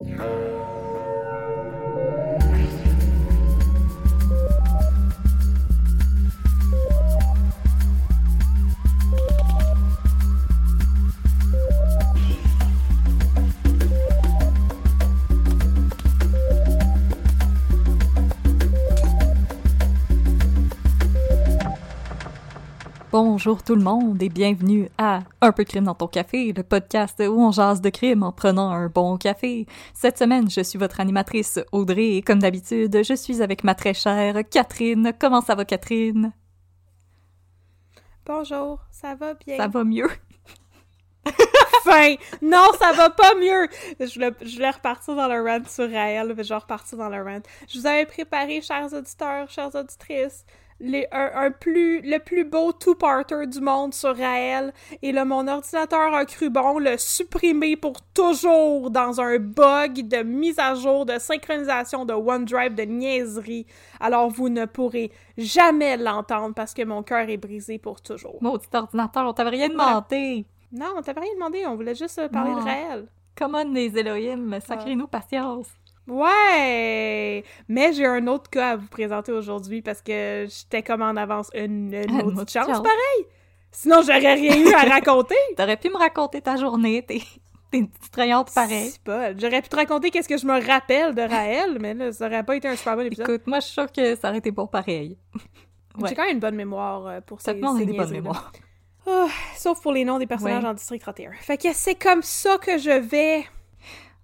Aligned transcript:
Música 0.00 0.45
Bonjour 23.18 23.62
tout 23.62 23.74
le 23.74 23.82
monde 23.82 24.22
et 24.22 24.28
bienvenue 24.28 24.90
à 24.98 25.20
Un 25.40 25.50
peu 25.50 25.64
de 25.64 25.68
crime 25.70 25.84
dans 25.84 25.94
ton 25.94 26.06
café, 26.06 26.52
le 26.52 26.62
podcast 26.62 27.18
où 27.18 27.40
on 27.40 27.50
jase 27.50 27.80
de 27.80 27.88
crime 27.88 28.22
en 28.22 28.30
prenant 28.30 28.68
un 28.68 28.88
bon 28.88 29.16
café. 29.16 29.64
Cette 29.94 30.18
semaine, 30.18 30.50
je 30.50 30.60
suis 30.60 30.78
votre 30.78 31.00
animatrice 31.00 31.58
Audrey 31.72 32.16
et 32.16 32.20
comme 32.20 32.40
d'habitude, 32.40 33.02
je 33.02 33.14
suis 33.14 33.40
avec 33.40 33.64
ma 33.64 33.74
très 33.74 33.94
chère 33.94 34.36
Catherine. 34.50 35.14
Comment 35.18 35.40
ça 35.40 35.54
va 35.54 35.64
Catherine? 35.64 36.34
Bonjour, 38.26 38.80
ça 38.90 39.14
va 39.14 39.32
bien? 39.32 39.56
Ça 39.56 39.68
va 39.68 39.82
mieux? 39.82 40.10
fin! 41.84 42.16
Non, 42.42 42.68
ça 42.78 42.92
va 42.92 43.08
pas 43.08 43.34
mieux! 43.36 43.66
Je 43.98 44.12
voulais, 44.12 44.32
je 44.42 44.56
voulais 44.56 44.70
repartir 44.70 45.16
dans 45.16 45.28
le 45.28 45.42
rant 45.42 45.64
sur 45.66 45.90
Raël, 45.90 46.34
mais 46.36 46.44
je 46.44 46.50
vais 46.50 46.60
repartir 46.60 46.98
dans 46.98 47.08
le 47.08 47.22
rant. 47.22 47.40
Je 47.66 47.78
vous 47.78 47.86
avais 47.86 48.04
préparé, 48.04 48.60
chers 48.60 48.92
auditeurs, 48.92 49.48
chères 49.48 49.74
auditrices, 49.74 50.44
les, 50.80 51.06
un, 51.10 51.30
un 51.34 51.50
plus, 51.50 52.00
le 52.02 52.18
plus 52.18 52.44
beau 52.44 52.72
two-parter 52.72 53.46
du 53.46 53.60
monde 53.60 53.94
sur 53.94 54.16
Raël. 54.16 54.72
Et 55.02 55.12
là, 55.12 55.24
mon 55.24 55.48
ordinateur 55.48 56.14
a 56.14 56.24
cru 56.24 56.50
bon 56.50 56.78
le 56.78 56.96
supprimer 56.98 57.76
pour 57.76 57.94
toujours 58.14 58.90
dans 58.90 59.20
un 59.20 59.38
bug 59.38 60.06
de 60.08 60.22
mise 60.22 60.58
à 60.58 60.74
jour, 60.74 61.06
de 61.06 61.18
synchronisation 61.18 62.04
de 62.04 62.12
OneDrive, 62.12 62.74
de 62.74 62.82
niaiserie. 62.82 63.66
Alors, 64.00 64.28
vous 64.28 64.48
ne 64.48 64.66
pourrez 64.66 65.10
jamais 65.38 65.96
l'entendre 65.96 66.54
parce 66.54 66.74
que 66.74 66.82
mon 66.84 67.02
cœur 67.02 67.28
est 67.28 67.36
brisé 67.38 67.78
pour 67.78 68.00
toujours. 68.00 68.36
Maudit 68.42 68.66
ordinateur, 68.72 69.26
on 69.26 69.32
t'avait 69.32 69.50
rien 69.50 69.68
demandé. 69.68 70.44
Non, 70.72 70.86
on 70.96 71.02
t'avait 71.02 71.20
rien 71.20 71.34
demandé, 71.34 71.64
on 71.66 71.76
voulait 71.76 71.94
juste 71.94 72.18
euh, 72.18 72.28
parler 72.28 72.50
Non. 72.50 72.58
de 72.58 72.64
Raël. 72.64 73.06
Comment 73.38 73.64
les 73.64 73.96
Elohim, 73.98 74.58
sacrez-nous 74.66 75.06
patience. 75.06 75.68
Ouais! 76.08 77.44
Mais 77.68 77.92
j'ai 77.92 78.06
un 78.06 78.26
autre 78.26 78.48
cas 78.50 78.70
à 78.72 78.76
vous 78.76 78.86
présenter 78.88 79.32
aujourd'hui 79.32 79.82
parce 79.82 80.02
que 80.02 80.46
j'étais 80.48 80.82
comme 80.82 81.02
en 81.02 81.16
avance 81.16 81.50
une, 81.54 81.92
une 81.94 82.10
Une 82.10 82.20
autre 82.22 82.42
autre 82.42 82.52
chance, 82.52 82.66
chance. 82.66 82.82
pareil! 82.82 83.26
Sinon, 83.72 84.00
j'aurais 84.02 84.34
rien 84.34 84.56
eu 84.56 84.72
à 84.72 84.82
raconter! 84.88 85.34
T'aurais 85.56 85.76
pu 85.76 85.88
me 85.90 85.96
raconter 85.98 86.40
ta 86.40 86.56
journée, 86.56 87.04
t'es 87.06 87.20
une 87.72 87.88
petite 87.88 88.14
rayante 88.16 88.54
pareil. 88.54 88.90
C'est 88.90 89.02
pas. 89.02 89.36
J'aurais 89.36 89.60
pu 89.60 89.68
te 89.68 89.76
raconter 89.76 90.10
qu'est-ce 90.10 90.28
que 90.28 90.38
je 90.38 90.46
me 90.46 90.64
rappelle 90.66 91.14
de 91.14 91.22
Raël, 91.22 91.76
mais 91.80 91.92
là, 91.94 92.12
ça 92.12 92.26
aurait 92.26 92.42
pas 92.44 92.56
été 92.56 92.68
un 92.68 92.76
super 92.76 92.96
bon 92.96 93.02
épisode. 93.06 93.28
Écoute, 93.28 93.46
moi 93.46 93.58
je 93.60 93.64
suis 93.66 93.74
sûre 93.74 93.90
que 93.92 94.14
ça 94.14 94.28
aurait 94.28 94.38
été 94.38 94.50
bon 94.50 94.66
pareil. 94.66 95.18
ouais. 95.98 96.08
J'ai 96.08 96.14
quand 96.14 96.22
même 96.24 96.34
une 96.34 96.40
bonne 96.40 96.54
mémoire 96.54 97.06
euh, 97.06 97.20
pour 97.20 97.40
Ça 97.40 97.52
ces, 97.52 97.56
des 97.84 97.92
bonnes 97.92 98.10
mémoires. 98.12 98.52
Sauf 99.56 99.80
pour 99.82 99.92
les 99.92 100.04
noms 100.04 100.18
des 100.18 100.26
personnages 100.26 100.62
Ouais. 100.62 100.68
en 100.70 100.74
District 100.74 101.00
31. 101.00 101.32
Fait 101.40 101.58
que 101.58 101.68
c'est 101.72 101.94
comme 101.96 102.22
ça 102.22 102.56
que 102.58 102.78
je 102.78 102.90
vais. 102.90 103.44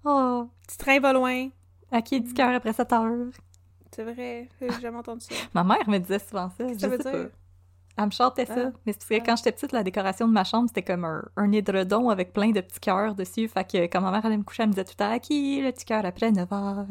Oh, 0.04 0.48
Petit 0.66 0.78
train 0.78 0.98
va 1.00 1.12
loin. 1.12 1.48
À 1.92 2.02
qui 2.02 2.20
du 2.20 2.32
cœur 2.34 2.54
après 2.54 2.72
cette 2.72 2.92
heure? 2.92 3.28
C'est 3.94 4.04
vrai, 4.04 4.48
j'ai 4.60 4.80
jamais 4.80 4.98
entendu 4.98 5.24
ça. 5.26 5.34
Ma 5.54 5.62
mère 5.64 5.86
me 5.88 5.98
disait 5.98 6.18
souvent 6.18 6.50
ça. 6.56 6.64
Qu'est-ce 6.64 6.72
que 6.72 6.74
je 6.74 6.78
ça 6.80 6.88
veut 6.88 6.98
dire? 6.98 7.28
pas. 7.30 7.36
Elle 7.98 8.06
me 8.06 8.10
chantait 8.10 8.46
ça. 8.46 8.54
Ah. 8.68 8.78
Mais 8.86 8.94
c'est 8.98 9.20
que 9.20 9.26
quand 9.26 9.36
j'étais 9.36 9.52
petite, 9.52 9.72
la 9.72 9.82
décoration 9.82 10.26
de 10.26 10.32
ma 10.32 10.44
chambre, 10.44 10.66
c'était 10.68 10.82
comme 10.82 11.04
un, 11.04 11.22
un 11.36 11.52
édredon 11.52 12.08
avec 12.08 12.32
plein 12.32 12.50
de 12.50 12.60
petits 12.62 12.80
cœurs 12.80 13.14
dessus. 13.14 13.48
Fait 13.48 13.70
que 13.70 13.76
quand 13.84 14.00
ma 14.00 14.10
mère 14.10 14.24
allait 14.24 14.38
me 14.38 14.44
coucher, 14.44 14.62
elle 14.62 14.70
me 14.70 14.72
disait 14.72 14.84
tout 14.84 14.92
le 14.98 15.04
temps 15.04 15.12
«À 15.12 15.18
qui 15.18 15.60
le 15.60 15.70
petit 15.72 15.84
cœur 15.84 16.04
après 16.06 16.32
9 16.32 16.50
heures?» 16.52 16.86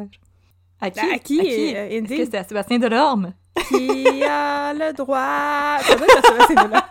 À 0.79 0.89
qui? 0.91 0.99
Ben, 1.01 1.15
à 1.15 1.19
qui, 1.19 1.39
euh, 1.75 1.89
Est-ce 1.89 2.07
que 2.07 2.25
c'était 2.25 2.37
à 2.37 2.43
Sébastien 2.43 2.79
Delorme? 2.79 3.33
Qui 3.67 4.23
a 4.23 4.73
le 4.73 4.93
droit? 4.93 5.77
Ça 5.81 5.95
doit 5.95 6.05
être 6.07 6.25
ça, 6.25 6.45
c'est 6.47 6.55
là. 6.55 6.89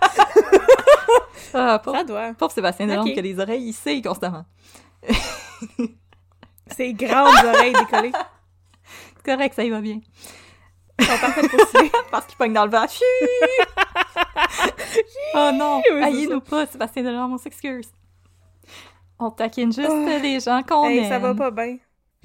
Ah, 1.55 1.83
Ça 1.85 2.05
doit. 2.05 2.35
pauvre 2.35 2.53
Sébastien 2.53 2.87
Delorme 2.87 3.11
qui 3.13 3.19
a 3.19 3.23
les 3.23 3.41
oreilles 3.41 3.65
hissées 3.69 4.01
constamment. 4.03 4.45
Ses 6.77 6.93
grandes 6.95 7.45
oreilles 7.45 7.73
décollées. 7.73 8.13
C'est 9.17 9.25
correct, 9.33 9.55
ça 9.55 9.65
y 9.65 9.71
va 9.71 9.81
bien. 9.81 10.01
Ils 10.99 11.05
sont 11.05 11.19
parfaites 11.19 11.51
pour. 11.51 11.61
Parce 12.11 12.27
qu'il 12.27 12.37
pogne 12.37 12.53
dans 12.53 12.65
le 12.65 12.71
vent. 12.71 12.87
Chut! 12.87 13.03
oh 15.35 15.51
non! 15.55 15.79
Oui, 15.79 15.83
c'est 15.91 16.03
Haïs-nous 16.05 16.41
pas, 16.41 16.67
Sébastien 16.67 17.03
Delorme, 17.03 17.35
on 17.35 17.39
s'excuse. 17.39 17.89
On 19.19 19.31
taquine 19.31 19.73
juste 19.73 19.91
les 20.23 20.41
gens 20.41 20.63
qu'on 20.63 20.87
Hey, 20.89 20.99
aime. 20.99 21.09
ça 21.09 21.19
va 21.19 21.35
pas 21.35 21.51
bien. 21.51 21.77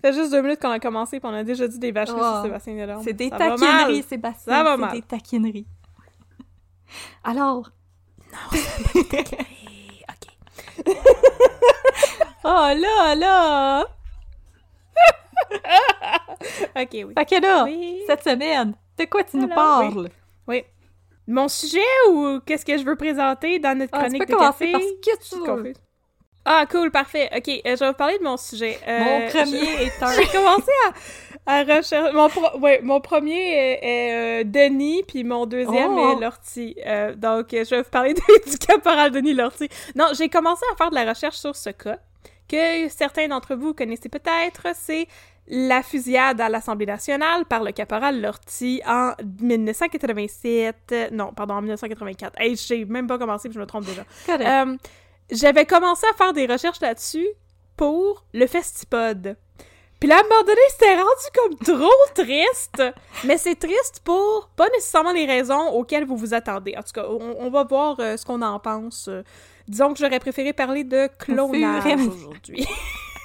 Ça 0.01 0.11
fait 0.11 0.13
juste 0.13 0.31
deux 0.31 0.41
minutes 0.41 0.61
qu'on 0.61 0.71
a 0.71 0.79
commencé 0.79 1.19
puis 1.19 1.29
on 1.29 1.33
a 1.33 1.43
déjà 1.43 1.67
dit 1.67 1.79
des 1.79 1.91
vacheries 1.91 2.19
Oh. 2.21 2.33
sur 2.35 2.43
Sébastien 2.43 2.75
Delorme. 2.75 3.03
C'est 3.03 3.13
des 3.13 3.29
Ça 3.29 3.37
taquineries. 3.37 4.03
Sébastien. 4.03 4.53
Ça 4.53 4.63
va 4.63 4.71
C'est 4.75 4.81
mal. 4.81 4.91
des 4.91 5.01
taquineries. 5.01 5.67
Alors. 7.23 7.69
Ok. 10.87 10.95
oh 12.43 12.69
là 12.75 13.15
là! 13.15 13.85
Ok, 16.77 16.89
oui. 16.93 17.13
Fait 17.17 17.25
que 17.25 17.41
là, 17.41 17.63
Oui. 17.63 18.01
cette 18.07 18.23
semaine, 18.23 18.73
de 18.97 19.05
quoi 19.05 19.23
tu 19.23 19.37
nous 19.37 19.47
parles? 19.47 20.09
Oui. 20.47 20.63
Mon 21.27 21.47
sujet 21.47 21.79
ou 22.09 22.39
qu'est-ce 22.45 22.65
que 22.65 22.77
je 22.77 22.83
veux 22.83 22.95
présenter 22.95 23.57
dans 23.59 23.77
notre 23.77 23.91
Ah, 23.93 24.03
tu 24.03 24.09
chronique 24.19 24.27
peux 24.27 24.33
de 24.33 24.39
café? 24.39 24.71
que 24.71 25.23
tu 25.27 25.39
veux. 25.63 25.73
Ah, 26.47 26.65
cool, 26.69 26.91
parfait. 26.91 27.27
Ok, 27.35 27.47
euh, 27.49 27.75
je 27.75 27.79
vais 27.79 27.87
vous 27.87 27.93
parler 27.95 28.19
de 28.19 28.23
mon 28.23 28.37
sujet. 28.37 28.77
Euh, 28.87 28.99
Mon 28.99 29.27
premier 29.29 29.63
est 29.83 30.03
un. 30.03 30.11
J'ai 30.15 30.27
commencé 30.27 30.69
à, 31.47 31.55
à 31.55 31.59
rechercher. 31.63 32.11
Mon, 32.13 32.29
pro- 32.29 32.59
ouais, 32.59 32.79
mon 32.83 33.01
premier 33.01 33.33
est, 33.33 33.79
est, 33.81 34.13
euh, 34.13 34.43
Denis, 34.45 35.01
puis 35.07 35.23
mon 35.23 35.47
deuxième 35.47 35.97
Oh! 35.97 36.11
est 36.15 36.21
Lortie. 36.21 36.75
Donc, 37.17 37.47
je 37.51 37.69
vais 37.71 37.81
vous 37.81 37.89
parler 37.89 38.13
de- 38.13 38.51
du 38.51 38.57
caporal 38.59 39.09
Denis 39.09 39.33
Lortie. 39.33 39.69
Non, 39.95 40.05
j'ai 40.13 40.29
commencé 40.29 40.61
à 40.71 40.75
faire 40.75 40.91
de 40.91 40.95
la 40.95 41.05
recherche 41.09 41.37
sur 41.37 41.55
ce 41.55 41.71
cas, 41.71 41.97
que 42.47 42.89
certains 42.89 43.27
d'entre 43.27 43.55
vous 43.55 43.73
connaissez 43.73 44.09
peut-être. 44.09 44.67
C'est 44.75 45.07
la 45.47 45.83
fusillade 45.83 46.41
à 46.41 46.49
l'Assemblée 46.49 46.87
nationale 46.87 47.45
par 47.45 47.63
le 47.63 47.71
caporal 47.71 48.19
Lortie 48.19 48.81
en 48.87 49.13
1987. 49.41 50.75
euh, 50.91 51.09
Non, 51.11 51.33
pardon, 51.33 51.55
en 51.55 51.61
1984. 51.61 52.33
Hey, 52.39 52.55
j'ai 52.55 52.85
même 52.85 53.07
pas 53.07 53.17
commencé, 53.17 53.49
puis 53.49 53.55
je 53.55 53.59
me 53.59 53.65
trompe 53.65 53.85
déjà. 53.85 54.03
Euh, 54.29 54.75
J'avais 55.31 55.65
commencé 55.65 56.05
à 56.11 56.17
faire 56.17 56.33
des 56.33 56.45
recherches 56.45 56.81
là-dessus 56.81 57.27
pour 57.77 58.25
le 58.33 58.47
Festipod. 58.47 59.37
Puis 59.99 60.09
là, 60.09 60.17
à 60.17 60.19
un 60.19 60.23
moment 60.23 60.43
donné, 60.43 60.59
c'était 60.71 60.95
rendu 60.95 61.07
comme 61.33 61.77
trop 61.77 62.23
triste. 62.23 62.83
Mais 63.23 63.37
c'est 63.37 63.55
triste 63.55 64.01
pour 64.03 64.49
pas 64.55 64.67
nécessairement 64.69 65.13
les 65.13 65.25
raisons 65.25 65.69
auxquelles 65.69 66.05
vous 66.05 66.17
vous 66.17 66.33
attendez. 66.33 66.75
En 66.77 66.81
tout 66.83 66.91
cas, 66.93 67.05
on, 67.07 67.35
on 67.39 67.49
va 67.49 67.63
voir 67.63 67.99
euh, 67.99 68.17
ce 68.17 68.25
qu'on 68.25 68.41
en 68.41 68.59
pense. 68.59 69.07
Euh, 69.07 69.23
disons 69.67 69.93
que 69.93 69.99
j'aurais 69.99 70.19
préféré 70.19 70.53
parler 70.53 70.83
de 70.83 71.07
clonage 71.19 71.85
aujourd'hui. 72.07 72.67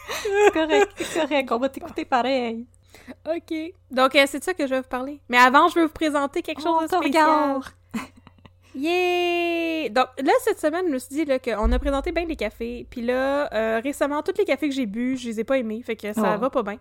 C'est 0.09 0.53
correct, 0.53 0.91
c'est 0.97 1.21
correct. 1.21 1.53
On 1.53 1.59
va 1.59 1.69
t'écouter 1.69 2.05
pareil. 2.05 2.67
OK. 3.27 3.55
Donc, 3.91 4.15
euh, 4.15 4.25
c'est 4.27 4.39
de 4.41 4.45
ça 4.45 4.55
que 4.55 4.65
je 4.67 4.71
vais 4.75 4.81
vous 4.81 4.89
parler. 4.89 5.21
Mais 5.29 5.39
avant, 5.39 5.69
je 5.69 5.75
vais 5.77 5.83
vous 5.83 5.89
présenter 5.93 6.43
quelque 6.43 6.63
chose 6.63 6.77
On 6.79 6.83
de 6.83 6.87
spécial. 7.05 7.25
regarde. 7.29 7.65
Yeah! 8.75 9.89
Donc 9.89 10.07
là, 10.23 10.33
cette 10.45 10.61
semaine, 10.61 10.85
je 10.87 10.93
me 10.93 10.99
suis 10.99 11.15
dit 11.25 11.27
qu'on 11.45 11.73
a 11.73 11.79
présenté 11.79 12.13
bien 12.13 12.25
les 12.25 12.37
cafés. 12.37 12.87
Puis 12.89 13.03
là, 13.03 13.53
euh, 13.53 13.81
récemment, 13.83 14.23
tous 14.23 14.35
les 14.39 14.45
cafés 14.45 14.69
que 14.69 14.75
j'ai 14.75 14.87
bu, 14.87 15.17
je 15.17 15.29
les 15.29 15.41
ai 15.41 15.45
pas 15.45 15.59
aimés. 15.59 15.83
Fait 15.85 15.97
que 15.97 16.13
ça 16.13 16.35
Oh. 16.37 16.41
va 16.41 16.51
pas 16.51 16.63
bien. 16.63 16.79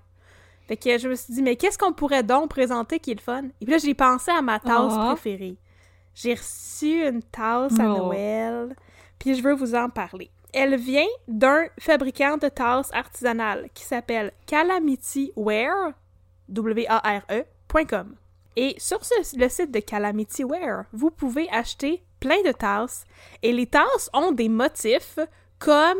Fait 0.68 0.78
que 0.78 0.98
je 1.00 1.08
me 1.10 1.16
suis 1.16 1.34
dit, 1.34 1.42
mais 1.42 1.56
qu'est-ce 1.56 1.80
qu'on 1.80 1.94
pourrait 1.94 2.22
donc 2.22 2.50
présenter 2.52 3.00
qui 3.00 3.12
est 3.12 3.16
le 3.16 3.22
fun? 3.22 3.46
Et 3.60 3.66
puis 3.66 3.72
là, 3.74 3.80
j'ai 3.80 3.96
pensé 3.96 4.30
à 4.30 4.42
ma 4.44 4.60
tasse 4.60 4.94
Oh. 4.96 5.08
préférée. 5.08 5.58
J'ai 6.14 6.36
reçu 6.36 7.08
une 7.08 7.24
tasse 7.24 7.80
à 7.80 7.86
Oh. 7.92 7.98
Noël. 7.98 8.76
Puis 9.20 9.36
je 9.36 9.44
veux 9.44 9.54
vous 9.54 9.76
en 9.76 9.90
parler. 9.90 10.32
Elle 10.54 10.78
vient 10.78 11.06
d'un 11.28 11.66
fabricant 11.80 12.38
de 12.38 12.48
tasses 12.50 12.90
artisanales 12.94 13.70
qui 13.74 13.84
s'appelle 13.84 14.32
Calamity 14.48 15.32
Ware, 15.36 15.92
W-A-R-E.com. 16.48 18.16
Et 18.56 18.76
sur 18.78 19.04
ce- 19.06 19.38
le 19.38 19.48
site 19.50 19.72
de 19.72 19.80
Calamity 19.80 20.44
Ware, 20.44 20.86
vous 20.92 21.12
pouvez 21.12 21.48
acheter 21.50 22.04
plein 22.20 22.42
de 22.44 22.52
tasses. 22.52 23.06
Et 23.44 23.54
les 23.54 23.68
tasses 23.68 24.10
ont 24.14 24.32
des 24.32 24.50
motifs 24.50 25.20
comme, 25.60 25.98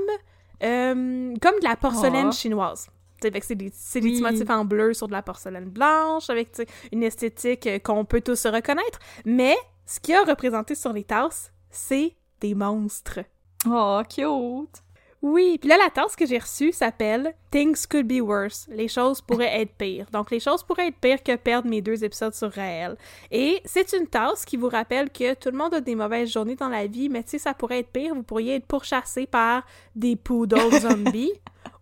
euh, 0.64 1.34
comme 1.42 1.60
de 1.60 1.64
la 1.64 1.76
porcelaine 1.76 2.28
Oh. 2.30 2.34
chinoise. 2.34 2.90
C'est 3.22 3.32
des, 3.32 3.42
c'est 3.42 3.56
des 3.56 3.70
petits 3.70 4.24
Oui. 4.24 4.32
motifs 4.32 4.50
en 4.50 4.64
bleu 4.66 4.94
sur 4.94 5.08
de 5.08 5.12
la 5.12 5.22
porcelaine 5.22 5.70
blanche, 5.70 6.30
avec 6.30 6.50
une 6.92 7.04
esthétique 7.04 7.68
euh, 7.68 7.80
qu'on 7.80 8.06
peut 8.06 8.22
tous 8.22 8.46
reconnaître. 8.48 9.00
Mais 9.26 9.56
ce 9.86 10.00
qui 10.00 10.14
a 10.14 10.24
représenté 10.24 10.74
sur 10.76 10.94
les 10.94 11.04
tasses, 11.04 11.52
c'est 11.70 12.16
des 12.40 12.56
monstres. 12.56 13.20
Oh, 13.68 14.02
cute! 14.10 14.84
Oui, 15.22 15.58
puis 15.60 15.70
là, 15.70 15.78
la 15.78 15.90
tasse 15.90 16.16
que 16.16 16.26
j'ai 16.26 16.38
reçue 16.38 16.72
s'appelle 16.72 17.34
Things 17.52 17.86
Could 17.88 18.08
Be 18.08 18.22
Worse. 18.22 18.68
Les 18.72 18.88
choses 18.88 19.20
pourraient 19.20 19.62
être 19.62 19.74
pires. 19.74 20.06
Donc, 20.14 20.32
les 20.32 20.40
choses 20.40 20.64
pourraient 20.64 20.88
être 20.88 21.00
pires 21.00 21.22
que 21.22 21.36
perdre 21.36 21.70
mes 21.70 21.82
deux 21.82 22.06
épisodes 22.06 22.34
sur 22.34 22.54
Raël. 22.54 22.96
Et 23.30 23.62
c'est 23.66 23.92
une 23.92 24.08
tasse 24.08 24.46
qui 24.46 24.56
vous 24.56 24.70
rappelle 24.70 25.10
que 25.10 25.34
tout 25.34 25.52
le 25.52 25.58
monde 25.58 25.74
a 25.74 25.82
des 25.82 25.96
mauvaises 25.96 26.32
journées 26.32 26.56
dans 26.56 26.70
la 26.70 26.88
vie, 26.88 27.10
mais 27.10 27.24
tu 27.24 27.32
sais, 27.32 27.38
ça 27.38 27.54
pourrait 27.54 27.80
être 27.80 27.92
pire. 27.92 28.16
Vous 28.16 28.24
pourriez 28.24 28.56
être 28.56 28.66
pourchassé 28.66 29.28
par 29.28 29.66
des 29.94 30.16
poodles 30.16 30.72
zombies 30.80 31.34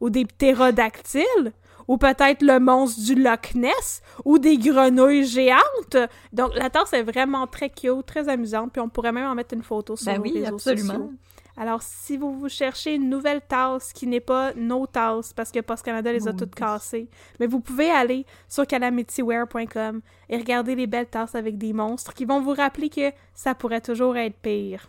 ou 0.02 0.10
des 0.10 0.26
ptérodactyles 0.26 1.54
ou 1.88 1.98
peut-être 1.98 2.42
le 2.42 2.60
monstre 2.60 3.02
du 3.04 3.16
Loch 3.16 3.54
Ness 3.56 4.02
ou 4.26 4.40
des 4.40 4.58
grenouilles 4.58 5.26
géantes. 5.26 5.98
Donc, 6.34 6.56
la 6.56 6.70
tasse 6.70 6.94
est 6.94 7.04
vraiment 7.04 7.48
très 7.48 7.70
cute, 7.70 8.06
très 8.06 8.28
amusante, 8.30 8.72
puis 8.74 8.82
on 8.82 8.90
pourrait 8.90 9.12
même 9.12 9.26
en 9.30 9.36
mettre 9.36 9.54
une 9.54 9.64
photo 9.64 9.96
sur 9.96 10.12
Ben 10.12 10.20
oui, 10.22 10.34
réseaux 10.34 10.56
absolument. 10.56 10.94
sociaux. 10.94 11.12
Alors, 11.60 11.82
si 11.82 12.18
vous, 12.18 12.38
vous 12.38 12.50
cherchez 12.50 12.94
une 12.94 13.10
nouvelle 13.10 13.42
tasse 13.42 13.92
qui 13.92 14.06
n'est 14.06 14.20
pas 14.20 14.54
nos 14.56 14.86
tasses, 14.86 15.34
parce 15.34 15.52
que 15.52 15.60
Post 15.60 15.84
Canada 15.84 16.12
les 16.14 16.28
a 16.28 16.34
toutes 16.34 16.54
cassées, 16.54 17.10
mais 17.40 17.48
vous 17.48 17.62
pouvez 17.62 17.90
aller 17.90 18.28
sur 18.48 18.68
calamityware.com 18.68 20.02
et 20.30 20.38
regarder 20.38 20.76
les 20.76 20.86
belles 20.88 21.08
tasses 21.08 21.34
avec 21.34 21.58
des 21.58 21.74
monstres 21.74 22.14
qui 22.14 22.26
vont 22.26 22.42
vous 22.42 22.54
rappeler 22.54 22.90
que 22.90 23.12
ça 23.34 23.56
pourrait 23.56 23.82
toujours 23.82 24.16
être 24.18 24.36
pire. 24.38 24.88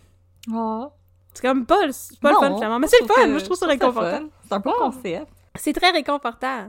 Oh. 0.52 0.88
C'est 1.32 1.42
comme 1.46 1.64
pas, 1.66 1.76
pas 2.20 2.32
Non, 2.32 2.40
le 2.42 2.46
fun, 2.48 2.54
finalement, 2.56 2.78
mais 2.80 2.86
c'est 2.88 3.00
le 3.00 3.06
fun! 3.06 3.14
que- 3.22 3.28
Moi, 3.30 3.38
je 3.38 3.44
trouve 3.44 3.56
ça 3.56 3.66
réconfortant. 3.66 4.28
C'est 4.46 4.52
un 4.54 4.58
bon 4.60 4.72
Oh. 4.76 4.90
concept. 4.90 5.26
C'est 5.54 5.72
très 5.72 5.90
réconfortant. 5.90 6.68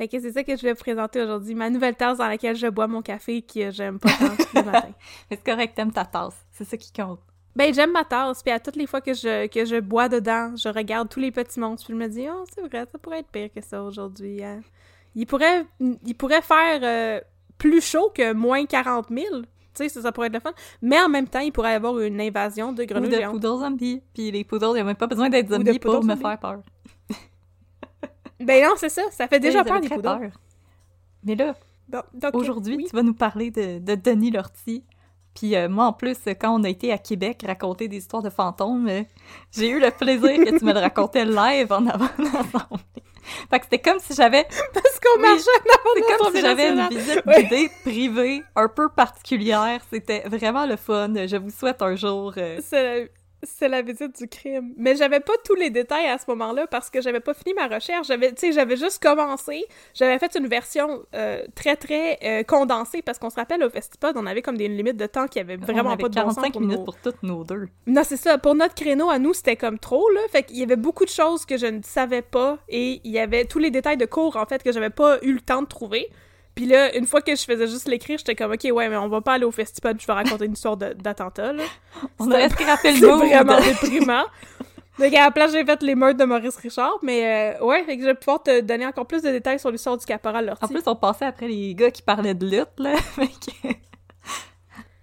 Fait 0.00 0.08
que 0.08 0.18
c'est 0.18 0.32
ça 0.32 0.42
que 0.42 0.56
je 0.56 0.62
vais 0.62 0.72
vous 0.72 0.78
présenter 0.78 1.20
aujourd'hui, 1.20 1.54
ma 1.54 1.68
nouvelle 1.68 1.94
tasse 1.94 2.16
dans 2.16 2.26
laquelle 2.26 2.56
je 2.56 2.66
bois 2.68 2.86
mon 2.86 3.02
café 3.02 3.42
que 3.42 3.70
j'aime 3.70 3.98
pas 3.98 4.08
tant 4.08 4.32
le 4.54 4.62
matin. 4.62 4.88
Mais 5.30 5.36
c'est 5.36 5.44
correct, 5.44 5.74
t'aimes 5.74 5.92
ta 5.92 6.06
tasse. 6.06 6.42
C'est 6.52 6.64
ça 6.64 6.78
qui 6.78 6.90
compte. 6.90 7.20
Ben, 7.54 7.74
j'aime 7.74 7.92
ma 7.92 8.04
tasse, 8.04 8.42
puis 8.42 8.50
à 8.50 8.58
toutes 8.58 8.76
les 8.76 8.86
fois 8.86 9.02
que 9.02 9.12
je, 9.12 9.46
que 9.48 9.66
je 9.66 9.78
bois 9.78 10.08
dedans, 10.08 10.56
je 10.56 10.70
regarde 10.70 11.10
tous 11.10 11.20
les 11.20 11.30
petits 11.30 11.60
monstres, 11.60 11.84
puis 11.84 11.92
je 11.92 11.98
me 11.98 12.08
dis, 12.08 12.26
oh, 12.32 12.46
c'est 12.50 12.62
vrai, 12.62 12.86
ça 12.90 12.98
pourrait 12.98 13.18
être 13.18 13.28
pire 13.28 13.50
que 13.54 13.60
ça 13.60 13.82
aujourd'hui. 13.82 14.42
Hein. 14.42 14.62
Il, 15.14 15.26
pourrait, 15.26 15.66
il 15.80 16.14
pourrait 16.14 16.40
faire 16.40 16.80
euh, 16.82 17.20
plus 17.58 17.82
chaud 17.82 18.10
que 18.14 18.32
moins 18.32 18.64
40 18.64 19.08
000. 19.10 19.26
Tu 19.42 19.46
sais, 19.74 19.90
ça, 19.90 20.00
ça 20.00 20.12
pourrait 20.12 20.28
être 20.28 20.32
le 20.32 20.40
fun. 20.40 20.54
Mais 20.80 20.98
en 20.98 21.10
même 21.10 21.28
temps, 21.28 21.40
il 21.40 21.52
pourrait 21.52 21.72
y 21.72 21.74
avoir 21.74 21.98
une 21.98 22.22
invasion 22.22 22.72
de 22.72 22.84
Ou 22.84 22.86
grenouilles 22.86 23.10
de 23.10 23.16
géantes. 23.16 23.32
poodle 23.32 23.60
zombies. 23.60 24.00
Puis 24.14 24.30
les 24.30 24.44
poodles, 24.44 24.78
ils 24.78 24.82
ont 24.82 24.86
même 24.86 24.96
pas 24.96 25.08
besoin 25.08 25.28
d'être 25.28 25.48
Ou 25.48 25.58
de 25.58 25.66
zombies 25.66 25.78
pour 25.78 26.02
me 26.02 26.16
faire 26.16 26.38
peur. 26.38 26.62
Ben 28.40 28.64
non, 28.64 28.74
c'est 28.76 28.88
ça, 28.88 29.02
ça 29.10 29.28
fait 29.28 29.40
déjà 29.40 29.64
peur 29.64 29.80
des 29.80 29.88
peur. 29.88 30.20
Mais 31.24 31.34
là, 31.34 31.54
Bon, 31.88 32.02
aujourd'hui, 32.34 32.76
oui. 32.76 32.86
tu 32.88 32.94
vas 32.94 33.02
nous 33.02 33.14
parler 33.14 33.50
de, 33.50 33.78
de 33.80 33.94
Denis 33.96 34.30
Lortie. 34.30 34.84
Puis 35.34 35.56
euh, 35.56 35.68
moi, 35.68 35.86
en 35.86 35.92
plus, 35.92 36.16
quand 36.40 36.58
on 36.58 36.62
a 36.64 36.68
été 36.68 36.92
à 36.92 36.98
Québec 36.98 37.42
raconter 37.46 37.88
des 37.88 37.96
histoires 37.98 38.22
de 38.22 38.30
fantômes, 38.30 38.88
euh, 38.88 39.02
j'ai 39.52 39.68
eu 39.70 39.80
le 39.80 39.90
plaisir 39.90 40.22
que 40.44 40.58
tu 40.58 40.64
me 40.64 40.72
le 40.72 40.78
racontais 40.80 41.24
live 41.24 41.72
en 41.72 41.86
avant 41.86 42.08
de 42.18 42.24
l'assemblée. 42.24 43.02
Fait 43.50 43.58
que 43.58 43.64
c'était 43.64 43.78
comme 43.80 43.98
si 44.00 44.14
j'avais... 44.14 44.44
Parce 44.74 45.00
qu'on 45.00 45.20
Oui, 45.20 45.28
marchait 45.28 45.50
en 45.50 45.74
avant 45.74 45.90
C'est 45.94 46.16
comme 46.24 46.34
si 46.34 46.40
j'avais 46.40 46.68
une 46.70 46.88
visite 46.88 47.22
Oui. 47.26 47.42
guidée 47.44 47.70
privée 47.84 48.42
un 48.56 48.68
peu 48.68 48.88
particulière. 48.88 49.80
C'était 49.92 50.20
vraiment 50.28 50.66
le 50.66 50.76
fun. 50.76 51.12
Je 51.26 51.36
vous 51.36 51.50
souhaite 51.50 51.82
un 51.82 51.94
jour... 51.96 52.34
euh, 52.36 52.60
C'est 53.42 53.68
la, 53.68 53.82
visite 53.82 54.18
du 54.18 54.28
crime. 54.28 54.74
Mais 54.76 54.96
j'avais 54.96 55.20
pas 55.20 55.32
tous 55.44 55.54
les 55.54 55.70
détails 55.70 56.06
à 56.06 56.18
ce 56.18 56.24
moment-là 56.28 56.66
parce 56.66 56.90
que 56.90 57.00
j'avais 57.00 57.20
pas 57.20 57.32
fini 57.34 57.54
ma 57.54 57.68
recherche. 57.68 58.06
J'avais, 58.08 58.30
tu 58.32 58.40
sais, 58.40 58.52
j'avais 58.52 58.76
juste 58.76 59.02
commencé. 59.02 59.64
J'avais 59.94 60.18
fait 60.18 60.34
une 60.36 60.46
version 60.46 61.04
euh, 61.14 61.42
très 61.54 61.76
très 61.76 62.18
euh, 62.22 62.42
condensée 62.42 63.02
parce 63.02 63.18
qu'on 63.18 63.30
se 63.30 63.36
rappelle 63.36 63.62
au 63.64 63.70
Festipod, 63.70 64.16
on 64.16 64.26
avait 64.26 64.42
comme 64.42 64.56
des 64.56 64.68
limites 64.68 64.96
de 64.98 65.06
temps 65.06 65.26
qui 65.26 65.38
avait 65.40 65.56
vraiment 65.56 65.90
on 65.90 65.92
avait 65.92 66.02
pas 66.02 66.08
de 66.08 66.14
bon 66.14 66.20
sens 66.30 66.34
45 66.36 66.52
pour 66.52 66.60
minutes 66.60 66.78
nos- 66.78 66.84
pour 66.84 66.96
toutes 66.98 67.22
nos 67.22 67.44
deux. 67.44 67.68
Non, 67.86 68.02
c'est 68.04 68.16
ça. 68.18 68.36
Pour 68.38 68.54
notre 68.54 68.74
créneau 68.74 69.08
à 69.10 69.18
nous, 69.18 69.32
c'était 69.32 69.56
comme 69.56 69.78
trop, 69.78 70.08
là. 70.10 70.20
Fait 70.30 70.42
qu'il 70.42 70.58
y 70.58 70.62
avait 70.62 70.76
beaucoup 70.76 71.04
de 71.04 71.10
choses 71.10 71.46
que 71.46 71.56
je 71.56 71.66
ne 71.66 71.82
savais 71.82 72.22
pas 72.22 72.58
et 72.68 73.00
il 73.04 73.10
y 73.10 73.18
avait 73.18 73.44
tous 73.46 73.58
les 73.58 73.70
détails 73.70 73.96
de 73.96 74.06
cours, 74.06 74.36
en 74.36 74.46
fait, 74.46 74.62
que 74.62 74.72
j'avais 74.72 74.90
pas 74.90 75.18
eu 75.22 75.32
le 75.32 75.40
temps 75.40 75.62
de 75.62 75.66
trouver. 75.68 76.08
Puis 76.54 76.66
là, 76.66 76.94
une 76.96 77.06
fois 77.06 77.22
que 77.22 77.34
je 77.34 77.44
faisais 77.44 77.66
juste 77.66 77.88
l'écrire, 77.88 78.18
j'étais 78.18 78.34
comme, 78.34 78.52
OK, 78.52 78.64
ouais, 78.70 78.88
mais 78.88 78.96
on 78.96 79.08
va 79.08 79.20
pas 79.20 79.34
aller 79.34 79.44
au 79.44 79.50
festival, 79.52 79.96
je 80.00 80.06
vais 80.06 80.12
raconter 80.12 80.44
une 80.46 80.52
histoire 80.52 80.76
d'attentat, 80.76 81.52
là. 81.52 81.62
On 82.18 82.30
aurait 82.30 82.48
scrappé 82.50 82.92
C'est 82.94 83.00
le 83.00 83.06
mood. 83.08 83.26
vraiment 83.26 83.60
déprimant. 83.60 84.24
Donc, 84.98 85.14
à 85.14 85.24
la 85.24 85.30
place, 85.30 85.52
j'ai 85.52 85.64
fait 85.64 85.82
les 85.82 85.94
meurtres 85.94 86.18
de 86.18 86.24
Maurice 86.24 86.56
Richard, 86.56 86.98
mais 87.02 87.54
euh, 87.58 87.64
ouais, 87.64 87.82
fait 87.84 87.96
que 87.96 88.02
je 88.02 88.08
vais 88.08 88.14
pouvoir 88.14 88.42
te 88.42 88.60
donner 88.60 88.84
encore 88.86 89.06
plus 89.06 89.22
de 89.22 89.30
détails 89.30 89.58
sur 89.58 89.70
l'histoire 89.70 89.96
du 89.96 90.04
caporal 90.04 90.44
Lortie. 90.44 90.64
En 90.64 90.68
plus, 90.68 90.82
on 90.86 90.96
passait 90.96 91.24
après 91.24 91.48
les 91.48 91.74
gars 91.74 91.90
qui 91.90 92.02
parlaient 92.02 92.34
de 92.34 92.44
lutte, 92.46 92.78
là. 92.78 92.94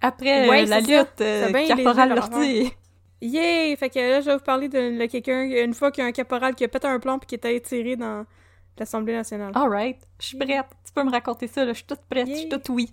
Après 0.00 0.48
Ouais, 0.48 0.62
euh, 0.62 0.66
la 0.66 0.80
c'est 0.80 0.98
lutte, 0.98 1.20
euh, 1.20 1.48
C'est 1.52 1.66
Caporal 1.66 2.14
Lortie. 2.14 2.72
Yeah! 3.20 3.74
Fait 3.76 3.90
que 3.90 3.98
là, 3.98 4.20
je 4.20 4.26
vais 4.26 4.36
vous 4.36 4.42
parler 4.44 4.68
de, 4.68 4.96
de 5.00 5.06
quelqu'un, 5.06 5.42
une 5.42 5.74
fois 5.74 5.90
qu'il 5.90 6.02
y 6.02 6.06
a 6.06 6.08
un 6.08 6.12
caporal 6.12 6.54
qui 6.54 6.62
a 6.62 6.68
pété 6.68 6.86
un 6.86 7.00
plomb 7.00 7.18
puis 7.18 7.26
qui 7.26 7.34
était 7.34 7.58
tiré 7.60 7.96
dans 7.96 8.24
l'Assemblée 8.78 9.14
nationale. 9.14 9.52
Alright, 9.54 9.98
je 10.20 10.26
suis 10.26 10.38
prête. 10.38 10.66
Tu 10.84 10.92
peux 10.92 11.02
me 11.02 11.10
raconter 11.10 11.46
ça, 11.46 11.64
là. 11.64 11.72
Je 11.72 11.78
suis 11.78 11.86
toute 11.86 12.02
prête, 12.08 12.28
je 12.28 12.34
suis 12.34 12.48
toute 12.48 12.68
oui. 12.68 12.92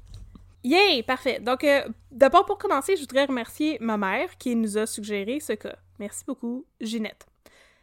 Yay! 0.63 1.03
Parfait. 1.03 1.39
Donc, 1.39 1.63
euh, 1.63 1.83
d'abord, 2.11 2.45
pour 2.45 2.57
commencer, 2.57 2.95
je 2.95 3.01
voudrais 3.01 3.25
remercier 3.25 3.77
ma 3.79 3.97
mère 3.97 4.35
qui 4.37 4.55
nous 4.55 4.77
a 4.77 4.85
suggéré 4.85 5.39
ce 5.39 5.53
cas. 5.53 5.75
Merci 5.99 6.23
beaucoup, 6.25 6.65
Ginette. 6.81 7.25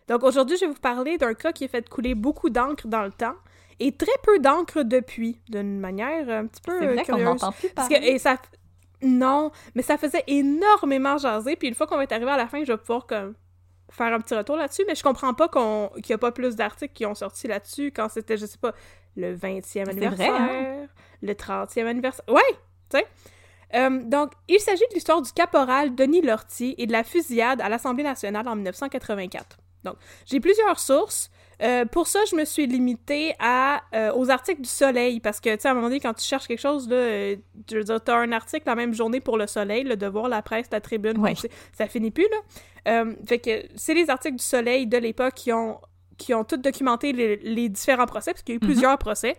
Donc, 0.09 0.25
aujourd'hui, 0.25 0.57
je 0.57 0.67
vais 0.67 0.73
vous 0.73 0.81
parler 0.81 1.17
d'un 1.17 1.35
cas 1.35 1.53
qui 1.53 1.65
a 1.65 1.69
fait 1.69 1.89
couler 1.89 2.15
beaucoup 2.15 2.51
d'encre 2.51 2.89
dans 2.89 3.05
le 3.05 3.13
temps 3.13 3.37
et 3.79 3.93
très 3.93 4.13
peu 4.25 4.39
d'encre 4.41 4.83
depuis, 4.83 5.41
d'une 5.49 5.79
manière 5.79 6.29
un 6.29 6.47
petit 6.47 6.61
peu 6.61 6.79
C'est 6.79 6.87
euh, 6.87 6.93
vrai 6.95 7.05
qu'on 7.05 7.13
curieuse. 7.13 7.25
n'entend 7.25 7.53
plus 7.53 7.69
Parce 7.71 7.89
que, 7.89 7.95
et 7.95 8.19
ça... 8.19 8.37
Non, 9.05 9.51
mais 9.75 9.83
ça 9.83 9.99
faisait 9.99 10.23
énormément 10.29 11.19
jaser, 11.19 11.57
puis 11.57 11.67
une 11.69 11.75
fois 11.75 11.89
qu'on 11.89 11.97
va 11.97 12.05
être 12.05 12.13
arrivé 12.13 12.31
à 12.31 12.37
la 12.37 12.47
fin, 12.47 12.63
je 12.65 12.71
vais 12.73 12.79
pouvoir 12.79 13.07
comme 13.07 13.35
faire 13.93 14.13
un 14.13 14.21
petit 14.21 14.35
retour 14.35 14.57
là-dessus, 14.57 14.85
mais 14.87 14.95
je 14.95 15.03
comprends 15.03 15.35
pas 15.35 15.49
qu'on 15.49 15.91
qu'il 15.97 16.11
y 16.11 16.13
a 16.13 16.19
pas 16.19 16.33
plus 16.33 16.57
d'articles 16.57 16.93
qui 16.93 17.07
ont 17.07 17.15
sorti 17.15 17.47
là-dessus 17.47 17.93
quand 17.93 18.09
c'était, 18.09 18.37
je 18.37 18.47
sais 18.47 18.59
pas, 18.59 18.73
le 19.17 19.37
20e 19.37 19.89
anniversaire, 19.89 20.33
vrai, 20.33 20.83
hein? 20.83 20.87
le 21.21 21.35
30e 21.35 21.87
anniversaire. 21.87 22.25
Ouais, 22.29 22.41
tu 22.91 22.99
sais. 22.99 23.07
Euh, 23.75 24.03
donc, 24.05 24.33
il 24.49 24.61
s'agit 24.61 24.85
de 24.91 24.95
l'histoire 24.95 25.23
du 25.23 25.33
caporal 25.33 25.95
Denis 25.95 26.21
Lortie 26.21 26.75
et 26.79 26.87
de 26.87 26.93
la 26.93 27.05
fusillade 27.05 27.61
à 27.61 27.69
l'Assemblée 27.69 28.05
nationale 28.05 28.47
en 28.47 28.55
1984. 28.55 29.59
Donc, 29.85 29.97
j'ai 30.27 30.41
plusieurs 30.41 30.79
sources. 30.79 31.31
Euh, 31.63 31.85
pour 31.85 32.07
ça, 32.09 32.19
je 32.31 32.35
me 32.35 32.45
suis 32.45 32.67
limitée 32.67 33.35
à, 33.39 33.83
euh, 33.95 34.13
aux 34.15 34.31
articles 34.31 34.63
du 34.63 34.69
Soleil, 34.69 35.21
parce 35.21 35.39
que, 35.41 35.55
tu 35.55 35.61
sais, 35.63 35.69
à 35.69 35.71
un 35.71 35.75
moment 35.75 35.89
donné, 35.89 36.01
quand 36.01 36.15
tu 36.15 36.25
cherches 36.25 36.49
quelque 36.49 36.61
chose, 36.61 36.89
là, 36.89 36.97
euh, 36.97 37.37
je 37.71 37.77
veux 37.79 37.85
dire, 37.85 38.01
t'as 38.03 38.17
un 38.17 38.33
article 38.33 38.65
la 38.67 38.75
même 38.75 38.93
journée 38.95 39.21
pour 39.21 39.39
le 39.39 39.47
Soleil, 39.47 39.85
le 39.85 39.97
Devoir, 39.97 40.29
la 40.29 40.43
Presse, 40.43 40.67
la 40.73 40.81
Tribune, 40.81 41.19
Ouais. 41.19 41.35
ça 41.73 41.87
finit 41.87 42.11
plus, 42.11 42.27
là. 42.31 42.39
Euh, 43.05 43.15
fait 43.27 43.39
que 43.39 43.63
c'est 43.77 43.95
les 43.95 44.11
articles 44.11 44.37
du 44.37 44.45
Soleil 44.45 44.87
de 44.89 44.99
l'époque 44.99 45.35
qui 45.35 45.53
ont, 45.53 45.79
qui 46.19 46.35
ont 46.35 46.43
tout 46.45 46.57
documenté 46.57 47.13
les, 47.13 47.37
les 47.37 47.69
différents 47.69 48.07
procès, 48.07 48.33
parce 48.33 48.43
qu'il 48.43 48.55
y 48.55 48.57
a 48.57 48.61
eu 48.61 48.65
Mhm. 48.65 48.69
plusieurs 48.73 48.99
procès, 48.99 49.37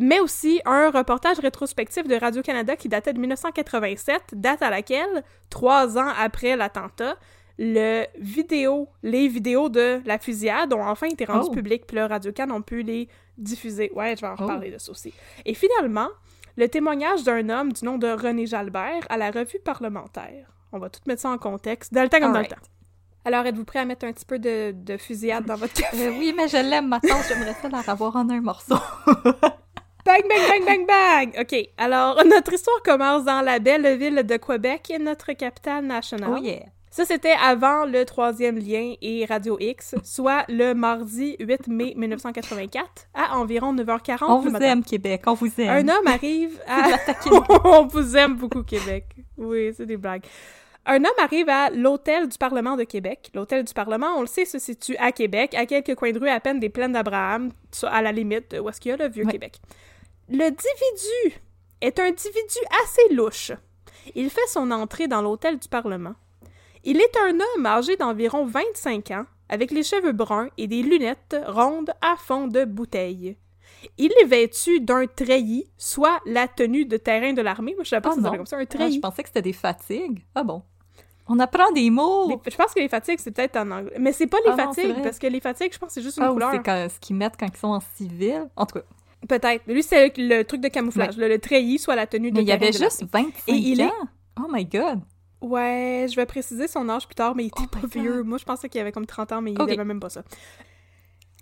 mais 0.00 0.20
aussi 0.20 0.60
un 0.64 0.90
reportage 0.90 1.38
rétrospectif 1.38 2.06
de 2.06 2.14
Radio-Canada 2.14 2.76
qui 2.76 2.88
datait 2.88 3.12
de 3.12 3.18
1987, 3.20 4.22
date 4.32 4.62
à 4.62 4.70
laquelle, 4.70 5.22
trois 5.50 5.98
ans 5.98 6.12
après 6.18 6.56
l'attentat, 6.56 7.16
le 7.58 8.04
vidéo, 8.18 8.88
les 9.02 9.28
vidéos 9.28 9.68
de 9.68 10.00
la 10.04 10.18
fusillade 10.18 10.72
ont 10.72 10.86
enfin 10.86 11.08
été 11.08 11.24
rendues 11.24 11.48
Oh. 11.50 11.54
publiques, 11.54 11.86
puis 11.86 11.96
là, 11.96 12.06
Radio-Can 12.06 12.50
ont 12.50 12.62
pu 12.62 12.82
les 12.82 13.08
diffuser. 13.36 13.90
Ouais, 13.94 14.14
je 14.16 14.20
vais 14.22 14.28
en 14.28 14.34
Oh. 14.38 14.42
reparler 14.42 14.70
de 14.70 14.78
ça 14.78 14.90
aussi. 14.92 15.12
Et 15.44 15.54
finalement, 15.54 16.08
le 16.56 16.68
témoignage 16.68 17.22
d'un 17.24 17.48
homme 17.48 17.72
du 17.72 17.84
nom 17.84 17.98
de 17.98 18.08
René 18.08 18.46
Jalbert 18.46 19.04
à 19.08 19.16
la 19.16 19.30
revue 19.30 19.58
parlementaire. 19.64 20.46
On 20.72 20.78
va 20.78 20.88
tout 20.90 21.00
mettre 21.06 21.22
ça 21.22 21.30
en 21.30 21.38
contexte, 21.38 21.92
dans 21.94 22.02
le 22.02 22.08
temps 22.08 22.20
comme 22.20 22.32
dans 22.32 22.40
le 22.40 22.46
temps. 22.46 22.56
Alors, 23.24 23.44
êtes-vous 23.44 23.64
prêt 23.64 23.80
à 23.80 23.84
mettre 23.84 24.06
un 24.06 24.12
petit 24.12 24.24
peu 24.24 24.38
de, 24.38 24.72
de 24.72 24.96
fusillade 24.96 25.44
dans 25.44 25.56
votre 25.56 25.74
café? 25.74 26.06
Euh, 26.06 26.12
oui, 26.18 26.32
mais 26.36 26.48
je 26.48 26.56
l'aime, 26.56 26.88
ma 26.88 27.00
tante. 27.00 27.24
J'aimerais 27.28 27.54
ça 27.60 27.68
la 27.68 27.80
revoir 27.82 28.16
en 28.16 28.28
un 28.30 28.40
morceau. 28.40 28.76
Bang, 30.06 30.22
bang, 30.26 30.48
bang, 30.48 30.64
bang, 30.64 30.86
bang! 30.86 31.34
OK, 31.42 31.68
alors 31.76 32.24
notre 32.24 32.54
histoire 32.54 32.82
commence 32.82 33.24
dans 33.24 33.42
la 33.42 33.58
belle 33.58 33.98
ville 33.98 34.22
de 34.24 34.36
Québec, 34.38 34.90
notre 34.98 35.32
capitale 35.34 35.84
nationale. 35.84 36.30
Oh 36.32 36.42
yeah. 36.42 36.60
Ça, 36.98 37.04
c'était 37.04 37.36
avant 37.40 37.84
le 37.84 38.04
troisième 38.04 38.58
lien 38.58 38.94
et 39.00 39.24
Radio 39.24 39.56
X, 39.60 39.94
soit 40.02 40.44
le 40.48 40.72
mardi 40.72 41.36
8 41.38 41.68
mai 41.68 41.94
1984, 41.96 43.06
à 43.14 43.38
environ 43.38 43.72
9h40 43.72 44.24
On 44.26 44.40
vous 44.40 44.56
aime, 44.56 44.82
Québec, 44.82 45.22
on 45.26 45.34
vous 45.34 45.46
aime. 45.58 45.88
Un 45.88 45.96
homme 45.96 46.06
arrive 46.08 46.60
à... 46.66 46.88
On 47.64 47.86
vous 47.86 48.16
aime 48.16 48.34
beaucoup, 48.34 48.64
Québec. 48.64 49.04
Oui, 49.36 49.72
c'est 49.76 49.86
des 49.86 49.96
blagues. 49.96 50.24
Un 50.86 50.96
homme 50.96 51.14
arrive 51.22 51.48
à 51.48 51.70
l'hôtel 51.70 52.26
du 52.26 52.36
Parlement 52.36 52.76
de 52.76 52.82
Québec. 52.82 53.30
L'hôtel 53.32 53.62
du 53.62 53.72
Parlement, 53.72 54.16
on 54.16 54.22
le 54.22 54.26
sait, 54.26 54.44
se 54.44 54.58
situe 54.58 54.96
à 54.96 55.12
Québec, 55.12 55.54
à 55.54 55.66
quelques 55.66 55.94
coins 55.94 56.10
de 56.10 56.18
rue 56.18 56.28
à 56.28 56.40
peine 56.40 56.58
des 56.58 56.68
plaines 56.68 56.94
d'Abraham, 56.94 57.52
à 57.84 58.02
la 58.02 58.10
limite 58.10 58.56
où 58.60 58.68
est-ce 58.68 58.80
qu'il 58.80 58.90
y 58.90 58.92
a 58.94 58.96
le 58.96 59.08
vieux 59.08 59.24
Ouais. 59.24 59.30
Québec. 59.30 59.60
Le 60.28 60.42
individu 60.46 61.40
est 61.80 62.00
un 62.00 62.06
individu 62.06 62.58
assez 62.82 63.14
louche. 63.14 63.52
Il 64.16 64.30
fait 64.30 64.48
son 64.48 64.72
entrée 64.72 65.06
dans 65.06 65.22
l'hôtel 65.22 65.60
du 65.60 65.68
Parlement. 65.68 66.16
Il 66.84 66.98
est 67.00 67.16
un 67.16 67.34
homme 67.40 67.66
âgé 67.66 67.96
d'environ 67.96 68.44
25 68.46 69.10
ans, 69.12 69.24
avec 69.48 69.70
les 69.70 69.82
cheveux 69.82 70.12
bruns 70.12 70.48
et 70.58 70.66
des 70.66 70.82
lunettes 70.82 71.36
rondes 71.46 71.90
à 72.00 72.16
fond 72.16 72.46
de 72.46 72.64
bouteille. 72.64 73.36
Il 73.96 74.12
est 74.22 74.24
vêtu 74.26 74.80
d'un 74.80 75.06
treillis, 75.06 75.66
soit 75.76 76.20
la 76.26 76.48
tenue 76.48 76.84
de 76.84 76.96
terrain 76.96 77.32
de 77.32 77.42
l'armée. 77.42 77.74
Moi, 77.74 77.84
je 77.84 77.90
savais 77.90 78.00
pas 78.02 78.10
Ah 78.12 78.30
comme 78.36 78.46
ça, 78.46 78.56
un 78.56 78.60
Ah, 78.62 78.66
treillis. 78.66 78.96
je 78.96 79.00
pensais 79.00 79.22
que 79.22 79.28
c'était 79.28 79.42
des 79.42 79.52
fatigues. 79.52 80.24
Ah 80.34 80.42
bon. 80.42 80.62
On 81.28 81.38
apprend 81.38 81.70
des 81.72 81.90
mots. 81.90 82.28
Les- 82.28 82.50
je 82.50 82.56
pense 82.56 82.72
que 82.74 82.80
les 82.80 82.88
fatigues, 82.88 83.18
c'est 83.20 83.30
peut-être 83.30 83.56
en 83.56 83.70
anglais. 83.70 83.94
Mais 84.00 84.12
c'est 84.12 84.26
pas 84.26 84.38
les 84.46 84.52
Ah 84.52 84.56
fatigues, 84.56 85.02
parce 85.02 85.18
que 85.18 85.26
les 85.26 85.40
fatigues, 85.40 85.72
je 85.72 85.78
pense 85.78 85.88
que 85.88 85.94
c'est 85.94 86.02
juste 86.02 86.16
une 86.16 86.22
Ah, 86.24 86.30
ou 86.30 86.34
couleur. 86.34 86.52
c'est 86.64 86.88
ce 86.88 86.98
qu'ils 87.00 87.16
mettent 87.16 87.36
quand 87.38 87.46
ils 87.52 87.56
sont 87.58 87.68
en 87.68 87.80
civil. 87.96 88.48
En 88.56 88.64
tout 88.66 88.78
cas. 88.78 88.84
Peut-être. 89.28 89.62
Mais 89.66 89.74
lui, 89.74 89.82
c'est 89.82 90.12
le 90.16 90.42
truc 90.44 90.60
de 90.60 90.68
camouflage. 90.68 91.16
Le, 91.16 91.28
le 91.28 91.38
treillis, 91.38 91.78
soit 91.78 91.96
la 91.96 92.06
tenue 92.06 92.30
de 92.30 92.36
Mais 92.36 92.42
il 92.42 92.48
y 92.48 92.52
avait 92.52 92.72
juste 92.72 93.02
l'armée. 93.12 93.30
25 93.30 93.42
Et 93.48 93.52
il 93.58 93.80
est-. 93.80 93.90
Oh 94.40 94.46
my 94.50 94.64
god. 94.64 95.00
Ouais, 95.40 96.06
je 96.10 96.16
vais 96.16 96.26
préciser 96.26 96.66
son 96.68 96.88
âge 96.88 97.06
plus 97.06 97.14
tard, 97.14 97.34
mais 97.36 97.44
il 97.44 97.46
était 97.46 97.62
Oh 97.62 97.66
pas 97.68 97.86
vieux. 97.86 98.22
Moi, 98.22 98.38
je 98.38 98.44
pensais 98.44 98.68
qu'il 98.68 98.80
avait 98.80 98.92
comme 98.92 99.06
30 99.06 99.32
ans, 99.32 99.40
mais 99.40 99.52
il 99.52 99.60
Ok. 99.62 99.70
avait 99.70 99.84
même 99.84 100.00
pas 100.00 100.10
ça. 100.10 100.22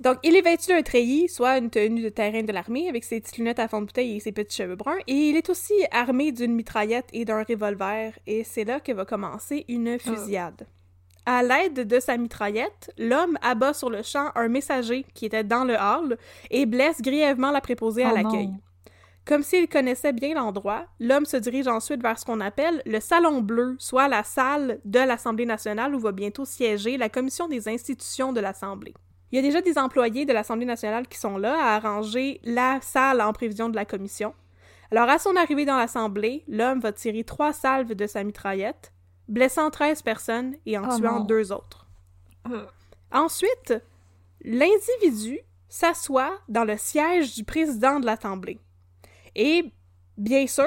Donc, 0.00 0.18
il 0.22 0.36
est 0.36 0.42
vêtu 0.42 0.68
d'un 0.68 0.82
treillis, 0.82 1.28
soit 1.30 1.56
une 1.56 1.70
tenue 1.70 2.02
de 2.02 2.10
terrain 2.10 2.42
de 2.42 2.52
l'armée, 2.52 2.88
avec 2.88 3.02
ses 3.04 3.20
petites 3.20 3.38
lunettes 3.38 3.58
à 3.58 3.68
fond 3.68 3.80
de 3.80 3.86
bouteille 3.86 4.16
et 4.16 4.20
ses 4.20 4.32
petits 4.32 4.56
cheveux 4.56 4.76
bruns, 4.76 4.98
et 5.06 5.14
il 5.14 5.36
est 5.36 5.48
aussi 5.48 5.72
armé 5.90 6.32
d'une 6.32 6.54
mitraillette 6.54 7.08
et 7.14 7.24
d'un 7.24 7.42
revolver, 7.42 8.12
et 8.26 8.44
c'est 8.44 8.64
là 8.64 8.78
que 8.80 8.92
va 8.92 9.06
commencer 9.06 9.64
une 9.68 9.98
fusillade. 9.98 10.66
À 11.24 11.42
l'aide 11.42 11.88
de 11.88 11.98
sa 11.98 12.18
mitraillette, 12.18 12.92
l'homme 12.98 13.38
abat 13.40 13.72
sur 13.72 13.88
le 13.88 14.02
champ 14.02 14.30
un 14.34 14.48
messager 14.48 15.06
qui 15.14 15.24
était 15.24 15.42
dans 15.44 15.64
le 15.64 15.74
hall 15.74 16.18
et 16.50 16.66
blesse 16.66 17.00
grièvement 17.00 17.50
la 17.50 17.62
préposée 17.62 18.04
à 18.04 18.10
Oh 18.12 18.14
l'accueil. 18.14 18.50
Comme 19.26 19.42
s'il 19.42 19.68
connaissait 19.68 20.12
bien 20.12 20.34
l'endroit, 20.34 20.86
l'homme 21.00 21.26
se 21.26 21.36
dirige 21.36 21.66
ensuite 21.66 22.00
vers 22.00 22.16
ce 22.16 22.24
qu'on 22.24 22.40
appelle 22.40 22.80
le 22.86 23.00
Salon 23.00 23.40
Bleu, 23.40 23.74
soit 23.80 24.06
la 24.06 24.22
salle 24.22 24.78
de 24.84 25.00
l'Assemblée 25.00 25.46
nationale 25.46 25.96
où 25.96 25.98
va 25.98 26.12
bientôt 26.12 26.44
siéger 26.44 26.96
la 26.96 27.08
Commission 27.08 27.48
des 27.48 27.68
institutions 27.68 28.32
de 28.32 28.38
l'Assemblée. 28.40 28.94
Il 29.32 29.36
y 29.36 29.38
a 29.40 29.42
déjà 29.42 29.60
des 29.60 29.78
employés 29.78 30.26
de 30.26 30.32
l'Assemblée 30.32 30.64
nationale 30.64 31.08
qui 31.08 31.18
sont 31.18 31.38
là 31.38 31.56
à 31.60 31.74
arranger 31.74 32.40
la 32.44 32.78
salle 32.80 33.20
en 33.20 33.32
prévision 33.32 33.68
de 33.68 33.74
la 33.74 33.84
commission. 33.84 34.32
Alors, 34.92 35.08
à 35.08 35.18
son 35.18 35.34
arrivée 35.34 35.64
dans 35.64 35.76
l'Assemblée, 35.76 36.44
l'homme 36.46 36.78
va 36.78 36.92
tirer 36.92 37.24
trois 37.24 37.52
salves 37.52 37.94
de 37.94 38.06
sa 38.06 38.22
mitraillette, 38.22 38.92
blessant 39.26 39.70
13 39.70 40.02
personnes 40.02 40.54
et 40.64 40.78
en 40.78 40.88
Oh 40.88 40.96
tuant 40.96 41.18
non. 41.18 41.24
deux 41.24 41.50
autres. 41.50 41.88
Euh. 42.48 42.64
Ensuite, 43.10 43.74
l'individu 44.44 45.40
s'assoit 45.68 46.38
dans 46.48 46.62
le 46.64 46.76
siège 46.76 47.34
du 47.34 47.42
président 47.42 47.98
de 47.98 48.06
l'Assemblée. 48.06 48.60
Et, 49.36 49.70
bien 50.16 50.46
sûr, 50.46 50.66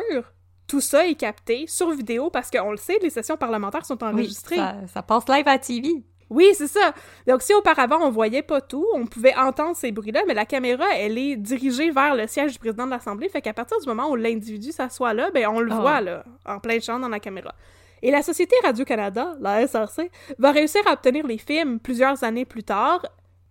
tout 0.68 0.80
ça 0.80 1.08
est 1.08 1.16
capté 1.16 1.66
sur 1.68 1.90
vidéo 1.92 2.30
parce 2.30 2.50
qu'on 2.52 2.72
le 2.72 2.78
sait, 2.78 3.00
les 3.02 3.10
sessions 3.10 3.36
parlementaires 3.36 3.86
sont 3.86 3.98
Oui, 4.02 4.08
enregistrées. 4.10 4.56
ça, 4.58 4.76
ça 4.88 5.02
passe 5.02 5.28
live 5.28 5.48
à 5.48 5.54
la 5.54 5.60
TV. 5.60 6.04
Oui, 6.30 6.46
c'est 6.54 6.68
ça. 6.68 6.94
Donc, 7.28 7.42
si 7.42 7.56
auparavant, 7.56 7.98
on 8.04 8.12
voyait 8.12 8.44
pas 8.44 8.62
tout, 8.62 8.86
on 8.94 9.08
pouvait 9.08 9.36
entendre 9.36 9.76
ces 9.76 9.92
bruits-là, 9.92 10.22
mais 10.28 10.36
la 10.36 10.46
caméra, 10.46 10.86
elle 10.96 11.18
est 11.18 11.36
dirigée 11.36 11.90
vers 11.90 12.14
le 12.14 12.28
siège 12.28 12.54
du 12.54 12.60
président 12.60 12.86
de 12.86 12.92
l'Assemblée, 12.92 13.30
fait 13.30 13.42
qu'à 13.42 13.52
partir 13.54 13.80
du 13.80 13.88
moment 13.88 14.12
où 14.12 14.16
l'individu 14.16 14.72
s'assoit 14.72 15.16
là, 15.16 15.32
ben, 15.34 15.48
on 15.48 15.60
le 15.60 15.72
Ah. 15.72 15.80
voit, 15.82 16.02
là, 16.02 16.24
en 16.46 16.60
plein 16.60 16.80
champ 16.80 17.00
dans 17.00 17.10
la 17.10 17.20
caméra. 17.20 17.56
Et 18.04 18.12
la 18.12 18.22
Société 18.22 18.56
Radio-Canada, 18.64 19.38
la 19.42 19.62
SRC, 19.68 20.12
va 20.38 20.52
réussir 20.52 20.82
à 20.88 20.94
obtenir 20.94 21.26
les 21.26 21.40
films 21.40 21.80
plusieurs 21.80 22.24
années 22.24 22.46
plus 22.46 22.64
tard 22.64 23.04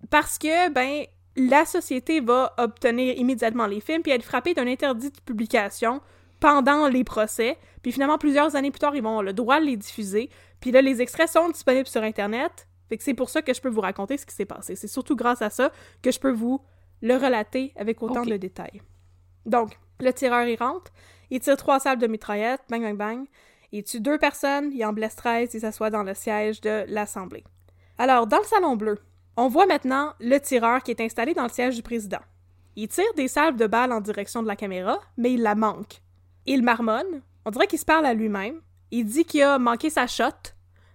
parce 0.09 0.39
que, 0.39 0.71
ben, 0.71 1.05
la 1.39 1.65
société 1.65 2.21
va 2.21 2.55
obtenir 2.59 3.17
immédiatement 3.17 3.67
les 3.67 3.81
films 3.81 4.03
puis 4.03 4.13
être 4.13 4.25
frappée 4.25 4.55
d'un 4.55 4.67
interdit 4.67 5.11
de 5.11 5.21
publication 5.21 6.01
pendant 6.41 6.89
les 6.89 7.05
procès. 7.05 7.57
Puis 7.83 7.93
finalement, 7.93 8.19
plusieurs 8.19 8.57
années 8.57 8.71
plus 8.71 8.81
tard, 8.81 8.95
ils 8.97 9.03
vont 9.03 9.11
avoir 9.11 9.23
le 9.23 9.33
droit 9.33 9.61
de 9.61 9.67
les 9.67 9.77
diffuser. 9.77 10.31
Puis 10.61 10.71
là, 10.71 10.83
les 10.83 11.01
extraits 11.01 11.29
sont 11.29 11.49
disponibles 11.49 11.87
sur 11.87 12.03
Internet. 12.03 12.69
Fait 12.89 12.97
que 12.97 13.05
c'est 13.05 13.15
pour 13.15 13.31
ça 13.31 13.43
que 13.43 13.53
je 13.53 13.61
peux 13.61 13.69
vous 13.69 13.81
raconter 13.81 14.17
ce 14.17 14.27
qui 14.27 14.35
s'est 14.35 14.47
passé. 14.47 14.75
C'est 14.75 14.89
surtout 14.89 15.15
grâce 15.15 15.43
à 15.43 15.51
ça 15.51 15.71
que 16.03 16.11
je 16.11 16.19
peux 16.19 16.33
vous 16.33 16.61
le 17.03 17.15
relater 17.15 17.73
avec 17.77 18.03
autant 18.03 18.25
de 18.25 18.37
détails. 18.37 18.83
Donc, 19.47 19.79
le 20.01 20.13
tireur, 20.13 20.47
il 20.47 20.57
rentre. 20.57 20.91
Il 21.31 21.41
tire 21.41 21.57
trois 21.57 21.81
salles 21.81 21.99
de 21.99 22.07
mitraillette. 22.07 22.61
Bang, 22.69 22.83
bang, 22.83 22.97
bang. 22.97 23.27
Il 23.73 23.85
tue 23.85 24.01
deux 24.01 24.19
personnes. 24.19 24.71
Il 24.73 24.85
en 24.85 24.93
blesse 24.93 25.17
13. 25.17 25.55
Il 25.55 25.61
s'assoit 25.61 25.91
dans 25.91 26.03
le 26.03 26.15
siège 26.15 26.61
de 26.61 26.85
l'Assemblée. 26.89 27.45
Alors, 27.99 28.27
dans 28.27 28.39
le 28.39 28.45
Salon 28.45 28.77
Bleu, 28.77 28.99
on 29.39 29.47
voit 29.47 29.67
maintenant 29.67 30.15
le 30.19 30.39
tireur 30.39 30.83
qui 30.83 30.91
est 30.91 31.01
installé 31.01 31.33
dans 31.33 31.45
le 31.45 31.49
siège 31.49 31.77
du 31.77 31.83
président. 31.83 32.19
Il 32.75 32.89
tire 32.89 33.15
des 33.17 33.29
salves 33.29 33.57
de 33.57 33.69
balles 33.69 33.93
en 33.93 34.01
direction 34.01 34.43
de 34.43 34.49
la 34.49 34.57
caméra, 34.57 35.01
mais 35.17 35.33
il 35.33 35.43
la 35.43 35.55
manque. 35.55 36.03
Il 36.45 36.65
marmonne. 36.65 37.23
On 37.45 37.51
dirait 37.53 37.69
qu'il 37.69 37.79
se 37.79 37.85
parle 37.85 38.05
à 38.05 38.15
lui-même. 38.15 38.61
Il 38.91 39.05
dit 39.05 39.25
qu'il 39.25 39.43
a 39.43 39.61
manqué 39.61 39.91
sa 39.91 40.09
shot, 40.09 40.25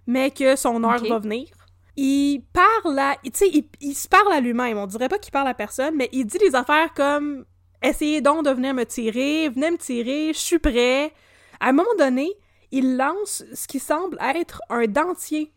mais 0.06 0.30
que 0.30 0.56
son 0.56 0.84
heure 0.84 1.02
va 1.02 1.18
venir. 1.18 1.48
Il 1.96 2.42
parle 2.52 2.98
à... 2.98 3.16
Tu 3.24 3.30
sais, 3.32 3.48
il, 3.48 3.64
il 3.80 3.94
se 3.94 4.08
parle 4.08 4.32
à 4.32 4.40
lui-même. 4.40 4.76
On 4.76 4.86
dirait 4.86 5.08
pas 5.08 5.18
qu'il 5.18 5.32
parle 5.32 5.48
à 5.48 5.54
personne, 5.54 5.96
mais 5.96 6.10
il 6.12 6.26
dit 6.26 6.38
des 6.38 6.54
affaires 6.54 6.92
comme 6.92 7.46
«Essayez 7.82 8.20
donc 8.20 8.44
de 8.44 8.50
venir 8.50 8.74
me 8.74 8.84
tirer, 8.84 9.48
venez 9.48 9.70
me 9.70 9.78
tirer, 9.78 10.34
je 10.34 10.38
suis 10.38 10.58
prêt.» 10.58 11.14
À 11.60 11.68
un 11.68 11.72
moment 11.72 11.88
donné, 11.98 12.30
il 12.72 12.98
lance 12.98 13.42
ce 13.54 13.66
qui 13.66 13.78
semble 13.78 14.18
être 14.20 14.60
un 14.68 14.86
dentier 14.86 15.50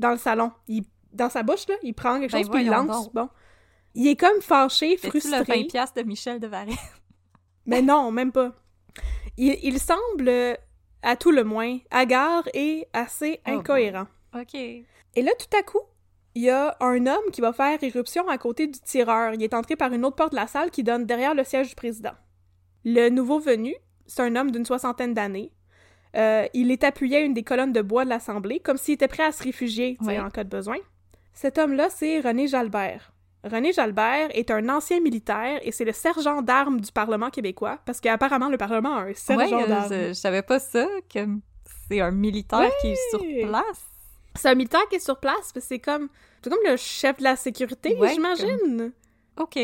dans 0.00 0.10
le 0.10 0.18
salon. 0.18 0.50
Il, 0.66 0.82
dans 1.14 1.30
sa 1.30 1.42
bouche, 1.42 1.66
là, 1.68 1.74
il 1.82 1.94
prend 1.94 2.20
quelque 2.20 2.32
Ben 2.32 2.38
chose 2.42 2.50
puis 2.50 2.62
il 2.64 2.70
lance. 2.70 2.86
donc. 2.86 3.14
Bon. 3.14 3.28
Il 3.94 4.08
est 4.08 4.16
comme 4.16 4.40
fâché, 4.40 4.96
C'est-tu 5.00 5.16
le 5.16 5.20
frustré. 5.20 5.62
20 5.62 5.68
piastres 5.68 6.02
de 6.02 6.06
Michel 6.06 6.40
de 6.40 6.46
Varenne? 6.48 6.74
Mais 7.66 7.80
non, 7.90 8.10
même 8.10 8.32
pas. 8.32 8.52
Il, 9.36 9.56
il 9.62 9.78
semble, 9.78 10.28
euh, 10.28 10.54
à 11.02 11.16
tout 11.16 11.30
le 11.30 11.44
moins, 11.44 11.78
hagard 11.90 12.42
et 12.54 12.86
assez 12.92 13.40
Oh, 13.46 13.50
incohérent. 13.50 14.06
OK. 14.34 14.54
Et 14.54 15.22
là, 15.22 15.30
tout 15.38 15.56
à 15.56 15.62
coup, 15.62 15.80
il 16.34 16.42
y 16.42 16.50
a 16.50 16.76
un 16.80 17.06
homme 17.06 17.30
qui 17.32 17.40
va 17.40 17.52
faire 17.52 17.80
irruption 17.82 18.28
à 18.28 18.36
côté 18.38 18.66
du 18.66 18.80
tireur. 18.80 19.34
Il 19.34 19.42
est 19.42 19.54
entré 19.54 19.76
par 19.76 19.92
une 19.92 20.04
autre 20.04 20.16
porte 20.16 20.32
de 20.32 20.36
la 20.36 20.48
salle 20.48 20.70
qui 20.72 20.82
donne 20.82 21.06
derrière 21.06 21.34
le 21.34 21.44
siège 21.44 21.68
du 21.68 21.74
président. 21.76 22.14
Le 22.84 23.08
nouveau 23.08 23.38
venu, 23.38 23.74
c'est 24.06 24.22
un 24.22 24.34
homme 24.34 24.50
d'une 24.50 24.64
soixantaine 24.66 25.14
d'années. 25.14 25.52
Euh, 26.16 26.46
il 26.52 26.70
est 26.70 26.82
appuyé 26.84 27.18
à 27.18 27.20
une 27.20 27.34
des 27.34 27.42
colonnes 27.44 27.72
de 27.72 27.82
bois 27.82 28.04
de 28.04 28.10
l'Assemblée, 28.10 28.60
comme 28.60 28.76
s'il 28.76 28.94
était 28.94 29.08
prêt 29.08 29.24
à 29.24 29.32
se 29.32 29.42
réfugier 29.42 29.96
en 30.00 30.30
cas 30.30 30.44
de 30.44 30.48
besoin. 30.48 30.76
Cet 31.34 31.58
homme-là, 31.58 31.90
c'est 31.90 32.20
René 32.20 32.46
Jalbert. 32.46 33.12
René 33.42 33.72
Jalbert 33.72 34.28
est 34.30 34.50
un 34.50 34.68
ancien 34.70 35.00
militaire 35.00 35.58
et 35.62 35.72
c'est 35.72 35.84
le 35.84 35.92
sergent 35.92 36.40
d'armes 36.40 36.80
du 36.80 36.90
Parlement 36.92 37.28
québécois, 37.28 37.78
parce 37.84 38.00
qu'apparemment, 38.00 38.48
le 38.48 38.56
Parlement 38.56 38.96
a 38.96 39.02
un 39.02 39.14
sergent 39.14 39.56
ouais, 39.56 39.64
euh, 39.64 39.66
d'armes. 39.66 39.92
je, 39.92 40.08
je 40.08 40.12
savais 40.14 40.42
pas 40.42 40.58
ça, 40.58 40.86
que 41.12 41.26
c'est 41.88 42.00
un 42.00 42.10
militaire 42.12 42.70
qui 42.80 42.92
est 42.92 43.10
sur 43.10 43.20
place. 43.48 43.84
C'est 44.36 44.48
un 44.48 44.54
militaire 44.54 44.88
qui 44.88 44.96
est 44.96 45.04
sur 45.04 45.18
place, 45.20 45.52
mais 45.54 45.60
c'est 45.60 45.78
comme, 45.78 46.08
c'est 46.42 46.50
comme 46.50 46.62
le 46.64 46.76
chef 46.76 47.18
de 47.18 47.24
la 47.24 47.36
sécurité, 47.36 47.96
Ouais, 47.96 48.14
j'imagine. 48.14 48.92
OK. 49.38 49.58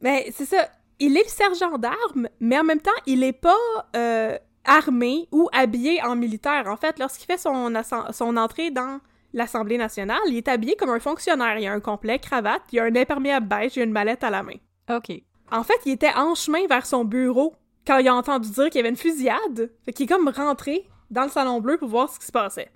Mais 0.00 0.30
c'est 0.32 0.46
ça, 0.46 0.68
il 1.00 1.16
est 1.16 1.24
le 1.24 1.28
sergent 1.28 1.76
d'armes, 1.78 2.28
mais 2.38 2.58
en 2.58 2.64
même 2.64 2.80
temps, 2.80 2.90
il 3.06 3.24
est 3.24 3.32
pas 3.32 3.56
euh, 3.96 4.38
armé 4.64 5.28
ou 5.32 5.48
habillé 5.52 6.02
en 6.02 6.14
militaire. 6.14 6.66
En 6.68 6.76
fait, 6.76 6.98
lorsqu'il 6.98 7.26
fait 7.26 7.38
son 7.38 8.36
entrée 8.36 8.70
dans 8.70 9.00
l'Assemblée 9.34 9.76
nationale, 9.76 10.22
il 10.28 10.36
est 10.36 10.48
habillé 10.48 10.76
comme 10.76 10.90
un 10.90 11.00
fonctionnaire. 11.00 11.58
Il 11.58 11.66
a 11.66 11.72
un 11.72 11.80
complet, 11.80 12.18
cravate, 12.18 12.62
il 12.72 12.78
a 12.78 12.84
un 12.84 12.96
imperméable 12.96 13.46
beige, 13.46 13.76
il 13.76 13.80
a 13.80 13.84
une 13.84 13.92
mallette 13.92 14.24
à 14.24 14.30
la 14.30 14.42
main. 14.42 14.56
OK. 14.90 15.12
En 15.52 15.62
fait, 15.62 15.78
il 15.84 15.92
était 15.92 16.14
en 16.14 16.34
chemin 16.34 16.66
vers 16.66 16.86
son 16.86 17.04
bureau 17.04 17.54
quand 17.86 17.98
il 17.98 18.08
a 18.08 18.14
entendu 18.14 18.48
dire 18.50 18.66
qu'il 18.66 18.76
y 18.76 18.78
avait 18.78 18.88
une 18.88 18.96
fusillade. 18.96 19.70
Fait 19.84 19.92
qu'il 19.92 20.04
est 20.04 20.14
comme 20.14 20.28
rentré 20.28 20.88
dans 21.10 21.24
le 21.24 21.28
Salon 21.28 21.60
Bleu 21.60 21.76
pour 21.76 21.88
voir 21.88 22.08
ce 22.08 22.18
qui 22.18 22.26
se 22.26 22.32
passait. 22.32 22.70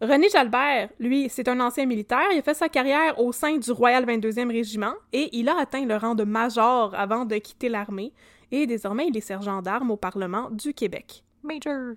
René 0.00 0.28
Jalbert, 0.28 0.90
lui, 1.00 1.28
c'est 1.28 1.48
un 1.48 1.58
ancien 1.58 1.84
militaire. 1.84 2.28
Il 2.32 2.38
a 2.38 2.42
fait 2.42 2.54
sa 2.54 2.68
carrière 2.68 3.18
au 3.18 3.32
sein 3.32 3.58
du 3.58 3.70
Royal 3.72 4.06
22e 4.06 4.48
Régiment 4.48 4.94
et 5.12 5.28
il 5.36 5.48
a 5.48 5.58
atteint 5.58 5.84
le 5.84 5.96
rang 5.96 6.14
de 6.14 6.22
major 6.22 6.94
avant 6.94 7.24
de 7.24 7.36
quitter 7.36 7.68
l'armée. 7.68 8.12
Et 8.52 8.66
désormais, 8.66 9.08
il 9.08 9.16
est 9.16 9.20
sergent 9.20 9.60
d'armes 9.60 9.90
au 9.90 9.96
Parlement 9.96 10.48
du 10.50 10.72
Québec. 10.72 11.24
Major. 11.42 11.94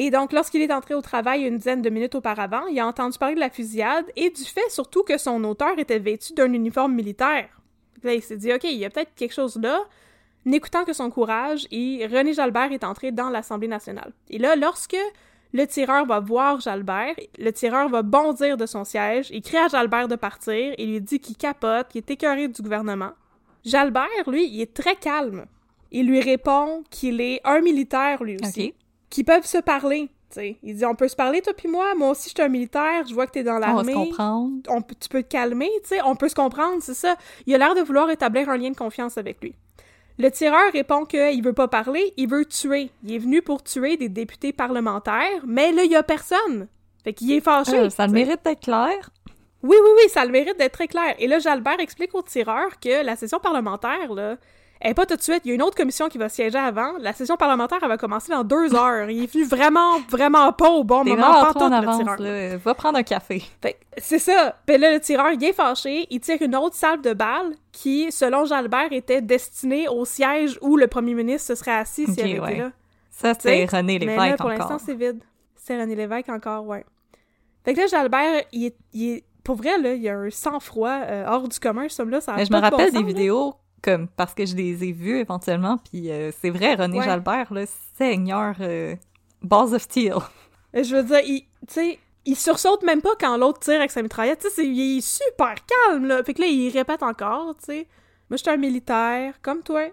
Et 0.00 0.12
donc, 0.12 0.32
lorsqu'il 0.32 0.62
est 0.62 0.72
entré 0.72 0.94
au 0.94 1.02
travail 1.02 1.42
une 1.42 1.56
dizaine 1.56 1.82
de 1.82 1.90
minutes 1.90 2.14
auparavant, 2.14 2.64
il 2.66 2.78
a 2.78 2.86
entendu 2.86 3.18
parler 3.18 3.34
de 3.34 3.40
la 3.40 3.50
fusillade 3.50 4.04
et 4.14 4.30
du 4.30 4.44
fait 4.44 4.70
surtout 4.70 5.02
que 5.02 5.18
son 5.18 5.42
auteur 5.42 5.76
était 5.76 5.98
vêtu 5.98 6.34
d'un 6.34 6.52
uniforme 6.52 6.94
militaire. 6.94 7.48
Là, 8.04 8.14
il 8.14 8.22
s'est 8.22 8.36
dit, 8.36 8.52
OK, 8.52 8.62
il 8.62 8.76
y 8.76 8.84
a 8.84 8.90
peut-être 8.90 9.12
quelque 9.16 9.34
chose 9.34 9.58
là. 9.60 9.80
n'écoutant 10.44 10.84
que 10.84 10.92
son 10.92 11.10
courage, 11.10 11.66
René 11.72 12.32
Jalbert 12.32 12.70
est 12.70 12.84
entré 12.84 13.10
dans 13.10 13.28
l'Assemblée 13.28 13.66
nationale. 13.66 14.12
Et 14.30 14.38
là, 14.38 14.54
lorsque 14.54 14.96
le 15.52 15.66
tireur 15.66 16.06
va 16.06 16.20
voir 16.20 16.60
Jalbert, 16.60 17.16
le 17.36 17.50
tireur 17.50 17.88
va 17.88 18.02
bondir 18.02 18.56
de 18.56 18.66
son 18.66 18.84
siège, 18.84 19.30
il 19.32 19.42
crie 19.42 19.56
à 19.56 19.66
Jalbert 19.66 20.06
de 20.06 20.14
partir, 20.14 20.74
et 20.78 20.86
lui 20.86 21.00
dit 21.00 21.18
qu'il 21.18 21.36
capote, 21.36 21.88
qu'il 21.88 21.98
est 21.98 22.10
écœuré 22.12 22.46
du 22.46 22.62
gouvernement. 22.62 23.14
Jalbert, 23.64 24.28
lui, 24.28 24.46
il 24.46 24.60
est 24.60 24.72
très 24.72 24.94
calme. 24.94 25.46
Il 25.90 26.06
lui 26.06 26.20
répond 26.20 26.84
qu'il 26.88 27.20
est 27.20 27.40
un 27.42 27.60
militaire, 27.62 28.22
lui 28.22 28.36
aussi. 28.40 28.74
Qui 29.10 29.24
peuvent 29.24 29.46
se 29.46 29.58
parler. 29.58 30.08
t'sais. 30.30 30.58
Il 30.62 30.76
dit 30.76 30.84
on 30.84 30.94
peut 30.94 31.08
se 31.08 31.16
parler 31.16 31.40
toi 31.42 31.52
puis 31.56 31.68
moi, 31.68 31.94
moi 31.96 32.10
aussi 32.10 32.28
je 32.30 32.34
suis 32.34 32.42
un 32.42 32.48
militaire, 32.48 33.06
je 33.08 33.14
vois 33.14 33.26
que 33.26 33.32
t'es 33.32 33.42
dans 33.42 33.56
On 33.56 33.60
va 33.60 33.66
se 33.68 33.74
l'armée. 33.74 33.92
comprendre. 33.94 34.52
On 34.68 34.82
tu 34.82 35.08
peux 35.08 35.22
te 35.22 35.28
calmer, 35.28 35.70
tu 35.82 35.88
sais, 35.88 36.02
on 36.04 36.16
peut 36.16 36.28
se 36.28 36.34
comprendre, 36.34 36.76
c'est 36.80 36.94
ça. 36.94 37.16
Il 37.46 37.54
a 37.54 37.58
l'air 37.58 37.74
de 37.74 37.80
vouloir 37.80 38.10
établir 38.10 38.48
un 38.50 38.56
lien 38.58 38.70
de 38.70 38.76
confiance 38.76 39.16
avec 39.18 39.40
lui. 39.42 39.54
Le 40.20 40.30
tireur 40.30 40.72
répond 40.72 41.04
qu'il 41.04 41.42
veut 41.44 41.52
pas 41.52 41.68
parler, 41.68 42.12
il 42.16 42.28
veut 42.28 42.44
tuer. 42.44 42.90
Il 43.04 43.14
est 43.14 43.18
venu 43.18 43.40
pour 43.40 43.62
tuer 43.62 43.96
des 43.96 44.08
députés 44.08 44.52
parlementaires, 44.52 45.42
mais 45.46 45.70
là, 45.70 45.84
il 45.84 45.92
y 45.92 45.96
a 45.96 46.02
personne. 46.02 46.66
Fait 47.04 47.12
qu'il 47.12 47.30
est 47.32 47.40
fâché. 47.40 47.78
Euh, 47.78 47.88
ça 47.88 48.06
le 48.06 48.12
t'sais. 48.12 48.24
mérite 48.24 48.44
d'être 48.44 48.62
clair? 48.62 49.10
Oui, 49.62 49.76
oui, 49.80 49.90
oui, 49.96 50.08
ça 50.08 50.24
le 50.24 50.32
mérite 50.32 50.58
d'être 50.58 50.72
très 50.72 50.88
clair. 50.88 51.14
Et 51.20 51.28
là, 51.28 51.38
Jalbert 51.38 51.78
explique 51.78 52.14
au 52.16 52.22
tireur 52.22 52.80
que 52.80 53.04
la 53.04 53.14
session 53.14 53.38
parlementaire, 53.38 54.12
là, 54.12 54.36
elle 54.80 54.90
est 54.92 54.94
pas 54.94 55.06
tout 55.06 55.16
de 55.16 55.22
suite. 55.22 55.40
Il 55.44 55.48
y 55.48 55.52
a 55.52 55.54
une 55.54 55.62
autre 55.62 55.76
commission 55.76 56.08
qui 56.08 56.18
va 56.18 56.28
siéger 56.28 56.58
avant. 56.58 56.92
La 57.00 57.12
session 57.12 57.36
parlementaire, 57.36 57.78
elle 57.82 57.88
va 57.88 57.96
commencer 57.96 58.30
dans 58.32 58.44
deux 58.44 58.74
heures. 58.74 59.10
Il 59.10 59.24
est 59.24 59.32
venu 59.32 59.44
vraiment, 59.44 59.98
vraiment 60.08 60.52
pas 60.52 60.70
au 60.70 60.84
bon 60.84 61.04
moment. 61.04 61.16
Pas 61.22 61.50
en 61.50 61.52
tout, 61.52 61.68
le 61.68 61.74
avance, 61.74 61.98
tireur. 61.98 62.20
là. 62.20 62.56
Va 62.58 62.74
prendre 62.74 62.98
un 62.98 63.02
café. 63.02 63.42
C'est 63.96 64.18
ça. 64.18 64.54
Puis 64.66 64.78
là, 64.78 64.92
le 64.92 65.00
tireur, 65.00 65.32
il 65.32 65.42
est 65.44 65.52
fâché. 65.52 66.06
Il 66.10 66.20
tire 66.20 66.40
une 66.40 66.54
autre 66.56 66.76
salve 66.76 67.00
de 67.02 67.12
balles 67.12 67.54
qui, 67.72 68.12
selon 68.12 68.44
Jalbert, 68.44 68.92
était 68.92 69.20
destinée 69.22 69.88
au 69.88 70.04
siège 70.04 70.58
où 70.62 70.76
le 70.76 70.86
premier 70.86 71.14
ministre 71.14 71.48
se 71.48 71.54
serait 71.56 71.72
assis 71.76 72.04
s'il 72.06 72.12
Ok, 72.12 72.18
avait 72.20 72.30
été 72.30 72.40
ouais. 72.42 72.58
là. 72.58 72.70
Ça, 73.10 73.32
c'est 73.38 73.64
René 73.64 73.98
Mais 73.98 74.06
Lévesque 74.06 74.30
là, 74.30 74.36
pour 74.36 74.48
l'instant, 74.50 74.78
c'est 74.78 74.94
vide. 74.94 75.22
C'est 75.56 75.80
René 75.80 75.96
Lévesque 75.96 76.28
encore, 76.28 76.64
ouais. 76.66 76.84
Fait 77.64 77.74
que 77.74 77.80
là, 77.80 77.86
Jalbert, 77.88 78.42
il 78.52 78.66
est, 78.66 78.76
il 78.92 79.10
est- 79.14 79.24
Pour 79.42 79.56
vrai, 79.56 79.76
là, 79.78 79.94
il 79.94 80.02
y 80.02 80.08
a 80.08 80.16
un 80.16 80.30
sang-froid 80.30 80.88
euh, 80.90 81.24
hors 81.26 81.48
du 81.48 81.58
commun, 81.58 81.86
ce 81.88 82.00
homme-là. 82.02 82.20
Ça 82.20 82.34
a 82.34 82.36
Mais 82.36 82.44
je 82.44 82.52
me 82.52 82.56
bon 82.58 82.62
rappelle 82.62 82.92
sens, 82.92 83.04
des 83.04 83.26
là. 83.28 83.50
Comme 83.82 84.08
parce 84.08 84.34
que 84.34 84.44
je 84.46 84.56
les 84.56 84.84
ai 84.84 84.92
vues 84.92 85.18
éventuellement 85.18 85.78
puis 85.78 86.10
euh, 86.10 86.30
c'est 86.40 86.50
vrai 86.50 86.74
René 86.74 86.98
Ouais. 86.98 87.04
Jalbert 87.04 87.52
là 87.52 87.64
seigneur 87.96 88.56
euh, 88.60 88.94
Balls 89.42 89.74
of 89.74 89.82
Steel. 89.82 90.14
Et 90.74 90.84
Je 90.84 90.96
veux 90.96 91.02
dire, 91.02 91.20
il, 91.24 91.42
tu 91.66 91.74
sais, 91.74 91.98
il 92.24 92.36
sursaute 92.36 92.82
même 92.82 93.00
pas 93.00 93.14
quand 93.18 93.36
l'autre 93.36 93.60
tire 93.60 93.76
avec 93.76 93.90
sa 93.90 94.02
mitraillette. 94.02 94.40
Tu 94.40 94.50
sais, 94.50 94.66
il 94.66 94.98
est 94.98 95.00
super 95.00 95.54
calme, 95.64 96.06
là. 96.06 96.22
Fait 96.22 96.34
que 96.34 96.42
là, 96.42 96.46
il 96.46 96.70
répète 96.70 97.02
encore, 97.02 97.56
tu 97.56 97.66
sais. 97.66 97.86
Moi, 98.28 98.36
je 98.36 98.42
suis 98.42 98.50
un 98.50 98.56
militaire, 98.56 99.40
comme 99.40 99.62
toi. 99.62 99.88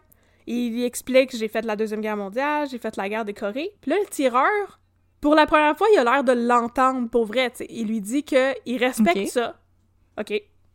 Il 0.47 0.83
explique 0.83 1.31
que 1.31 1.37
j'ai 1.37 1.47
fait 1.47 1.63
la 1.63 1.75
Deuxième 1.75 2.01
Guerre 2.01 2.17
mondiale, 2.17 2.67
j'ai 2.69 2.77
fait 2.77 2.95
la 2.97 3.09
guerre 3.09 3.25
des 3.25 3.33
Corées. 3.33 3.71
Puis 3.81 3.89
là, 3.89 3.97
le 3.99 4.09
tireur, 4.09 4.79
pour 5.21 5.33
la 5.33 5.47
première 5.47 5.77
fois, 5.77 5.87
il 5.93 5.97
a 5.99 6.03
l'air 6.03 6.23
de 6.23 6.33
l'entendre 6.33 7.09
pour 7.09 7.25
vrai, 7.25 7.49
tu 7.51 7.57
sais. 7.57 7.67
Il 7.69 7.87
lui 7.87 8.01
dit 8.01 8.23
que 8.23 8.53
il 8.65 8.77
respecte 8.77 9.27
ça. 9.29 9.55
OK, 10.19 10.33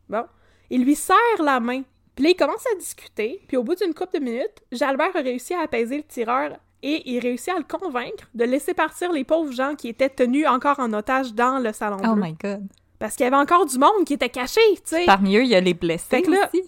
bon. 0.08 0.24
Il 0.70 0.84
lui 0.84 0.94
serre 0.94 1.42
la 1.42 1.60
main. 1.60 1.82
Puis 2.20 2.26
là, 2.26 2.30
il 2.32 2.36
commence 2.36 2.66
à 2.70 2.76
discuter. 2.78 3.40
Puis 3.48 3.56
au 3.56 3.62
bout 3.62 3.76
d'une 3.76 3.94
couple 3.94 4.18
de 4.18 4.24
minutes, 4.24 4.62
Jalbert 4.72 5.16
a 5.16 5.20
réussi 5.20 5.54
à 5.54 5.60
apaiser 5.62 5.96
le 5.96 6.02
tireur 6.02 6.50
et 6.82 7.10
il 7.10 7.18
réussit 7.18 7.48
à 7.48 7.56
le 7.56 7.64
convaincre 7.64 8.28
de 8.34 8.44
laisser 8.44 8.74
partir 8.74 9.10
les 9.10 9.24
pauvres 9.24 9.52
gens 9.52 9.74
qui 9.74 9.88
étaient 9.88 10.10
tenus 10.10 10.46
encore 10.46 10.80
en 10.80 10.92
otage 10.92 11.32
dans 11.32 11.58
le 11.58 11.72
salon 11.72 11.96
Oh 12.04 12.12
bleu. 12.12 12.22
my 12.22 12.34
god. 12.34 12.66
Parce 12.98 13.16
qu'il 13.16 13.24
y 13.24 13.26
avait 13.26 13.36
encore 13.36 13.64
du 13.64 13.78
monde 13.78 14.04
qui 14.04 14.12
était 14.12 14.28
caché, 14.28 14.60
tu 14.74 14.80
sais. 14.84 15.06
Parmi 15.06 15.34
eux, 15.34 15.44
il 15.44 15.48
y 15.48 15.54
a 15.54 15.62
les 15.62 15.72
blessés 15.72 16.04
Fait 16.10 16.20
que 16.20 16.30
là- 16.30 16.50
aussi. 16.52 16.62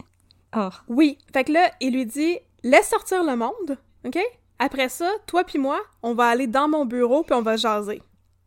Oh. 0.56 0.71
Oui. 0.88 1.18
Fait 1.35 1.44
que 1.44 1.52
là, 1.52 1.71
il 1.82 1.92
lui 1.92 2.06
dit 2.06 2.38
laisse 2.62 2.88
sortir 2.88 3.23
le 3.23 3.37
monde, 3.37 3.76
OK? 4.06 4.18
Après 4.59 4.88
ça, 4.88 5.11
toi 5.26 5.44
puis 5.44 5.59
moi, 5.59 5.82
on 6.02 6.14
va 6.14 6.28
aller 6.28 6.47
dans 6.47 6.66
mon 6.68 6.87
bureau 6.87 7.25
puis 7.25 7.35
on 7.35 7.42
va 7.42 7.56
jaser. 7.56 8.00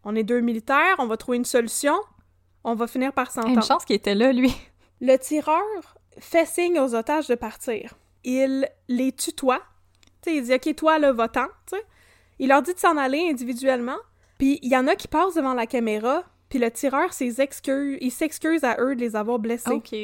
On 0.04 0.16
est 0.16 0.24
deux 0.24 0.40
militaires, 0.42 0.96
on 0.98 1.06
va 1.06 1.18
trouver 1.18 1.38
une 1.38 1.46
solution, 1.46 1.94
on 2.64 2.74
va 2.74 2.88
finir 2.88 3.14
par 3.14 3.30
s'entendre. 3.30 3.54
une 3.54 3.62
chance 3.62 3.86
qu'il 3.86 3.96
était 3.96 4.16
là 4.16 4.32
lui. 4.34 4.56
Le 5.02 5.18
tireur 5.18 5.62
fait 6.18 6.46
signe 6.46 6.80
aux 6.80 6.96
otages 6.96 7.28
de 7.28 7.36
partir. 7.36 7.94
Il 8.24 8.68
les 8.88 9.12
tutoie. 9.12 9.62
Tu 10.22 10.32
sais, 10.32 10.36
il 10.38 10.44
dit 10.44 10.54
OK, 10.54 10.76
toi, 10.76 10.98
là, 11.00 11.12
va-t'en. 11.12 11.48
Il 12.40 12.50
leur 12.50 12.62
dit 12.62 12.74
de 12.74 12.80
s'en 12.80 12.98
aller 12.98 13.28
individuellement. 13.30 13.98
Puis 14.38 14.60
il 14.62 14.70
y 14.72 14.78
en 14.78 14.88
a 14.88 14.96
qui 14.96 15.08
passent 15.08 15.36
devant 15.36 15.54
la 15.54 15.66
caméra, 15.68 16.24
puis 16.50 16.60
le 16.60 16.70
tireur 16.72 17.14
s'excuse, 17.14 17.98
il 18.02 18.12
s'excuse 18.12 18.64
à 18.64 18.78
eux 18.80 18.96
de 18.96 19.00
les 19.02 19.16
avoir 19.16 19.40
blessés. 19.40 19.72
OK. 19.72 19.96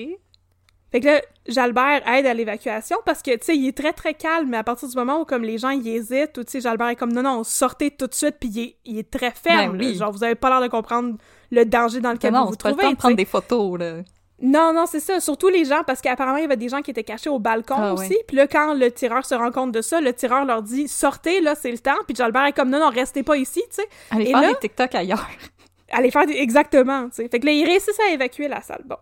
Fait 0.91 0.99
que 0.99 1.05
là, 1.05 1.21
Jalbert 1.47 2.05
aide 2.07 2.25
à 2.25 2.33
l'évacuation 2.33 2.97
parce 3.05 3.21
que, 3.21 3.31
tu 3.31 3.45
sais, 3.45 3.55
il 3.55 3.65
est 3.67 3.77
très, 3.77 3.93
très 3.93 4.13
calme, 4.13 4.49
mais 4.49 4.57
à 4.57 4.63
partir 4.63 4.89
du 4.89 4.95
moment 4.95 5.21
où, 5.21 5.25
comme, 5.25 5.43
les 5.43 5.57
gens, 5.57 5.69
ils 5.69 5.87
hésitent, 5.87 6.37
ou, 6.37 6.43
tu 6.43 6.51
sais, 6.51 6.59
Jalbert 6.61 6.89
est 6.89 6.95
comme, 6.97 7.13
non, 7.13 7.23
non, 7.23 7.45
sortez 7.45 7.91
tout 7.91 8.07
de 8.07 8.13
suite, 8.13 8.35
puis 8.41 8.49
il 8.49 8.59
est, 8.59 8.75
il 8.83 8.97
est 8.97 9.09
très 9.09 9.31
ferme, 9.31 9.77
Ben 9.77 9.85
oui. 9.85 9.93
là. 9.93 9.99
Genre, 9.99 10.11
vous 10.11 10.23
avez 10.23 10.35
pas 10.35 10.49
l'air 10.49 10.61
de 10.61 10.67
comprendre 10.67 11.17
le 11.49 11.63
danger 11.65 12.01
dans 12.01 12.11
lequel 12.11 12.33
non, 12.33 12.43
vous 12.43 12.51
vous 12.51 12.57
pas 12.57 12.69
le 12.69 12.75
trouvez, 12.75 12.83
temps 12.83 12.89
de 12.89 12.95
tu 12.95 12.95
sais. 12.95 12.99
prendre 12.99 13.15
des 13.15 13.25
photos 13.25 13.79
là. 13.79 14.01
Non, 14.41 14.73
non, 14.73 14.85
c'est 14.87 14.99
ça. 14.99 15.19
Surtout 15.19 15.49
les 15.49 15.65
gens, 15.65 15.83
parce 15.85 16.01
qu'apparemment, 16.01 16.37
il 16.37 16.41
y 16.41 16.45
avait 16.45 16.57
des 16.57 16.69
gens 16.69 16.81
qui 16.81 16.91
étaient 16.91 17.03
cachés 17.03 17.29
au 17.29 17.39
balcon 17.39 17.75
Ah, 17.77 17.93
aussi. 17.93 18.17
Puis 18.27 18.35
là, 18.37 18.47
quand 18.47 18.73
le 18.73 18.91
tireur 18.91 19.25
se 19.25 19.35
rend 19.35 19.51
compte 19.51 19.71
de 19.71 19.81
ça, 19.81 20.01
le 20.01 20.13
tireur 20.13 20.45
leur 20.45 20.63
dit 20.63 20.87
«Sortez, 20.89 21.41
là, 21.41 21.53
c'est 21.55 21.71
le 21.71 21.77
temps.» 21.79 21.97
Puis 22.07 22.15
Jalbert 22.15 22.45
est 22.45 22.53
comme 22.53 22.69
«Non, 22.71 22.79
non, 22.79 22.89
restez 22.89 23.23
pas 23.23 23.37
ici, 23.37 23.61
tu 23.69 23.75
sais. 23.75 23.87
Allez 24.09 24.25
Et 24.25 24.31
faire 24.31 24.41
là- 24.41 24.47
des 24.53 24.59
TikTok 24.59 24.95
ailleurs. 24.95 25.27
Allez 25.91 26.09
faire 26.09 26.25
des... 26.25 26.33
Exactement, 26.33 27.09
tu 27.09 27.15
sais. 27.17 27.27
Fait 27.29 27.39
que 27.39 27.45
là, 27.45 27.51
ils 27.51 27.65
réussissent 27.65 27.99
à 27.99 28.11
évacuer 28.13 28.47
la 28.47 28.61
salle. 28.61 28.81
Bon. 28.85 28.95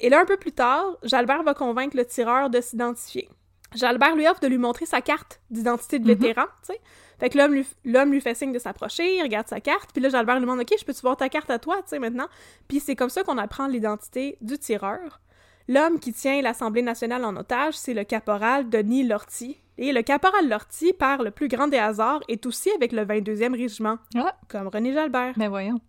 Et 0.00 0.08
là, 0.10 0.20
un 0.20 0.26
peu 0.26 0.36
plus 0.36 0.52
tard, 0.52 0.84
Jalbert 1.02 1.42
va 1.42 1.54
convaincre 1.54 1.96
le 1.96 2.04
tireur 2.04 2.50
de 2.50 2.60
s'identifier. 2.60 3.28
Jalbert 3.74 4.14
lui 4.14 4.28
offre 4.28 4.40
de 4.40 4.46
lui 4.46 4.58
montrer 4.58 4.86
sa 4.86 5.00
carte 5.00 5.40
d'identité 5.50 5.98
de 5.98 6.04
Mhm. 6.04 6.14
vétéran, 6.18 6.46
tu 6.66 6.72
sais. 6.74 6.80
Fait 7.20 7.30
que 7.30 7.38
l'homme 7.38 7.54
lui, 7.54 7.66
l'homme 7.84 8.10
lui 8.12 8.20
fait 8.20 8.34
signe 8.34 8.52
de 8.52 8.58
s'approcher, 8.58 9.16
il 9.16 9.22
regarde 9.22 9.48
sa 9.48 9.60
carte, 9.60 9.90
puis 9.92 10.02
là, 10.02 10.08
Jalbert 10.08 10.36
lui 10.36 10.42
demande 10.42 10.60
«Ok, 10.60 10.74
je 10.78 10.84
peux-tu 10.84 11.00
voir 11.02 11.16
ta 11.16 11.28
carte 11.28 11.50
à 11.50 11.58
toi, 11.58 11.76
tu 11.76 11.90
sais, 11.90 11.98
maintenant?» 11.98 12.26
Puis 12.68 12.80
c'est 12.80 12.96
comme 12.96 13.10
ça 13.10 13.22
qu'on 13.22 13.38
apprend 13.38 13.66
l'identité 13.66 14.36
du 14.40 14.58
tireur. 14.58 15.20
L'homme 15.68 15.98
qui 15.98 16.12
tient 16.12 16.42
l'Assemblée 16.42 16.82
nationale 16.82 17.24
en 17.24 17.36
otage, 17.36 17.74
c'est 17.74 17.94
le 17.94 18.04
caporal 18.04 18.68
Denis 18.68 19.04
Lortie. 19.04 19.58
Et 19.78 19.92
le 19.92 20.02
caporal 20.02 20.48
Lortie, 20.48 20.92
par 20.92 21.22
le 21.22 21.30
plus 21.30 21.48
grand 21.48 21.68
des 21.68 21.78
hasards, 21.78 22.20
est 22.28 22.44
aussi 22.46 22.70
avec 22.72 22.92
le 22.92 23.04
22e 23.04 23.56
régiment, 23.56 23.96
Ah, 24.16 24.36
comme 24.48 24.68
René 24.68 24.92
Jalbert. 24.92 25.32
mais 25.36 25.48
voyons. 25.48 25.80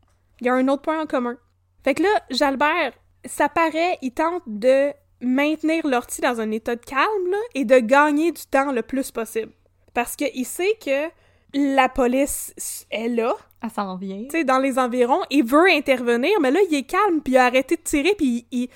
Il 0.42 0.48
y 0.48 0.50
a 0.50 0.54
un 0.54 0.68
autre 0.68 0.82
point 0.82 1.02
en 1.02 1.06
commun. 1.06 1.38
Fait 1.84 1.94
que 1.94 2.04
là, 2.04 2.10
Jalbert, 2.30 2.94
ça 3.26 3.50
paraît, 3.50 3.98
il 4.02 4.12
tente 4.12 4.44
de 4.48 4.92
maintenir 5.22 5.86
Lortie 5.88 6.22
dans 6.22 6.40
un 6.42 6.52
état 6.52 6.76
de 6.76 6.84
calme 6.84 7.32
là, 7.32 7.38
et 7.54 7.66
de 7.66 7.78
gagner 7.80 8.32
du 8.32 8.44
temps 8.46 8.72
le 8.72 8.82
plus 8.82 9.12
possible. 9.12 9.52
Parce 9.96 10.16
qu'il 10.16 10.46
sait 10.46 10.78
que 10.86 11.10
la 11.56 11.90
police 11.90 12.54
est 12.92 13.08
là, 13.08 13.34
Elle 13.64 13.70
s'en 13.72 13.96
vient. 13.96 14.24
tu 14.26 14.30
sais, 14.38 14.44
dans 14.44 14.60
les 14.60 14.78
environs, 14.78 15.22
il 15.32 15.44
veut 15.46 15.70
intervenir, 15.72 16.40
mais 16.42 16.52
là, 16.52 16.60
il 16.70 16.76
est 16.76 16.84
calme, 16.84 17.22
puis 17.24 17.34
il 17.34 17.38
a 17.38 17.46
arrêté 17.46 17.78
de 17.78 17.82
tirer, 17.82 18.14
puis 18.16 18.46
il... 18.52 18.62
il- 18.64 18.70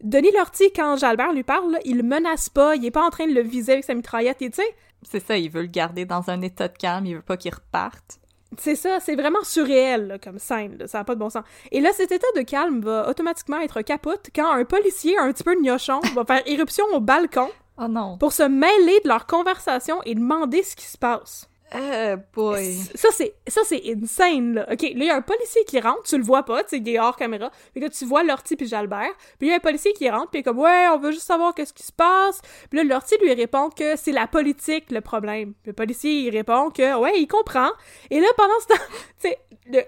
Denis 0.00 0.30
Lortie, 0.32 0.70
quand 0.76 0.96
Jalbert 0.96 1.32
lui 1.32 1.42
parle, 1.42 1.72
là, 1.72 1.78
il 1.84 1.96
le 1.96 2.04
menace 2.04 2.48
pas, 2.48 2.76
il 2.76 2.84
est 2.86 2.92
pas 2.92 3.02
en 3.04 3.10
train 3.10 3.26
de 3.26 3.32
le 3.32 3.40
viser 3.42 3.72
avec 3.72 3.84
sa 3.84 3.94
mitraillette, 3.94 4.40
et 4.42 4.50
tu 4.50 4.62
sais, 4.62 4.74
C'est 5.02 5.18
ça, 5.18 5.36
il 5.36 5.50
veut 5.50 5.62
le 5.62 5.66
garder 5.68 6.04
dans 6.04 6.30
un 6.30 6.40
état 6.42 6.68
de 6.68 6.76
calme, 6.78 7.04
il 7.06 7.16
veut 7.16 7.22
pas 7.22 7.36
qu'il 7.36 7.52
reparte. 7.52 8.20
C'est 8.58 8.76
ça, 8.76 8.98
c'est 9.00 9.16
vraiment 9.16 9.42
surréel 9.42 10.06
là, 10.06 10.18
comme 10.18 10.38
scène, 10.38 10.76
là, 10.78 10.86
ça 10.86 10.98
n'a 10.98 11.04
pas 11.04 11.14
de 11.16 11.20
bon 11.20 11.30
sens. 11.30 11.42
Et 11.72 11.80
là, 11.80 11.90
cet 11.92 12.12
état 12.12 12.26
de 12.36 12.42
calme 12.42 12.80
va 12.80 13.08
automatiquement 13.08 13.58
être 13.60 13.82
capote 13.82 14.28
quand 14.34 14.50
un 14.52 14.64
policier 14.64 15.18
un 15.18 15.32
petit 15.32 15.44
peu 15.44 15.54
gnochon 15.60 16.00
va 16.14 16.24
faire 16.24 16.42
éruption 16.46 16.84
au 16.92 17.00
balcon 17.00 17.48
Oh 17.78 17.88
non. 17.88 18.18
pour 18.18 18.32
se 18.32 18.42
mêler 18.42 19.00
de 19.04 19.08
leur 19.08 19.26
conversation 19.26 20.02
et 20.04 20.14
demander 20.14 20.62
ce 20.62 20.74
qui 20.74 20.86
se 20.86 20.98
passe. 20.98 21.48
Euh, 21.74 22.16
boy. 22.34 22.74
Ça, 22.94 23.08
c'est 23.12 23.34
ça 23.46 23.60
c'est 23.64 23.82
insane, 23.86 24.54
là. 24.54 24.66
OK, 24.72 24.80
là, 24.80 24.88
il 24.94 25.04
y 25.04 25.10
a 25.10 25.16
un 25.16 25.22
policier 25.22 25.64
qui 25.64 25.78
rentre, 25.80 26.02
tu 26.04 26.16
le 26.16 26.24
vois 26.24 26.42
pas, 26.42 26.62
tu 26.62 26.70
sais, 26.70 26.78
il 26.78 26.88
est 26.88 26.98
hors 26.98 27.16
caméra. 27.16 27.50
Puis 27.72 27.82
là, 27.82 27.90
tu 27.90 28.06
vois 28.06 28.22
Lortie 28.24 28.56
puis 28.56 28.66
Jalbert. 28.66 29.12
Puis 29.38 29.48
il 29.48 29.50
y 29.50 29.52
a 29.52 29.56
un 29.56 29.60
policier 29.60 29.92
qui 29.92 30.08
rentre, 30.08 30.30
puis 30.30 30.38
il 30.38 30.40
est 30.40 30.44
comme 30.44 30.58
«Ouais, 30.60 30.86
on 30.90 30.98
veut 30.98 31.12
juste 31.12 31.26
savoir 31.26 31.54
qu'est-ce 31.54 31.74
qui 31.74 31.82
se 31.82 31.92
passe.» 31.92 32.40
Puis 32.70 32.78
là, 32.78 32.84
Lortie 32.84 33.16
lui 33.20 33.34
répond 33.34 33.68
que 33.68 33.96
c'est 33.96 34.12
la 34.12 34.26
politique 34.26 34.90
le 34.90 35.02
problème. 35.02 35.52
Le 35.66 35.74
policier, 35.74 36.20
il 36.20 36.30
répond 36.30 36.70
que 36.70 36.98
«Ouais, 37.00 37.20
il 37.20 37.26
comprend.» 37.26 37.70
Et 38.10 38.18
là, 38.20 38.28
pendant 38.36 38.58
ce 38.60 38.66
temps, 38.68 38.84
tu 39.20 39.28
sais, 39.28 39.38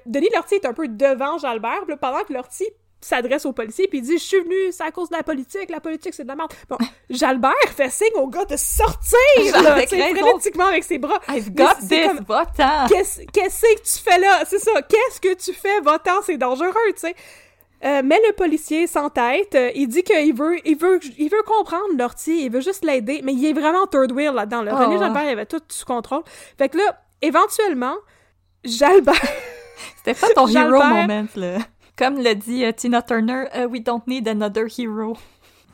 Denis 0.05 0.29
Lortie 0.35 0.57
est 0.57 0.66
un 0.66 0.74
peu 0.74 0.87
devant 0.87 1.38
Jalbert, 1.38 1.81
puis 1.85 1.92
là, 1.92 1.96
pendant 1.96 2.22
que 2.24 2.33
Lortie 2.35 2.68
s'adresse 3.00 3.46
au 3.46 3.52
policier 3.52 3.88
puis 3.88 3.98
il 3.98 4.02
dit 4.02 4.12
«Je 4.18 4.22
suis 4.24 4.40
venu, 4.40 4.54
c'est 4.72 4.82
à 4.84 4.90
cause 4.90 5.08
de 5.08 5.16
la 5.16 5.22
politique, 5.22 5.70
la 5.70 5.80
politique, 5.80 6.12
c'est 6.14 6.22
de 6.24 6.28
la 6.28 6.36
merde.» 6.36 6.52
Bon, 6.68 6.76
Jalbert 7.08 7.52
fait 7.76 7.90
signe 7.90 8.14
au 8.16 8.26
gars 8.28 8.44
de 8.44 8.56
sortir, 8.56 9.62
là, 9.62 9.76
frénétiquement 9.86 10.66
avec 10.66 10.84
ses 10.84 10.98
bras. 10.98 11.18
I've 11.28 11.50
got 11.54 11.74
this, 11.88 12.06
comme- 12.08 12.24
va-t'en! 12.28 12.86
Qu'est-ce 12.88 13.22
qu'est-ce 13.32 13.62
que 13.62 13.80
tu 13.82 14.02
fais 14.04 14.18
là? 14.18 14.42
C'est 14.46 14.58
ça. 14.58 14.82
Qu'est-ce 14.82 15.20
que 15.20 15.34
tu 15.34 15.52
fais? 15.52 15.80
Va-t'en, 15.80 16.22
c'est 16.24 16.36
dangereux, 16.36 16.70
tu 16.94 16.98
sais. 16.98 17.14
Euh, 17.82 18.02
mais 18.04 18.20
le 18.28 18.34
policier 18.34 18.86
s'entête, 18.86 19.54
euh, 19.54 19.70
il 19.74 19.88
dit 19.88 20.02
qu'il 20.02 20.34
veut, 20.34 20.56
il 20.66 20.76
veut, 20.76 21.00
il 21.16 21.30
veut 21.30 21.42
comprendre 21.46 21.86
Lortie, 21.96 22.44
il 22.44 22.50
veut 22.52 22.60
juste 22.60 22.84
l'aider, 22.84 23.22
mais 23.24 23.32
il 23.32 23.46
est 23.46 23.54
vraiment 23.54 23.86
third 23.86 24.12
wheel 24.12 24.34
là-dedans. 24.34 24.60
Là. 24.62 24.72
Oh. 24.74 24.84
René 24.84 24.98
Jalbert, 24.98 25.22
il 25.24 25.28
avait 25.30 25.46
tout 25.46 25.62
sous 25.68 25.86
contrôle. 25.86 26.22
Fait 26.58 26.68
que 26.68 26.76
là, 26.76 27.00
éventuellement, 27.22 27.96
Jalbert, 28.64 29.14
C'était 29.96 30.12
pas 30.12 30.28
ton 30.34 30.46
hero 30.48 30.52
Jalbert- 30.52 31.06
moment, 31.06 31.26
là. 31.36 31.58
Comme 32.00 32.16
le 32.16 32.34
dit 32.34 32.64
euh, 32.64 32.72
Tina 32.72 33.02
Turner, 33.02 33.44
uh, 33.54 33.66
we 33.66 33.82
don't 33.82 34.00
need 34.06 34.26
another 34.26 34.66
hero. 34.66 35.18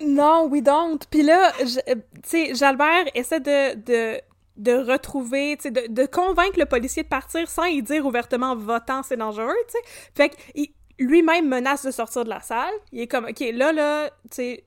non, 0.00 0.48
we 0.50 0.60
don't. 0.60 0.98
Puis 1.08 1.22
là, 1.22 1.52
euh, 1.60 1.94
tu 1.94 2.02
sais, 2.24 2.54
Jalbert 2.56 3.04
essaie 3.14 3.38
de, 3.38 3.76
de 3.76 4.20
de 4.56 4.72
retrouver, 4.72 5.56
tu 5.56 5.64
sais, 5.64 5.70
de, 5.70 5.86
de 5.88 6.06
convaincre 6.06 6.58
le 6.58 6.66
policier 6.66 7.04
de 7.04 7.08
partir 7.08 7.48
sans 7.48 7.66
y 7.66 7.80
dire 7.80 8.04
ouvertement 8.04 8.52
en 8.52 8.56
votant 8.56 9.04
c'est 9.04 9.16
dangereux, 9.16 9.54
tu 9.68 9.74
sais. 9.74 10.10
Fait 10.16 10.30
que 10.30 10.36
lui-même 10.98 11.46
menace 11.46 11.86
de 11.86 11.92
sortir 11.92 12.24
de 12.24 12.30
la 12.30 12.40
salle. 12.40 12.74
Il 12.90 13.00
est 13.00 13.06
comme, 13.06 13.26
OK, 13.26 13.44
là, 13.52 13.70
là, 13.72 14.08
tu 14.08 14.16
sais, 14.32 14.64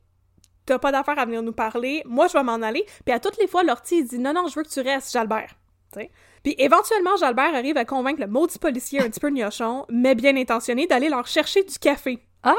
t'as 0.65 0.79
pas 0.79 0.93
d'affaire 0.93 1.19
à 1.19 1.25
venir 1.25 1.41
nous 1.41 1.51
parler. 1.51 2.03
Moi, 2.05 2.27
je 2.27 2.33
vais 2.33 2.43
m'en 2.43 2.61
aller. 2.61 2.85
Puis 3.03 3.13
à 3.13 3.19
toutes 3.19 3.37
les 3.37 3.47
fois, 3.47 3.63
Lortie, 3.63 3.99
il 3.99 4.07
dit, 4.07 4.19
non, 4.19 4.31
non, 4.31 4.47
je 4.47 4.55
veux 4.55 4.63
que 4.63 4.69
tu 4.69 4.79
restes, 4.79 5.11
Jalbert. 5.11 5.55
Tu 5.91 5.99
sais. 5.99 6.11
Puis 6.43 6.55
éventuellement, 6.57 7.15
Jalbert 7.17 7.53
arrive 7.53 7.77
à 7.77 7.85
convaincre 7.85 8.21
le 8.21 8.27
maudit 8.27 8.59
policier 8.59 9.01
un 9.01 9.09
petit 9.09 9.19
peu 9.19 9.29
gnochon, 9.29 9.85
mais 9.89 10.15
bien 10.15 10.35
intentionné, 10.35 10.87
d'aller 10.87 11.09
leur 11.09 11.27
chercher 11.27 11.63
du 11.63 11.77
café. 11.77 12.19
Ah! 12.43 12.55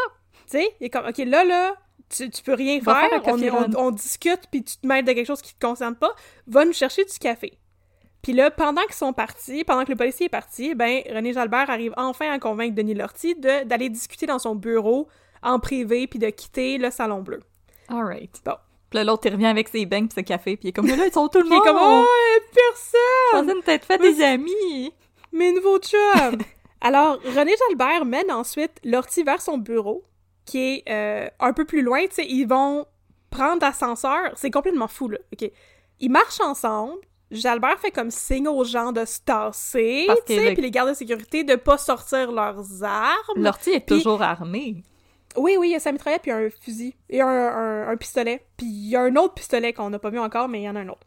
Tu 0.47 0.59
sais, 0.59 0.69
il 0.81 0.87
est 0.87 0.91
comme, 0.91 1.07
OK, 1.07 1.19
là, 1.19 1.45
là, 1.45 1.75
tu, 2.09 2.29
tu 2.29 2.43
peux 2.43 2.55
rien 2.55 2.81
faire, 2.81 3.09
on, 3.79 3.91
discute, 3.91 4.43
puis 4.51 4.65
tu 4.65 4.77
te 4.79 4.87
mêles 4.87 5.05
de 5.05 5.13
quelque 5.13 5.27
chose 5.27 5.43
qui 5.43 5.55
te 5.55 5.65
concerne 5.65 5.95
pas, 5.95 6.13
va 6.47 6.65
nous 6.65 6.73
chercher 6.73 7.05
du 7.05 7.19
café. 7.19 7.59
Puis 8.23 8.33
là, 8.33 8.51
pendant 8.51 8.83
qu'ils 8.83 8.95
sont 8.95 9.13
partis, 9.13 9.65
pendant 9.65 9.85
que 9.85 9.91
le 9.91 9.97
policier 9.97 10.27
est 10.27 10.31
parti, 10.31 10.75
ben, 10.75 11.03
René 11.11 11.33
Jalbert 11.33 11.71
arrive 11.71 11.95
enfin 11.97 12.31
à 12.31 12.39
convaincre 12.39 12.75
Denis 12.75 12.95
Lortie 12.95 13.35
de- 13.35 13.65
d'aller 13.65 13.89
discuter 13.89 14.27
dans 14.27 14.39
son 14.39 14.55
bureau 14.55 15.09
en 15.43 15.59
privé, 15.59 16.07
puis 16.07 16.19
de 16.19 16.29
quitter 16.29 16.77
le 16.77 16.91
Salon 16.91 17.23
Bleu. 17.23 17.41
Alright. 17.89 18.43
Bon. 18.45 18.57
Puis 18.91 18.97
là, 18.97 19.05
l'autre, 19.05 19.27
il 19.27 19.33
revient 19.33 19.47
avec 19.47 19.69
ses 19.69 19.87
beignes 19.87 20.09
pis 20.09 20.15
ses 20.15 20.25
cafés, 20.25 20.57
puis 20.57 20.67
il 20.67 20.69
est 20.71 20.73
comme, 20.73 20.87
mais 20.87 20.97
là, 20.97 21.07
ils 21.07 21.13
sont 21.13 21.29
tout 21.29 21.39
le 21.39 21.45
Puis 21.45 21.55
il 21.55 21.57
est 21.57 21.59
monde! 21.59 21.67
comme, 21.67 22.03
oh, 22.03 22.07
personne! 22.53 23.47
pensais 23.47 23.63
peut-être 23.63 23.85
fait 23.85 23.99
des 23.99 24.23
amis! 24.23 24.93
Mes 25.33 25.53
nouveaux 25.53 25.79
chums! 25.79 26.39
Alors, 26.81 27.19
René 27.37 27.53
Jalbert 27.69 28.05
mène 28.05 28.33
ensuite 28.33 28.73
Lortie 28.85 29.23
vers 29.23 29.41
son 29.41 29.59
bureau, 29.59 30.05
qui 30.45 30.59
est 30.59 30.83
euh, 30.89 31.29
un 31.39 31.53
peu 31.53 31.65
plus 31.65 31.83
loin. 31.83 32.05
Tu 32.07 32.15
sais, 32.15 32.27
ils 32.27 32.47
vont 32.47 32.87
prendre 33.31 33.61
l'ascenseur. 33.61 34.33
C'est 34.35 34.51
complètement 34.51 34.89
fou, 34.89 35.09
là. 35.09 35.19
OK. 35.33 35.51
Ils 36.01 36.11
marchent 36.11 36.41
ensemble. 36.41 36.99
Jalbert 37.31 37.79
fait 37.79 37.93
comme 37.93 38.11
signe 38.11 38.49
aux 38.49 38.65
gens 38.65 38.91
de 38.91 39.05
se 39.05 39.21
tasser, 39.21 40.09
tu 40.27 40.35
sais, 40.35 40.53
puis 40.53 40.63
les 40.63 40.71
gardes 40.73 40.89
de 40.89 40.95
sécurité 40.95 41.45
de 41.45 41.55
pas 41.55 41.79
sortir 41.79 42.33
leurs 42.33 42.83
armes. 42.83 43.37
L'ortie 43.37 43.71
est 43.71 43.87
toujours 43.87 44.21
armée. 44.21 44.83
Oui, 45.37 45.57
oui, 45.59 45.69
il 45.69 45.73
y 45.73 45.77
a 45.77 45.81
sa 45.81 45.93
mitraillette 45.93 46.23
puis 46.23 46.31
un 46.33 46.49
fusil 46.51 46.95
et 47.09 47.21
un, 47.21 47.27
un- 47.29 47.89
un 47.89 47.97
pistolet. 47.97 48.45
Puis 48.57 48.67
il 48.67 48.89
y 48.91 48.97
a 48.97 49.03
un 49.03 49.15
autre 49.17 49.35
pistolet 49.35 49.73
qu'on 49.73 49.91
n'a 49.91 49.99
pas 49.99 50.11
vu 50.11 50.19
encore, 50.19 50.49
mais 50.49 50.61
il 50.61 50.65
y 50.65 50.69
en 50.69 50.77
a 50.77 50.81
un 50.81 50.89
autre. 50.89 51.07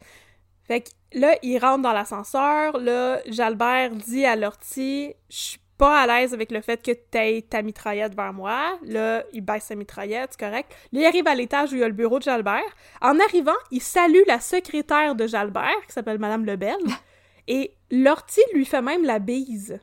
Fait 0.66 0.80
que 0.80 0.88
là, 1.18 1.36
il 1.42 1.58
rentre 1.58 1.82
dans 1.82 1.92
l'ascenseur. 1.92 2.78
Là, 2.78 3.20
Jalbert 3.26 3.90
dit 3.90 4.24
à 4.24 4.34
Lortie 4.36 5.12
Je 5.28 5.36
suis 5.36 5.58
pas 5.76 6.00
à 6.00 6.06
l'aise 6.06 6.32
avec 6.32 6.52
le 6.52 6.60
fait 6.62 6.82
que 6.82 6.92
t'aies 6.92 7.44
ta 7.50 7.60
mitraillette 7.60 8.14
vers 8.14 8.32
moi. 8.32 8.78
Là, 8.84 9.24
il 9.32 9.42
baisse 9.42 9.64
sa 9.64 9.74
mitraillette, 9.74 10.30
c'est 10.32 10.40
correct. 10.40 10.72
Là, 10.92 11.00
il 11.00 11.04
arrive 11.04 11.26
à 11.28 11.34
l'étage 11.34 11.72
où 11.72 11.74
il 11.74 11.80
y 11.80 11.84
a 11.84 11.88
le 11.88 11.92
bureau 11.94 12.18
de 12.18 12.22
Jalbert. 12.24 12.62
En 13.02 13.18
arrivant, 13.20 13.52
il 13.72 13.82
salue 13.82 14.22
la 14.26 14.40
secrétaire 14.40 15.16
de 15.16 15.26
Jalbert, 15.26 15.84
qui 15.86 15.92
s'appelle 15.92 16.18
Madame 16.18 16.46
Lebel. 16.46 16.76
et 17.48 17.74
Lortie 17.90 18.40
lui 18.54 18.64
fait 18.64 18.80
même 18.82 19.04
la 19.04 19.18
bise. 19.18 19.78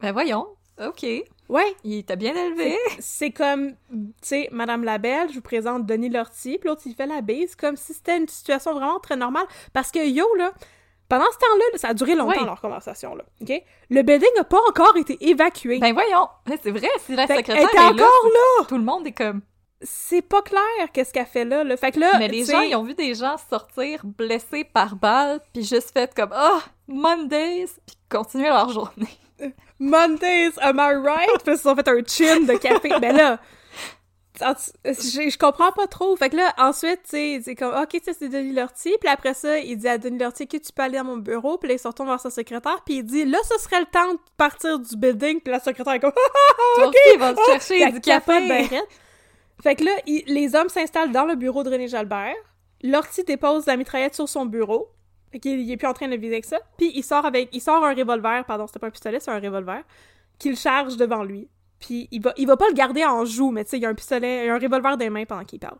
Ben 0.00 0.10
voyons. 0.12 0.48
OK. 0.84 1.06
Ouais, 1.48 1.76
Il 1.84 2.04
t'a 2.04 2.16
bien 2.16 2.34
élevé. 2.34 2.76
c'est 2.98 3.30
comme, 3.30 3.72
tu 3.90 4.12
sais, 4.22 4.48
Madame 4.50 4.84
Labelle, 4.84 5.28
je 5.30 5.34
vous 5.36 5.40
présente 5.40 5.86
Denis 5.86 6.08
Lortie, 6.10 6.58
puis 6.58 6.68
l'autre, 6.68 6.82
il 6.86 6.94
fait 6.94 7.06
la 7.06 7.20
bise, 7.20 7.54
comme 7.54 7.76
si 7.76 7.94
c'était 7.94 8.16
une 8.16 8.28
situation 8.28 8.72
vraiment 8.74 8.98
très 8.98 9.16
normale. 9.16 9.46
Parce 9.72 9.90
que, 9.92 10.04
yo, 10.06 10.26
là, 10.34 10.52
pendant 11.08 11.24
ce 11.32 11.38
temps-là, 11.38 11.64
là, 11.72 11.78
ça 11.78 11.88
a 11.88 11.94
duré 11.94 12.14
longtemps, 12.16 12.40
Oui. 12.40 12.44
leur 12.44 12.60
conversation, 12.60 13.14
là, 13.14 13.24
OK? 13.40 13.62
Le 13.90 14.02
building 14.02 14.28
n'a 14.36 14.44
pas 14.44 14.58
encore 14.68 14.96
été 14.96 15.16
évacué. 15.28 15.78
Ben 15.78 15.92
voyons. 15.94 16.28
C'est 16.62 16.70
vrai, 16.72 16.88
si 16.98 17.14
la 17.14 17.26
Fait 17.28 17.36
secrétaire 17.36 17.70
qu'elle 17.70 17.70
était 17.70 17.76
est 18.02 18.04
encore 18.04 18.24
là, 18.26 18.40
là! 18.60 18.64
tout 18.68 18.76
le 18.78 18.84
monde 18.84 19.06
est 19.06 19.12
comme... 19.12 19.40
C'est 19.82 20.22
pas 20.22 20.40
clair 20.42 20.62
qu'est-ce 20.92 21.12
qu'elle 21.12 21.26
fait 21.26 21.44
là, 21.44 21.62
là. 21.62 21.76
Fait 21.76 21.92
que 21.92 22.00
là, 22.00 22.18
Mais 22.18 22.28
les 22.28 22.44
gens, 22.46 22.60
ils 22.62 22.74
ont 22.74 22.82
vu 22.82 22.94
des 22.94 23.14
gens 23.14 23.36
sortir 23.48 24.00
blessés 24.04 24.64
par 24.64 24.96
balle, 24.96 25.38
puis 25.52 25.62
juste 25.62 25.92
fait 25.92 26.12
comme 26.14 26.30
«Ah, 26.34 26.60
Mondays!» 26.88 27.66
puis 27.86 27.96
continuer 28.10 28.48
leur 28.48 28.70
journée. 28.70 29.06
Mondays, 29.78 30.52
am 30.60 30.78
I 30.78 30.94
right? 30.94 31.42
Puis 31.44 31.52
ils 31.54 31.56
se 31.56 31.62
sont 31.64 31.74
fait 31.76 31.88
un 31.88 32.02
chin 32.06 32.40
de 32.40 32.54
café. 32.58 32.90
ben 33.00 33.14
là, 33.16 33.38
je, 34.38 35.30
je 35.30 35.38
comprends 35.38 35.72
pas 35.72 35.86
trop. 35.86 36.14
Fait 36.16 36.28
que 36.30 36.36
là, 36.36 36.52
ensuite, 36.58 37.02
tu 37.04 37.10
sais, 37.10 37.40
c'est 37.44 37.54
comme, 37.54 37.74
OK, 37.74 38.00
ça, 38.04 38.12
c'est 38.18 38.28
Denis 38.28 38.52
Lortie. 38.52 38.94
Puis 39.00 39.08
après 39.08 39.34
ça, 39.34 39.58
il 39.58 39.76
dit 39.78 39.88
à 39.88 39.96
Denis 39.98 40.18
Lortie 40.18 40.46
que 40.46 40.56
tu 40.58 40.72
peux 40.72 40.82
aller 40.82 40.98
dans 40.98 41.04
mon 41.04 41.16
bureau. 41.16 41.56
Puis 41.58 41.68
là, 41.68 41.74
il 41.74 41.78
se 41.78 41.88
retourne 41.88 42.08
vers 42.08 42.20
sa 42.20 42.30
secrétaire. 42.30 42.82
Puis 42.84 42.96
il 42.96 43.02
dit, 43.04 43.24
là, 43.24 43.38
ce 43.50 43.58
serait 43.62 43.80
le 43.80 43.86
temps 43.86 44.12
de 44.12 44.18
partir 44.36 44.78
du 44.78 44.96
building. 44.96 45.40
Puis 45.40 45.50
la 45.52 45.60
secrétaire 45.60 45.94
est 45.94 46.00
comme, 46.00 46.12
Toi 46.76 46.88
aussi, 46.88 46.98
ils 47.14 47.18
vont 47.20 47.34
te 47.34 47.40
chercher 47.50 47.74
Puis 47.74 47.82
elle 47.82 47.92
du 47.94 48.00
capote 48.00 48.34
café. 48.34 48.68
ben. 48.70 48.80
Fait 49.62 49.74
que 49.74 49.84
là, 49.84 49.92
il- 50.06 50.24
les 50.26 50.54
hommes 50.54 50.68
s'installent 50.68 51.12
dans 51.12 51.24
le 51.24 51.34
bureau 51.34 51.62
de 51.62 51.70
René 51.70 51.88
Jalbert. 51.88 52.34
Lortie 52.82 53.24
dépose 53.24 53.64
la 53.66 53.76
mitraillette 53.78 54.14
sur 54.14 54.28
son 54.28 54.44
bureau. 54.44 54.90
Fait 55.32 55.38
qu'il 55.38 55.60
il 55.60 55.70
est 55.70 55.76
plus 55.76 55.88
en 55.88 55.92
train 55.92 56.08
de 56.08 56.16
viser 56.16 56.34
avec 56.34 56.44
ça. 56.44 56.58
Puis 56.76 56.92
il 56.94 57.02
sort 57.02 57.24
avec, 57.24 57.48
il 57.52 57.60
sort 57.60 57.84
un 57.84 57.94
revolver, 57.94 58.44
pardon, 58.44 58.66
c'était 58.66 58.78
pas 58.78 58.86
un 58.86 58.90
pistolet, 58.90 59.20
c'est 59.20 59.30
un 59.30 59.40
revolver, 59.40 59.82
qu'il 60.38 60.56
charge 60.56 60.96
devant 60.96 61.22
lui. 61.22 61.48
Puis 61.78 62.08
il 62.10 62.22
va, 62.22 62.32
il 62.36 62.46
va 62.46 62.56
pas 62.56 62.68
le 62.68 62.74
garder 62.74 63.04
en 63.04 63.24
joue, 63.24 63.50
mais 63.50 63.64
tu 63.64 63.70
sais, 63.70 63.76
il 63.78 63.82
y 63.82 63.86
a 63.86 63.88
un 63.88 63.94
pistolet, 63.94 64.44
il 64.44 64.46
y 64.46 64.48
a 64.48 64.54
un 64.54 64.58
revolver 64.58 64.96
des 64.96 65.10
mains 65.10 65.24
pendant 65.24 65.44
qu'il 65.44 65.58
parle. 65.58 65.78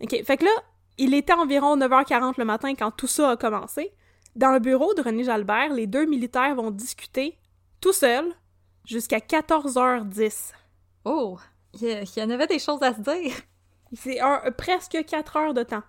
Ok, 0.00 0.22
fait 0.24 0.36
que 0.36 0.44
là, 0.44 0.50
il 0.96 1.14
était 1.14 1.32
environ 1.32 1.76
9h40 1.76 2.34
le 2.38 2.44
matin 2.44 2.74
quand 2.74 2.90
tout 2.90 3.06
ça 3.06 3.30
a 3.30 3.36
commencé. 3.36 3.92
Dans 4.36 4.52
le 4.52 4.58
bureau 4.58 4.94
de 4.94 5.02
René 5.02 5.24
Jalbert, 5.24 5.72
les 5.72 5.86
deux 5.86 6.06
militaires 6.06 6.54
vont 6.54 6.70
discuter 6.70 7.38
tout 7.80 7.92
seuls 7.92 8.32
jusqu'à 8.84 9.18
14h10. 9.18 10.52
Oh, 11.04 11.38
il 11.80 12.04
y, 12.16 12.22
en 12.22 12.30
avait 12.30 12.46
des 12.46 12.58
choses 12.58 12.82
à 12.82 12.94
se 12.94 13.00
dire. 13.00 13.34
C'est 13.94 14.18
presque 14.56 15.04
4 15.04 15.36
heures 15.36 15.54
de 15.54 15.62
temps. 15.62 15.82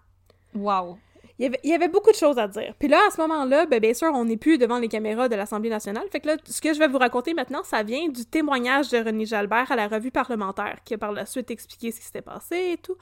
Wow. 0.56 0.98
Il 1.40 1.56
y, 1.64 1.74
avait, 1.74 1.88
beaucoup 1.88 2.12
de 2.12 2.18
choses 2.18 2.38
à 2.38 2.50
dire. 2.50 2.74
Puis 2.78 2.90
là, 2.90 3.00
à 3.08 3.12
ce 3.12 3.22
moment-là, 3.22 3.66
ben, 3.66 3.80
bien 3.80 3.94
sûr, 3.94 4.10
on 4.14 4.26
n'est 4.26 4.36
plus 4.36 4.58
devant 4.58 4.78
les 4.78 4.90
caméras 4.90 5.30
de 5.30 5.36
l'Assemblée 5.36 5.70
nationale. 5.70 6.04
Fait 6.12 6.20
que 6.20 6.28
là, 6.28 6.36
ce 6.44 6.60
que 6.60 6.74
je 6.74 6.80
vais 6.80 6.90
vous 6.90 6.98
raconter 6.98 7.34
maintenant, 7.34 7.64
ça 7.64 7.82
vient 7.82 8.10
du 8.10 8.26
témoignage 8.26 8.90
de 8.90 8.98
René 8.98 9.26
Jalbert 9.26 9.72
à 9.72 9.78
la 9.78 9.88
revue 9.88 10.12
parlementaire, 10.12 10.80
qui 10.84 10.96
a 10.96 10.98
par 10.98 11.14
la 11.14 11.26
suite 11.26 11.50
expliqué 11.50 11.92
ce 11.92 12.00
qui 12.02 12.06
s'était 12.08 12.22
passé 12.22 12.74
et 12.74 12.78
tout. 12.78 12.98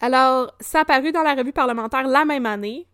Alors, 0.00 0.50
ça 0.60 0.80
a 0.80 0.84
paru 0.86 1.12
dans 1.12 1.22
la 1.22 1.34
revue 1.34 1.52
parlementaire 1.52 2.08
la 2.08 2.24
même 2.24 2.46
année. 2.46 2.86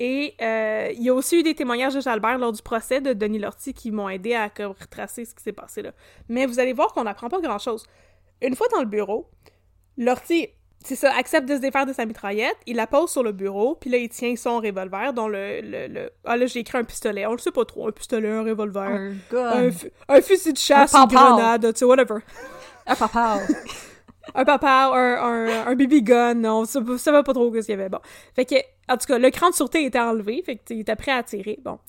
Et 0.00 0.34
euh, 0.42 0.88
il 0.92 1.04
y 1.04 1.10
a 1.10 1.14
aussi 1.14 1.38
eu 1.38 1.42
des 1.44 1.54
témoignages 1.54 1.94
de 1.94 2.00
Jalbert 2.00 2.38
lors 2.38 2.50
du 2.50 2.62
procès 2.62 3.00
de 3.00 3.12
Denis 3.12 3.38
Lortie 3.38 3.72
qui 3.72 3.92
m'ont 3.92 4.08
aidé 4.08 4.34
à 4.34 4.48
retracer 4.48 5.24
ce 5.24 5.36
qui 5.36 5.42
s'est 5.44 5.52
passé 5.52 5.82
là. 5.82 5.92
Mais 6.28 6.46
vous 6.46 6.58
allez 6.58 6.72
voir 6.72 6.92
qu'on 6.92 7.04
n'apprend 7.04 7.28
pas 7.28 7.40
grand-chose. 7.40 7.86
Une 8.40 8.56
fois 8.56 8.66
dans 8.74 8.80
le 8.80 8.86
bureau, 8.86 9.30
Lortie, 9.96 10.48
c'est 10.84 10.96
ça, 10.96 11.12
accepte 11.16 11.48
de 11.48 11.56
se 11.56 11.60
défaire 11.60 11.86
de 11.86 11.92
sa 11.92 12.04
mitraillette, 12.06 12.56
il 12.66 12.76
la 12.76 12.86
pose 12.86 13.10
sur 13.10 13.22
le 13.22 13.32
bureau, 13.32 13.74
puis 13.74 13.90
là, 13.90 13.98
il 13.98 14.08
tient 14.08 14.34
son 14.36 14.58
revolver, 14.60 15.12
dont 15.12 15.28
le... 15.28 15.60
le, 15.62 15.86
le- 15.88 16.10
Ah 16.24 16.36
là, 16.36 16.46
j'ai 16.46 16.60
écrit 16.60 16.78
un 16.78 16.84
pistolet, 16.84 17.26
on 17.26 17.32
le 17.32 17.38
sait 17.38 17.50
pas 17.52 17.64
trop, 17.64 17.88
un 17.88 17.92
pistolet, 17.92 18.28
un 18.30 18.42
revolver, 18.42 18.82
Un 19.32 19.70
un, 20.08 20.20
fusil 20.20 20.52
de 20.52 20.58
chasse, 20.58 20.94
Un 20.94 21.02
une 21.02 21.08
grenade, 21.08 21.72
tu 21.72 21.78
sais, 21.80 21.84
whatever. 21.84 22.20
Un 22.86 22.94
papa. 22.96 23.38
Un 24.36 24.44
papa, 24.44 24.92
un, 24.94 25.48
un, 25.48 25.66
un 25.66 25.74
BB 25.74 26.02
gun, 26.04 26.34
non, 26.34 26.64
ça, 26.64 26.80
ça 26.96 27.10
va 27.10 27.24
pas 27.24 27.32
trop 27.34 27.52
ce 27.52 27.58
qu'il 27.66 27.70
y 27.70 27.72
avait, 27.72 27.88
bon. 27.88 27.98
Fait 28.36 28.44
que, 28.44 28.54
en 28.88 28.96
tout 28.96 29.06
cas, 29.06 29.18
le 29.18 29.30
cran 29.30 29.50
de 29.50 29.54
sûreté 29.54 29.84
était 29.84 29.98
enlevé, 29.98 30.42
fait 30.46 30.54
que, 30.56 30.60
tu 30.60 30.64
sais, 30.68 30.74
il 30.76 30.80
était 30.82 30.94
prêt 30.94 31.10
à 31.10 31.24
tirer, 31.24 31.58
bon. 31.64 31.80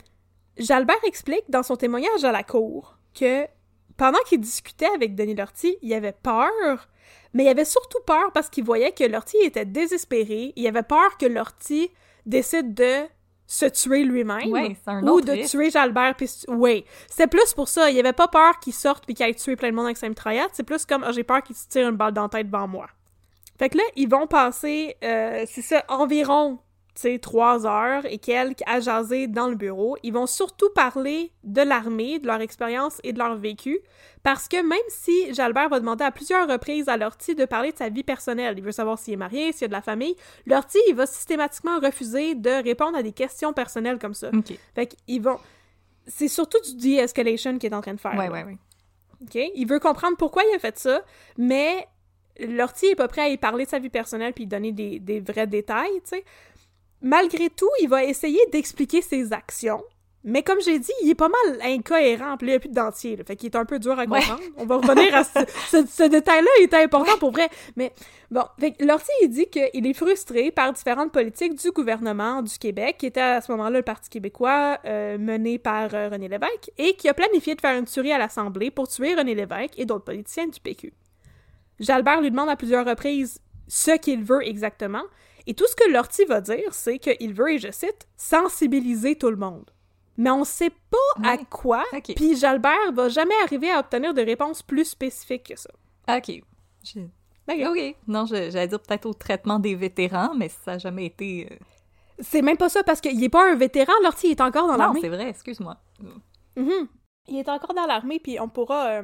Jalbert 0.58 0.98
explique 1.06 1.44
dans 1.50 1.62
son 1.62 1.76
témoignage 1.76 2.24
à 2.24 2.32
la 2.32 2.42
cour 2.42 2.98
que 3.18 3.46
pendant 3.98 4.18
qu'il 4.26 4.40
discutait 4.40 4.90
avec 4.96 5.14
Denis 5.14 5.36
Lortie, 5.36 5.78
il 5.84 5.94
avait 5.94 6.12
peur, 6.12 6.88
mais 7.34 7.44
il 7.46 7.48
avait 7.50 7.66
surtout 7.66 8.00
peur 8.06 8.32
parce 8.34 8.50
qu'il 8.50 8.64
voyait 8.64 8.92
que 8.92 9.04
Lortie 9.04 9.38
était 9.42 9.66
désespéré. 9.66 10.54
Il 10.56 10.68
avait 10.68 10.84
peur 10.84 11.18
que 11.18 11.26
Lortie 11.26 11.90
décide 12.26 12.74
de 12.74 13.06
se 13.46 13.66
tuer 13.66 14.04
lui-même 14.04 14.52
Ouais, 14.52 14.76
ou 15.04 15.22
de 15.22 15.32
risque. 15.32 15.52
tuer 15.52 15.70
Jalbert. 15.70 16.16
Puis, 16.16 16.30
oui, 16.48 16.86
c'est 17.10 17.28
plus 17.28 17.54
pour 17.54 17.68
ça. 17.68 17.92
Il 17.92 18.00
avait 18.00 18.14
pas 18.14 18.28
peur 18.28 18.60
qu'il 18.60 18.74
sorte 18.74 19.06
puis 19.06 19.14
qu'il 19.16 19.26
aille 19.26 19.36
tuer 19.36 19.56
plein 19.56 19.70
de 19.70 19.76
monde 19.76 19.86
avec 19.86 19.98
sa 19.98 20.08
mitraillette. 20.10 20.50
C'est 20.54 20.64
plus 20.64 20.86
comme 20.86 21.04
Ah, 21.04 21.12
j'ai 21.12 21.24
peur 21.24 21.44
qu'il 21.44 21.56
se 21.56 21.68
tire 21.68 21.90
une 21.90 21.96
balle 21.98 22.14
dans 22.14 22.24
la 22.24 22.30
tête 22.30 22.48
devant 22.50 22.68
moi. 22.68 22.88
Fait 23.60 23.70
que 23.70 23.78
là, 23.78 23.84
ils 23.96 24.10
vont 24.10 24.26
passer, 24.26 24.96
euh, 25.04 25.44
c'est 25.48 25.62
ça, 25.62 25.84
environ, 25.88 26.58
sais, 27.02 27.20
trois 27.20 27.66
heures 27.66 28.06
et 28.06 28.18
quelques 28.18 28.62
à 28.66 28.80
jaser 28.80 29.28
dans 29.28 29.48
le 29.48 29.56
bureau. 29.56 29.98
Ils 30.04 30.14
vont 30.14 30.28
surtout 30.28 30.70
parler 30.70 31.32
de 31.44 31.62
l'armée, 31.62 32.20
de 32.20 32.28
leur 32.28 32.42
expérience 32.42 33.00
et 33.04 33.14
de 33.14 33.18
leur 33.18 33.36
vécu, 33.36 33.80
parce 34.22 34.48
que 34.48 34.58
même 34.62 34.78
si 34.90 35.34
Jalbert 35.34 35.70
va 35.70 35.80
demander 35.80 36.04
à 36.04 36.12
plusieurs 36.12 36.48
reprises 36.48 36.88
à 36.88 36.98
Lortie 36.98 37.36
de 37.36 37.46
parler 37.46 37.72
de 37.72 37.78
sa 37.78 37.90
vie 37.90 38.04
personnelle, 38.04 38.56
il 38.58 38.64
veut 38.64 38.72
savoir 38.72 39.00
s'il 39.00 39.14
est 39.14 39.18
marié, 39.18 39.52
s'il 39.52 39.64
y 39.64 39.66
a 39.66 39.68
de 39.70 39.74
la 39.74 39.82
famille, 39.82 40.16
Lortie, 40.46 40.80
il 40.88 40.96
va 40.96 41.06
systématiquement 41.06 41.80
refuser 41.80 42.36
de 42.36 42.64
répondre 42.64 42.98
à 42.98 43.04
des 43.04 43.12
questions 43.12 43.54
personnelles 43.54 44.00
comme 44.00 44.14
ça. 44.14 44.30
OK. 44.34 44.58
Fait 44.76 44.88
qu'ils 44.88 45.22
vont... 45.22 45.40
C'est 46.06 46.28
surtout 46.28 46.60
du 46.62 46.76
de-escalation 46.76 47.58
qu'il 47.58 47.72
est 47.72 47.76
en 47.76 47.82
train 47.82 47.94
de 47.94 48.00
faire. 48.00 48.16
Ouais, 48.16 48.30
ouais, 48.30 48.44
ouais. 48.44 48.58
OK? 49.22 49.52
Il 49.56 49.66
veut 49.68 49.80
comprendre 49.80 50.18
pourquoi 50.18 50.44
il 50.44 50.56
a 50.56 50.60
fait 50.60 50.78
ça, 50.78 51.02
mais 51.38 51.88
Lortie 52.40 52.88
est 52.88 52.96
pas 52.96 53.08
prêt 53.08 53.22
à 53.22 53.30
y 53.30 53.38
parler 53.38 53.66
de 53.66 53.70
sa 53.70 53.80
vie 53.80 53.90
personnelle 53.90 54.34
puis 54.34 54.48
donner 54.48 54.72
des, 54.72 55.00
des 55.00 55.20
vrais 55.20 55.48
détails, 55.48 56.02
tu 56.04 56.18
sais. 56.18 56.26
Malgré 57.04 57.50
tout, 57.50 57.70
il 57.82 57.90
va 57.90 58.04
essayer 58.04 58.40
d'expliquer 58.52 59.02
ses 59.02 59.32
actions, 59.34 59.84
Mais 60.26 60.42
comme 60.42 60.62
j'ai 60.62 60.80
dit, 60.80 60.94
il 61.04 61.10
est 61.10 61.16
pas 61.16 61.28
mal 61.28 61.60
incohérent, 61.62 62.38
puis 62.38 62.48
il 62.48 62.52
n'y 62.52 62.56
a 62.56 62.60
plus 62.62 62.70
de 62.70 62.74
dentier, 62.74 63.18
là, 63.18 63.26
fait 63.26 63.36
qu'il 63.36 63.48
est 63.50 63.58
un 63.58 63.66
peu 63.66 63.78
dur 63.78 64.00
à 64.00 64.06
comprendre. 64.22 64.42
On 64.56 64.66
va 64.66 64.78
revenir 64.78 65.14
à 65.14 65.26
ce, 65.26 65.40
ce- 65.70 65.86
ce 65.86 66.04
détail-là, 66.04 66.50
il 66.60 66.64
était 66.64 66.82
important 66.82 67.18
pour 67.20 67.32
vrai. 67.32 67.50
Mais 67.76 67.92
bon, 68.32 68.44
fait 68.58 68.72
que 68.72 68.86
Lortie, 68.86 69.12
il 69.22 69.28
dit 69.28 69.48
qu'il 69.48 69.86
est 69.86 69.94
frustré 69.94 70.50
par 70.50 70.72
différentes 70.72 71.12
politiques 71.12 71.56
du 71.56 71.72
gouvernement 71.72 72.42
du 72.42 72.58
Québec, 72.58 72.96
qui 73.00 73.08
était 73.08 73.20
à 73.20 73.42
ce 73.42 73.52
moment-là 73.52 73.80
le 73.80 73.84
Parti 73.84 74.10
québécois 74.10 74.80
euh, 74.86 75.18
mené 75.18 75.60
par 75.60 75.94
euh, 75.94 76.08
René 76.08 76.30
Lévesque, 76.30 76.72
et 76.78 76.94
qui 76.96 77.10
a 77.10 77.14
planifié 77.14 77.56
de 77.56 77.60
faire 77.60 77.78
une 77.78 77.84
tuerie 77.84 78.14
à 78.14 78.18
l'Assemblée 78.18 78.72
pour 78.72 78.88
tuer 78.88 79.16
René 79.16 79.36
Lévesque 79.36 79.74
et 79.78 79.84
d'autres 79.86 80.06
politiciens 80.06 80.48
du 80.48 80.62
PQ. 80.62 80.94
Jalbert 81.82 82.22
lui 82.22 82.32
demande 82.32 82.48
à 82.50 82.56
plusieurs 82.56 82.86
reprises 82.86 83.40
ce 83.68 83.92
qu'il 83.98 84.24
veut 84.24 84.48
exactement, 84.48 85.04
et 85.48 85.54
tout 85.54 85.66
ce 85.68 85.76
que 85.76 85.90
Lortie 85.92 86.26
va 86.26 86.42
dire, 86.42 86.74
c'est 86.74 87.00
qu'il 87.00 87.34
veut, 87.34 87.52
et 87.54 87.58
je 87.60 87.72
cite, 87.72 88.08
sensibiliser 88.18 89.18
tout 89.18 89.30
le 89.30 89.36
monde. 89.38 89.70
Mais 90.18 90.30
on 90.30 90.44
sait 90.44 90.70
pas 90.92 91.28
à 91.30 91.38
quoi, 91.38 91.84
puis 92.16 92.36
Jalbert 92.36 92.92
va 92.94 93.10
jamais 93.10 93.34
arriver 93.44 93.72
à 93.72 93.80
obtenir 93.80 94.14
de 94.14 94.22
réponses 94.22 94.62
plus 94.62 94.86
spécifiques 94.86 95.48
que 95.54 95.60
ça. 95.60 95.70
Ok. 96.16 96.42
Je- 96.84 97.00
Ok. 97.50 97.96
Non, 98.08 98.26
j'allais 98.26 98.68
dire 98.68 98.80
peut-être 98.80 99.06
au 99.06 99.14
traitement 99.14 99.60
des 99.60 99.76
vétérans, 99.76 100.34
mais 100.36 100.48
ça 100.50 100.74
n'a 100.74 100.78
jamais 100.78 101.08
été. 101.08 101.50
euh, 101.52 101.56
C'est 102.20 102.42
même 102.42 102.56
pas 102.58 102.70
ça, 102.70 102.84
parce 102.84 103.02
qu'il 103.02 103.22
est 103.22 103.28
pas 103.30 103.52
un 103.52 103.56
vétéran, 103.56 103.92
Lortie, 104.04 104.28
il 104.28 104.32
est 104.32 104.42
encore 104.42 104.68
dans 104.68 104.74
Non, 104.74 104.78
l'armée. 104.80 105.02
c'est 105.02 105.10
vrai, 105.10 105.28
excuse-moi. 105.30 105.76
Mhm. 106.56 106.88
Il 107.28 107.38
est 107.40 107.50
encore 107.50 107.74
dans 107.74 107.86
l'armée, 107.86 108.20
puis 108.20 108.40
on 108.40 108.48
pourra... 108.48 108.88
euh, 108.88 109.04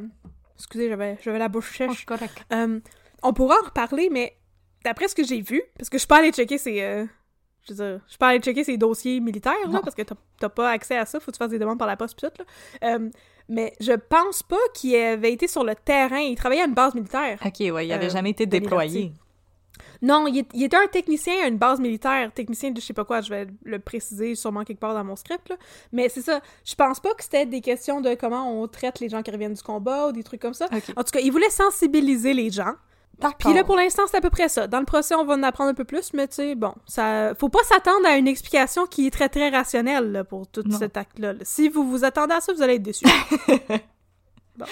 Excusez, 0.57 0.89
j'avais 1.21 1.39
la 1.39 1.47
bouche 1.49 1.77
sèche. 1.77 2.05
correct. 2.05 2.45
Euh, 2.53 2.79
on 3.23 3.33
pourra 3.33 3.55
en 3.61 3.65
reparler, 3.65 4.09
mais 4.09 4.37
d'après 4.83 5.07
ce 5.07 5.15
que 5.15 5.23
j'ai 5.23 5.41
vu, 5.41 5.61
parce 5.77 5.89
que 5.89 5.97
je 5.97 5.99
suis 5.99 6.07
pas 6.07 6.17
allée 6.17 6.31
checker 6.31 6.57
ces... 6.57 6.81
euh, 6.81 7.05
je 7.67 7.73
veux 7.73 7.83
dire, 7.83 8.01
je 8.05 8.11
suis 8.11 8.17
pas 8.17 8.29
allée 8.29 8.39
checker 8.39 8.63
ces 8.63 8.77
dossiers 8.77 9.19
militaires, 9.19 9.53
là, 9.69 9.79
parce 9.83 9.95
que 9.95 10.01
t'as- 10.03 10.49
pas 10.49 10.71
accès 10.71 10.97
à 10.97 11.05
ça, 11.05 11.19
faut 11.19 11.27
que 11.31 11.35
tu 11.35 11.39
fasses 11.39 11.51
des 11.51 11.59
demandes 11.59 11.77
par 11.79 11.87
la 11.87 11.97
poste 11.97 12.15
pis 12.19 12.25
tout, 12.25 12.43
là. 12.43 12.95
Euh, 12.95 13.09
mais 13.49 13.73
je 13.79 13.93
pense 13.93 14.41
pas 14.43 14.57
qu'il 14.73 14.95
avait 14.95 15.33
été 15.33 15.47
sur 15.47 15.63
le 15.63 15.75
terrain, 15.75 16.19
il 16.19 16.35
travaillait 16.35 16.61
à 16.63 16.65
une 16.65 16.73
base 16.73 16.93
militaire. 16.95 17.39
Ok, 17.45 17.59
ouais, 17.59 17.87
il 17.87 17.91
avait 17.91 18.05
Euh, 18.07 18.09
jamais 18.09 18.29
été 18.31 18.45
déployé. 18.45 19.11
Non, 20.01 20.27
il, 20.27 20.45
il 20.53 20.63
était 20.63 20.77
un 20.77 20.87
technicien 20.87 21.33
à 21.43 21.47
une 21.47 21.57
base 21.57 21.79
militaire, 21.81 22.31
technicien 22.33 22.71
de 22.71 22.79
je 22.79 22.85
sais 22.85 22.93
pas 22.93 23.03
quoi, 23.03 23.19
je 23.21 23.29
vais 23.29 23.47
le 23.63 23.79
préciser 23.79 24.33
sûrement 24.35 24.63
quelque 24.63 24.79
part 24.79 24.93
dans 24.93 25.03
mon 25.03 25.17
script, 25.17 25.49
là. 25.49 25.57
Mais 25.91 26.07
c'est 26.07 26.21
ça, 26.21 26.39
je 26.63 26.73
pense 26.75 26.99
pas 27.01 27.13
que 27.15 27.23
c'était 27.23 27.45
des 27.45 27.59
questions 27.59 27.99
de 27.99 28.15
comment 28.15 28.61
on 28.61 28.67
traite 28.69 28.99
les 29.01 29.09
gens 29.09 29.21
qui 29.21 29.31
reviennent 29.31 29.53
du 29.55 29.61
combat 29.61 30.07
ou 30.07 30.11
des 30.13 30.23
trucs 30.23 30.41
comme 30.41 30.53
ça. 30.53 30.67
En 30.95 31.03
tout 31.03 31.11
cas, 31.11 31.19
il 31.19 31.31
voulait 31.31 31.49
sensibiliser 31.49 32.33
les 32.33 32.49
gens. 32.49 32.73
Puis 33.39 33.53
là, 33.53 33.63
pour 33.63 33.75
l'instant, 33.75 34.03
c'est 34.07 34.17
à 34.17 34.21
peu 34.21 34.29
près 34.29 34.47
ça. 34.49 34.67
Dans 34.67 34.79
le 34.79 34.85
procès, 34.85 35.13
on 35.15 35.25
va 35.25 35.33
en 35.33 35.43
apprendre 35.43 35.69
un 35.69 35.73
peu 35.73 35.83
plus, 35.83 36.13
mais 36.13 36.27
tu 36.27 36.35
sais, 36.35 36.55
bon, 36.55 36.73
ça... 36.87 37.33
Faut 37.35 37.49
pas 37.49 37.63
s'attendre 37.63 38.05
à 38.07 38.15
une 38.17 38.27
explication 38.27 38.85
qui 38.85 39.07
est 39.07 39.11
très, 39.11 39.27
très 39.29 39.49
rationnelle, 39.49 40.11
là, 40.11 40.23
pour 40.23 40.47
tout 40.47 40.63
Non. 40.65 40.77
cet 40.77 40.95
acte-là. 40.97 41.33
là. 41.33 41.39
Si 41.43 41.67
vous 41.69 41.89
vous 41.89 42.05
attendez 42.05 42.33
à 42.33 42.41
ça, 42.41 42.53
vous 42.53 42.61
allez 42.61 42.75
être 42.75 42.83
déçus. 42.83 43.05
bon. 44.57 44.65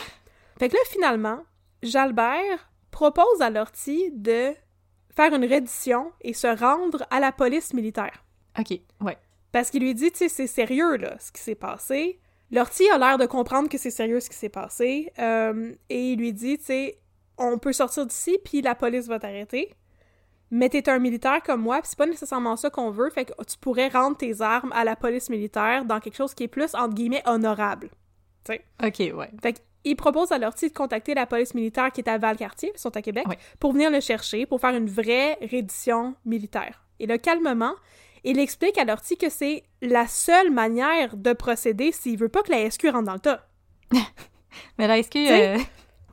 Fait 0.60 0.70
que 0.70 0.74
là, 0.74 0.80
finalement, 0.90 1.40
Jalbert 1.84 2.70
propose 2.92 3.42
à 3.42 3.50
Lortie 3.50 4.12
de 4.12 4.54
faire 5.16 5.34
une 5.34 5.46
reddition 5.46 6.12
et 6.22 6.34
se 6.34 6.48
rendre 6.48 7.06
à 7.10 7.20
la 7.20 7.32
police 7.32 7.74
militaire. 7.74 8.24
Ok, 8.60 8.80
ouais. 9.02 9.18
Parce 9.52 9.70
qu'il 9.70 9.82
lui 9.84 9.94
dit, 9.94 10.12
tu 10.12 10.18
sais, 10.20 10.30
c'est 10.30 10.48
sérieux, 10.48 10.98
là, 10.98 11.16
ce 11.20 11.32
qui 11.32 11.42
s'est 11.42 11.56
passé. 11.56 12.20
Lortie 12.52 12.90
a 12.90 12.98
l'air 12.98 13.18
de 13.18 13.26
comprendre 13.26 13.68
que 13.70 13.78
c'est 13.78 13.90
sérieux 13.92 14.20
ce 14.20 14.30
qui 14.30 14.36
s'est 14.36 14.50
passé. 14.50 15.12
euh, 15.20 15.74
et 15.90 16.12
il 16.14 16.20
lui 16.20 16.34
dit, 16.34 16.58
tu 16.58 16.66
sais, 16.66 17.00
on 17.38 17.58
peut 17.58 17.74
sortir 17.74 18.06
d'ici, 18.06 18.38
puis 18.44 18.62
la 18.62 18.76
police 18.76 19.08
va 19.08 19.20
t'arrêter. 19.20 19.74
Mais 20.50 20.70
t'es 20.70 20.90
un 20.90 21.00
militaire 21.00 21.44
comme 21.44 21.62
moi, 21.62 21.80
puis 21.80 21.90
c'est 21.90 21.98
pas 21.98 22.06
nécessairement 22.06 22.56
ça 22.56 22.70
qu'on 22.70 22.90
veut, 22.90 23.10
fait 23.10 23.26
que 23.26 23.44
tu 23.44 23.58
pourrais 23.58 23.90
rendre 23.90 24.16
tes 24.16 24.42
armes 24.42 24.72
à 24.74 24.86
la 24.86 24.96
police 24.96 25.30
militaire 25.30 25.84
dans 25.84 26.00
quelque 26.00 26.16
chose 26.16 26.34
qui 26.34 26.44
est 26.44 26.48
plus, 26.48 26.74
entre 26.74 26.94
guillemets, 26.94 27.24
honorable. 27.26 27.90
Ok, 28.82 29.00
ouais. 29.00 29.30
Fait 29.42 29.62
qu'il 29.84 29.96
propose 29.98 30.32
à 30.32 30.38
Lortie 30.38 30.70
de 30.70 30.74
contacter 30.74 31.14
la 31.14 31.26
police 31.26 31.54
militaire 31.54 31.92
qui 31.92 32.00
est 32.00 32.10
à 32.10 32.18
Valcartier, 32.18 32.72
ils 32.74 32.80
sont 32.80 32.96
à 32.96 33.02
Québec, 33.02 33.26
pour 33.60 33.74
venir 33.74 33.92
le 33.92 34.00
chercher, 34.00 34.46
pour 34.46 34.62
faire 34.62 34.74
une 34.74 34.90
vraie 34.90 35.38
reddition 35.42 36.16
militaire. 36.24 36.86
Et 37.00 37.08
là, 37.08 37.18
calmement, 37.18 37.74
il 38.24 38.40
explique 38.40 38.78
à 38.78 38.86
Lortie 38.86 39.18
que 39.18 39.30
c'est 39.30 39.64
la 39.82 40.08
seule 40.08 40.50
manière 40.52 41.18
de 41.18 41.34
procéder 41.34 41.92
s'il 41.92 42.18
veut 42.18 42.30
pas 42.30 42.42
que 42.42 42.52
la 42.52 42.70
SQ 42.72 42.88
rentre 42.90 43.04
dans 43.06 43.14
le 43.14 43.20
tas. 43.20 43.46
Mais 44.78 44.88
que 45.04 45.28
sais- 45.28 45.58
euh, 45.58 45.60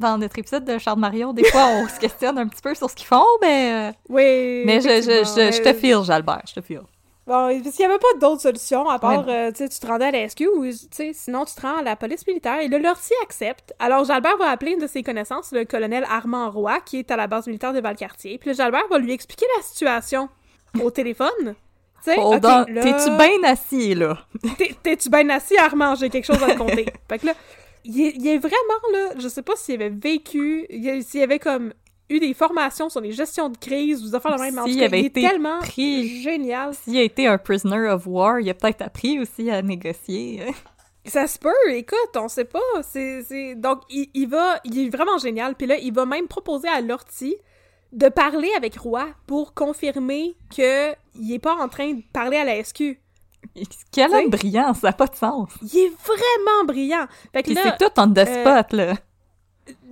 dans 0.00 0.18
notre 0.18 0.38
épisode 0.38 0.64
de 0.64 0.78
Charles 0.78 0.98
Marion, 0.98 1.32
des 1.32 1.44
fois, 1.44 1.66
on 1.66 1.88
se 1.88 1.98
questionne 2.00 2.38
un 2.38 2.48
petit 2.48 2.62
peu 2.62 2.74
sur 2.74 2.90
ce 2.90 2.94
qu'ils 2.96 3.06
font, 3.06 3.24
mais. 3.40 3.90
euh, 3.90 3.92
Oui. 4.08 4.62
Mais 4.66 4.80
je, 4.80 4.88
je, 4.88 5.24
je, 5.24 5.56
je 5.56 5.62
te 5.62 5.72
file, 5.72 6.02
Jalbert, 6.04 6.42
je 6.48 6.54
te 6.54 6.60
file. 6.60 6.82
Bon, 7.26 7.48
parce 7.62 7.74
qu'il 7.76 7.86
n'y 7.86 7.90
avait 7.90 7.98
pas 7.98 8.18
d'autre 8.20 8.42
solution 8.42 8.86
à 8.88 8.98
part, 8.98 9.26
Ouais. 9.26 9.32
euh, 9.32 9.50
tu 9.50 9.58
sais, 9.58 9.68
tu 9.70 9.78
te 9.78 9.86
rendais 9.86 10.04
à 10.06 10.10
la 10.10 10.28
SQ 10.28 10.42
ou, 10.56 10.66
tu 10.66 10.76
sais, 10.90 11.12
sinon 11.14 11.46
tu 11.46 11.54
te 11.54 11.62
rends 11.62 11.78
à 11.78 11.82
la 11.82 11.96
police 11.96 12.26
militaire. 12.26 12.60
Et 12.60 12.68
le 12.68 12.76
Lortie 12.76 13.14
accepte. 13.22 13.72
Alors, 13.78 14.04
Jalbert 14.04 14.36
va 14.36 14.50
appeler 14.50 14.72
une 14.72 14.80
de 14.80 14.86
ses 14.86 15.02
connaissances, 15.02 15.50
le 15.52 15.64
colonel 15.64 16.04
Armand 16.10 16.50
Roy, 16.50 16.80
qui 16.84 16.98
est 16.98 17.10
à 17.10 17.16
la 17.16 17.26
base 17.26 17.46
militaire 17.46 17.72
de 17.72 17.80
Valcartier. 17.80 18.36
Puis 18.36 18.50
le 18.50 18.56
Jalbert 18.56 18.86
va 18.90 18.98
lui 18.98 19.12
expliquer 19.12 19.46
la 19.56 19.62
situation 19.62 20.28
au 20.82 20.90
téléphone. 20.90 21.54
Hold 22.06 22.42
là, 22.44 22.66
t'es-tu 22.82 23.10
bien 23.16 23.42
assis, 23.50 23.94
là? 23.94 24.18
t'es- 24.58 24.76
T'es-tu 24.82 25.08
bien 25.08 25.26
assis, 25.30 25.56
Armand? 25.56 25.94
J'ai 25.94 26.10
quelque 26.10 26.26
chose 26.26 26.42
à 26.42 26.48
te 26.52 26.58
conter. 26.58 26.84
fait 27.08 27.18
que 27.20 27.26
là, 27.28 27.32
il 27.84 28.00
est, 28.00 28.14
il 28.16 28.26
est 28.26 28.38
vraiment, 28.38 28.80
là, 28.92 29.10
je 29.18 29.28
sais 29.28 29.42
pas 29.42 29.56
s'il 29.56 29.74
avait 29.76 29.90
vécu, 29.90 30.66
s'il 31.02 31.22
avait 31.22 31.38
comme 31.38 31.72
eu 32.10 32.18
des 32.20 32.34
formations 32.34 32.88
sur 32.88 33.00
les 33.00 33.12
gestions 33.12 33.48
de 33.48 33.56
crise, 33.56 34.02
ou 34.02 34.08
des 34.08 34.14
affaires 34.14 34.36
de 34.36 34.40
même. 34.40 34.58
avait 34.58 34.70
il 34.70 34.82
est 34.82 35.00
été 35.08 35.20
tellement 35.22 35.58
pris- 35.60 36.20
génial. 36.20 36.74
S'il 36.74 36.96
a 36.98 37.02
été 37.02 37.26
un 37.26 37.38
prisoner 37.38 37.88
of 37.88 38.06
war, 38.06 38.40
il 38.40 38.48
a 38.50 38.54
peut-être 38.54 38.82
appris 38.82 39.18
aussi 39.18 39.50
à 39.50 39.62
négocier. 39.62 40.42
Ça 41.06 41.26
se 41.26 41.38
peut, 41.38 41.52
écoute, 41.68 42.16
on 42.16 42.28
sait 42.28 42.46
pas. 42.46 42.60
C'est. 42.82 43.54
Donc, 43.56 43.80
il, 43.90 44.08
il 44.14 44.26
va... 44.26 44.58
Il 44.64 44.86
est 44.86 44.88
vraiment 44.88 45.18
génial. 45.18 45.54
Puis 45.54 45.66
là, 45.66 45.76
il 45.76 45.92
va 45.92 46.06
même 46.06 46.28
proposer 46.28 46.68
à 46.68 46.80
Lortie 46.80 47.36
de 47.92 48.08
parler 48.08 48.50
avec 48.56 48.76
Roy 48.78 49.06
pour 49.26 49.52
confirmer 49.52 50.34
que 50.56 50.92
il 51.20 51.32
est 51.32 51.38
pas 51.38 51.54
en 51.56 51.68
train 51.68 51.92
de 51.92 52.02
parler 52.12 52.38
à 52.38 52.44
la 52.44 52.62
SQ. 52.64 52.98
Quel 53.92 54.12
homme 54.12 54.30
brillant, 54.30 54.74
ça 54.74 54.88
n'a 54.88 54.92
pas 54.92 55.06
de 55.06 55.14
sens. 55.14 55.48
Il 55.62 55.78
est 55.78 55.92
vraiment 56.04 56.64
brillant. 56.66 57.06
Fait 57.32 57.42
que 57.42 57.54
c'est 57.54 57.76
tout 57.78 57.90
the 58.12 58.18
euh, 58.18 58.42
spot, 58.42 58.72
là. 58.72 58.94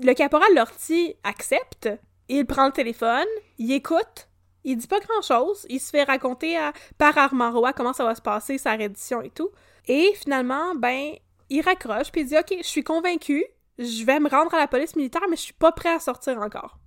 le 0.02 0.12
caporal 0.14 0.52
Lortie 0.54 1.14
accepte, 1.22 1.88
il 2.28 2.44
prend 2.46 2.66
le 2.66 2.72
téléphone, 2.72 3.26
il 3.58 3.72
écoute, 3.72 4.28
il 4.64 4.76
dit 4.76 4.86
pas 4.86 5.00
grand-chose, 5.00 5.66
il 5.68 5.80
se 5.80 5.90
fait 5.90 6.04
raconter 6.04 6.56
à- 6.56 6.72
par 6.98 7.16
Armand 7.18 7.52
Roy 7.52 7.72
comment 7.72 7.92
ça 7.92 8.04
va 8.04 8.14
se 8.14 8.22
passer, 8.22 8.58
sa 8.58 8.72
reddition 8.72 9.22
et 9.22 9.30
tout. 9.30 9.50
Et 9.86 10.12
finalement, 10.14 10.74
ben, 10.74 11.12
il 11.50 11.62
raccroche 11.62 12.10
puis 12.12 12.22
il 12.22 12.26
dit 12.26 12.38
«Ok, 12.38 12.54
je 12.58 12.66
suis 12.66 12.84
convaincu, 12.84 13.44
je 13.78 14.04
vais 14.04 14.20
me 14.20 14.28
rendre 14.28 14.54
à 14.54 14.58
la 14.58 14.66
police 14.68 14.96
militaire, 14.96 15.22
mais 15.28 15.36
je 15.36 15.42
suis 15.42 15.52
pas 15.52 15.72
prêt 15.72 15.90
à 15.92 16.00
sortir 16.00 16.38
encore.» 16.38 16.78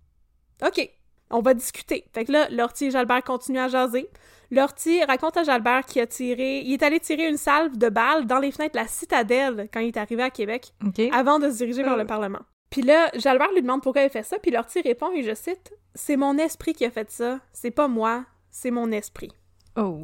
Ok, 0.65 0.89
on 1.31 1.41
va 1.41 1.53
discuter. 1.53 2.05
Fait 2.13 2.23
que 2.25 2.31
là, 2.31 2.47
Lortie 2.49 2.85
et 2.85 2.91
Jalbert 2.91 3.23
continuent 3.23 3.59
à 3.59 3.67
jaser. 3.67 4.09
Lortie 4.51 5.03
raconte 5.03 5.37
à 5.37 5.43
Jalbert 5.43 5.85
qu'il 5.85 6.01
a 6.01 6.07
tiré... 6.07 6.59
Il 6.61 6.73
est 6.73 6.83
allé 6.83 6.99
tirer 6.99 7.27
une 7.27 7.37
salve 7.37 7.77
de 7.77 7.89
balles 7.89 8.25
dans 8.25 8.39
les 8.39 8.51
fenêtres 8.51 8.73
de 8.73 8.79
la 8.79 8.87
citadelle 8.87 9.69
quand 9.73 9.79
il 9.79 9.87
est 9.87 9.97
arrivé 9.97 10.23
à 10.23 10.29
Québec 10.29 10.73
avant 11.11 11.39
de 11.39 11.49
se 11.49 11.57
diriger 11.57 11.83
vers 11.83 11.93
Euh. 11.93 11.97
le 11.97 12.05
Parlement. 12.05 12.41
Puis 12.69 12.81
là, 12.81 13.09
Jalbert 13.15 13.51
lui 13.53 13.61
demande 13.61 13.81
pourquoi 13.81 14.03
il 14.03 14.09
fait 14.09 14.23
ça, 14.23 14.37
puis 14.39 14.51
Lortie 14.51 14.81
répond, 14.81 15.11
et 15.11 15.23
je 15.23 15.33
cite, 15.33 15.73
«C'est 15.95 16.17
mon 16.17 16.37
esprit 16.37 16.73
qui 16.73 16.83
a 16.85 16.91
fait 16.91 17.09
ça, 17.09 17.39
c'est 17.53 17.71
pas 17.71 17.87
moi, 17.87 18.25
c'est 18.49 18.71
mon 18.71 18.91
esprit. 18.91 19.31
Oh.» 19.77 19.99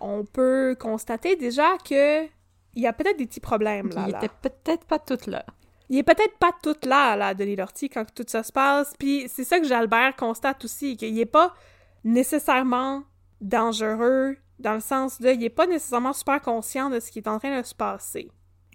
On 0.00 0.24
peut 0.24 0.76
constater 0.78 1.34
déjà 1.36 1.76
que 1.78 2.24
il 2.76 2.82
y 2.82 2.86
a 2.86 2.92
peut-être 2.92 3.16
des 3.16 3.26
petits 3.26 3.40
problèmes, 3.40 3.88
là. 3.90 4.04
Il 4.06 4.12
là. 4.12 4.18
était 4.18 4.32
peut-être 4.42 4.84
pas 4.84 4.98
tout 4.98 5.18
là. 5.30 5.44
Il 5.88 5.98
est 5.98 6.02
peut-être 6.02 6.36
pas 6.38 6.50
tout 6.62 6.76
là, 6.84 7.16
là, 7.16 7.34
Denis 7.34 7.56
Lortie, 7.56 7.88
quand 7.88 8.04
tout 8.14 8.24
ça 8.26 8.42
se 8.42 8.52
passe, 8.52 8.94
puis 8.98 9.26
c'est 9.28 9.44
ça 9.44 9.58
que 9.60 9.66
Jalbert 9.66 10.14
constate 10.16 10.64
aussi, 10.64 10.96
qu'il 10.96 11.18
est 11.18 11.26
pas 11.26 11.54
nécessairement 12.04 13.02
dangereux, 13.40 14.36
dans 14.58 14.74
le 14.74 14.80
sens 14.80 15.20
de, 15.20 15.30
il 15.30 15.42
est 15.44 15.48
pas 15.50 15.66
nécessairement 15.66 16.12
super 16.12 16.40
conscient 16.40 16.90
de 16.90 17.00
ce 17.00 17.10
qui 17.10 17.18
est 17.18 17.28
en 17.28 17.38
train 17.38 17.58
de 17.60 17.64
se 17.66 17.74
passer. 17.74 18.30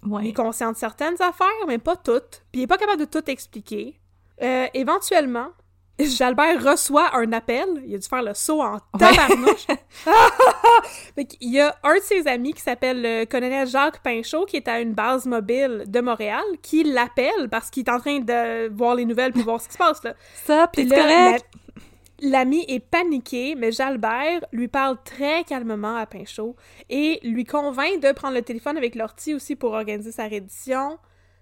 Il 0.05 0.11
Ouais. 0.11 0.27
est 0.29 0.33
conscient 0.33 0.71
de 0.71 0.77
certaines 0.77 1.21
affaires, 1.21 1.47
mais 1.67 1.77
pas 1.77 1.95
toutes. 1.95 2.43
Puis 2.51 2.61
il 2.61 2.63
est 2.63 2.67
pas 2.67 2.77
capable 2.77 2.99
de 3.01 3.05
tout 3.05 3.29
expliquer. 3.29 3.99
Euh, 4.41 4.67
éventuellement, 4.73 5.47
Jalbert 5.99 6.63
reçoit 6.63 7.13
un 7.17 7.33
appel. 7.33 7.67
Il 7.85 7.93
a 7.95 7.97
dû 7.97 8.07
faire 8.07 8.23
le 8.23 8.33
saut 8.33 8.61
en 8.61 8.77
tabarnouche. 8.97 9.67
Fait 11.15 11.25
qu'il 11.25 11.51
y 11.51 11.59
a 11.59 11.75
un 11.83 11.95
de 11.95 12.01
ses 12.01 12.25
amis 12.27 12.53
qui 12.53 12.61
s'appelle 12.61 13.01
le 13.01 13.25
colonel 13.25 13.67
Jacques 13.67 14.01
Pinchot, 14.01 14.45
qui 14.45 14.55
est 14.55 14.67
à 14.69 14.79
une 14.79 14.93
base 14.93 15.25
mobile 15.25 15.83
de 15.87 15.99
Montréal, 15.99 16.43
qui 16.61 16.83
l'appelle 16.85 17.49
parce 17.51 17.69
qu'il 17.69 17.83
est 17.85 17.91
en 17.91 17.99
train 17.99 18.19
de 18.19 18.69
voir 18.73 18.95
les 18.95 19.03
nouvelles 19.05 19.33
puis 19.33 19.43
voir 19.43 19.59
ce 19.59 19.67
qui 19.67 19.73
se 19.73 19.77
passe. 19.77 20.01
Là. 20.03 20.13
Ça, 20.45 20.67
Puis 20.71 20.83
puis 20.85 20.91
là, 20.91 21.01
correct. 21.01 21.45
la- 21.75 21.81
L'ami 22.21 22.65
est 22.67 22.79
paniqué, 22.79 23.55
mais 23.55 23.71
Jalbert 23.71 24.45
lui 24.51 24.67
parle 24.67 24.97
très 25.03 25.43
calmement 25.43 25.95
à 25.95 26.05
Pinchot 26.05 26.55
et 26.89 27.19
lui 27.23 27.45
convainc 27.45 28.01
de 28.01 28.11
prendre 28.11 28.35
le 28.35 28.41
téléphone 28.41 28.77
avec 28.77 28.95
Lortie 28.95 29.33
aussi 29.33 29.55
pour 29.55 29.71
organiser 29.71 30.11
sa 30.11 30.27
reddition. 30.27 30.97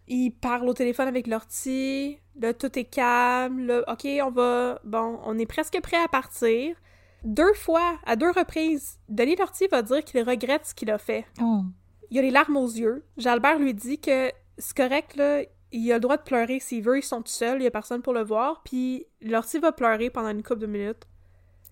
Il 0.07 0.31
parle 0.31 0.69
au 0.69 0.73
téléphone 0.73 1.07
avec 1.07 1.27
Lortie, 1.27 2.19
là, 2.39 2.53
tout 2.53 2.77
est 2.77 2.85
calme, 2.85 3.65
là, 3.65 3.83
ok, 3.87 4.07
on 4.23 4.31
va, 4.31 4.79
bon, 4.83 5.19
on 5.25 5.37
est 5.37 5.45
presque 5.45 5.79
prêt 5.81 5.97
à 5.97 6.07
partir. 6.07 6.75
Deux 7.23 7.53
fois, 7.53 7.99
à 8.05 8.15
deux 8.15 8.31
reprises, 8.31 8.99
Denis 9.09 9.35
Lortie 9.35 9.67
va 9.67 9.81
dire 9.81 10.03
qu'il 10.03 10.21
regrette 10.21 10.65
ce 10.67 10.73
qu'il 10.73 10.91
a 10.91 10.97
fait. 10.97 11.25
Oh. 11.41 11.61
Il 12.09 12.19
a 12.19 12.21
les 12.21 12.31
larmes 12.31 12.55
aux 12.55 12.69
yeux. 12.69 13.03
Jalbert 13.17 13.59
lui 13.59 13.73
dit 13.73 13.99
que 13.99 14.31
c'est 14.57 14.77
correct, 14.77 15.15
là, 15.15 15.41
il 15.71 15.91
a 15.91 15.95
le 15.95 15.99
droit 16.01 16.17
de 16.17 16.23
pleurer 16.23 16.59
s'il 16.59 16.83
veut, 16.83 16.99
ils 16.99 17.03
sont 17.03 17.21
tout 17.21 17.31
seuls, 17.31 17.61
il 17.61 17.63
y 17.65 17.67
a 17.67 17.71
personne 17.71 18.01
pour 18.01 18.13
le 18.13 18.23
voir, 18.23 18.61
puis 18.63 19.05
Lortie 19.21 19.59
va 19.59 19.71
pleurer 19.71 20.09
pendant 20.09 20.29
une 20.29 20.43
couple 20.43 20.61
de 20.61 20.67
minutes. 20.67 21.07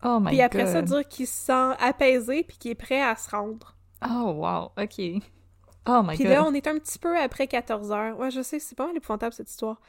Oh 0.04 0.20
my 0.20 0.32
Puis 0.32 0.42
après 0.42 0.64
god. 0.64 0.68
ça, 0.68 0.82
dire 0.82 1.08
qu'il 1.08 1.28
se 1.28 1.34
sent 1.46 1.76
apaisé 1.80 2.44
puis 2.44 2.58
qu'il 2.58 2.72
est 2.72 2.76
prêt 2.76 3.02
à 3.02 3.16
se 3.16 3.30
rendre. 3.30 3.76
Oh 4.08 4.32
wow, 4.34 4.72
ok. 4.78 5.22
Oh 5.88 6.02
my 6.04 6.16
Puis 6.16 6.26
god. 6.26 6.34
là, 6.34 6.44
on 6.46 6.54
est 6.54 6.68
un 6.68 6.78
petit 6.80 7.00
peu 7.00 7.18
après 7.18 7.48
14 7.48 7.92
heures. 7.92 8.20
Ouais, 8.20 8.32
je 8.32 8.42
sais, 8.42 8.60
c'est 8.60 8.76
pas 8.76 8.88
mal 8.88 8.98
épouvantable 8.98 9.34
cette 9.34 9.50
histoire. 9.50 9.80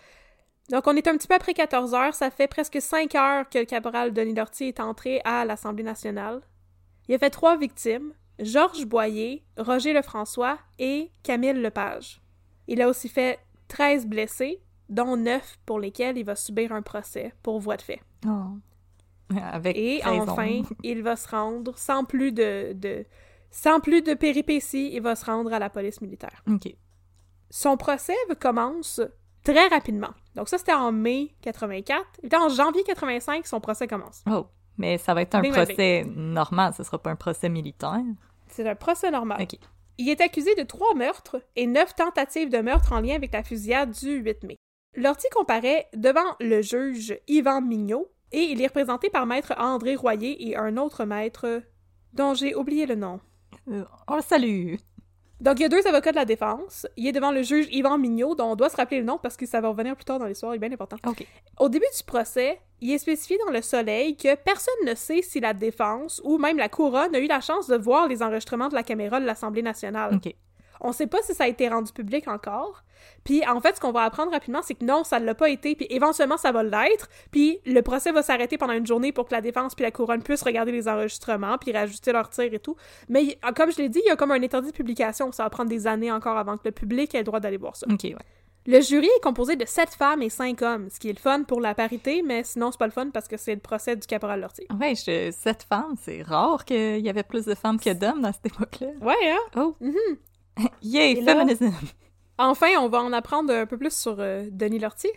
Donc, 0.70 0.86
on 0.86 0.96
est 0.96 1.06
un 1.08 1.16
petit 1.16 1.28
peu 1.28 1.34
après 1.34 1.54
14 1.54 1.94
heures. 1.94 2.14
Ça 2.14 2.30
fait 2.30 2.48
presque 2.48 2.80
5 2.80 3.14
heures 3.14 3.48
que 3.48 3.58
le 3.58 3.64
caporal 3.64 4.12
Denis 4.12 4.34
Lortie 4.34 4.64
est 4.64 4.80
entré 4.80 5.20
à 5.24 5.44
l'Assemblée 5.44 5.84
nationale. 5.84 6.42
Il 7.08 7.14
a 7.14 7.18
fait 7.18 7.30
trois 7.30 7.56
victimes 7.56 8.12
Georges 8.38 8.84
Boyer, 8.84 9.44
Roger 9.56 9.92
Lefrançois 9.92 10.58
et 10.78 11.10
Camille 11.22 11.52
Lepage. 11.54 12.20
Il 12.68 12.82
a 12.82 12.88
aussi 12.88 13.08
fait 13.08 13.38
13 13.68 14.06
blessés, 14.06 14.62
dont 14.88 15.16
9 15.16 15.58
pour 15.66 15.78
lesquels 15.80 16.16
il 16.18 16.24
va 16.24 16.36
subir 16.36 16.72
un 16.72 16.82
procès 16.82 17.32
pour 17.42 17.58
voie 17.60 17.76
de 17.76 17.82
fait. 17.82 18.00
Oh. 18.26 18.58
Avec 19.42 19.76
Et 19.76 20.00
raison. 20.04 20.28
enfin, 20.28 20.62
il 20.82 21.02
va 21.02 21.16
se 21.16 21.28
rendre 21.28 21.76
sans 21.76 22.04
plus 22.04 22.32
de, 22.32 22.72
de 22.74 23.04
sans 23.50 23.80
plus 23.80 24.02
de 24.02 24.14
péripéties, 24.14 24.90
il 24.94 25.00
va 25.02 25.16
se 25.16 25.24
rendre 25.24 25.52
à 25.52 25.58
la 25.58 25.70
police 25.70 26.00
militaire. 26.00 26.42
Ok. 26.48 26.74
Son 27.50 27.76
procès 27.76 28.16
commence 28.40 29.00
très 29.42 29.68
rapidement. 29.68 30.10
Donc 30.34 30.48
ça, 30.48 30.58
c'était 30.58 30.74
en 30.74 30.92
mai 30.92 31.34
84. 31.42 32.04
Et 32.22 32.36
en 32.36 32.48
janvier 32.48 32.82
85, 32.84 33.46
son 33.46 33.60
procès 33.60 33.86
commence. 33.86 34.22
Oh. 34.30 34.46
Mais 34.78 34.98
ça 34.98 35.14
va 35.14 35.22
être 35.22 35.34
un 35.34 35.40
Bing, 35.40 35.54
bing, 35.54 35.64
procès 35.64 36.04
normal, 36.14 36.74
ce 36.76 36.82
sera 36.82 36.98
pas 37.02 37.10
un 37.10 37.16
procès 37.16 37.48
militaire. 37.48 38.02
C'est 38.48 38.68
un 38.68 38.74
procès 38.74 39.10
normal. 39.10 39.40
Ok. 39.40 39.58
Il 39.98 40.08
est 40.10 40.20
accusé 40.20 40.54
de 40.54 40.62
trois 40.62 40.94
meurtres 40.94 41.42
et 41.56 41.66
neuf 41.66 41.94
tentatives 41.94 42.50
de 42.50 42.58
meurtre 42.58 42.92
en 42.92 43.00
lien 43.00 43.14
avec 43.14 43.32
la 43.32 43.42
fusillade 43.42 43.92
du 43.92 44.16
8 44.16 44.44
mai. 44.44 44.56
Lortie 44.94 45.28
comparaît 45.32 45.88
devant 45.94 46.36
le 46.40 46.62
juge 46.62 47.18
Yvan 47.28 47.62
Mignot 47.62 48.10
et 48.32 48.42
il 48.42 48.60
est 48.60 48.66
représenté 48.66 49.08
par 49.10 49.26
maître 49.26 49.54
André 49.58 49.94
Royer 49.94 50.48
et 50.48 50.56
un 50.56 50.76
autre 50.76 51.04
maître 51.04 51.62
dont 52.12 52.34
j'ai 52.34 52.54
oublié 52.54 52.86
le 52.86 52.94
nom. 52.94 53.20
Euh, 53.68 53.84
on. 54.08 54.20
Donc, 55.40 55.58
il 55.58 55.62
y 55.62 55.64
a 55.66 55.68
deux 55.68 55.86
avocats 55.86 56.12
de 56.12 56.16
la 56.16 56.24
défense. 56.24 56.86
Il 56.96 57.06
est 57.06 57.12
devant 57.12 57.30
le 57.30 57.42
juge 57.42 57.66
Yvan 57.70 57.98
Mignot, 57.98 58.34
dont 58.34 58.52
on 58.52 58.56
doit 58.56 58.70
se 58.70 58.76
rappeler 58.76 59.00
le 59.00 59.04
nom 59.04 59.18
parce 59.22 59.36
que 59.36 59.44
ça 59.46 59.60
va 59.60 59.68
revenir 59.68 59.94
plus 59.94 60.04
tard 60.04 60.18
dans 60.18 60.26
l'histoire, 60.26 60.54
il 60.54 60.56
est 60.56 60.60
bien 60.60 60.72
important. 60.72 60.96
Au 61.58 61.68
début 61.68 61.86
du 61.96 62.04
procès, 62.04 62.58
il 62.80 62.92
est 62.92 62.98
spécifié 62.98 63.38
dans 63.44 63.52
le 63.52 63.60
soleil 63.62 64.16
que 64.16 64.34
personne 64.34 64.74
ne 64.86 64.94
sait 64.94 65.22
si 65.22 65.40
la 65.40 65.52
défense 65.52 66.20
ou 66.24 66.38
même 66.38 66.56
la 66.56 66.68
couronne 66.68 67.14
a 67.14 67.18
eu 67.18 67.26
la 67.26 67.40
chance 67.40 67.66
de 67.66 67.76
voir 67.76 68.08
les 68.08 68.22
enregistrements 68.22 68.68
de 68.68 68.74
la 68.74 68.82
caméra 68.82 69.20
de 69.20 69.26
l'Assemblée 69.26 69.62
nationale. 69.62 70.18
On 70.80 70.92
sait 70.92 71.06
pas 71.06 71.22
si 71.22 71.34
ça 71.34 71.44
a 71.44 71.48
été 71.48 71.68
rendu 71.68 71.92
public 71.92 72.28
encore. 72.28 72.82
Puis 73.24 73.46
en 73.46 73.60
fait, 73.60 73.76
ce 73.76 73.80
qu'on 73.80 73.92
va 73.92 74.02
apprendre 74.02 74.32
rapidement, 74.32 74.62
c'est 74.62 74.74
que 74.74 74.84
non, 74.84 75.04
ça 75.04 75.20
ne 75.20 75.26
l'a 75.26 75.34
pas 75.34 75.48
été, 75.48 75.74
puis 75.74 75.86
éventuellement 75.90 76.36
ça 76.38 76.50
va 76.52 76.62
l'être, 76.62 77.08
puis 77.30 77.58
le 77.66 77.80
procès 77.82 78.10
va 78.10 78.22
s'arrêter 78.22 78.56
pendant 78.58 78.72
une 78.72 78.86
journée 78.86 79.12
pour 79.12 79.26
que 79.26 79.34
la 79.34 79.40
défense 79.40 79.74
puis 79.74 79.84
la 79.84 79.90
couronne 79.90 80.22
puissent 80.22 80.42
regarder 80.42 80.72
les 80.72 80.88
enregistrements 80.88 81.58
puis 81.58 81.72
rajouter 81.72 82.12
leur 82.12 82.30
tir 82.30 82.52
et 82.52 82.58
tout. 82.58 82.76
Mais 83.08 83.24
y- 83.24 83.36
comme 83.54 83.70
je 83.70 83.78
l'ai 83.78 83.88
dit, 83.88 84.00
il 84.04 84.08
y 84.08 84.10
a 84.10 84.16
comme 84.16 84.30
un 84.32 84.42
interdit 84.42 84.70
de 84.70 84.76
publication, 84.76 85.30
ça 85.32 85.44
va 85.44 85.50
prendre 85.50 85.68
des 85.68 85.86
années 85.86 86.10
encore 86.10 86.36
avant 86.38 86.56
que 86.56 86.62
le 86.64 86.72
public 86.72 87.14
ait 87.14 87.18
le 87.18 87.24
droit 87.24 87.38
d'aller 87.40 87.58
voir 87.58 87.76
ça. 87.76 87.86
Ok, 87.90 88.02
ouais. 88.04 88.16
Le 88.68 88.80
jury 88.80 89.06
est 89.06 89.22
composé 89.22 89.54
de 89.54 89.64
sept 89.64 89.90
femmes 89.90 90.22
et 90.22 90.28
cinq 90.30 90.60
hommes, 90.62 90.88
ce 90.90 90.98
qui 90.98 91.08
est 91.08 91.12
le 91.12 91.20
fun 91.20 91.44
pour 91.44 91.60
la 91.60 91.72
parité, 91.74 92.22
mais 92.26 92.42
sinon 92.42 92.72
c'est 92.72 92.78
pas 92.78 92.86
le 92.86 92.92
fun 92.92 93.10
parce 93.10 93.28
que 93.28 93.36
c'est 93.36 93.54
le 93.54 93.60
procès 93.60 93.94
du 93.94 94.06
caporal 94.08 94.40
Lortie. 94.40 94.66
Ouais, 94.80 94.94
je... 94.96 95.30
cette 95.30 95.62
femme, 95.62 95.94
c'est 96.00 96.22
rare 96.22 96.64
qu'il 96.64 96.98
y 96.98 97.08
avait 97.08 97.22
plus 97.22 97.44
de 97.44 97.54
femmes 97.54 97.78
que 97.78 97.92
d'hommes 97.92 98.22
dans 98.22 98.32
cette 98.32 98.46
époque-là. 98.46 98.88
Ouais, 99.02 99.14
hein? 99.30 99.38
Oh. 99.56 99.76
Mhm. 99.80 99.94
Yay, 100.82 101.12
Et 101.12 101.20
là- 101.22 101.34
féminisme. 101.34 101.72
Enfin, 102.38 102.68
on 102.80 102.88
va 102.88 103.02
en 103.02 103.12
apprendre 103.12 103.52
un 103.52 103.66
peu 103.66 103.78
plus 103.78 103.94
sur 103.96 104.16
euh, 104.18 104.46
Denis 104.50 104.78
Lortie. 104.78 105.10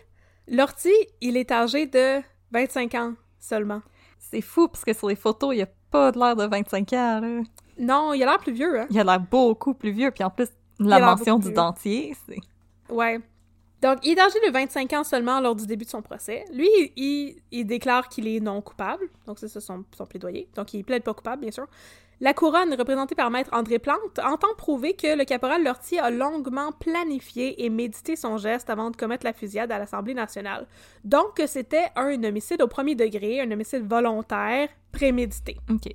Lortie, 0.48 0.88
il 1.20 1.36
est 1.36 1.50
âgé 1.52 1.86
de 1.86 2.20
25 2.52 2.94
ans 2.94 3.14
seulement. 3.38 3.82
C'est 4.18 4.40
fou 4.40 4.68
parce 4.68 4.84
que 4.84 4.92
sur 4.92 5.08
les 5.08 5.16
photos, 5.16 5.54
il 5.54 5.62
a 5.62 5.66
pas 5.90 6.12
de 6.12 6.18
l'air 6.18 6.36
de 6.36 6.44
25 6.46 6.92
ans. 6.94 7.20
Là. 7.20 7.42
Non, 7.78 8.12
il 8.14 8.22
a 8.22 8.26
l'air 8.26 8.38
plus 8.38 8.52
vieux, 8.52 8.80
hein? 8.80 8.86
Il 8.90 8.98
a 9.00 9.04
l'air 9.04 9.20
beaucoup 9.20 9.74
plus 9.74 9.90
vieux, 9.90 10.10
puis 10.10 10.24
en 10.24 10.30
plus, 10.30 10.48
la 10.78 10.98
mention 11.00 11.38
du 11.38 11.52
dentier, 11.52 12.14
c'est... 12.26 12.38
Ouais. 12.88 13.20
Donc, 13.82 13.98
il 14.02 14.18
est 14.18 14.20
âgé 14.20 14.38
de 14.46 14.52
25 14.52 14.92
ans 14.92 15.04
seulement 15.04 15.40
lors 15.40 15.54
du 15.56 15.66
début 15.66 15.84
de 15.86 15.90
son 15.90 16.02
procès. 16.02 16.44
Lui, 16.52 16.68
il, 16.96 17.40
il 17.50 17.64
déclare 17.64 18.08
qu'il 18.08 18.26
est 18.28 18.40
non 18.40 18.60
coupable. 18.60 19.04
Donc, 19.26 19.38
c'est 19.38 19.48
ça 19.48 19.60
son, 19.60 19.84
son 19.96 20.04
plaidoyer. 20.06 20.48
Donc, 20.54 20.74
il 20.74 20.84
plaide 20.84 21.02
pas 21.02 21.14
coupable, 21.14 21.40
bien 21.42 21.50
sûr. 21.50 21.66
La 22.22 22.34
couronne, 22.34 22.74
représentée 22.74 23.14
par 23.14 23.30
maître 23.30 23.48
André 23.54 23.78
Plante, 23.78 24.18
entend 24.22 24.54
prouver 24.58 24.92
que 24.94 25.16
le 25.16 25.24
caporal 25.24 25.64
Lortie 25.64 25.98
a 25.98 26.10
longuement 26.10 26.70
planifié 26.70 27.64
et 27.64 27.70
médité 27.70 28.14
son 28.14 28.36
geste 28.36 28.68
avant 28.68 28.90
de 28.90 28.96
commettre 28.96 29.24
la 29.24 29.32
fusillade 29.32 29.72
à 29.72 29.78
l'Assemblée 29.78 30.12
nationale. 30.12 30.66
Donc, 31.02 31.36
que 31.36 31.46
c'était 31.46 31.86
un 31.96 32.22
homicide 32.22 32.60
au 32.60 32.68
premier 32.68 32.94
degré, 32.94 33.40
un 33.40 33.50
homicide 33.50 33.88
volontaire, 33.88 34.68
prémédité. 34.92 35.56
OK. 35.70 35.90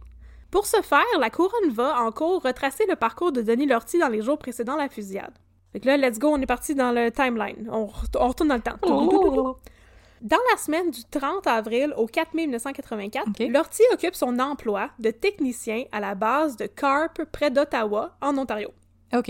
Pour 0.50 0.66
ce 0.66 0.82
faire, 0.82 1.04
la 1.20 1.30
couronne 1.30 1.70
va 1.70 2.02
en 2.02 2.12
cours 2.12 2.42
retracer 2.42 2.86
le 2.90 2.96
parcours 2.96 3.32
de 3.32 3.44
Denis 3.44 3.68
Lortie 3.68 4.00
dans 4.00 4.10
les 4.10 4.22
jours 4.24 4.40
précédant 4.40 4.78
la 4.78 4.90
fusillade. 4.90 5.34
Fait 5.74 5.80
que 5.80 5.86
là, 5.86 5.98
let's 5.98 6.18
go, 6.18 6.30
on 6.30 6.42
est 6.42 6.48
parti 6.48 6.74
dans 6.74 6.92
le 6.92 7.12
timeline. 7.12 7.70
On, 7.72 7.86
re- 7.86 8.18
on 8.20 8.28
retourne 8.30 8.50
dans 8.50 8.56
le 8.56 8.62
temps. 8.62 8.78
Oh! 8.82 9.58
Dans 10.26 10.40
la 10.52 10.58
semaine 10.58 10.90
du 10.90 11.04
30 11.04 11.46
avril 11.46 11.94
au 11.98 12.08
4 12.08 12.34
mai 12.34 12.48
1984, 12.48 13.28
Ok. 13.28 13.48
Lortie 13.48 13.84
occupe 13.94 14.16
son 14.16 14.40
emploi 14.40 14.90
de 14.98 15.12
technicien 15.12 15.84
à 15.92 16.00
la 16.00 16.16
base 16.16 16.58
de 16.58 16.66
Carp, 16.66 17.24
près 17.32 17.52
d'Ottawa, 17.52 18.18
en 18.22 18.36
Ontario. 18.36 18.72
OK. 19.14 19.28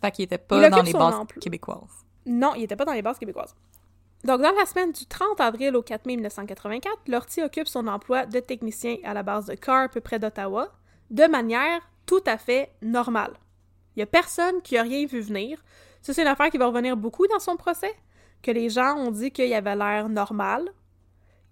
Fait 0.00 0.10
qu'il 0.12 0.24
était 0.26 0.38
pas 0.38 0.70
dans 0.70 0.82
les 0.82 0.92
bases 0.92 1.14
emploi. 1.14 1.40
québécoises. 1.40 2.06
Non, 2.26 2.54
il 2.54 2.60
n'était 2.60 2.76
pas 2.76 2.84
dans 2.84 2.92
les 2.92 3.02
bases 3.02 3.18
québécoises. 3.18 3.56
Donc, 4.22 4.40
dans 4.40 4.52
la 4.52 4.66
semaine 4.66 4.92
du 4.92 5.04
30 5.04 5.40
avril 5.40 5.74
au 5.74 5.82
4 5.82 6.06
mai 6.06 6.14
1984, 6.14 7.08
Lortie 7.08 7.42
occupe 7.42 7.66
son 7.66 7.88
emploi 7.88 8.24
de 8.26 8.38
technicien 8.38 8.98
à 9.02 9.14
la 9.14 9.24
base 9.24 9.46
de 9.46 9.54
Carp, 9.54 9.98
près 9.98 10.20
d'Ottawa, 10.20 10.68
de 11.10 11.24
manière 11.24 11.80
tout 12.06 12.22
à 12.24 12.38
fait 12.38 12.70
normale. 12.82 13.32
Il 13.96 13.98
n'y 13.98 14.02
a 14.04 14.06
personne 14.06 14.62
qui 14.62 14.78
a 14.78 14.82
rien 14.82 15.06
vu 15.06 15.22
venir. 15.22 15.60
Ça, 16.02 16.14
c'est 16.14 16.22
une 16.22 16.28
affaire 16.28 16.50
qui 16.50 16.58
va 16.58 16.66
revenir 16.66 16.96
beaucoup 16.96 17.26
dans 17.26 17.40
son 17.40 17.56
procès, 17.56 17.92
que 18.42 18.50
les 18.50 18.68
gens 18.68 18.96
ont 18.96 19.10
dit 19.10 19.30
qu'il 19.30 19.52
avait 19.52 19.76
l'air 19.76 20.08
normal. 20.08 20.70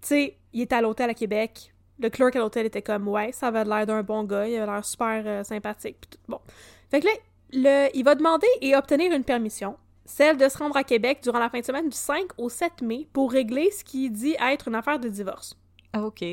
Tu 0.01 0.07
sais, 0.07 0.37
il 0.53 0.61
était 0.61 0.75
à 0.75 0.81
l'hôtel 0.81 1.09
à 1.09 1.13
Québec. 1.13 1.73
Le 1.99 2.09
clerk 2.09 2.35
à 2.35 2.39
l'hôtel 2.39 2.65
était 2.65 2.81
comme, 2.81 3.07
ouais, 3.07 3.31
ça 3.31 3.47
avait 3.47 3.65
l'air 3.65 3.85
d'un 3.85 4.03
bon 4.03 4.23
gars, 4.23 4.47
il 4.47 4.55
avait 4.55 4.71
l'air 4.71 4.85
super 4.85 5.23
euh, 5.25 5.43
sympathique. 5.43 5.97
pis 5.99 6.09
tout. 6.09 6.19
Bon. 6.27 6.39
Fait 6.89 7.01
que 7.01 7.05
là, 7.05 7.11
le, 7.51 7.89
il 7.93 8.03
va 8.03 8.15
demander 8.15 8.47
et 8.61 8.75
obtenir 8.75 9.11
une 9.11 9.23
permission, 9.23 9.75
celle 10.05 10.37
de 10.37 10.47
se 10.47 10.57
rendre 10.57 10.77
à 10.77 10.83
Québec 10.83 11.19
durant 11.21 11.39
la 11.39 11.49
fin 11.49 11.59
de 11.59 11.65
semaine 11.65 11.89
du 11.89 11.95
5 11.95 12.27
au 12.37 12.49
7 12.49 12.81
mai 12.81 13.07
pour 13.11 13.31
régler 13.31 13.69
ce 13.71 13.83
qui 13.83 14.09
dit 14.09 14.35
être 14.39 14.69
une 14.69 14.75
affaire 14.75 14.99
de 14.99 15.09
divorce. 15.09 15.57
OK. 15.97 16.23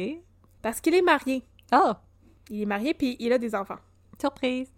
Parce 0.63 0.81
qu'il 0.81 0.95
est 0.95 1.03
marié. 1.03 1.43
Ah! 1.71 2.01
Il 2.49 2.63
est 2.63 2.67
marié 2.67 2.95
puis 2.95 3.17
il 3.19 3.33
a 3.33 3.39
des 3.39 3.55
enfants. 3.55 3.79
Surprise! 4.21 4.73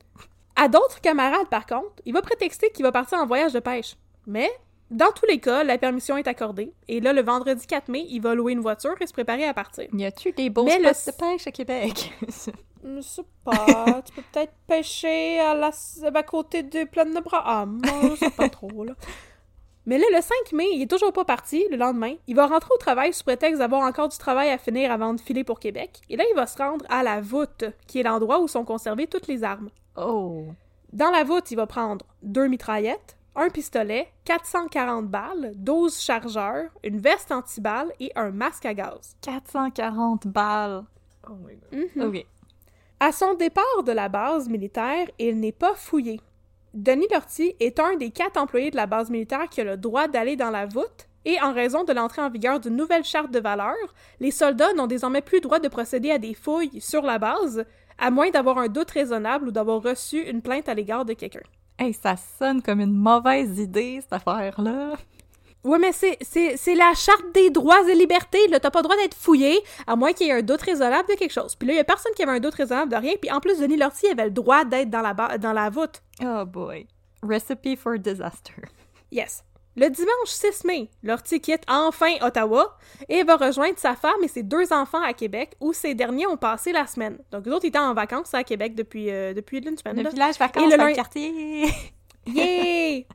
À 0.56 0.68
d'autres 0.68 1.00
camarades, 1.00 1.48
par 1.48 1.66
contre, 1.66 2.02
il 2.04 2.12
va 2.12 2.22
prétexter 2.22 2.70
qu'il 2.70 2.82
va 2.82 2.90
partir 2.90 3.18
en 3.18 3.26
voyage 3.26 3.52
de 3.52 3.60
pêche. 3.60 3.96
Mais, 4.26 4.50
dans 4.90 5.12
tous 5.12 5.26
les 5.26 5.38
cas, 5.38 5.64
la 5.64 5.78
permission 5.78 6.16
est 6.16 6.26
accordée. 6.26 6.72
Et 6.88 7.00
là, 7.00 7.12
le 7.12 7.22
vendredi 7.22 7.66
4 7.66 7.88
mai, 7.88 8.06
il 8.08 8.20
va 8.20 8.34
louer 8.34 8.52
une 8.52 8.60
voiture 8.60 8.94
et 9.00 9.06
se 9.06 9.12
préparer 9.12 9.44
à 9.44 9.54
partir. 9.54 9.86
Y 9.92 10.04
a-tu 10.04 10.32
des 10.32 10.50
beaux 10.50 10.64
Mais 10.64 10.78
le- 10.78 10.92
spots 10.94 11.10
de 11.12 11.16
pêche 11.16 11.46
à 11.46 11.50
Québec? 11.52 12.12
Je 12.84 13.00
sais 13.00 13.24
pas, 13.44 14.00
tu 14.06 14.12
peux 14.12 14.22
peut-être 14.32 14.52
pêcher 14.66 15.40
à, 15.40 15.52
la... 15.54 15.70
à 16.14 16.22
côté 16.22 16.62
des 16.62 16.86
plaines 16.86 17.12
de 17.12 17.20
Braham. 17.20 17.82
Je 18.10 18.14
sais 18.16 18.30
pas 18.30 18.48
trop, 18.48 18.84
là. 18.84 18.94
Mais 19.84 19.98
là, 19.98 20.04
le 20.14 20.20
5 20.20 20.52
mai, 20.52 20.66
il 20.74 20.82
est 20.82 20.86
toujours 20.90 21.12
pas 21.12 21.24
parti, 21.24 21.64
le 21.70 21.76
lendemain. 21.76 22.14
Il 22.26 22.36
va 22.36 22.46
rentrer 22.46 22.70
au 22.74 22.78
travail 22.78 23.12
sous 23.12 23.24
prétexte 23.24 23.58
d'avoir 23.58 23.82
encore 23.82 24.08
du 24.08 24.16
travail 24.18 24.50
à 24.50 24.58
finir 24.58 24.92
avant 24.92 25.12
de 25.12 25.20
filer 25.20 25.44
pour 25.44 25.58
Québec. 25.60 26.00
Et 26.08 26.16
là, 26.16 26.24
il 26.30 26.36
va 26.36 26.46
se 26.46 26.56
rendre 26.58 26.84
à 26.88 27.02
la 27.02 27.20
voûte, 27.20 27.64
qui 27.86 27.98
est 28.00 28.02
l'endroit 28.04 28.38
où 28.40 28.48
sont 28.48 28.64
conservées 28.64 29.06
toutes 29.08 29.26
les 29.26 29.42
armes. 29.44 29.70
oh! 29.96 30.44
Dans 30.92 31.10
la 31.10 31.22
voûte, 31.24 31.50
il 31.50 31.56
va 31.56 31.66
prendre 31.66 32.06
deux 32.22 32.46
mitraillettes, 32.48 33.17
un 33.38 33.50
pistolet, 33.50 34.08
440 34.24 35.06
balles, 35.06 35.52
12 35.54 36.00
chargeurs, 36.00 36.70
une 36.82 36.98
veste 36.98 37.30
anti-balles 37.30 37.92
et 38.00 38.10
un 38.16 38.32
masque 38.32 38.66
à 38.66 38.74
gaz. 38.74 39.16
440 39.22 40.26
balles! 40.26 40.84
Oh 41.28 41.34
my 41.34 41.54
god. 41.56 41.88
Mhm. 41.96 42.08
OK. 42.08 42.26
À 42.98 43.12
son 43.12 43.34
départ 43.34 43.84
de 43.84 43.92
la 43.92 44.08
base 44.08 44.48
militaire, 44.48 45.06
il 45.20 45.38
n'est 45.38 45.52
pas 45.52 45.74
fouillé. 45.74 46.20
Denis 46.74 47.06
Lortie 47.12 47.54
est 47.60 47.78
un 47.78 47.96
des 47.96 48.10
quatre 48.10 48.38
employés 48.38 48.72
de 48.72 48.76
la 48.76 48.86
base 48.86 49.08
militaire 49.08 49.48
qui 49.48 49.60
a 49.60 49.64
le 49.64 49.76
droit 49.76 50.08
d'aller 50.08 50.34
dans 50.34 50.50
la 50.50 50.66
voûte, 50.66 51.08
et 51.24 51.40
en 51.40 51.52
raison 51.52 51.84
de 51.84 51.92
l'entrée 51.92 52.22
en 52.22 52.30
vigueur 52.30 52.58
d'une 52.58 52.74
nouvelle 52.74 53.04
charte 53.04 53.30
de 53.30 53.38
valeurs, 53.38 53.94
les 54.18 54.32
soldats 54.32 54.72
n'ont 54.74 54.86
désormais 54.88 55.22
plus 55.22 55.36
le 55.36 55.42
droit 55.42 55.60
de 55.60 55.68
procéder 55.68 56.10
à 56.10 56.18
des 56.18 56.34
fouilles 56.34 56.80
sur 56.80 57.02
la 57.02 57.18
base, 57.18 57.64
à 57.98 58.10
moins 58.10 58.30
d'avoir 58.30 58.58
un 58.58 58.68
doute 58.68 58.90
raisonnable 58.90 59.48
ou 59.48 59.50
d'avoir 59.52 59.80
reçu 59.80 60.22
une 60.22 60.42
plainte 60.42 60.68
à 60.68 60.74
l'égard 60.74 61.04
de 61.04 61.12
quelqu'un. 61.12 61.40
Hey, 61.78 61.92
ça 61.94 62.16
sonne 62.16 62.60
comme 62.60 62.80
une 62.80 62.92
mauvaise 62.92 63.58
idée, 63.58 64.00
cette 64.00 64.12
affaire-là. 64.12 64.96
Ouais, 65.64 65.78
mais 65.78 65.92
c'est, 65.92 66.74
la 66.74 66.94
charte 66.94 67.24
des 67.34 67.50
droits 67.50 67.88
et 67.88 67.94
libertés. 67.94 68.48
Là, 68.48 68.58
t'as 68.58 68.70
pas 68.70 68.80
le 68.80 68.84
droit 68.84 68.96
d'être 68.96 69.14
fouillé, 69.14 69.58
à 69.86 69.96
moins 69.96 70.12
qu'il 70.12 70.26
y 70.26 70.30
ait 70.30 70.32
un 70.32 70.42
doute 70.42 70.62
raisonnable 70.62 71.08
de 71.08 71.14
quelque 71.14 71.32
chose. 71.32 71.54
Puis 71.54 71.68
là, 71.68 71.74
il 71.74 71.76
y 71.76 71.80
a 71.80 71.84
personne 71.84 72.12
qui 72.16 72.22
avait 72.22 72.32
un 72.32 72.40
doute 72.40 72.54
raisonnable 72.54 72.90
de 72.90 72.96
rien. 72.96 73.14
Puis 73.20 73.30
en 73.30 73.40
plus, 73.40 73.60
Denis 73.60 73.76
Lortie 73.76 74.08
avait 74.08 74.24
le 74.24 74.30
droit 74.30 74.64
d'être 74.64 74.90
dans 74.90 75.02
la, 75.02 75.38
dans 75.38 75.52
la 75.52 75.70
voûte. 75.70 76.02
Oh 76.22 76.44
boy. 76.44 76.86
Recipe 77.22 77.76
for 77.76 77.98
disaster. 77.98 78.62
Yes. 79.10 79.44
Le 79.78 79.88
dimanche 79.90 80.26
6 80.26 80.64
mai, 80.64 80.90
Lortie 81.04 81.40
quitte 81.40 81.62
enfin 81.68 82.14
Ottawa 82.20 82.76
et 83.08 83.22
va 83.22 83.36
rejoindre 83.36 83.78
sa 83.78 83.94
femme 83.94 84.16
et 84.24 84.28
ses 84.28 84.42
deux 84.42 84.72
enfants 84.72 85.02
à 85.02 85.12
Québec, 85.12 85.54
où 85.60 85.72
ces 85.72 85.94
derniers 85.94 86.26
ont 86.26 86.36
passé 86.36 86.72
la 86.72 86.86
semaine. 86.86 87.16
Donc, 87.30 87.46
eux 87.46 87.52
autres 87.54 87.64
étaient 87.66 87.78
en 87.78 87.94
vacances 87.94 88.34
à 88.34 88.42
Québec 88.42 88.74
depuis, 88.74 89.08
euh, 89.10 89.32
depuis 89.34 89.58
une 89.58 89.76
semaine. 89.78 89.96
Le 89.98 90.02
là. 90.02 90.10
village 90.10 90.36
vacances 90.38 90.64
Et 90.64 90.66
le 90.70 90.76
dans 90.76 90.82
le 90.84 90.88
lun- 90.90 90.94
quartier. 90.96 91.66
Yay! 92.26 93.06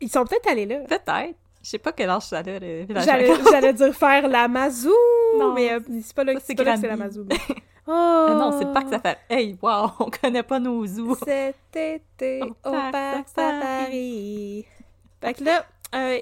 Ils 0.00 0.08
sont 0.10 0.24
peut-être 0.24 0.48
allés 0.48 0.66
là. 0.66 0.78
Peut-être. 0.88 1.34
Je 1.62 1.68
sais 1.68 1.78
pas 1.78 1.92
quel 1.92 2.08
âge 2.08 2.22
ça 2.22 2.38
a, 2.38 2.42
le 2.42 2.84
village 2.84 3.04
J'allais, 3.04 3.26
vacances. 3.28 3.48
j'allais 3.50 3.72
dire 3.74 3.94
faire 3.94 4.28
la 4.28 4.48
mazou, 4.48 4.94
Non, 5.38 5.52
mais 5.52 5.72
euh, 5.74 5.80
c'est 6.02 6.14
pas 6.14 6.24
là, 6.24 6.34
que 6.34 6.40
c'est 6.40 6.54
la 6.86 6.96
mazou. 6.96 7.24
mais- 7.28 7.36
Oh! 7.86 7.92
Ah 7.92 8.34
non, 8.38 8.56
c'est 8.56 8.66
le 8.66 8.72
parc 8.72 8.88
safari. 8.88 9.16
Hey, 9.28 9.56
wow, 9.60 9.90
on 9.98 10.10
connaît 10.10 10.44
pas 10.44 10.60
nos 10.60 10.86
zoos. 10.86 11.16
Cet 11.24 11.56
été 11.74 12.40
Au 12.42 12.68
au 12.68 12.70
parc 12.72 12.92
parc 12.92 13.28
safari. 13.34 14.64
Fait 15.20 15.34
que 15.34 15.42
là, 15.44 15.66
euh, 15.94 16.18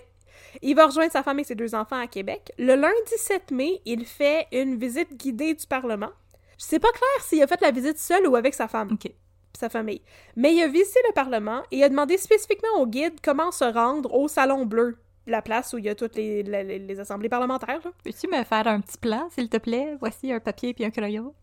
il 0.62 0.74
va 0.74 0.86
rejoindre 0.86 1.12
sa 1.12 1.22
femme 1.22 1.38
et 1.40 1.44
ses 1.44 1.54
deux 1.54 1.74
enfants 1.74 2.00
à 2.00 2.06
Québec. 2.06 2.52
Le 2.58 2.74
lundi 2.74 3.12
7 3.16 3.50
mai, 3.50 3.80
il 3.84 4.04
fait 4.06 4.46
une 4.52 4.76
visite 4.78 5.14
guidée 5.16 5.54
du 5.54 5.66
Parlement. 5.66 6.10
Je 6.58 6.64
sais 6.64 6.78
pas 6.78 6.90
clair 6.90 7.24
s'il 7.24 7.42
a 7.42 7.46
fait 7.46 7.60
la 7.60 7.70
visite 7.70 7.98
seul 7.98 8.26
ou 8.26 8.34
avec 8.36 8.54
sa 8.54 8.66
femme 8.66 8.92
OK. 8.92 9.06
et 9.06 9.14
sa 9.56 9.68
famille. 9.68 10.02
Mais 10.36 10.54
il 10.54 10.62
a 10.62 10.68
visité 10.68 10.98
le 11.08 11.12
Parlement 11.12 11.62
et 11.70 11.84
a 11.84 11.88
demandé 11.88 12.16
spécifiquement 12.18 12.80
au 12.80 12.86
guide 12.86 13.14
comment 13.22 13.50
se 13.52 13.64
rendre 13.64 14.12
au 14.14 14.26
Salon 14.28 14.64
Bleu, 14.66 14.96
la 15.26 15.42
place 15.42 15.72
où 15.72 15.78
il 15.78 15.84
y 15.84 15.88
a 15.88 15.94
toutes 15.94 16.16
les, 16.16 16.42
les- 16.42 16.78
les 16.78 17.00
assemblées 17.00 17.28
parlementaires. 17.28 17.80
Peux-tu 18.02 18.26
me 18.28 18.42
faire 18.44 18.66
un 18.66 18.80
petit 18.80 18.98
plan, 18.98 19.28
s'il 19.30 19.48
te 19.48 19.58
plaît? 19.58 19.96
Voici 20.00 20.32
un 20.32 20.40
papier 20.40 20.74
puis 20.74 20.84
un 20.84 20.90
crayon. 20.90 21.34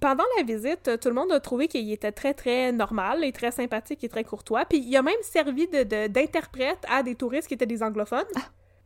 Pendant 0.00 0.24
la 0.38 0.42
visite, 0.42 0.98
tout 1.00 1.08
le 1.08 1.14
monde 1.14 1.30
a 1.32 1.40
trouvé 1.40 1.68
qu'il 1.68 1.90
était 1.92 2.12
très, 2.12 2.32
très 2.34 2.72
normal 2.72 3.24
et 3.24 3.32
très 3.32 3.50
sympathique 3.50 4.02
et 4.04 4.08
très 4.08 4.24
courtois. 4.24 4.64
Puis 4.64 4.78
il 4.78 4.96
a 4.96 5.02
même 5.02 5.14
servi 5.22 5.68
de- 5.68 5.82
de- 5.82 6.06
d'interprète 6.06 6.84
à 6.88 7.02
des 7.02 7.14
touristes 7.14 7.48
qui 7.48 7.54
étaient 7.54 7.66
des 7.66 7.82
anglophones. 7.82 8.24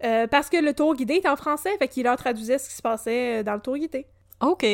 Euh, 0.04 0.26
parce 0.26 0.50
que 0.50 0.56
le 0.58 0.74
tour 0.74 0.94
guidé 0.94 1.14
était 1.14 1.28
en 1.28 1.36
français, 1.36 1.70
fait 1.78 1.88
qu'il 1.88 2.04
leur 2.04 2.16
traduisait 2.16 2.58
ce 2.58 2.68
qui 2.68 2.74
se 2.74 2.82
passait 2.82 3.40
euh, 3.40 3.42
dans 3.42 3.54
le 3.54 3.60
tour 3.60 3.76
guidé. 3.76 4.06
OK. 4.40 4.64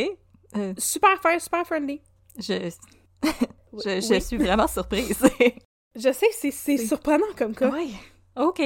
Euh, 0.57 0.73
Super 0.79 1.21
fair, 1.23 1.41
super 1.41 1.65
friendly. 1.67 2.01
je... 2.39 2.71
je, 3.23 3.29
je 4.01 4.13
Oui. 4.15 4.21
suis 4.21 4.37
vraiment 4.37 4.67
surprise. 4.67 5.23
Je 5.95 6.11
sais, 6.11 6.27
c'est- 6.51 6.79
surprenant 6.79 7.27
comme 7.37 7.55
cas. 7.55 7.71
oui. 7.71 7.95
OK. 8.37 8.63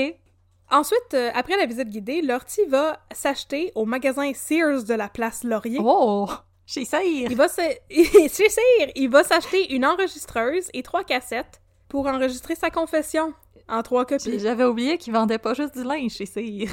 Ensuite, 0.70 1.14
euh, 1.14 1.30
après 1.34 1.56
la 1.56 1.66
visite 1.66 1.88
guidée, 1.88 2.22
Lortie 2.22 2.64
va 2.68 3.00
s'acheter 3.12 3.72
au 3.74 3.84
magasin 3.84 4.32
Sears 4.32 4.84
de 4.84 4.94
la 4.94 5.08
place 5.08 5.42
Laurier. 5.42 5.78
Oh! 5.82 6.28
Chez 6.66 6.84
Cyr. 6.84 7.30
Il 7.30 7.36
va 7.36 7.48
se... 7.48 7.60
Chez 7.90 8.92
il 8.96 9.08
va 9.08 9.24
s'acheter 9.24 9.72
une 9.74 9.86
enregistreuse 9.86 10.68
et 10.74 10.82
trois 10.82 11.04
cassettes 11.04 11.60
pour 11.88 12.06
enregistrer 12.06 12.56
sa 12.56 12.70
confession 12.70 13.32
en 13.68 13.82
trois 13.82 14.04
copies. 14.04 14.38
J'avais 14.38 14.64
oublié 14.64 14.98
qu'ils 14.98 15.12
vendaient 15.12 15.38
pas 15.38 15.54
juste 15.54 15.76
du 15.76 15.84
linge 15.84 16.12
chez 16.12 16.26
Cyr. 16.26 16.70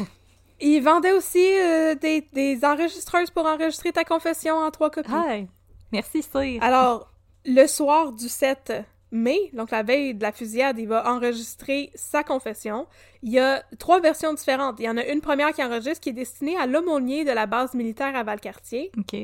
Il 0.60 0.82
vendait 0.82 1.12
aussi 1.12 1.46
euh, 1.46 1.96
des, 1.96 2.22
des 2.34 2.64
enregistreuses 2.64 3.30
pour 3.30 3.46
enregistrer 3.46 3.92
ta 3.92 4.04
confession 4.04 4.56
en 4.56 4.72
trois 4.72 4.90
copies. 4.90 5.12
Hi. 5.12 5.48
Merci, 5.92 6.24
Cyr. 6.24 6.62
Alors, 6.64 7.12
le 7.46 7.68
soir 7.68 8.14
du 8.14 8.30
7 8.30 8.74
mai, 9.12 9.52
donc 9.54 9.70
la 9.70 9.84
veille 9.84 10.16
de 10.16 10.24
la 10.24 10.32
fusillade, 10.32 10.80
il 10.80 10.88
va 10.88 11.08
enregistrer 11.14 11.92
sa 11.94 12.24
confession. 12.24 12.88
Il 13.22 13.32
y 13.32 13.40
a 13.40 13.64
trois 13.78 14.00
versions 14.00 14.34
différentes. 14.34 14.80
Il 14.80 14.86
y 14.86 14.90
en 14.90 14.98
a 14.98 15.06
une 15.06 15.22
première 15.22 15.54
qui 15.54 15.64
enregistre 15.64 16.00
qui 16.00 16.10
est 16.10 16.14
destinée 16.14 16.58
à 16.58 16.66
l'aumônier 16.66 17.24
de 17.24 17.32
la 17.32 17.46
base 17.46 17.76
militaire 17.76 18.16
à 18.16 18.24
Valcartier. 18.24 18.92
OK. 18.98 19.16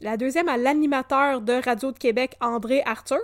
La 0.00 0.16
deuxième 0.16 0.48
à 0.48 0.56
l'animateur 0.56 1.40
de 1.40 1.54
Radio 1.64 1.92
de 1.92 1.98
Québec, 1.98 2.36
André 2.40 2.82
Arthur. 2.86 3.18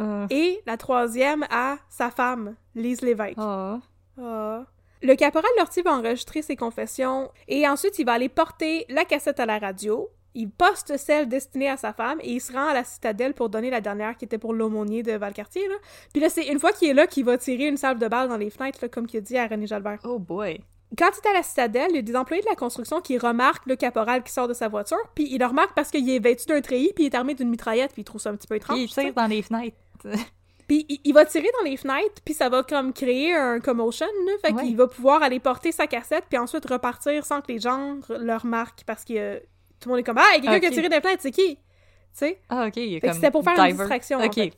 Euh, 0.00 0.26
Et 0.30 0.60
la 0.66 0.76
troisième 0.76 1.44
à 1.50 1.76
sa 1.88 2.10
femme, 2.10 2.56
Lise 2.74 3.00
Lévesque. 3.02 3.36
ah. 3.38 3.78
Ah. 4.20 4.64
Le 5.02 5.14
caporal 5.14 5.50
Lortie 5.58 5.82
va 5.82 5.92
enregistrer 5.92 6.40
ses 6.42 6.56
confessions 6.56 7.30
et 7.48 7.68
ensuite 7.68 7.98
il 7.98 8.06
va 8.06 8.12
aller 8.14 8.30
porter 8.30 8.86
la 8.88 9.04
cassette 9.04 9.38
à 9.40 9.46
la 9.46 9.58
radio. 9.58 10.08
Il 10.34 10.50
poste 10.50 10.96
celle 10.96 11.28
destinée 11.28 11.68
à 11.68 11.76
sa 11.76 11.92
femme 11.92 12.18
et 12.22 12.32
il 12.32 12.40
se 12.40 12.52
rend 12.52 12.68
à 12.68 12.74
la 12.74 12.82
citadelle 12.82 13.34
pour 13.34 13.48
donner 13.50 13.70
la 13.70 13.80
dernière 13.82 14.16
qui 14.16 14.24
était 14.24 14.38
pour 14.38 14.52
l'aumônier 14.54 15.02
de 15.02 15.12
Valcartier. 15.12 15.68
Là. 15.68 15.74
Puis 16.12 16.20
là, 16.20 16.28
c'est 16.30 16.46
une 16.48 16.58
fois 16.58 16.72
qu'il 16.72 16.88
est 16.88 16.94
là 16.94 17.06
qu'il 17.06 17.24
va 17.26 17.36
tirer 17.38 17.66
une 17.68 17.76
salve 17.76 17.98
de 17.98 18.08
balle 18.08 18.28
dans 18.28 18.36
les 18.38 18.50
fenêtres, 18.50 18.78
là, 18.82 18.88
comme 18.88 19.06
qu'il 19.06 19.18
a 19.18 19.20
dit 19.20 19.36
à 19.38 19.46
René 19.46 19.66
Jalbert. 19.66 19.98
Oh 20.04 20.18
boy. 20.18 20.60
Quand 20.96 21.10
il 21.12 21.26
est 21.26 21.30
à 21.30 21.32
la 21.32 21.42
citadelle, 21.42 21.88
il 21.90 21.96
y 21.96 21.98
a 21.98 22.02
des 22.02 22.16
employés 22.16 22.42
de 22.42 22.48
la 22.48 22.54
construction 22.54 23.00
qui 23.00 23.18
remarquent 23.18 23.66
le 23.66 23.76
caporal 23.76 24.22
qui 24.22 24.32
sort 24.32 24.46
de 24.48 24.54
sa 24.54 24.68
voiture, 24.68 24.98
puis 25.14 25.26
ils 25.30 25.38
le 25.38 25.46
remarquent 25.46 25.74
parce 25.74 25.90
qu'il 25.90 26.08
est 26.08 26.18
vêtu 26.20 26.46
d'un 26.46 26.60
treillis, 26.60 26.92
puis 26.94 27.04
il 27.04 27.06
est 27.08 27.14
armé 27.16 27.34
d'une 27.34 27.48
mitraillette, 27.50 27.92
puis 27.92 28.02
ils 28.02 28.04
trouvent 28.04 28.20
ça 28.20 28.30
un 28.30 28.36
petit 28.36 28.46
peu 28.46 28.54
étrange. 28.54 28.76
Puis 28.76 28.84
il 28.84 28.90
tire 28.94 29.12
dans 29.14 29.26
les 29.26 29.42
fenêtres. 29.42 29.76
Puis 30.68 30.84
il, 30.88 30.98
il 31.04 31.12
va 31.14 31.24
tirer 31.24 31.46
dans 31.60 31.64
les 31.70 31.76
fenêtres, 31.76 32.20
puis 32.24 32.34
ça 32.34 32.48
va 32.48 32.64
comme 32.64 32.92
créer 32.92 33.32
un 33.32 33.60
commotion, 33.60 34.06
là. 34.26 34.32
Fait 34.44 34.52
Ouais. 34.52 34.64
qu'il 34.64 34.76
va 34.76 34.88
pouvoir 34.88 35.22
aller 35.22 35.38
porter 35.38 35.70
sa 35.70 35.86
cassette, 35.86 36.24
puis 36.28 36.38
ensuite 36.38 36.68
repartir 36.68 37.24
sans 37.24 37.40
que 37.40 37.52
les 37.52 37.60
gens 37.60 37.98
le 38.08 38.36
remarquent, 38.36 38.82
parce 38.84 39.04
que 39.04 39.12
euh, 39.16 39.38
tout 39.78 39.88
le 39.88 39.92
monde 39.92 40.00
est 40.00 40.02
comme 40.02 40.18
«Ah, 40.18 40.24
il 40.36 40.44
y 40.44 40.48
a 40.48 40.50
quelqu'un 40.54 40.58
qui 40.58 40.66
a 40.66 40.82
tiré 40.82 40.88
des 40.88 41.00
fenêtres, 41.00 41.22
c'est 41.22 41.30
qui?» 41.30 41.54
Tu 41.56 41.60
sais? 42.14 42.40
Ah, 42.48 42.66
OK. 42.66 42.78
Il 42.78 42.94
est 42.94 43.00
Fait 43.00 43.00
que 43.00 43.06
comme 43.06 43.14
c'était 43.14 43.30
pour 43.30 43.44
faire 43.44 43.56
une 43.64 43.76
distraction, 43.76 44.18
en 44.18 44.24
OK. 44.24 44.34
fait. 44.34 44.52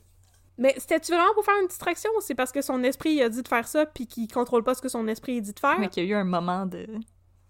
Mais 0.59 0.75
c'était-tu 0.77 1.11
vraiment 1.13 1.33
pour 1.33 1.43
faire 1.45 1.55
une 1.61 1.67
distraction, 1.67 2.11
ou 2.17 2.21
c'est 2.21 2.35
parce 2.35 2.51
que 2.51 2.61
son 2.61 2.83
esprit 2.83 3.13
il 3.13 3.23
a 3.23 3.29
dit 3.29 3.41
de 3.41 3.47
faire 3.47 3.67
ça, 3.67 3.85
puis 3.85 4.05
qu'il 4.05 4.31
contrôle 4.31 4.63
pas 4.63 4.75
ce 4.75 4.81
que 4.81 4.89
son 4.89 5.07
esprit 5.07 5.41
dit 5.41 5.53
de 5.53 5.59
faire? 5.59 5.79
Mais 5.79 5.87
qu'il 5.89 6.03
y 6.03 6.07
a 6.07 6.09
eu 6.09 6.19
un 6.19 6.25
moment 6.25 6.65
de... 6.65 6.85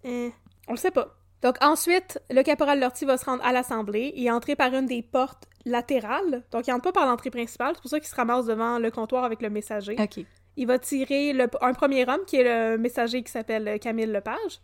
Eh, 0.04 0.32
on 0.68 0.72
le 0.74 0.78
sait 0.78 0.92
pas. 0.92 1.16
Donc 1.42 1.56
ensuite, 1.62 2.20
le 2.30 2.44
caporal 2.44 2.80
Lortie 2.80 3.06
va 3.06 3.18
se 3.18 3.26
rendre 3.26 3.44
à 3.44 3.52
l'Assemblée 3.52 4.14
et 4.16 4.30
entrer 4.30 4.56
par 4.56 4.74
une 4.74 4.86
des 4.86 5.02
portes 5.02 5.48
latérales. 5.66 6.44
Donc 6.52 6.68
il 6.68 6.72
entre 6.74 6.84
pas 6.84 6.92
par 6.92 7.06
l'entrée 7.08 7.32
principale, 7.32 7.74
c'est 7.76 7.82
pour 7.82 7.90
ça 7.90 8.00
qu'il 8.00 8.10
se 8.10 8.16
ramasse 8.16 8.46
devant 8.46 8.78
le 8.78 8.92
comptoir 8.92 9.24
avec 9.24 9.42
le 9.42 9.50
messager. 9.50 9.96
OK. 10.00 10.24
Il 10.58 10.68
va 10.68 10.78
tirer 10.80 11.32
le- 11.34 11.48
un 11.62 11.74
premier 11.74 12.08
homme, 12.10 12.26
qui 12.28 12.36
est 12.36 12.44
le 12.44 12.78
messager 12.78 13.24
qui 13.24 13.32
s'appelle 13.32 13.80
Camille 13.80 14.06
Lepage. 14.08 14.60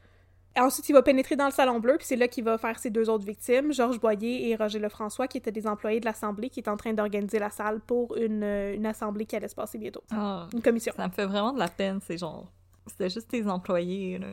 Ensuite, 0.58 0.88
il 0.88 0.94
va 0.94 1.02
pénétrer 1.02 1.36
dans 1.36 1.46
le 1.46 1.52
salon 1.52 1.80
bleu, 1.80 1.98
puis 1.98 2.06
c'est 2.08 2.16
là 2.16 2.30
qu'il 2.30 2.44
va 2.46 2.58
faire 2.58 2.80
ses 2.80 2.90
deux 2.90 3.10
autres 3.10 3.26
victimes, 3.26 3.74
Georges 3.74 4.00
Boyer 4.00 4.50
et 4.50 4.56
Roger 4.56 4.80
Lefrançois, 4.80 5.28
qui 5.28 5.38
étaient 5.38 5.52
des 5.52 5.68
employés 5.68 6.00
de 6.00 6.06
l'Assemblée, 6.06 6.50
qui 6.50 6.62
étaient 6.62 6.70
en 6.70 6.78
train 6.78 6.94
d'organiser 6.94 7.40
la 7.40 7.50
salle 7.50 7.82
pour 7.82 8.16
une, 8.16 8.44
euh, 8.44 8.74
une 8.74 8.86
assemblée 8.86 9.26
qui 9.26 9.36
allait 9.36 9.50
se 9.50 9.56
passer 9.56 9.78
bientôt. 9.78 10.02
Ah, 10.12 10.48
Une 10.54 10.62
commission. 10.62 10.94
ça 10.96 11.08
me 11.08 11.12
fait 11.12 11.26
vraiment 11.26 11.52
de 11.52 11.60
la 11.60 11.68
peine, 11.68 12.00
c'est 12.02 12.18
genre... 12.18 12.52
C'était 12.88 13.10
juste 13.10 13.28
tes 13.30 13.46
employés, 13.48 14.18
là. 14.20 14.28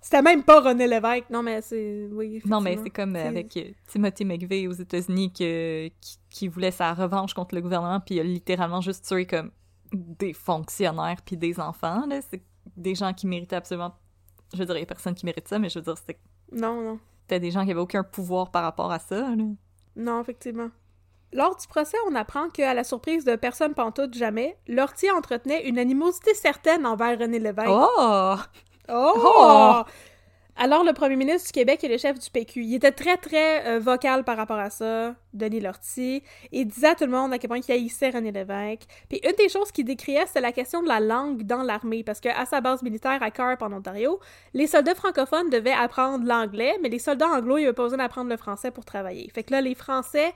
C'était 0.00 0.22
même 0.22 0.42
pas 0.42 0.60
René 0.60 0.86
Lévesque. 0.88 1.30
Non, 1.30 1.42
mais 1.42 1.60
c'est... 1.60 2.08
Oui, 2.10 2.40
Non, 2.44 2.60
mais 2.60 2.78
c'est 2.82 2.90
comme 2.90 3.14
avec 3.14 3.56
euh, 3.56 3.70
Timothy 3.86 4.24
McVeigh 4.24 4.66
aux 4.68 4.72
États-Unis 4.72 5.32
qui, 5.32 5.92
qui 6.30 6.48
voulait 6.48 6.70
sa 6.70 6.94
revanche 6.94 7.34
contre 7.34 7.54
le 7.54 7.60
gouvernement, 7.60 8.00
puis 8.00 8.16
il 8.16 8.20
a 8.20 8.24
littéralement 8.24 8.80
juste 8.80 9.06
tué 9.06 9.26
comme 9.26 9.50
des 9.92 10.32
fonctionnaires 10.32 11.18
puis 11.24 11.36
des 11.36 11.60
enfants, 11.60 12.06
là. 12.06 12.20
C'est 12.22 12.42
des 12.76 12.94
gens 12.94 13.12
qui 13.12 13.26
méritaient 13.26 13.56
absolument... 13.56 13.92
Je 14.52 14.58
veux 14.58 14.66
dire, 14.66 14.76
il 14.76 14.80
y 14.80 14.82
a 14.82 14.86
personne 14.86 15.14
qui 15.14 15.24
mérite 15.26 15.48
ça, 15.48 15.58
mais 15.58 15.68
je 15.68 15.78
veux 15.78 15.84
dire, 15.84 15.96
c'était 15.96 16.18
Non, 16.52 16.80
non. 16.82 16.98
c'était 17.22 17.40
des 17.40 17.50
gens 17.50 17.64
qui 17.64 17.70
avaient 17.70 17.80
aucun 17.80 18.02
pouvoir 18.04 18.50
par 18.50 18.62
rapport 18.62 18.92
à 18.92 18.98
ça, 18.98 19.20
là. 19.34 19.44
Non, 19.96 20.20
effectivement. 20.20 20.68
Lors 21.32 21.56
du 21.56 21.66
procès, 21.66 21.96
on 22.10 22.14
apprend 22.14 22.50
qu'à 22.50 22.74
la 22.74 22.84
surprise 22.84 23.24
de 23.24 23.36
personne 23.36 23.72
pantoute 23.74 24.12
jamais, 24.14 24.58
Lortie 24.68 25.10
entretenait 25.10 25.66
une 25.66 25.78
animosité 25.78 26.34
certaine 26.34 26.84
envers 26.84 27.18
René 27.18 27.38
Lévesque. 27.38 27.70
Oh! 27.70 28.36
Oh! 28.90 29.12
Oh! 29.16 29.82
Alors, 30.64 30.84
le 30.84 30.92
premier 30.92 31.16
ministre 31.16 31.48
du 31.48 31.52
Québec 31.52 31.82
et 31.82 31.88
le 31.88 31.98
chef 31.98 32.20
du 32.20 32.30
PQ, 32.30 32.62
il 32.62 32.76
était 32.76 32.92
très, 32.92 33.16
très 33.16 33.66
euh, 33.66 33.80
vocal 33.80 34.22
par 34.22 34.36
rapport 34.36 34.60
à 34.60 34.70
ça, 34.70 35.16
Denis 35.34 35.58
Lortie. 35.58 36.22
Il 36.52 36.68
disait 36.68 36.90
à 36.90 36.94
tout 36.94 37.02
le 37.02 37.10
monde 37.10 37.32
à 37.32 37.38
quel 37.40 37.48
point 37.48 37.58
il 37.58 37.72
haïssait 37.72 38.10
René 38.10 38.30
Lévesque. 38.30 38.82
Puis 39.08 39.20
une 39.24 39.34
des 39.36 39.48
choses 39.48 39.72
qu'il 39.72 39.86
décriait, 39.86 40.24
c'était 40.24 40.40
la 40.40 40.52
question 40.52 40.80
de 40.80 40.86
la 40.86 41.00
langue 41.00 41.42
dans 41.42 41.64
l'armée. 41.64 42.04
Parce 42.04 42.20
qu'à 42.20 42.46
sa 42.46 42.60
base 42.60 42.84
militaire 42.84 43.20
à 43.24 43.32
Carp, 43.32 43.60
en 43.60 43.72
Ontario, 43.72 44.20
les 44.54 44.68
soldats 44.68 44.94
francophones 44.94 45.50
devaient 45.50 45.72
apprendre 45.72 46.24
l'anglais, 46.24 46.78
mais 46.80 46.90
les 46.90 47.00
soldats 47.00 47.30
anglo, 47.30 47.58
ils 47.58 47.62
n'avaient 47.62 47.72
pas 47.72 47.82
besoin 47.82 47.98
d'apprendre 47.98 48.30
le 48.30 48.36
français 48.36 48.70
pour 48.70 48.84
travailler. 48.84 49.28
Fait 49.34 49.42
que 49.42 49.50
là, 49.50 49.60
les 49.60 49.74
Français 49.74 50.32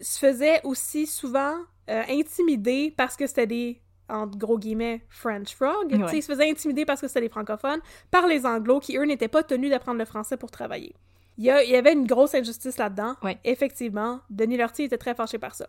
se 0.00 0.20
faisaient 0.20 0.60
aussi 0.62 1.08
souvent 1.08 1.56
euh, 1.90 2.02
intimider 2.08 2.94
parce 2.96 3.16
que 3.16 3.26
c'était 3.26 3.48
des 3.48 3.80
entre 4.08 4.36
gros 4.38 4.58
guillemets, 4.58 5.02
French 5.08 5.54
Frog. 5.54 5.90
Ils 5.90 6.22
se 6.22 6.26
faisaient 6.32 6.50
intimider 6.50 6.84
parce 6.84 7.00
que 7.00 7.08
c'était 7.08 7.22
des 7.22 7.28
francophones 7.28 7.80
par 8.10 8.26
les 8.26 8.44
anglos 8.46 8.80
qui, 8.80 8.96
eux, 8.98 9.04
n'étaient 9.04 9.28
pas 9.28 9.42
tenus 9.42 9.70
d'apprendre 9.70 9.98
le 9.98 10.04
français 10.04 10.36
pour 10.36 10.50
travailler. 10.50 10.94
Il 11.38 11.44
y, 11.44 11.50
a- 11.50 11.64
il 11.64 11.70
y 11.70 11.76
avait 11.76 11.92
une 11.94 12.06
grosse 12.06 12.34
injustice 12.34 12.78
là-dedans. 12.78 13.14
Ouais. 13.22 13.38
Effectivement, 13.44 14.20
Denis 14.30 14.56
Lortie 14.56 14.84
était 14.84 14.98
très 14.98 15.14
fâché 15.14 15.38
par 15.38 15.54
ça. 15.54 15.66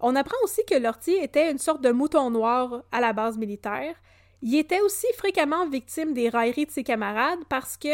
On 0.00 0.16
apprend 0.16 0.36
aussi 0.44 0.62
que 0.68 0.74
Lortie 0.74 1.14
était 1.14 1.50
une 1.50 1.58
sorte 1.58 1.80
de 1.80 1.90
mouton 1.92 2.28
noir 2.30 2.82
à 2.90 3.00
la 3.00 3.12
base 3.12 3.38
militaire. 3.38 3.94
Il 4.42 4.54
était 4.58 4.80
aussi 4.80 5.06
fréquemment 5.16 5.66
victime 5.68 6.12
des 6.12 6.28
railleries 6.28 6.66
de 6.66 6.70
ses 6.72 6.82
camarades 6.82 7.38
parce 7.48 7.76
que 7.76 7.88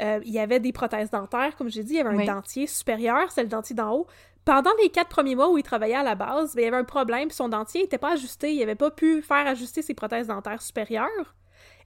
euh, 0.00 0.20
il 0.24 0.32
y 0.32 0.38
avait 0.38 0.60
des 0.60 0.72
prothèses 0.72 1.10
dentaires, 1.10 1.54
comme 1.56 1.68
j'ai 1.68 1.82
dit, 1.82 1.94
il 1.94 1.96
y 1.96 2.00
avait 2.00 2.10
un 2.14 2.16
Oui. 2.16 2.24
dentier 2.26 2.66
supérieur, 2.66 3.30
c'est 3.30 3.42
le 3.42 3.48
dentier 3.48 3.74
d'en 3.76 3.92
haut. 3.94 4.06
Pendant 4.44 4.70
les 4.82 4.90
quatre 4.90 5.08
premiers 5.08 5.36
mois 5.36 5.50
où 5.50 5.58
il 5.58 5.62
travaillait 5.62 5.94
à 5.94 6.02
la 6.02 6.14
base, 6.14 6.54
ben, 6.54 6.62
il 6.62 6.64
y 6.64 6.68
avait 6.68 6.76
un 6.76 6.84
problème, 6.84 7.30
son 7.30 7.48
dentier 7.48 7.82
n'était 7.82 7.98
pas 7.98 8.12
ajusté, 8.12 8.52
il 8.52 8.58
n'avait 8.58 8.74
pas 8.74 8.90
pu 8.90 9.22
faire 9.22 9.46
ajuster 9.46 9.82
ses 9.82 9.94
prothèses 9.94 10.26
dentaires 10.26 10.62
supérieures. 10.62 11.36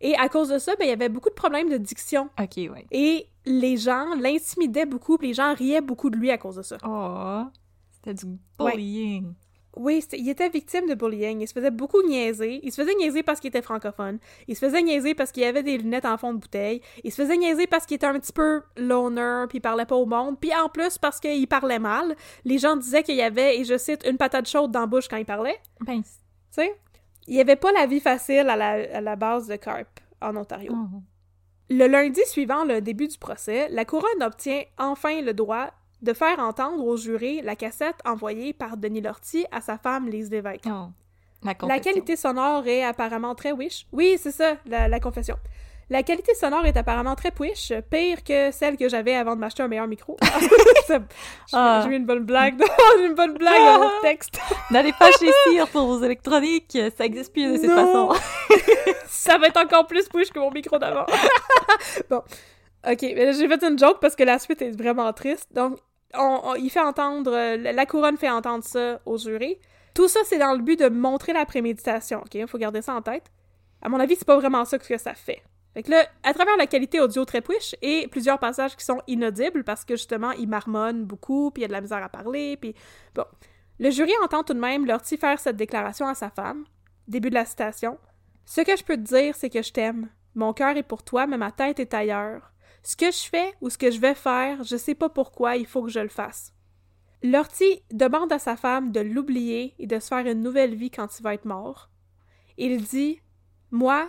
Et 0.01 0.15
à 0.17 0.29
cause 0.29 0.49
de 0.49 0.59
ça, 0.59 0.75
ben, 0.77 0.85
il 0.87 0.89
y 0.89 0.93
avait 0.93 1.09
beaucoup 1.09 1.29
de 1.29 1.35
problèmes 1.35 1.69
de 1.69 1.77
diction. 1.77 2.31
Ok, 2.41 2.57
ouais. 2.57 2.87
Et 2.91 3.29
les 3.45 3.77
gens 3.77 4.15
l'intimidaient 4.19 4.87
beaucoup, 4.87 5.19
les 5.21 5.35
gens 5.35 5.55
riaient 5.55 5.81
beaucoup 5.81 6.11
de 6.11 6.17
lui 6.17 6.31
à 6.31 6.39
cause 6.39 6.57
de 6.57 6.63
ça. 6.63 6.79
Oh, 6.85 7.45
c'était 7.91 8.15
du 8.15 8.27
Ouais. 8.59 9.23
Oui, 9.77 10.03
il 10.13 10.29
était 10.29 10.49
victime 10.49 10.89
de 10.89 10.95
bullying. 10.95 11.41
Il 11.43 11.47
se 11.47 11.53
faisait 11.53 11.71
beaucoup 11.71 12.03
niaiser. 12.03 12.61
Il 12.63 12.73
se 12.73 12.81
faisait 12.81 12.95
niaiser 12.95 13.23
parce 13.23 13.41
qu'il 13.41 13.49
était 13.49 13.63
francophone. 13.63 14.19
Il 14.49 14.57
se 14.57 14.65
faisait 14.65 14.83
niaiser 14.83 15.15
parce 15.15 15.33
qu'il 15.33 15.45
avait 15.45 15.63
des 15.63 15.77
lunettes 15.77 16.07
en 16.07 16.17
fond 16.17 16.33
de 16.33 16.39
bouteille. 16.39 16.81
Il 17.05 17.13
se 17.13 17.23
faisait 17.23 17.37
niaiser 17.37 17.67
parce 17.67 17.85
qu'il 17.85 17.97
était 17.97 18.07
un 18.07 18.19
petit 18.19 18.33
peu 18.33 18.63
loner, 18.79 19.45
puis 19.49 19.59
il 19.59 19.61
parlait 19.61 19.85
pas 19.85 19.97
au 19.97 20.07
monde. 20.07 20.41
Puis 20.41 20.51
en 20.55 20.69
plus, 20.69 20.97
parce 20.97 21.21
qu'il 21.21 21.47
parlait 21.47 21.79
mal. 21.79 22.17
Les 22.45 22.59
gens 22.59 22.77
disaient 22.77 23.03
qu'il 23.03 23.17
y 23.17 23.23
avait, 23.23 23.59
et 23.59 23.65
je 23.65 23.77
cite, 23.77 24.07
une 24.09 24.17
patate 24.17 24.49
chaude 24.49 24.71
dans 24.73 24.81
la 24.81 24.87
bouche 24.87 25.09
quand 25.09 25.19
il 25.19 25.27
parlait. 25.27 25.59
Ben, 25.81 26.03
Tu 26.03 26.09
sais? 26.51 26.75
Il 27.27 27.35
y 27.35 27.41
avait 27.41 27.57
pas 27.57 27.73
la 27.73 27.87
vie 27.87 28.01
facile 28.01 28.49
à 28.49 28.57
la, 28.57 28.71
à 28.97 29.01
la 29.01 29.17
base 29.17 29.47
de 29.47 29.57
Carp 29.57 30.01
en 30.23 30.37
Ontario. 30.37 30.73
oh. 30.75 31.03
Le 31.69 31.87
lundi 31.89 32.21
suivant 32.27 32.65
le 32.65 32.81
début 32.81 33.09
du 33.09 33.19
procès, 33.19 33.69
la 33.71 33.85
couronne 33.85 34.23
obtient 34.23 34.63
enfin 34.79 35.21
le 35.21 35.35
droit 35.35 35.73
de 36.03 36.13
faire 36.13 36.39
entendre 36.41 36.85
aux 36.85 36.97
jurés 36.97 37.41
la 37.43 37.57
cassette 37.57 37.97
envoyée 38.05 38.53
par 38.53 38.77
Denis 38.77 39.01
Lortie 39.01 39.47
à 39.51 39.61
sa 39.61 39.79
femme 39.79 40.09
Lise 40.09 40.31
Lévesque. 40.31 40.65
Oh. 40.67 40.89
La, 41.43 41.55
La 41.69 41.79
qualité 41.81 42.17
sonore 42.17 42.67
est 42.67 42.83
apparemment 42.83 43.35
très 43.35 43.53
wish. 43.53 43.87
Oui, 43.93 44.19
c'est 44.21 44.33
ça, 44.33 44.57
la, 44.67 44.89
la 44.89 45.01
confession. 45.01 45.37
La 45.89 46.03
qualité 46.03 46.35
sonore 46.35 46.67
est 46.67 46.77
apparemment 46.77 47.15
très 47.15 47.31
push, 47.31 47.73
pire 47.91 48.25
que 48.25 48.51
celle 48.51 48.77
que 48.77 48.89
j'avais 48.89 49.15
avant 49.15 49.37
de 49.37 49.41
m'acheter 49.41 49.63
un 49.63 49.69
meilleur 49.69 49.87
micro. 49.87 50.17
Ça- 50.89 50.99
Ah. 51.53 51.83
J'ai 51.85 51.93
eu 51.93 51.97
une 51.97 52.07
bonne 52.07 52.25
blague. 52.25 52.61
Une 53.05 53.15
bonne 53.15 53.35
blague 53.35 53.63
dans 53.63 53.79
mon 53.85 54.01
texte. 54.03 54.41
N'allez 54.73 54.93
pas 54.99 55.13
chez 55.13 55.31
Cyr 55.45 55.69
pour 55.69 55.87
vos 55.87 56.03
électroniques, 56.03 56.77
ça 56.97 57.05
existe 57.05 57.33
plus 57.33 57.53
de 57.53 57.57
cette 57.59 57.71
Non. 57.71 58.13
façon. 58.13 58.23
Ça 59.07 59.39
va 59.39 59.47
être 59.47 59.63
encore 59.63 59.87
plus 59.87 60.09
push 60.09 60.31
que 60.31 60.41
mon 60.41 60.51
micro 60.51 60.77
d'avant. 60.79 61.07
bon. 62.11 62.23
Ok, 62.89 63.01
j'ai 63.01 63.49
fait 63.49 63.65
une 63.65 63.79
joke 63.79 63.99
parce 64.01 64.15
que 64.15 64.23
la 64.23 64.39
suite 64.39 64.63
est 64.63 64.71
vraiment 64.71 65.13
triste. 65.13 65.53
Donc, 65.53 65.79
on, 66.15 66.55
il 66.55 66.71
fait 66.71 66.81
entendre, 66.81 67.33
euh, 67.33 67.57
la 67.57 67.87
couronne 67.87 68.17
fait 68.17 68.31
entendre 68.31 68.63
ça 68.65 69.01
aux 69.05 69.19
jurés. 69.19 69.61
Tout 69.95 70.09
ça, 70.09 70.21
c'est 70.25 70.39
dans 70.39 70.53
le 70.53 70.63
but 70.63 70.79
de 70.79 70.89
montrer 70.89 71.33
la 71.33 71.45
préméditation, 71.47 72.21
ok? 72.21 72.35
Il 72.35 72.47
faut 72.47 72.59
garder 72.59 72.83
ça 72.83 72.95
en 72.95 73.03
tête. 73.03 73.25
À 73.83 73.89
mon 73.89 73.99
avis, 73.99 74.15
c'est 74.15 74.27
pas 74.27 74.37
vraiment 74.37 74.65
ça 74.65 74.79
que 74.79 74.99
ça 74.99 75.15
fait. 75.15 75.43
Fait 75.75 75.83
que 75.83 75.91
là, 75.91 76.07
à 76.23 76.33
travers 76.33 76.57
la 76.57 76.67
qualité 76.67 77.01
audio 77.01 77.25
très 77.25 77.41
push 77.41 77.75
et 77.83 78.07
plusieurs 78.09 78.39
passages 78.39 78.77
qui 78.77 78.85
sont 78.85 79.03
inaudibles 79.07 79.65
parce 79.65 79.85
que 79.85 79.95
justement, 79.97 80.31
il 80.33 80.49
marmonne 80.49 81.05
beaucoup, 81.05 81.51
puis 81.51 81.63
il 81.63 81.65
y 81.65 81.67
a 81.67 81.69
de 81.69 81.73
la 81.73 81.81
misère 81.81 82.03
à 82.03 82.09
parler, 82.09 82.57
puis 82.57 82.75
bon. 83.15 83.25
Le 83.79 83.91
jury 83.91 84.13
entend 84.23 84.43
tout 84.43 84.55
de 84.55 84.61
même 84.61 84.87
Lortie 84.87 85.19
faire 85.19 85.39
cette 85.39 85.57
déclaration 85.57 86.07
à 86.07 86.15
sa 86.15 86.31
femme. 86.31 86.65
Début 87.09 87.29
de 87.29 87.35
la 87.35 87.45
citation. 87.45 87.99
Ce 88.47 88.63
que 88.63 88.75
je 88.77 88.85
peux 88.85 88.97
te 88.97 89.03
dire, 89.03 89.35
c'est 89.35 89.51
que 89.51 89.61
je 89.61 89.73
t'aime. 89.73 90.09
Mon 90.35 90.55
cœur 90.55 90.77
est 90.77 90.83
pour 90.83 91.03
toi, 91.03 91.27
mais 91.27 91.37
ma 91.37 91.53
tête 91.53 91.79
est 91.79 91.93
ailleurs. 91.93 92.53
Ce 92.87 92.95
que 92.95 93.11
je 93.11 93.29
fais 93.29 93.53
ou 93.61 93.69
ce 93.69 93.79
que 93.79 93.91
je 93.91 93.99
vais 93.99 94.15
faire, 94.15 94.63
je 94.63 94.77
sais 94.77 94.95
pas 94.95 95.09
pourquoi, 95.09 95.57
il 95.57 95.67
faut 95.67 95.83
que 95.83 95.91
je 95.91 95.99
le 95.99 96.09
fasse. 96.09 96.55
Lortie 97.21 97.83
demande 97.91 98.33
à 98.33 98.39
sa 98.39 98.55
femme 98.57 98.93
de 98.93 99.01
l'oublier 99.01 99.75
et 99.81 99.89
de 99.89 99.99
se 99.99 100.07
faire 100.07 100.25
une 100.25 100.41
nouvelle 100.41 100.77
vie 100.77 100.93
quand 100.93 101.19
il 101.19 101.25
va 101.25 101.35
être 101.35 101.47
mort. 101.47 101.91
Il 102.59 102.85
dit 102.85 103.21
Moi, 103.73 104.09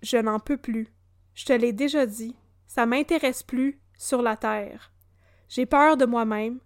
je 0.00 0.16
n'en 0.16 0.40
peux 0.40 0.56
plus. 0.56 0.88
Je 1.34 1.44
te 1.44 1.52
l'ai 1.52 1.74
déjà 1.74 2.06
dit. 2.06 2.34
Ça 2.66 2.86
m'intéresse 2.86 3.42
plus 3.42 3.78
sur 3.98 4.22
la 4.22 4.38
terre. 4.38 4.90
J'ai 5.50 5.66
peur 5.66 5.98
de 5.98 6.06
moi-même. 6.06 6.60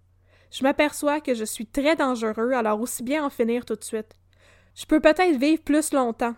Je 0.51 0.63
m'aperçois 0.63 1.19
que 1.19 1.33
je 1.33 1.43
suis 1.43 1.67
très 1.67 1.97
dangereux, 1.97 2.53
alors 2.53 2.79
aussi 2.79 3.03
bien 3.03 3.25
en 3.25 3.29
finir 3.29 3.65
tout 3.65 3.75
de 3.75 3.83
suite. 3.83 4.15
Je 4.75 4.85
peux 4.85 5.01
peut-être 5.01 5.37
vivre 5.37 5.61
plus 5.61 5.91
longtemps, 5.91 6.35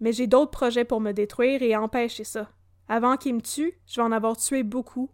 mais 0.00 0.12
j'ai 0.12 0.26
d'autres 0.26 0.50
projets 0.50 0.84
pour 0.84 1.00
me 1.00 1.12
détruire 1.12 1.62
et 1.62 1.74
empêcher 1.74 2.24
ça. 2.24 2.50
Avant 2.88 3.16
qu'il 3.16 3.34
me 3.34 3.42
tue, 3.42 3.78
je 3.86 3.96
vais 3.96 4.06
en 4.06 4.12
avoir 4.12 4.36
tué 4.36 4.62
beaucoup. 4.62 5.10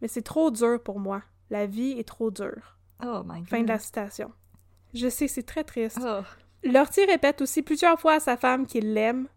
Mais 0.00 0.08
c'est 0.08 0.22
trop 0.22 0.50
dur 0.50 0.82
pour 0.82 1.00
moi. 1.00 1.22
La 1.50 1.66
vie 1.66 1.92
est 1.92 2.06
trop 2.06 2.30
dure. 2.30 2.78
Oh 3.02 3.22
my 3.24 3.40
god. 3.40 3.48
Fin 3.48 3.62
de 3.62 3.68
la 3.68 3.78
citation. 3.78 4.32
Je 4.94 5.08
sais, 5.08 5.28
c'est 5.28 5.42
très 5.42 5.64
triste. 5.64 6.00
Oh. 6.02 6.20
Lortie 6.64 7.04
répète 7.04 7.42
aussi 7.42 7.62
plusieurs 7.62 8.00
fois 8.00 8.14
à 8.14 8.20
sa 8.20 8.36
femme 8.36 8.66
qu'il 8.66 8.92
l'aime, 8.92 9.28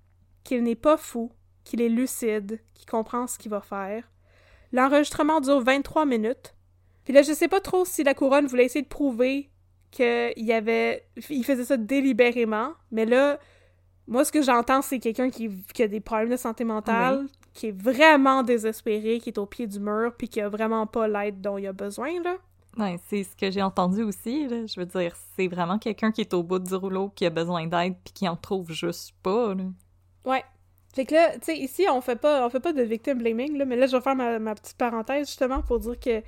qu'il 0.44 0.64
n'est 0.64 0.76
pas 0.76 0.98
fou, 0.98 1.32
qu'il 1.64 1.82
est 1.82 1.90
lucide, 1.90 2.60
qu'il 2.74 2.90
comprend 2.90 3.28
ce 3.28 3.38
qu'il 3.38 3.52
va 3.52 3.62
faire. 3.62 4.10
L'enregistrement 4.72 5.42
dure 5.42 5.62
23 5.62 6.06
minutes. 6.06 6.56
Puis 7.04 7.14
là, 7.14 7.22
je 7.22 7.34
sais 7.34 7.48
pas 7.48 7.62
trop 7.62 7.86
si 7.86 8.04
la 8.04 8.14
couronne 8.14 8.48
voulait 8.48 8.66
essayer 8.66 8.84
de 8.84 8.88
prouver 8.88 9.52
qu'il 9.92 10.34
y 10.38 10.54
avait... 10.54 11.08
Il 11.30 11.44
faisait 11.44 11.66
ça 11.66 11.78
délibérément, 11.78 12.74
mais 12.92 13.06
là, 13.06 13.40
moi, 14.10 14.26
ce 14.26 14.32
que 14.32 14.42
j'entends, 14.42 14.82
c'est 14.82 15.00
quelqu'un 15.00 15.30
qui, 15.30 15.50
qui 15.74 15.84
a 15.84 15.88
des 15.88 16.00
problèmes 16.00 16.30
de 16.30 16.36
santé 16.36 16.64
mentale, 16.64 17.28
qui 17.54 17.68
est 17.68 17.72
vraiment 17.72 18.42
désespéré, 18.42 19.20
qui 19.20 19.30
est 19.30 19.38
au 19.38 19.46
pied 19.46 19.68
du 19.68 19.80
mur, 19.80 20.14
puis 20.18 20.28
qui 20.28 20.42
a 20.42 20.50
vraiment 20.50 20.88
pas 20.88 21.08
l'aide 21.08 21.42
dont 21.42 21.58
il 21.58 21.68
a 21.68 21.74
besoin, 21.74 22.22
là. 22.24 22.38
Ouais, 22.78 23.00
c'est 23.08 23.24
ce 23.24 23.36
que 23.36 23.52
j'ai 23.52 23.62
entendu 23.62 24.02
aussi, 24.02 24.48
là. 24.48 24.66
Je 24.66 24.80
veux 24.80 24.86
dire, 24.88 25.16
c'est 25.36 25.48
vraiment 25.48 25.78
quelqu'un 25.78 26.12
qui 26.12 26.22
est 26.22 26.34
au 26.34 26.42
bout 26.42 26.60
du 26.60 26.74
rouleau, 26.74 27.10
qui 27.10 27.26
a 27.26 27.30
besoin 27.30 27.68
d'aide, 27.68 27.96
puis 28.04 28.14
qui 28.14 28.28
en 28.28 28.36
trouve 28.36 28.72
juste 28.72 29.14
pas, 29.22 29.54
là. 29.54 29.66
Ouais. 30.26 30.44
Fait 30.96 31.06
que 31.06 31.14
là, 31.14 31.34
tu 31.34 31.46
sais, 31.46 31.58
ici, 31.58 31.86
on 31.92 32.02
fait 32.02 32.16
pas, 32.16 32.46
on 32.46 32.50
fait 32.50 32.60
pas 32.60 32.74
de 32.74 32.82
victim 32.82 33.20
blaming, 33.20 33.58
là, 33.58 33.66
mais 33.66 33.76
là, 33.76 33.86
je 33.86 33.96
vais 33.96 34.02
faire 34.02 34.16
ma, 34.16 34.40
ma 34.40 34.56
petite 34.56 34.78
parenthèse, 34.78 35.28
justement, 35.28 35.62
pour 35.62 35.80
dire 35.80 36.00
que 36.00 36.24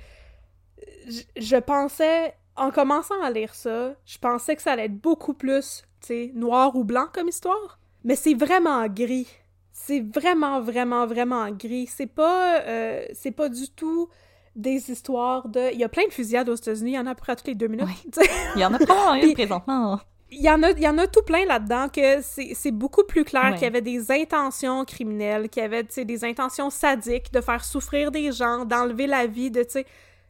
je, 1.08 1.22
je 1.36 1.56
pensais, 1.56 2.34
en 2.54 2.70
commençant 2.70 3.20
à 3.24 3.30
lire 3.30 3.54
ça, 3.56 3.94
je 4.04 4.18
pensais 4.18 4.54
que 4.54 4.62
ça 4.62 4.72
allait 4.72 4.84
être 4.84 5.00
beaucoup 5.00 5.34
plus, 5.34 5.82
tu 6.04 6.32
noir 6.34 6.74
ou 6.76 6.84
blanc 6.84 7.06
comme 7.12 7.28
histoire. 7.28 7.78
Mais 8.04 8.16
c'est 8.16 8.34
vraiment 8.34 8.86
gris. 8.88 9.28
C'est 9.72 10.00
vraiment, 10.00 10.60
vraiment, 10.60 11.06
vraiment 11.06 11.50
gris. 11.50 11.86
C'est 11.86 12.06
pas, 12.06 12.60
euh, 12.60 13.04
c'est 13.14 13.30
pas 13.30 13.48
du 13.48 13.68
tout 13.70 14.08
des 14.54 14.90
histoires 14.90 15.48
de... 15.48 15.72
Il 15.72 15.78
y 15.78 15.84
a 15.84 15.88
plein 15.88 16.06
de 16.06 16.12
fusillades 16.12 16.48
aux 16.48 16.54
États-Unis, 16.54 16.92
il 16.92 16.94
y 16.94 16.98
en 16.98 17.06
a 17.06 17.10
à 17.10 17.14
peu 17.14 17.20
près 17.20 17.32
à 17.32 17.36
toutes 17.36 17.48
les 17.48 17.54
deux 17.54 17.68
minutes. 17.68 18.20
Il 18.54 18.60
y 18.60 18.64
en 18.64 18.74
a 18.74 18.78
pas 18.78 19.16
une 19.22 19.32
présentement. 19.32 19.98
Il 20.30 20.40
y 20.42 20.50
en 20.50 20.62
a, 20.62 20.70
il 20.70 20.80
y 20.82 20.88
en 20.88 20.98
a 20.98 21.06
tout 21.06 21.22
plein 21.22 21.44
là-dedans 21.44 21.88
que 21.88 22.20
c'est 22.22 22.70
beaucoup 22.70 23.04
plus 23.04 23.24
clair 23.24 23.44
Ouais. 23.44 23.54
qu'il 23.54 23.62
y 23.62 23.66
avait 23.66 23.82
des 23.82 24.10
intentions 24.10 24.84
criminelles, 24.84 25.48
qu'il 25.48 25.62
y 25.62 25.66
avait, 25.66 25.82
des 25.82 26.24
intentions 26.24 26.70
sadiques 26.70 27.32
de 27.32 27.40
faire 27.40 27.64
souffrir 27.64 28.10
des 28.10 28.32
gens, 28.32 28.64
d'enlever 28.64 29.06
la 29.06 29.26
vie 29.26 29.50
de, 29.50 29.64
sais... 29.68 29.86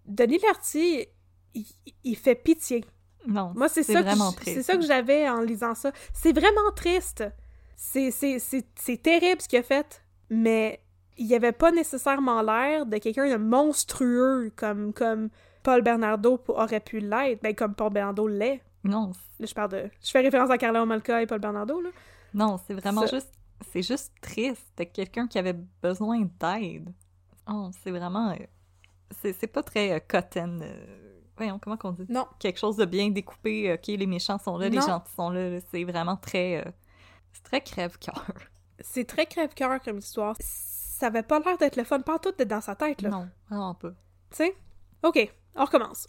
Denis 0.07 0.41
Lortie, 0.45 1.07
il, 1.55 1.65
il 2.05 2.17
fait 2.17 2.35
pitié. 2.35 2.85
Non, 3.27 3.53
Moi, 3.55 3.69
c'est 3.69 3.83
ça, 3.83 4.03
c'est 4.43 4.63
ça 4.63 4.77
que 4.77 4.83
j'avais 4.85 5.29
en 5.29 5.41
lisant 5.41 5.75
ça. 5.75 5.93
C'est 6.13 6.33
vraiment 6.33 6.71
triste. 6.75 7.25
C'est- 7.77 8.11
C'est 8.11 8.39
c'est- 8.39 8.67
c'est 8.77 9.01
terrible 9.03 9.41
ce 9.41 9.49
qu'il 9.49 9.59
a 9.59 9.63
fait, 9.63 10.03
mais 10.31 10.81
il 11.19 11.27
n'y 11.27 11.35
avait 11.35 11.53
pas 11.53 11.71
nécessairement 11.73 12.43
l'air 12.43 12.87
de 12.87 12.99
quelqu'un 12.99 13.29
de 13.31 13.37
monstrueux 13.37 14.53
comme, 14.57 14.93
comme 14.93 15.29
Paul 15.63 15.83
Bernardo 15.83 16.41
aurait 16.49 16.81
pu 16.81 16.99
l'être. 17.01 17.43
Ben, 17.43 17.55
comme 17.55 17.75
Paul 17.75 17.93
Bernardo 17.93 18.27
l'est. 18.27 18.61
Non, 18.85 19.13
Là, 19.39 19.47
je 19.47 19.55
parle 19.55 19.71
de... 19.71 19.91
Je 20.03 20.11
fais 20.11 20.21
référence 20.21 20.51
à 20.51 20.59
Carla 20.59 20.83
Omolka 20.83 21.23
et 21.23 21.27
Paul 21.27 21.39
Bernardo, 21.41 21.81
là. 21.81 21.91
non, 22.35 22.59
c'est 22.67 22.75
vraiment 22.75 23.03
Ça- 23.07 23.17
juste... 23.17 23.33
C'est 23.73 23.83
juste 23.83 24.13
triste. 24.21 24.61
C'était 24.71 24.87
quelqu'un 24.87 25.29
qui 25.29 25.39
avait 25.39 25.57
besoin 25.81 26.21
d'aide. 26.41 26.89
Oh, 27.49 27.71
c'est 27.85 27.91
vraiment... 27.93 28.31
euh, 28.33 28.37
C'est 29.21 29.33
c'est 29.35 29.47
pas 29.47 29.63
très 29.63 29.93
euh, 29.93 30.01
cotton... 30.01 30.59
euh, 30.63 31.12
Voyons, 31.37 31.59
comment 31.59 31.77
qu'on 31.77 31.93
dit? 31.93 32.05
Non. 32.09 32.27
Quelque 32.39 32.59
chose 32.59 32.77
de 32.77 32.85
bien 32.85 33.09
découpé. 33.11 33.73
OK, 33.73 33.87
les 33.87 34.07
méchants 34.07 34.39
sont 34.39 34.59
là, 34.59 34.69
les 34.69 34.81
gentils 34.81 35.13
sont 35.17 35.31
là. 35.31 35.59
C'est 35.71 35.85
vraiment 35.85 36.17
très... 36.17 36.59
euh, 36.67 36.71
C'est 37.33 37.43
très 37.43 37.61
crève-cœur. 37.63 38.27
C'est 38.81 39.05
très 39.07 39.27
crève-cœur 39.27 39.81
comme 39.83 39.99
histoire. 39.99 40.37
Ça 40.41 41.07
avait 41.07 41.23
pas 41.23 41.41
l'air 41.41 41.57
d'être 41.59 41.77
le 41.77 41.85
fun 41.85 42.01
partout 42.01 42.33
d'être 42.37 42.49
dans 42.49 42.61
sa 42.61 42.75
tête, 42.75 43.03
là. 43.03 43.09
Non, 43.11 43.29
vraiment 43.49 43.75
pas. 43.75 43.91
Tu 44.31 44.37
sais? 44.37 44.55
OK, 45.03 45.33
on 45.57 45.65
recommence. 45.65 46.07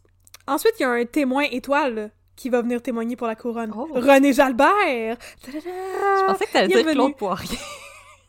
Ensuite, 0.47 0.73
il 0.79 0.83
y 0.83 0.85
a 0.85 0.89
un 0.91 1.05
témoin 1.05 1.43
étoile 1.43 1.95
là, 1.95 2.07
qui 2.35 2.49
va 2.49 2.61
venir 2.61 2.81
témoigner 2.81 3.15
pour 3.15 3.27
la 3.27 3.35
couronne. 3.35 3.71
Oh. 3.75 3.87
René 3.93 4.33
Jalbert! 4.33 5.17
Je 5.45 6.25
pensais 6.27 6.45
que 6.45 6.51
t'allais 6.51 6.67
dire 6.67 6.83
venu. 6.83 6.93
Claude 6.95 7.15
Poirier. 7.15 7.57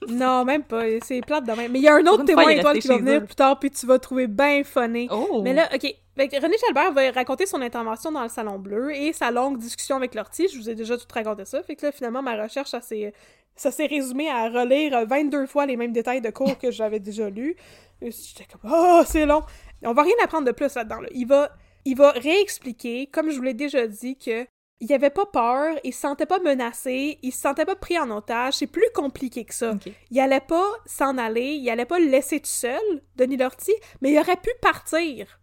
Non, 0.06 0.44
même 0.44 0.62
pas. 0.64 0.82
C'est 1.02 1.22
plate 1.22 1.46
de 1.46 1.52
même. 1.52 1.72
Mais 1.72 1.78
il 1.78 1.82
y 1.82 1.88
a 1.88 1.94
un 1.94 2.06
autre 2.06 2.24
témoin 2.24 2.48
étoile 2.50 2.78
qui 2.78 2.88
va 2.88 2.98
venir 2.98 3.22
eux. 3.22 3.24
plus 3.24 3.34
tard, 3.34 3.58
puis 3.58 3.70
tu 3.70 3.86
vas 3.86 3.98
trouver 3.98 4.26
bien 4.26 4.62
funny. 4.62 5.08
Oh! 5.10 5.40
Mais 5.42 5.54
là, 5.54 5.66
OK. 5.74 5.94
Fait 6.16 6.28
que 6.28 6.40
René 6.40 6.56
Jalbert 6.64 6.92
va 6.92 7.10
raconter 7.10 7.44
son 7.44 7.60
intervention 7.60 8.12
dans 8.12 8.22
le 8.22 8.28
Salon 8.28 8.58
Bleu 8.58 8.94
et 8.94 9.12
sa 9.12 9.30
longue 9.30 9.58
discussion 9.58 9.96
avec 9.96 10.14
Lortie. 10.14 10.46
Je 10.48 10.56
vous 10.56 10.70
ai 10.70 10.74
déjà 10.74 10.96
tout 10.96 11.06
raconté 11.12 11.44
ça. 11.44 11.62
Fait 11.62 11.74
que 11.74 11.86
là, 11.86 11.92
finalement, 11.92 12.22
ma 12.22 12.40
recherche, 12.40 12.70
ça 12.70 12.80
s'est, 12.80 13.86
résumé 13.86 14.30
à 14.30 14.48
relire 14.48 15.06
22 15.06 15.46
fois 15.46 15.66
les 15.66 15.76
mêmes 15.76 15.92
détails 15.92 16.20
de 16.20 16.30
cours 16.30 16.56
que 16.56 16.70
j'avais 16.70 17.00
déjà 17.00 17.28
lus. 17.28 17.56
J'étais 18.00 18.46
comme, 18.50 18.70
oh, 18.72 19.02
c'est 19.06 19.26
long. 19.26 19.42
On 19.82 19.92
va 19.92 20.02
rien 20.02 20.14
apprendre 20.22 20.46
de 20.46 20.52
plus 20.52 20.72
là-dedans. 20.74 21.00
là. 21.00 21.08
Il, 21.12 21.26
va, 21.26 21.50
il 21.84 21.96
va 21.96 22.12
réexpliquer, 22.12 23.08
comme 23.08 23.30
je 23.30 23.36
vous 23.36 23.42
l'ai 23.42 23.54
déjà 23.54 23.86
dit, 23.88 24.16
que 24.16 24.46
il 24.80 24.92
avait 24.92 25.10
pas 25.10 25.26
peur, 25.26 25.76
il 25.82 25.94
se 25.94 26.00
sentait 26.00 26.26
pas 26.26 26.40
menacé, 26.40 27.18
il 27.22 27.32
se 27.32 27.40
sentait 27.40 27.64
pas 27.64 27.76
pris 27.76 27.98
en 27.98 28.10
otage. 28.10 28.54
C'est 28.54 28.66
plus 28.66 28.88
compliqué 28.94 29.44
que 29.44 29.54
ça. 29.54 29.72
Il 30.10 30.20
allait 30.20 30.40
pas 30.40 30.66
s'en 30.84 31.16
aller, 31.16 31.54
il 31.54 31.70
allait 31.70 31.86
pas 31.86 31.98
le 31.98 32.06
laisser 32.06 32.38
tout 32.38 32.46
seul, 32.46 32.80
Denis 33.16 33.36
Lortie, 33.36 33.74
mais 34.00 34.12
il 34.12 34.18
aurait 34.18 34.36
pu 34.36 34.50
partir. 34.60 35.40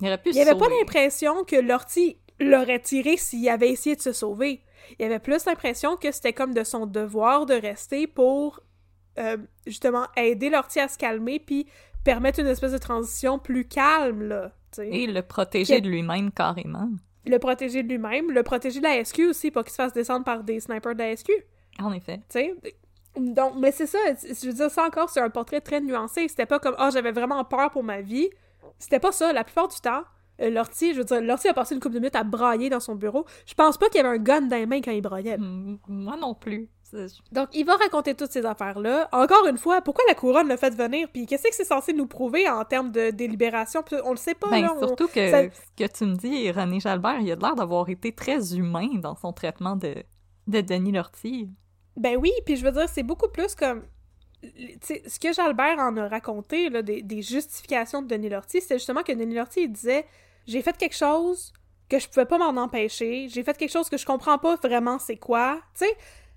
Il 0.00 0.18
Il 0.26 0.40
avait 0.40 0.58
pas 0.58 0.68
l'impression 0.68 1.44
que 1.44 1.56
Lortie 1.56 2.18
l'aurait 2.40 2.80
tiré 2.80 3.16
s'il 3.16 3.48
avait 3.48 3.70
essayé 3.70 3.96
de 3.96 4.00
se 4.00 4.12
sauver. 4.12 4.62
Il 4.98 5.04
avait 5.04 5.18
plus 5.18 5.44
l'impression 5.44 5.96
que 5.96 6.12
c'était 6.12 6.32
comme 6.32 6.54
de 6.54 6.64
son 6.64 6.86
devoir 6.86 7.46
de 7.46 7.54
rester 7.54 8.06
pour 8.06 8.60
euh, 9.18 9.36
justement 9.66 10.06
aider 10.16 10.50
l'ortie 10.50 10.80
à 10.80 10.88
se 10.88 10.96
calmer, 10.96 11.40
puis 11.40 11.66
permettre 12.04 12.38
une 12.40 12.46
espèce 12.46 12.72
de 12.72 12.78
transition 12.78 13.38
plus 13.38 13.66
calme, 13.66 14.22
là. 14.22 14.52
t'sais. 14.70 14.88
Et 14.88 15.06
le 15.06 15.22
protéger 15.22 15.80
de 15.80 15.88
lui-même 15.88 16.30
carrément. 16.30 16.88
Le 17.26 17.38
protéger 17.38 17.82
de 17.82 17.88
lui-même, 17.88 18.30
le 18.30 18.42
protéger 18.42 18.78
de 18.78 18.84
la 18.84 19.04
SQ 19.04 19.20
aussi, 19.28 19.50
pour 19.50 19.64
qu'il 19.64 19.72
se 19.72 19.76
fasse 19.76 19.92
descendre 19.92 20.24
par 20.24 20.44
des 20.44 20.60
snipers 20.60 20.94
de 20.94 21.00
la 21.00 21.16
SQ. 21.16 21.30
En 21.80 21.92
effet. 21.92 22.20
Donc, 23.16 23.54
mais 23.58 23.72
c'est 23.72 23.86
ça, 23.86 23.98
je 24.22 24.46
veux 24.46 24.52
dire, 24.52 24.70
ça 24.70 24.84
encore, 24.84 25.10
c'est 25.10 25.20
un 25.20 25.30
portrait 25.30 25.60
très 25.60 25.80
nuancé. 25.80 26.28
C'était 26.28 26.46
pas 26.46 26.60
comme, 26.60 26.76
ah, 26.78 26.90
j'avais 26.90 27.12
vraiment 27.12 27.44
peur 27.44 27.70
pour 27.70 27.82
ma 27.82 28.00
vie. 28.00 28.30
C'était 28.78 29.00
pas 29.00 29.12
ça. 29.12 29.32
La 29.32 29.44
plupart 29.44 29.68
du 29.68 29.76
temps, 29.80 30.02
euh, 30.40 30.50
Lortie, 30.50 30.92
je 30.94 30.98
veux 30.98 31.04
dire, 31.04 31.20
Lortie 31.20 31.48
a 31.48 31.54
passé 31.54 31.74
une 31.74 31.80
couple 31.80 31.94
de 31.94 32.00
minutes 32.00 32.16
à 32.16 32.24
brailler 32.24 32.70
dans 32.70 32.80
son 32.80 32.94
bureau. 32.94 33.24
Je 33.46 33.54
pense 33.54 33.76
pas 33.78 33.88
qu'il 33.88 33.96
y 34.02 34.04
avait 34.04 34.16
un 34.16 34.22
gun 34.22 34.42
dans 34.42 34.56
les 34.56 34.66
mains 34.66 34.80
quand 34.80 34.92
il 34.92 35.02
braillait. 35.02 35.36
Moi 35.38 36.16
non 36.16 36.34
plus. 36.34 36.68
Donc, 37.32 37.48
il 37.52 37.66
va 37.66 37.76
raconter 37.76 38.14
toutes 38.14 38.32
ces 38.32 38.46
affaires-là. 38.46 39.10
Encore 39.12 39.46
une 39.46 39.58
fois, 39.58 39.82
pourquoi 39.82 40.04
la 40.08 40.14
couronne 40.14 40.48
l'a 40.48 40.56
fait 40.56 40.74
venir? 40.74 41.06
Puis 41.12 41.26
qu'est-ce 41.26 41.42
que 41.42 41.54
c'est 41.54 41.64
censé 41.64 41.92
nous 41.92 42.06
prouver 42.06 42.48
en 42.48 42.64
termes 42.64 42.90
de 42.90 43.10
délibération? 43.10 43.84
On 44.04 44.12
le 44.12 44.16
sait 44.16 44.34
pas, 44.34 44.48
Ben, 44.48 44.62
là. 44.62 44.72
on- 44.74 44.86
surtout 44.86 45.06
que 45.08 45.30
ça- 45.30 45.42
ce 45.42 45.84
que 45.84 45.90
tu 45.92 46.04
me 46.06 46.14
dis, 46.16 46.50
René 46.50 46.80
Jalbert, 46.80 47.20
il 47.20 47.30
a 47.30 47.34
l'air 47.36 47.54
d'avoir 47.56 47.90
été 47.90 48.12
très 48.12 48.54
humain 48.54 48.88
dans 48.94 49.16
son 49.16 49.34
traitement 49.34 49.76
de, 49.76 49.96
de 50.46 50.60
Denis 50.62 50.92
Lortie. 50.92 51.50
Ben 51.96 52.16
oui, 52.16 52.30
puis 52.46 52.56
je 52.56 52.64
veux 52.64 52.72
dire, 52.72 52.88
c'est 52.88 53.02
beaucoup 53.02 53.28
plus 53.28 53.54
comme... 53.54 53.82
Ce 54.42 55.18
que 55.18 55.32
Jalbert 55.32 55.78
en 55.78 55.96
a 55.96 56.08
raconté, 56.08 56.70
là, 56.70 56.82
des, 56.82 57.02
des 57.02 57.22
justifications 57.22 58.02
de 58.02 58.06
Denis 58.06 58.28
Lortie, 58.28 58.60
c'était 58.60 58.78
justement 58.78 59.02
que 59.02 59.12
Denis 59.12 59.34
Lortie, 59.34 59.62
il 59.62 59.72
disait 59.72 60.06
«J'ai 60.46 60.62
fait 60.62 60.76
quelque 60.76 60.94
chose 60.94 61.52
que 61.88 61.98
je 61.98 62.08
pouvais 62.08 62.24
pas 62.24 62.38
m'en 62.38 62.60
empêcher, 62.60 63.28
j'ai 63.28 63.42
fait 63.42 63.56
quelque 63.56 63.72
chose 63.72 63.88
que 63.88 63.96
je 63.96 64.06
comprends 64.06 64.38
pas 64.38 64.54
vraiment 64.56 64.98
c'est 64.98 65.16
quoi.» 65.16 65.60
Tu 65.74 65.86
sais, 65.86 65.96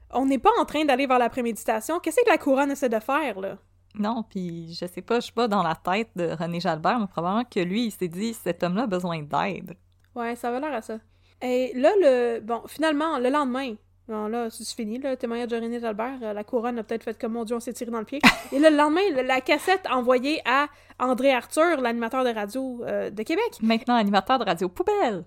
on 0.10 0.26
n'est 0.26 0.40
pas 0.40 0.50
en 0.60 0.66
train 0.66 0.84
d'aller 0.84 1.06
vers 1.06 1.20
la 1.20 1.30
préméditation. 1.30 2.00
Qu'est-ce 2.00 2.22
que 2.24 2.30
la 2.30 2.38
couronne 2.38 2.72
essaie 2.72 2.90
de 2.90 3.00
faire, 3.00 3.40
là? 3.40 3.58
Non, 3.94 4.24
puis 4.28 4.74
je 4.74 4.88
sais 4.88 5.02
pas, 5.02 5.20
je 5.20 5.26
suis 5.26 5.34
pas 5.34 5.48
dans 5.48 5.62
la 5.62 5.76
tête 5.76 6.10
de 6.16 6.32
René 6.32 6.60
Jalbert, 6.60 7.00
mais 7.00 7.08
probablement 7.08 7.46
que 7.46 7.60
lui, 7.60 7.86
il 7.86 7.92
s'est 7.92 8.08
dit 8.08 8.34
cet 8.34 8.64
homme-là 8.64 8.84
a 8.84 8.88
besoin 8.88 9.22
d'aide. 9.22 9.78
Ouais, 10.16 10.36
ça 10.36 10.50
va 10.50 10.60
l'air 10.60 10.74
à 10.74 10.82
ça. 10.82 10.98
Et 11.42 11.72
là, 11.76 11.92
le... 12.00 12.40
Bon, 12.40 12.64
finalement, 12.68 13.20
le 13.20 13.30
lendemain... 13.30 13.76
Bon, 14.12 14.28
là, 14.28 14.50
c'est 14.50 14.68
fini, 14.76 14.98
le 14.98 15.16
témoignage 15.16 15.48
de 15.48 15.56
René 15.56 15.80
Jalbert. 15.80 16.20
euh, 16.22 16.34
La 16.34 16.44
couronne 16.44 16.78
a 16.80 16.84
peut-être 16.84 17.04
fait 17.06 17.18
comme, 17.18 17.32
mon 17.32 17.46
Dieu, 17.46 17.56
on 17.56 17.62
s'est 17.62 17.72
tiré 17.72 17.90
dans 17.92 18.00
le 18.00 18.04
pied. 18.06 18.20
Et 18.52 18.60
là, 18.60 18.70
le 18.70 18.76
lendemain, 18.76 19.00
le- 19.16 19.22
la 19.22 19.40
cassette 19.40 19.88
envoyée 19.90 20.42
à 20.44 20.68
André 21.00 21.32
Arthur, 21.32 21.80
l'animateur 21.80 22.26
de 22.26 22.30
radio 22.30 22.82
euh, 22.84 23.10
de 23.10 23.24
Québec. 23.24 23.52
Maintenant 23.62 23.96
animateur 23.96 24.38
de 24.38 24.44
radio 24.44 24.68
poubelle. 24.68 25.24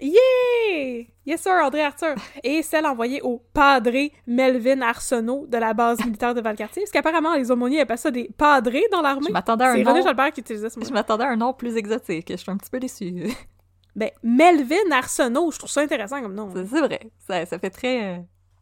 Yeah! 0.00 1.04
Yes, 1.26 1.40
sir, 1.42 1.52
André 1.64 1.82
Arthur. 1.82 2.14
Et 2.44 2.62
celle 2.62 2.86
envoyée 2.86 3.20
au 3.22 3.42
padré 3.52 4.12
Melvin 4.26 4.82
Arsenault 4.82 5.46
de 5.48 5.56
la 5.58 5.74
base 5.74 5.98
militaire 6.04 6.34
de 6.34 6.40
Valcartier. 6.40 6.82
Parce 6.82 6.92
qu'apparemment, 6.92 7.34
les 7.34 7.50
aumôniers 7.50 7.80
appellent 7.80 7.98
ça 7.98 8.10
des 8.10 8.30
padrés 8.36 8.84
dans 8.92 9.00
l'armée. 9.02 9.26
Je 9.28 9.32
m'attendais 9.32 9.64
à 9.64 9.70
un 9.70 9.82
nom. 9.82 10.30
Qui 10.32 10.40
utilisait 10.40 10.70
ce 10.70 10.78
mot. 10.78 10.84
Je 10.86 10.92
m'attendais 10.92 11.24
à 11.24 11.28
un 11.30 11.36
nom 11.36 11.52
plus 11.54 11.76
exotique. 11.76 12.28
Je 12.30 12.36
suis 12.36 12.50
un 12.52 12.56
petit 12.56 12.70
peu 12.70 12.78
déçue. 12.78 13.24
Ben, 13.96 14.10
Melvin 14.22 14.90
Arsenault, 14.92 15.50
je 15.50 15.58
trouve 15.58 15.70
ça 15.70 15.80
intéressant 15.80 16.20
comme 16.20 16.34
nom. 16.34 16.50
C'est 16.54 16.62
vrai. 16.62 17.00
Ça, 17.26 17.46
ça 17.46 17.58
fait 17.58 17.70
très 17.70 18.04
euh, 18.04 18.18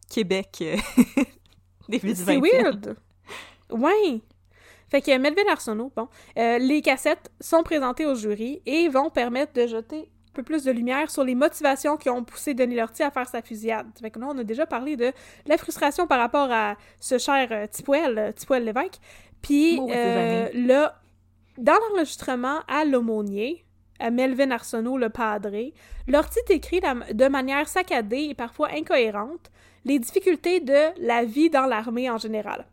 Québec. 0.09 0.59
euh, 0.61 0.77
début 1.89 2.13
du 2.13 2.15
C'est 2.15 2.37
20e. 2.37 2.41
weird. 2.41 2.97
Ouais. 3.69 4.21
Fait 4.89 5.01
que 5.01 5.17
Melvin 5.17 5.41
Arsenault, 5.51 5.91
bon, 5.95 6.07
euh, 6.37 6.57
les 6.59 6.81
cassettes 6.81 7.31
sont 7.41 7.63
présentées 7.63 8.05
au 8.05 8.15
jury 8.15 8.61
et 8.65 8.87
vont 8.87 9.09
permettre 9.09 9.51
de 9.53 9.67
jeter 9.67 10.09
un 10.29 10.33
peu 10.33 10.43
plus 10.43 10.63
de 10.63 10.71
lumière 10.71 11.09
sur 11.09 11.23
les 11.23 11.35
motivations 11.35 11.97
qui 11.97 12.09
ont 12.09 12.23
poussé 12.23 12.53
Denis 12.53 12.75
Lortie 12.75 13.03
à 13.03 13.11
faire 13.11 13.27
sa 13.27 13.41
fusillade. 13.41 13.87
Fait 13.99 14.11
que 14.11 14.19
là, 14.19 14.27
on 14.29 14.37
a 14.37 14.43
déjà 14.43 14.65
parlé 14.65 14.95
de 14.95 15.11
la 15.47 15.57
frustration 15.57 16.07
par 16.07 16.19
rapport 16.19 16.51
à 16.51 16.75
ce 16.99 17.17
cher 17.17 17.47
euh, 17.51 17.65
Tipoel, 17.67 18.17
euh, 18.17 18.31
Tipoel 18.31 18.63
Lévesque. 18.63 18.99
Puis 19.41 19.77
là, 19.87 21.01
dans 21.57 21.73
l'enregistrement 21.89 22.59
à 22.67 22.85
l'aumônier, 22.85 23.64
à 23.99 24.11
Melvin 24.11 24.51
Arsenault, 24.51 24.97
le 24.97 25.09
padré, 25.09 25.73
Lortie 26.07 26.39
écrit 26.49 26.81
de 27.13 27.27
manière 27.27 27.67
saccadée 27.67 28.27
et 28.29 28.33
parfois 28.33 28.69
incohérente 28.71 29.51
les 29.85 29.99
difficultés 29.99 30.59
de 30.59 31.05
la 31.05 31.23
vie 31.23 31.49
dans 31.49 31.65
l'armée 31.65 32.09
en 32.09 32.17
général. 32.17 32.65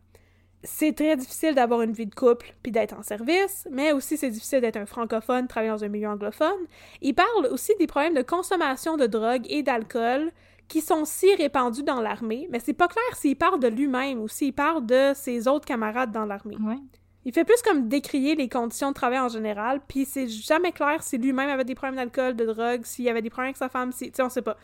C'est 0.65 0.95
très 0.95 1.17
difficile 1.17 1.55
d'avoir 1.55 1.81
une 1.81 1.91
vie 1.91 2.05
de 2.05 2.15
couple 2.15 2.53
puis 2.63 2.71
d'être 2.71 2.97
en 2.97 3.03
service, 3.03 3.67
mais 3.69 3.91
aussi 3.91 4.17
c'est 4.17 4.29
difficile 4.29 4.61
d'être 4.61 4.77
un 4.77 4.85
francophone, 4.85 5.47
travailler 5.47 5.71
dans 5.71 5.83
un 5.83 5.89
milieu 5.89 6.07
anglophone. 6.07 6.67
Il 7.01 7.13
parle 7.13 7.47
aussi 7.51 7.73
des 7.79 7.87
problèmes 7.87 8.13
de 8.13 8.21
consommation 8.21 8.95
de 8.95 9.05
drogue 9.05 9.45
et 9.49 9.61
d'alcool 9.61 10.31
qui 10.69 10.79
sont 10.79 11.03
si 11.03 11.35
répandus 11.35 11.83
dans 11.83 12.01
l'armée, 12.01 12.47
mais 12.49 12.59
c'est 12.59 12.73
pas 12.73 12.87
clair 12.87 13.15
s'il 13.15 13.35
parle 13.35 13.59
de 13.59 13.67
lui-même 13.67 14.19
ou 14.19 14.29
s'il 14.29 14.53
parle 14.53 14.85
de 14.85 15.11
ses 15.13 15.47
autres 15.49 15.65
camarades 15.65 16.11
dans 16.11 16.25
l'armée. 16.25 16.55
Il 17.25 17.33
fait 17.33 17.45
plus 17.45 17.61
comme 17.61 17.87
décrier 17.87 18.35
les 18.35 18.49
conditions 18.49 18.89
de 18.89 18.95
travail 18.95 19.19
en 19.19 19.29
général, 19.29 19.81
puis 19.87 20.05
c'est 20.05 20.27
jamais 20.27 20.71
clair 20.71 21.01
si 21.01 21.17
lui-même 21.17 21.49
avait 21.49 21.63
des 21.63 21.75
problèmes 21.75 21.95
d'alcool, 21.95 22.35
de 22.35 22.45
drogue, 22.45 22.81
s'il 22.83 23.07
avait 23.07 23.21
des 23.21 23.29
problèmes 23.29 23.49
avec 23.49 23.57
sa 23.57 23.69
femme, 23.69 23.91
si, 23.91 24.11
tu 24.11 24.17
sais, 24.17 24.23
on 24.23 24.29
sait 24.29 24.41
pas. 24.41 24.57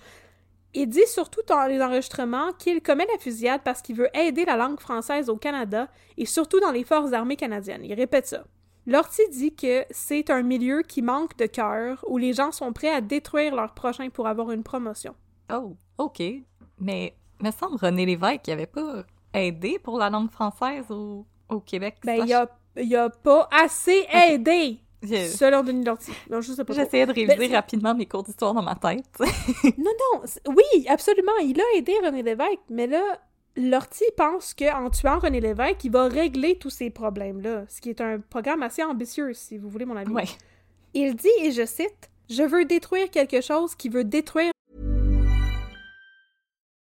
Il 0.74 0.88
dit 0.88 1.08
surtout 1.08 1.42
dans 1.48 1.66
les 1.66 1.82
enregistrements 1.82 2.52
qu'il 2.54 2.82
commet 2.82 3.08
la 3.12 3.18
fusillade 3.18 3.62
parce 3.64 3.82
qu'il 3.82 3.96
veut 3.96 4.10
aider 4.16 4.46
la 4.46 4.56
langue 4.56 4.80
française 4.80 5.30
au 5.30 5.38
Canada 5.38 5.88
et 6.18 6.26
surtout 6.26 6.60
dans 6.60 6.72
les 6.72 6.84
forces 6.84 7.14
armées 7.14 7.38
canadiennes. 7.38 7.84
Il 7.86 7.94
répète 7.94 8.28
ça. 8.28 8.44
Lortie 8.86 9.28
dit 9.32 9.56
que 9.56 9.86
c'est 9.90 10.30
un 10.30 10.42
milieu 10.42 10.82
qui 10.82 11.02
manque 11.02 11.38
de 11.38 11.46
cœur, 11.46 12.04
où 12.08 12.18
les 12.18 12.34
gens 12.34 12.52
sont 12.52 12.74
prêts 12.74 12.90
à 12.90 13.02
détruire 13.02 13.56
leurs 13.56 13.74
prochains 13.74 14.10
pour 14.10 14.28
avoir 14.28 14.52
une 14.52 14.64
promotion. 14.64 15.16
Oh, 15.52 15.76
OK. 15.98 16.22
Mais, 16.80 17.16
me 17.40 17.52
semble, 17.52 17.78
René 17.78 18.06
Lévesque, 18.06 18.48
il 18.48 18.52
avait 18.52 18.66
pas 18.66 19.04
aidé 19.34 19.80
pour 19.80 19.98
la 19.98 20.10
langue 20.10 20.32
française 20.32 20.90
au, 20.90 21.26
au 21.50 21.60
Québec. 21.60 21.98
Ben, 22.04 22.24
il 22.26 22.34
a, 22.34 22.50
il 22.78 22.96
a 22.96 23.10
pas 23.10 23.48
assez 23.52 24.06
aidé, 24.12 24.80
selon 25.04 25.64
Denis 25.64 25.86
Lortie. 25.86 26.12
Non, 26.30 26.42
je 26.42 26.52
sais 26.52 26.64
pas 26.64 26.74
trop. 26.74 26.84
J'essayais 26.84 27.06
de 27.06 27.14
réviser 27.14 27.36
Ben, 27.38 27.56
rapidement 27.56 27.96
mes 27.96 28.06
cours 28.06 28.24
d'histoire 28.24 28.54
dans 28.54 28.62
ma 28.62 28.76
tête. 28.76 29.06
Non, 29.78 29.92
non, 30.14 30.22
oui, 30.48 30.88
absolument, 30.88 31.38
il 31.44 31.60
a 31.60 31.78
aidé 31.78 31.94
René 32.04 32.24
Lévesque, 32.24 32.60
mais 32.70 32.88
là, 32.88 33.02
Lortie 33.58 34.04
pense 34.16 34.54
qu'en 34.54 34.90
tuant 34.90 35.20
René 35.20 35.42
Lévesque, 35.42 35.84
il 35.84 35.92
va 35.92 36.08
régler 36.08 36.58
tous 36.58 36.70
ces 36.70 36.90
problèmes-là, 36.90 37.66
ce 37.68 37.82
qui 37.82 37.90
est 37.90 38.02
un 38.02 38.20
programme 38.20 38.64
assez 38.64 38.84
ambitieux, 38.84 39.34
si 39.34 39.58
vous 39.58 39.70
voulez 39.70 39.86
mon 39.86 39.96
avis. 39.98 40.12
ouais. 40.12 40.26
Il 40.94 41.16
dit, 41.16 41.28
et 41.42 41.52
je 41.52 41.66
cite, 41.66 42.10
«Je 42.30 42.42
veux 42.44 42.66
détruire 42.66 43.10
quelque 43.12 43.42
chose 43.42 43.76
qui 43.76 43.90
veut 43.90 44.04
détruire 44.04 44.52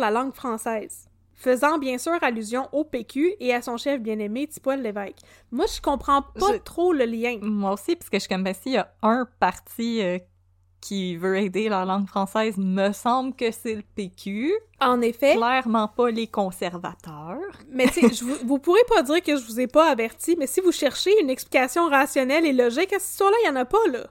La 0.00 0.10
langue 0.10 0.34
française», 0.34 1.08
faisant 1.34 1.78
bien 1.78 1.98
sûr 1.98 2.14
allusion 2.22 2.68
au 2.72 2.84
PQ 2.84 3.34
et 3.40 3.52
à 3.54 3.60
son 3.62 3.76
chef 3.76 4.00
bien-aimé, 4.00 4.46
Tipoel 4.46 4.82
Lévesque. 4.82 5.18
Moi, 5.50 5.66
je 5.66 5.80
comprends 5.80 6.22
pas 6.22 6.52
Je- 6.52 6.58
trop 6.58 6.92
le 6.92 7.04
lien. 7.04 7.38
Moi 7.42 7.72
aussi, 7.72 7.96
parce 7.96 8.08
que 8.10 8.16
je 8.16 8.20
suis 8.20 8.28
comme, 8.28 8.44
ben, 8.44 8.54
s'il 8.54 8.72
y 8.72 8.76
a 8.76 8.92
un 9.02 9.26
parti 9.40 10.00
euh, 10.02 10.18
qui 10.80 11.16
veut 11.16 11.36
aider 11.38 11.68
la 11.68 11.84
langue 11.84 12.06
française, 12.06 12.56
me 12.56 12.92
semble 12.92 13.34
que 13.34 13.50
c'est 13.50 13.74
le 13.74 13.82
PQ. 13.94 14.52
En 14.80 15.00
effet, 15.00 15.34
Clairement 15.36 15.88
pas 15.88 16.10
les 16.10 16.26
conservateurs. 16.26 17.38
Mais 17.70 17.86
tu 17.88 18.08
sais, 18.08 18.24
vous, 18.24 18.34
vous 18.46 18.58
pourrez 18.58 18.84
pas 18.88 19.02
dire 19.02 19.22
que 19.22 19.36
je 19.36 19.44
vous 19.44 19.60
ai 19.60 19.66
pas 19.66 19.90
averti, 19.90 20.36
mais 20.38 20.46
si 20.46 20.60
vous 20.60 20.72
cherchez 20.72 21.12
une 21.20 21.30
explication 21.30 21.88
rationnelle 21.88 22.44
et 22.46 22.52
logique 22.52 22.92
à 22.92 22.98
cette 22.98 23.10
histoire-là, 23.10 23.36
il 23.44 23.46
y 23.46 23.50
en 23.50 23.56
a 23.56 23.64
pas, 23.64 23.86
là. 23.90 24.06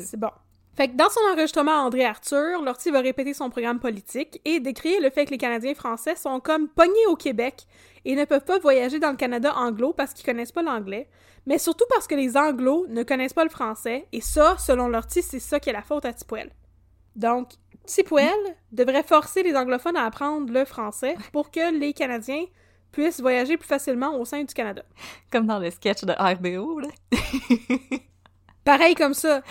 C'est 0.00 0.18
bon. 0.18 0.30
Fait 0.76 0.88
que 0.88 0.96
dans 0.96 1.08
son 1.08 1.20
enregistrement 1.32 1.72
à 1.72 1.84
André 1.84 2.04
Arthur, 2.04 2.62
Lortie 2.62 2.90
va 2.90 3.00
répéter 3.00 3.32
son 3.32 3.48
programme 3.48 3.80
politique 3.80 4.42
et 4.44 4.60
décrire 4.60 5.00
le 5.00 5.08
fait 5.08 5.24
que 5.24 5.30
les 5.30 5.38
Canadiens 5.38 5.74
français 5.74 6.16
sont 6.16 6.38
comme 6.38 6.68
pognés 6.68 7.06
au 7.08 7.16
Québec 7.16 7.66
et 8.04 8.14
ne 8.14 8.26
peuvent 8.26 8.44
pas 8.44 8.58
voyager 8.58 8.98
dans 8.98 9.10
le 9.10 9.16
Canada 9.16 9.54
anglo 9.56 9.94
parce 9.94 10.12
qu'ils 10.12 10.26
connaissent 10.26 10.52
pas 10.52 10.62
l'anglais, 10.62 11.08
mais 11.46 11.56
surtout 11.56 11.86
parce 11.88 12.06
que 12.06 12.14
les 12.14 12.36
anglos 12.36 12.86
ne 12.88 13.04
connaissent 13.04 13.32
pas 13.32 13.44
le 13.44 13.50
français, 13.50 14.06
et 14.12 14.20
ça, 14.20 14.58
selon 14.58 14.88
Lortie, 14.88 15.22
c'est 15.22 15.40
ça 15.40 15.58
qui 15.58 15.70
est 15.70 15.72
la 15.72 15.82
faute 15.82 16.04
à 16.04 16.12
Tipoel. 16.12 16.50
Donc, 17.14 17.52
Tipoel 17.86 18.36
devrait 18.70 19.02
forcer 19.02 19.42
les 19.42 19.56
anglophones 19.56 19.96
à 19.96 20.04
apprendre 20.04 20.52
le 20.52 20.66
français 20.66 21.16
pour 21.32 21.50
que 21.50 21.72
les 21.72 21.94
Canadiens 21.94 22.44
puissent 22.92 23.20
voyager 23.20 23.56
plus 23.56 23.66
facilement 23.66 24.18
au 24.18 24.26
sein 24.26 24.44
du 24.44 24.52
Canada. 24.52 24.82
Comme 25.32 25.46
dans 25.46 25.58
le 25.58 25.70
sketch 25.70 26.04
de 26.04 26.12
RBO, 26.12 26.80
là. 26.80 26.88
Pareil 28.64 28.94
comme 28.94 29.14
ça. 29.14 29.42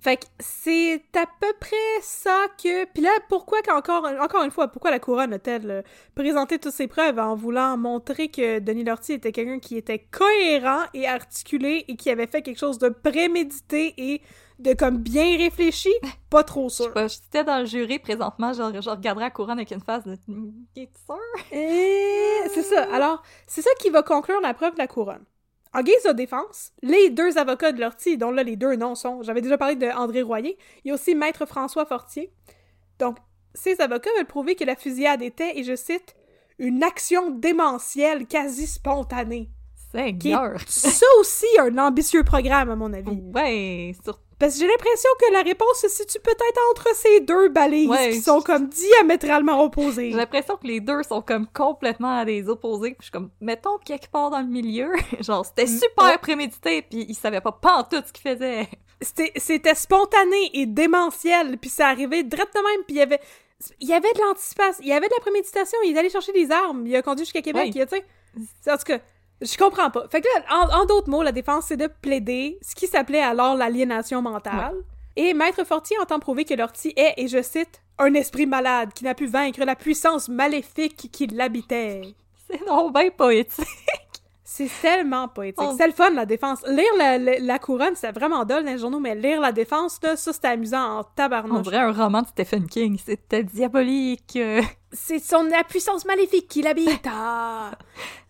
Fait 0.00 0.18
que 0.18 0.26
c'est 0.38 1.02
à 1.14 1.26
peu 1.40 1.52
près 1.58 1.76
ça 2.02 2.46
que... 2.62 2.84
Puis 2.86 3.02
là, 3.02 3.10
pourquoi 3.28 3.62
qu'encore 3.62 4.06
encore 4.20 4.44
une 4.44 4.50
fois, 4.50 4.68
pourquoi 4.68 4.90
la 4.90 4.98
couronne 4.98 5.32
a-t-elle 5.32 5.70
euh, 5.70 5.82
présenté 6.14 6.58
toutes 6.58 6.72
ses 6.72 6.86
preuves 6.86 7.18
en 7.18 7.34
voulant 7.34 7.76
montrer 7.76 8.28
que 8.28 8.58
Denis 8.58 8.84
Lortie 8.84 9.14
était 9.14 9.32
quelqu'un 9.32 9.58
qui 9.58 9.76
était 9.76 9.98
cohérent 9.98 10.84
et 10.94 11.06
articulé 11.06 11.84
et 11.88 11.96
qui 11.96 12.10
avait 12.10 12.26
fait 12.26 12.42
quelque 12.42 12.58
chose 12.58 12.78
de 12.78 12.88
prémédité 12.88 13.94
et 13.96 14.22
de 14.58 14.72
comme 14.74 14.98
bien 14.98 15.36
réfléchi? 15.36 15.90
Pas 16.30 16.44
trop 16.44 16.68
Je 16.68 16.74
sais 16.74 16.82
sûr. 16.84 16.92
pas, 16.92 17.08
j'étais 17.08 17.44
dans 17.44 17.58
le 17.60 17.66
jury 17.66 17.98
présentement, 17.98 18.52
genre, 18.52 18.72
je 18.80 18.90
regarderais 18.90 19.26
la 19.26 19.30
couronne 19.30 19.58
avec 19.58 19.70
une 19.70 19.80
face 19.80 20.04
de. 20.04 20.16
T'es 20.74 20.88
sûr? 21.06 21.18
Et 21.52 22.40
c'est 22.52 22.62
ça. 22.62 22.84
Alors, 22.92 23.22
c'est 23.46 23.62
ça 23.62 23.70
qui 23.80 23.90
va 23.90 24.02
conclure 24.02 24.40
la 24.40 24.54
preuve 24.54 24.74
de 24.74 24.78
la 24.78 24.86
couronne. 24.86 25.24
En 25.76 25.82
guise 25.82 26.04
de 26.06 26.12
défense, 26.12 26.72
les 26.82 27.10
deux 27.10 27.36
avocats 27.36 27.70
de 27.70 27.82
Lortie, 27.82 28.16
dont 28.16 28.30
là 28.30 28.42
les 28.42 28.56
deux 28.56 28.76
noms 28.76 28.94
sont, 28.94 29.22
j'avais 29.22 29.42
déjà 29.42 29.58
parlé 29.58 29.76
de 29.76 29.86
André 29.88 30.22
Royer, 30.22 30.56
il 30.82 30.88
y 30.88 30.90
a 30.90 30.94
aussi 30.94 31.14
Maître 31.14 31.44
François 31.44 31.84
Fortier. 31.84 32.32
Donc, 32.98 33.18
ces 33.52 33.78
avocats 33.82 34.08
veulent 34.16 34.24
prouver 34.24 34.54
que 34.54 34.64
la 34.64 34.74
fusillade 34.74 35.20
était, 35.20 35.58
et 35.58 35.64
je 35.64 35.76
cite, 35.76 36.16
une 36.58 36.82
action 36.82 37.28
démentielle 37.28 38.26
quasi 38.26 38.66
spontanée. 38.66 39.50
Seigneur! 39.92 40.58
Ça 40.66 41.04
aussi, 41.20 41.44
un 41.58 41.76
ambitieux 41.76 42.24
programme, 42.24 42.70
à 42.70 42.76
mon 42.76 42.94
avis. 42.94 43.20
Ouais, 43.34 43.94
sur... 44.02 44.18
Parce 44.38 44.54
que 44.54 44.60
j'ai 44.60 44.66
l'impression 44.66 45.08
que 45.18 45.32
la 45.32 45.42
réponse 45.42 45.80
se 45.80 45.88
situe 45.88 46.20
peut-être 46.20 46.60
entre 46.70 46.94
ces 46.94 47.20
deux 47.20 47.48
balises 47.48 47.88
Ouais, 47.88 48.10
qui 48.10 48.20
sont 48.20 48.40
comme 48.42 48.68
diamétralement 48.68 49.62
opposées. 49.64 50.10
J'ai 50.10 50.16
l'impression 50.16 50.56
que 50.56 50.66
les 50.66 50.80
deux 50.80 51.02
sont 51.04 51.22
comme 51.22 51.46
complètement 51.46 52.18
à 52.18 52.24
des 52.26 52.46
opposés. 52.48 52.90
Puis 52.90 52.96
je 53.00 53.04
suis 53.04 53.12
comme, 53.12 53.30
mettons 53.40 53.78
quelque 53.78 54.10
part 54.10 54.28
dans 54.30 54.40
le 54.40 54.46
milieu. 54.46 54.92
genre, 55.20 55.44
c'était 55.46 55.64
Mm, 55.64 55.78
super 55.80 56.04
ouais. 56.04 56.18
prémédité, 56.18 56.82
puis 56.82 57.06
ils 57.08 57.14
savaient 57.14 57.40
pas 57.40 57.52
pas 57.52 57.76
en 57.78 57.84
tout 57.84 58.02
ce 58.06 58.12
qu'ils 58.12 58.30
faisaient. 58.34 58.68
C'était 59.36 59.74
spontané 59.74 60.50
et 60.54 60.66
démentiel, 60.66 61.58
puis 61.58 61.70
ça 61.70 61.88
arrivait 61.88 62.22
direct 62.22 62.54
de 62.54 62.60
même, 62.60 62.84
puis 62.86 62.96
il 62.96 62.98
y 62.98 63.02
avait... 63.02 63.20
Il 63.80 63.88
y 63.88 63.94
avait 63.94 64.12
de 64.12 64.20
l'anticipation, 64.20 64.82
il 64.82 64.88
y 64.88 64.92
avait 64.92 65.08
de 65.08 65.14
la 65.14 65.20
préméditation, 65.20 65.78
il 65.82 65.96
est 65.96 65.98
allé 65.98 66.10
chercher 66.10 66.32
des 66.32 66.50
armes, 66.50 66.86
il 66.86 66.94
a 66.94 67.00
conduit 67.00 67.24
jusqu'à 67.24 67.40
Québec, 67.40 67.64
Ouais. 67.64 67.70
il 67.74 67.80
a, 67.80 67.86
tu 67.86 67.96
sais... 67.96 68.04
C'est- 68.62 68.70
En 68.70 68.76
tout 68.76 68.84
cas, 68.84 68.98
je 69.40 69.56
comprends 69.56 69.90
pas. 69.90 70.06
Fait 70.08 70.20
que 70.20 70.28
là, 70.28 70.44
en, 70.50 70.82
en 70.82 70.84
d'autres 70.86 71.10
mots, 71.10 71.22
la 71.22 71.32
défense, 71.32 71.66
c'est 71.68 71.76
de 71.76 71.88
plaider 72.02 72.58
ce 72.62 72.74
qui 72.74 72.86
s'appelait 72.86 73.20
alors 73.22 73.54
l'aliénation 73.54 74.22
mentale. 74.22 74.74
Et 75.16 75.32
Maître 75.34 75.64
Fortier 75.64 75.96
entend 76.00 76.18
prouver 76.18 76.44
que 76.44 76.54
Lortie 76.54 76.92
est, 76.96 77.14
et 77.16 77.28
je 77.28 77.40
cite, 77.42 77.82
un 77.98 78.12
esprit 78.14 78.46
malade 78.46 78.92
qui 78.94 79.04
n'a 79.04 79.14
pu 79.14 79.26
vaincre 79.26 79.64
la 79.64 79.74
puissance 79.74 80.28
maléfique 80.28 81.08
qui 81.10 81.26
l'habitait. 81.26 82.02
C'est 82.50 82.66
non 82.66 82.90
bien 82.90 83.10
poétique. 83.10 83.66
C'est 84.44 84.70
tellement 84.80 85.26
poétique. 85.28 85.66
C'est 85.76 85.86
le 85.86 85.92
fun, 85.92 86.10
la 86.10 86.24
défense. 86.24 86.62
Lire 86.66 86.84
la, 86.96 87.18
la, 87.18 87.38
la 87.38 87.58
couronne, 87.58 87.94
c'était 87.94 88.12
vraiment 88.12 88.44
dole 88.44 88.64
dans 88.64 88.70
les 88.70 88.78
journaux, 88.78 89.00
mais 89.00 89.14
lire 89.14 89.40
la 89.40 89.52
défense, 89.52 89.98
là, 90.02 90.16
ça, 90.16 90.32
c'était 90.32 90.48
amusant 90.48 90.98
en 90.98 91.04
tabarnouche. 91.04 91.62
dirait 91.62 91.78
un 91.78 91.92
roman 91.92 92.22
de 92.22 92.28
Stephen 92.28 92.66
King. 92.68 92.98
C'était 93.04 93.42
diabolique. 93.42 94.38
C'est 94.96 95.18
son 95.18 95.44
la 95.44 95.62
puissance 95.62 96.04
maléfique 96.04 96.48
qui 96.48 96.62
l'habite. 96.62 97.06
Ah. 97.06 97.72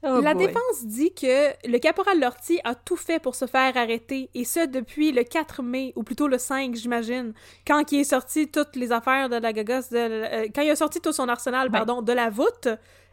Oh 0.09 0.21
la 0.21 0.35
boy. 0.35 0.47
défense 0.47 0.85
dit 0.85 1.13
que 1.15 1.51
le 1.69 1.79
caporal 1.79 2.21
Lortie 2.21 2.61
a 2.63 2.77
tout 2.77 2.95
fait 2.97 3.19
pour 3.19 3.35
se 3.35 3.47
faire 3.47 3.77
arrêter, 3.77 4.31
et 4.35 4.45
ce 4.45 4.65
depuis 4.65 5.11
le 5.11 5.25
4 5.25 5.63
mai, 5.63 5.93
ou 5.97 6.05
plutôt 6.05 6.29
le 6.29 6.39
5, 6.39 6.77
j'imagine, 6.77 7.33
quand 7.67 7.91
il 7.91 8.01
est 8.01 8.05
sorti 8.05 8.49
toutes 8.49 8.77
les 8.77 8.93
affaires 8.93 9.29
de 9.29 9.37
la 9.37 9.53
gagos, 9.53 9.89
de, 9.91 9.97
euh, 9.97 10.47
quand 10.55 10.63
il 10.63 10.71
a 10.71 10.77
sorti 10.77 11.01
tout 11.01 11.13
son 11.13 11.29
arsenal, 11.29 11.67
Ouais. 11.69 11.73
pardon, 11.73 12.03
de 12.03 12.13
la 12.13 12.31
voûte 12.31 12.69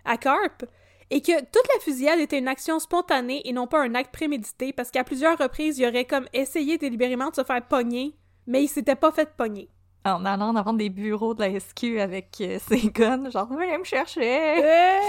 à 0.06 0.18
Carp, 0.18 0.66
et 1.10 1.22
que 1.22 1.40
toute 1.40 1.68
la 1.74 1.80
fusillade 1.82 2.20
était 2.20 2.38
une 2.38 2.48
action 2.48 2.78
spontanée 2.80 3.42
et 3.46 3.54
non 3.54 3.66
pas 3.66 3.82
un 3.82 3.96
acte 3.96 4.14
prémédité, 4.14 4.72
parce 4.72 4.92
qu'à 4.92 5.04
plusieurs 5.04 5.38
reprises, 5.40 5.80
il 5.80 5.88
aurait 5.88 6.06
comme 6.06 6.28
essayé 6.34 6.78
délibérément 6.78 7.30
de 7.32 7.36
se 7.36 7.44
faire 7.44 7.66
pogner, 7.68 8.14
mais 8.46 8.62
il 8.64 8.68
s'était 8.68 8.96
pas 8.96 9.12
fait 9.12 9.30
pogner. 9.36 9.68
En 10.06 10.26
allant 10.26 10.54
devant 10.54 10.74
des 10.74 10.90
bureaux 10.90 11.34
de 11.34 11.42
la 11.42 11.60
SQ 11.60 12.00
avec 12.00 12.36
euh, 12.42 12.58
ses 12.68 12.90
guns, 12.90 13.30
genre, 13.30 13.48
venez 13.48 13.78
me 13.78 13.84
chercher. 13.84 14.64
Euh, 14.64 15.00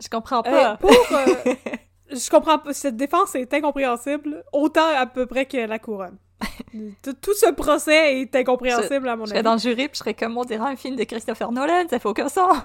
Je 0.00 0.08
comprends 0.08 0.40
Euh, 0.40 0.42
pas. 0.42 0.76
pour. 0.76 0.90
euh, 0.90 1.54
je 2.10 2.30
comprends 2.30 2.58
pas. 2.58 2.72
Cette 2.74 2.96
défense 2.96 3.34
est 3.34 3.52
incompréhensible, 3.54 4.44
autant 4.52 4.86
à 4.96 5.06
peu 5.06 5.26
près 5.26 5.46
que 5.46 5.56
la 5.56 5.78
couronne. 5.78 6.18
tout, 7.02 7.14
tout 7.14 7.34
ce 7.34 7.50
procès 7.52 8.20
est 8.20 8.36
incompréhensible, 8.36 9.08
à 9.08 9.16
mon 9.16 9.24
Je 9.24 9.30
serais 9.30 9.38
avis. 9.38 9.44
dans 9.44 9.54
le 9.54 9.58
jury, 9.58 9.88
puis 9.88 9.90
je 9.94 9.98
serais 9.98 10.14
comme, 10.14 10.36
on 10.36 10.44
dirait 10.44 10.68
un 10.70 10.76
film 10.76 10.96
de 10.96 11.04
Christopher 11.04 11.50
Nolan, 11.50 11.84
ça 11.88 11.98
fait 11.98 12.08
aucun 12.08 12.28
sens. 12.28 12.58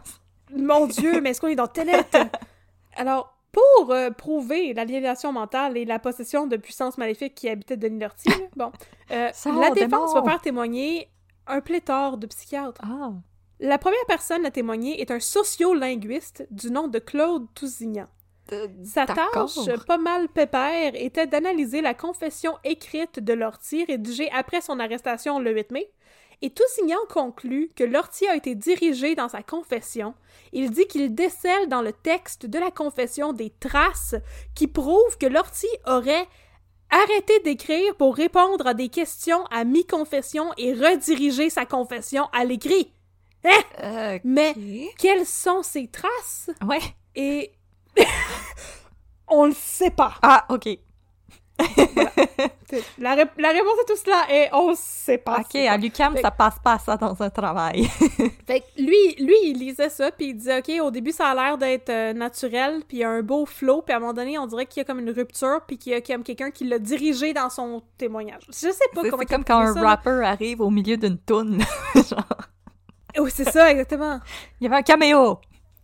Mon 0.54 0.86
Dieu, 0.88 1.22
mais 1.22 1.30
est-ce 1.30 1.40
qu'on 1.40 1.48
est 1.48 1.56
dans 1.56 1.68
Tenet? 1.68 2.04
Alors, 2.98 3.34
pour 3.54 3.92
euh, 3.92 4.10
prouver 4.12 4.74
l'aliénation 4.74 5.32
mentale 5.32 5.78
et 5.78 5.86
la 5.86 6.00
possession 6.00 6.48
de 6.48 6.58
puissances 6.58 6.98
maléfiques 6.98 7.36
qui 7.36 7.48
habitaient 7.48 7.78
Denis 7.78 8.00
Lortie, 8.00 8.30
bon, 8.58 8.72
euh, 9.12 9.30
la 9.60 9.70
défense 9.72 10.14
va 10.14 10.24
faire 10.24 10.42
témoigner 10.42 11.08
un 11.52 11.62
pléthore 11.62 12.18
de 12.18 12.28
psychiatres. 12.28 12.82
Ah. 12.84 13.12
La 13.60 13.78
première 13.78 14.06
personne 14.08 14.46
à 14.46 14.52
témoigner 14.52 15.02
est 15.02 15.12
un 15.12 15.20
sociolinguiste 15.20 16.48
du 16.50 16.72
nom 16.72 16.88
de 16.88 17.00
Claude 17.00 17.46
Tousignan. 17.54 18.08
Sa 18.84 19.06
D'accord. 19.06 19.54
tâche, 19.54 19.86
pas 19.86 19.98
mal 19.98 20.28
pépère, 20.28 20.94
était 20.96 21.28
d'analyser 21.28 21.82
la 21.82 21.94
confession 21.94 22.58
écrite 22.64 23.20
de 23.20 23.34
Lortie 23.34 23.86
rédigée 23.86 24.30
après 24.32 24.62
son 24.62 24.80
arrestation 24.80 25.40
le 25.40 25.54
8 25.54 25.72
mai. 25.72 25.90
Et 26.42 26.50
Tousignan 26.50 26.98
conclut 27.08 27.70
que 27.76 27.84
Lortie 27.84 28.28
a 28.28 28.36
été 28.36 28.56
dirigé 28.56 29.14
dans 29.14 29.30
sa 29.30 29.44
confession. 29.44 30.16
Il 30.54 30.72
dit 30.72 30.88
qu'il 30.88 31.14
décèle 31.14 31.70
dans 31.70 31.84
le 31.84 31.94
texte 31.94 32.48
de 32.48 32.58
la 32.58 32.72
confession 32.72 33.32
des 33.32 33.52
traces 33.52 34.16
qui 34.56 34.68
prouvent 34.68 35.18
que 35.20 35.28
Lortie 35.28 35.68
aurait 35.86 36.28
arrêté 36.92 37.40
d'écrire 37.40 37.96
pour 37.96 38.16
répondre 38.16 38.68
à 38.68 38.74
des 38.74 38.90
questions 38.90 39.46
à 39.46 39.64
mi-confession 39.64 40.52
et 40.58 40.74
rediriger 40.74 41.50
sa 41.50 41.66
confession 41.66 42.28
à 42.34 42.46
l'écrit. 42.46 42.94
Hein? 43.44 44.20
Mais 44.24 44.54
quelles 45.00 45.26
sont 45.26 45.64
ces 45.64 45.88
traces? 45.88 46.50
Ouais. 46.66 46.82
Et 47.16 47.52
on 49.28 49.46
le 49.46 49.54
sait 49.54 49.92
pas. 49.92 50.16
Ah, 50.22 50.46
ok. 50.50 50.70
La, 52.98 53.16
ré- 53.16 53.26
la 53.38 53.50
réponse 53.50 53.78
à 53.82 53.86
tout 53.86 53.98
cela 53.98 54.24
est 54.30 54.50
on 54.54 54.74
sait 54.76 55.18
pas. 55.18 55.40
Ok, 55.42 55.56
à 55.56 55.78
Fait- 56.14 56.22
ça 56.22 56.32
passe 56.32 56.56
pas 56.64 56.80
ça 56.80 56.96
dans 56.96 57.22
un 57.22 57.30
travail. 57.30 57.84
Fait 58.48 58.62
que 58.62 58.66
lui, 58.82 59.16
lui, 59.20 59.36
il 59.44 59.58
lisait 59.60 59.90
ça, 59.90 60.10
puis 60.12 60.28
il 60.28 60.36
disait, 60.36 60.60
OK, 60.60 60.72
au 60.82 60.90
début, 60.90 61.12
ça 61.12 61.28
a 61.28 61.36
l'air 61.36 61.58
d'être 61.58 61.90
euh, 61.90 62.14
naturel, 62.14 62.84
puis 62.88 62.98
il 62.98 63.00
y 63.02 63.04
a 63.04 63.10
un 63.10 63.22
beau 63.24 63.46
flow, 63.46 63.82
puis 63.82 63.94
à 63.94 63.98
un 63.98 64.00
moment 64.00 64.14
donné, 64.14 64.38
on 64.38 64.48
dirait 64.48 64.66
qu'il 64.66 64.80
y 64.80 64.82
a 64.82 64.86
comme 64.86 65.00
une 65.00 65.10
rupture, 65.12 65.60
puis 65.68 65.78
qu'il 65.78 65.92
y 65.92 65.96
a 65.96 66.02
comme 66.02 66.24
quelqu'un 66.24 66.50
qui 66.52 66.64
l'a 66.64 66.80
dirigé 66.80 67.34
dans 67.34 67.50
son 67.50 67.84
témoignage. 67.98 68.44
Je 68.48 68.54
sais 68.54 68.70
pas 68.94 69.02
C'est 69.02 69.10
comment 69.10 69.24
c'est 69.28 69.34
comme 69.36 69.44
quand 69.44 69.60
un 69.60 69.74
ça, 69.74 69.82
là. 69.82 69.88
rapper 69.90 70.22
arrive 70.24 70.62
au 70.62 70.70
milieu 70.70 70.96
d'une 70.96 71.18
toune. 71.18 71.62
Genre, 71.96 72.38
Oui, 73.20 73.32
c'est 73.34 73.50
ça, 73.52 73.70
exactement. 73.70 74.20
il 74.60 74.64
y 74.64 74.68
avait 74.68 74.78
un 74.78 74.82
caméo. 74.84 75.40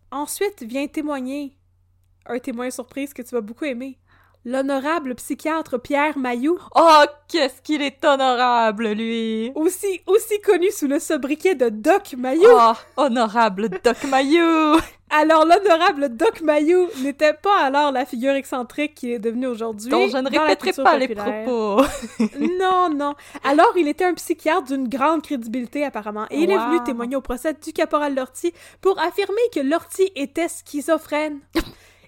Ensuite 0.10 0.64
vient 0.64 0.88
témoigner 0.88 1.58
un 2.26 2.40
témoin 2.40 2.70
surprise 2.70 3.14
que 3.14 3.22
tu 3.22 3.36
vas 3.36 3.42
beaucoup 3.42 3.66
aimer. 3.66 3.98
L'honorable 4.50 5.14
psychiatre 5.16 5.78
Pierre 5.78 6.18
Mailloux, 6.18 6.58
Oh, 6.74 7.04
qu'est-ce 7.28 7.62
qu'il 7.62 7.82
est 7.82 8.06
honorable, 8.06 8.88
lui. 8.94 9.52
aussi, 9.56 10.00
aussi 10.08 10.40
connu 10.40 10.72
sous 10.72 10.88
le 10.88 11.00
sobriquet 11.00 11.54
de 11.54 11.68
Doc 11.68 12.14
Mailloux. 12.18 12.48
Oh, 12.50 12.72
honorable 12.96 13.68
Doc 13.84 14.02
Mayou. 14.10 14.78
Alors, 15.10 15.46
l'honorable 15.46 16.16
Doc 16.16 16.40
Mayou 16.40 16.88
n'était 17.04 17.34
pas 17.34 17.60
alors 17.66 17.92
la 17.92 18.06
figure 18.06 18.36
excentrique 18.36 18.96
qui 18.96 19.12
est 19.12 19.20
devenue 19.20 19.48
aujourd'hui. 19.48 19.90
dont 19.92 20.08
je 20.08 20.16
ne 20.16 20.30
répéterai 20.30 20.72
pas 20.82 20.98
les 20.98 21.10
propos. 21.10 21.82
Non, 22.58 22.90
non. 22.90 23.16
Alors, 23.44 23.74
il 23.76 23.90
était 23.90 24.06
un 24.06 24.14
psychiatre 24.14 24.64
d'une 24.64 24.88
grande 24.88 25.24
crédibilité, 25.24 25.84
apparemment. 25.84 26.26
Et 26.32 26.38
il 26.40 26.50
est 26.52 26.58
venu 26.58 26.82
témoigner 26.86 27.18
au 27.18 27.22
procès 27.22 27.54
du 27.54 27.74
caporal 27.74 28.16
Lortie 28.16 28.54
pour 28.80 28.98
affirmer 28.98 29.42
que 29.54 29.60
Lortie 29.60 30.10
était 30.16 30.48
schizophrène. 30.48 31.40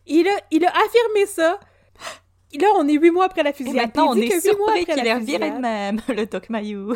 il, 0.07 0.25
a, 0.25 0.31
il 0.51 0.63
a 0.65 0.69
affirmé 0.69 1.25
ça. 1.25 1.59
Là, 2.59 2.67
on 2.77 2.87
est 2.87 2.93
huit 2.93 3.11
mois 3.11 3.25
après 3.25 3.43
la 3.43 3.51
Et 3.51 3.53
fusillade. 3.53 3.75
maintenant, 3.87 4.09
on 4.11 4.15
est 4.15 4.27
que 4.27 4.39
surpris 4.41 4.81
après 4.81 4.85
qu'il 4.95 5.03
la 5.03 5.15
ait 5.15 5.19
viré 5.19 5.51
de 5.51 5.57
même, 5.57 6.01
le 6.07 6.25
Doc 6.25 6.49
Mayou. 6.49 6.95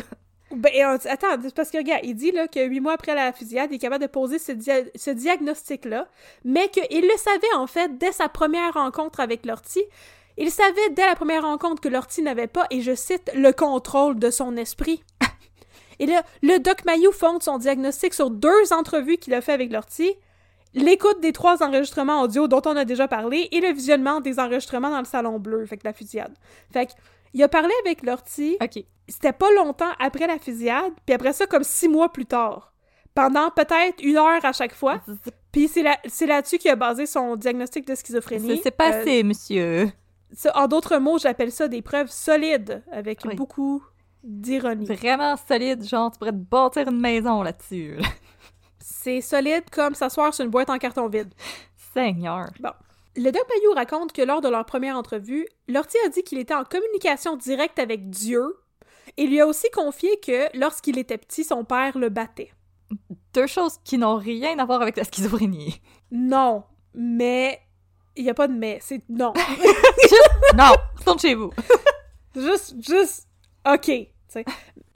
Ben, 0.54 0.72
attends, 1.08 1.36
parce 1.54 1.70
que 1.70 1.78
regarde, 1.78 2.00
il 2.04 2.14
dit 2.14 2.30
là, 2.32 2.46
que 2.48 2.64
huit 2.64 2.80
mois 2.80 2.92
après 2.94 3.14
la 3.14 3.32
fusillade, 3.32 3.70
il 3.72 3.76
est 3.76 3.78
capable 3.78 4.02
de 4.02 4.08
poser 4.10 4.38
ce, 4.38 4.52
dia- 4.52 4.84
ce 4.94 5.10
diagnostic-là, 5.10 6.06
mais 6.44 6.68
qu'il 6.68 7.02
le 7.02 7.16
savait 7.18 7.54
en 7.56 7.66
fait 7.66 7.98
dès 7.98 8.12
sa 8.12 8.28
première 8.28 8.74
rencontre 8.74 9.20
avec 9.20 9.46
Lortie. 9.46 9.84
Il 10.36 10.50
savait 10.50 10.90
dès 10.90 11.06
la 11.06 11.14
première 11.14 11.42
rencontre 11.42 11.80
que 11.80 11.88
Lortie 11.88 12.22
n'avait 12.22 12.48
pas, 12.48 12.66
et 12.70 12.80
je 12.82 12.94
cite, 12.94 13.30
le 13.34 13.52
contrôle 13.52 14.18
de 14.18 14.30
son 14.30 14.56
esprit. 14.56 15.02
et 16.00 16.06
là, 16.06 16.22
le 16.42 16.58
doc 16.58 16.84
Mayou 16.84 17.12
fonde 17.12 17.42
son 17.42 17.58
diagnostic 17.58 18.12
sur 18.14 18.30
deux 18.30 18.72
entrevues 18.72 19.16
qu'il 19.16 19.34
a 19.34 19.40
fait 19.40 19.52
avec 19.52 19.70
Lortie, 19.72 20.12
l'écoute 20.74 21.20
des 21.20 21.32
trois 21.32 21.62
enregistrements 21.62 22.22
audio 22.22 22.48
dont 22.48 22.62
on 22.66 22.76
a 22.76 22.84
déjà 22.84 23.08
parlé, 23.08 23.48
et 23.52 23.60
le 23.60 23.72
visionnement 23.72 24.20
des 24.20 24.38
enregistrements 24.38 24.90
dans 24.90 24.98
le 24.98 25.04
salon 25.04 25.38
bleu, 25.38 25.64
fait 25.66 25.76
que 25.76 25.84
la 25.86 25.92
fusillade. 25.92 26.34
Fait 26.72 26.86
que, 26.86 26.92
il 27.32 27.42
a 27.42 27.48
parlé 27.48 27.72
avec 27.84 28.02
Lortie, 28.02 28.56
Ok. 28.62 28.84
c'était 29.08 29.32
pas 29.32 29.50
longtemps 29.56 29.90
après 29.98 30.26
la 30.26 30.38
fusillade, 30.38 30.92
puis 31.06 31.14
après 31.14 31.32
ça, 31.32 31.46
comme 31.46 31.64
six 31.64 31.88
mois 31.88 32.12
plus 32.12 32.26
tard. 32.26 32.72
Pendant 33.14 33.50
peut-être 33.50 34.02
une 34.02 34.16
heure 34.16 34.44
à 34.44 34.52
chaque 34.52 34.74
fois. 34.74 35.00
Puis 35.52 35.68
c'est 35.68 35.82
là- 35.84 35.98
c'est 36.06 36.26
là-dessus 36.26 36.58
qu'il 36.58 36.70
a 36.72 36.76
basé 36.76 37.06
son 37.06 37.36
diagnostic 37.36 37.86
de 37.86 37.94
schizophrénie. 37.94 38.56
C'est 38.56 38.62
c'est 38.64 38.70
passé, 38.72 39.22
monsieur. 39.22 39.62
Euh, 39.82 39.86
ça, 40.32 40.50
en 40.56 40.66
d'autres 40.66 40.98
mots, 40.98 41.18
j'appelle 41.18 41.52
ça 41.52 41.68
des 41.68 41.80
preuves 41.80 42.10
solides, 42.10 42.82
avec 42.90 43.20
Oui. 43.24 43.36
beaucoup 43.36 43.84
d'ironie. 44.24 44.84
Vraiment 44.86 45.36
solide, 45.36 45.86
genre 45.86 46.10
tu 46.10 46.18
pourrais 46.18 46.32
te 46.32 46.36
bâtir 46.36 46.88
une 46.88 46.98
maison 47.00 47.42
là-dessus. 47.44 47.96
là. 47.98 48.08
C'est 48.86 49.22
solide 49.22 49.64
comme 49.72 49.94
s'asseoir 49.94 50.34
sur 50.34 50.44
une 50.44 50.50
boîte 50.50 50.68
en 50.68 50.76
carton 50.76 51.08
vide. 51.08 51.32
Seigneur. 51.94 52.50
Le 53.16 53.30
Doc 53.30 53.42
Mayou 53.48 53.72
raconte 53.74 54.12
que 54.12 54.20
lors 54.20 54.42
de 54.42 54.48
leur 54.50 54.66
première 54.66 54.98
entrevue, 54.98 55.48
Lortie 55.68 55.96
a 56.04 56.10
dit 56.10 56.22
qu'il 56.22 56.36
était 56.36 56.52
en 56.52 56.64
communication 56.64 57.36
directe 57.38 57.78
avec 57.78 58.10
Dieu 58.10 58.44
et 59.16 59.26
lui 59.26 59.40
a 59.40 59.46
aussi 59.46 59.70
confié 59.70 60.20
que 60.20 60.54
lorsqu'il 60.54 60.98
était 60.98 61.16
petit, 61.16 61.44
son 61.44 61.64
père 61.64 61.96
le 61.96 62.10
battait. 62.10 62.52
Deux 63.32 63.46
choses 63.46 63.78
qui 63.84 63.96
n'ont 63.96 64.16
rien 64.16 64.58
à 64.58 64.66
voir 64.66 64.82
avec 64.82 64.98
la 64.98 65.04
schizophrénie. 65.04 65.80
Non, 66.10 66.64
mais 66.92 67.62
il 68.16 68.26
y 68.26 68.30
a 68.30 68.34
pas 68.34 68.48
de 68.48 68.52
mais, 68.52 68.80
c'est 68.82 69.00
non. 69.08 69.32
non, 70.54 70.74
tourne 71.02 71.18
chez 71.18 71.34
vous. 71.34 71.52
juste, 72.36 72.74
juste, 72.86 73.28
ok. 73.66 73.90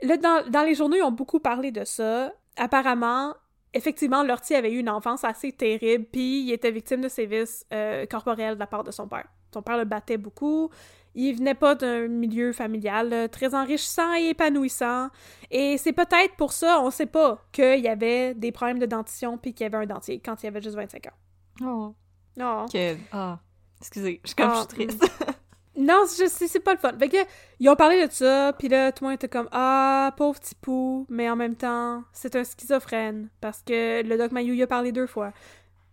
Là, 0.02 0.16
dans, 0.18 0.50
dans 0.50 0.62
les 0.64 0.74
journaux, 0.74 0.96
ils 0.96 1.02
ont 1.02 1.10
beaucoup 1.10 1.40
parlé 1.40 1.72
de 1.72 1.86
ça. 1.86 2.32
Apparemment, 2.58 3.34
effectivement, 3.74 4.22
Lortie 4.22 4.54
avait 4.54 4.72
eu 4.72 4.78
une 4.78 4.90
enfance 4.90 5.24
assez 5.24 5.52
terrible, 5.52 6.04
puis 6.10 6.42
il 6.42 6.52
était 6.52 6.70
victime 6.70 7.00
de 7.00 7.08
sévices 7.08 7.66
euh, 7.72 8.06
corporels 8.06 8.54
de 8.54 8.58
la 8.60 8.66
part 8.66 8.84
de 8.84 8.90
son 8.90 9.08
père. 9.08 9.26
Son 9.52 9.62
père 9.62 9.78
le 9.78 9.84
battait 9.84 10.18
beaucoup. 10.18 10.70
Il 11.14 11.36
venait 11.36 11.54
pas 11.54 11.74
d'un 11.74 12.06
milieu 12.06 12.52
familial 12.52 13.12
euh, 13.12 13.28
très 13.28 13.54
enrichissant 13.54 14.14
et 14.14 14.28
épanouissant. 14.28 15.08
Et 15.50 15.78
c'est 15.78 15.92
peut-être 15.92 16.36
pour 16.36 16.52
ça, 16.52 16.80
on 16.82 16.90
sait 16.90 17.06
pas, 17.06 17.44
qu'il 17.50 17.80
y 17.80 17.88
avait 17.88 18.34
des 18.34 18.52
problèmes 18.52 18.78
de 18.78 18.86
dentition 18.86 19.38
puis 19.38 19.54
qu'il 19.54 19.64
y 19.64 19.66
avait 19.66 19.82
un 19.84 19.86
dentier 19.86 20.20
quand 20.20 20.42
il 20.42 20.46
avait 20.48 20.60
juste 20.60 20.76
25 20.76 21.06
ans. 21.06 21.64
Oh, 21.64 21.94
Non. 22.36 22.66
quel... 22.70 22.98
Ah, 23.10 23.40
excusez, 23.80 24.20
je 24.22 24.28
suis 24.28 24.36
comme 24.36 24.50
Ah, 24.50 24.64
je 24.70 24.76
suis 24.76 24.86
triste. 24.86 25.10
Non, 25.78 26.04
c'est 26.06 26.60
pas 26.60 26.72
le 26.74 26.78
fun. 26.78 26.92
Fait 26.98 27.08
que, 27.08 27.16
ils 27.60 27.68
ont 27.68 27.76
parlé 27.76 28.04
de 28.04 28.12
ça, 28.12 28.52
puis 28.58 28.68
là, 28.68 28.90
tout 28.90 29.04
le 29.04 29.10
monde 29.10 29.14
était 29.14 29.28
comme 29.28 29.48
«Ah, 29.52 30.12
pauvre 30.16 30.38
petit 30.40 30.56
pou», 30.56 31.06
mais 31.08 31.30
en 31.30 31.36
même 31.36 31.54
temps, 31.54 32.02
c'est 32.12 32.34
un 32.34 32.42
schizophrène, 32.42 33.30
parce 33.40 33.62
que 33.62 34.02
le 34.02 34.18
Doc 34.18 34.32
Mayou 34.32 34.54
y 34.54 34.62
a 34.62 34.66
parlé 34.66 34.90
deux 34.90 35.06
fois. 35.06 35.32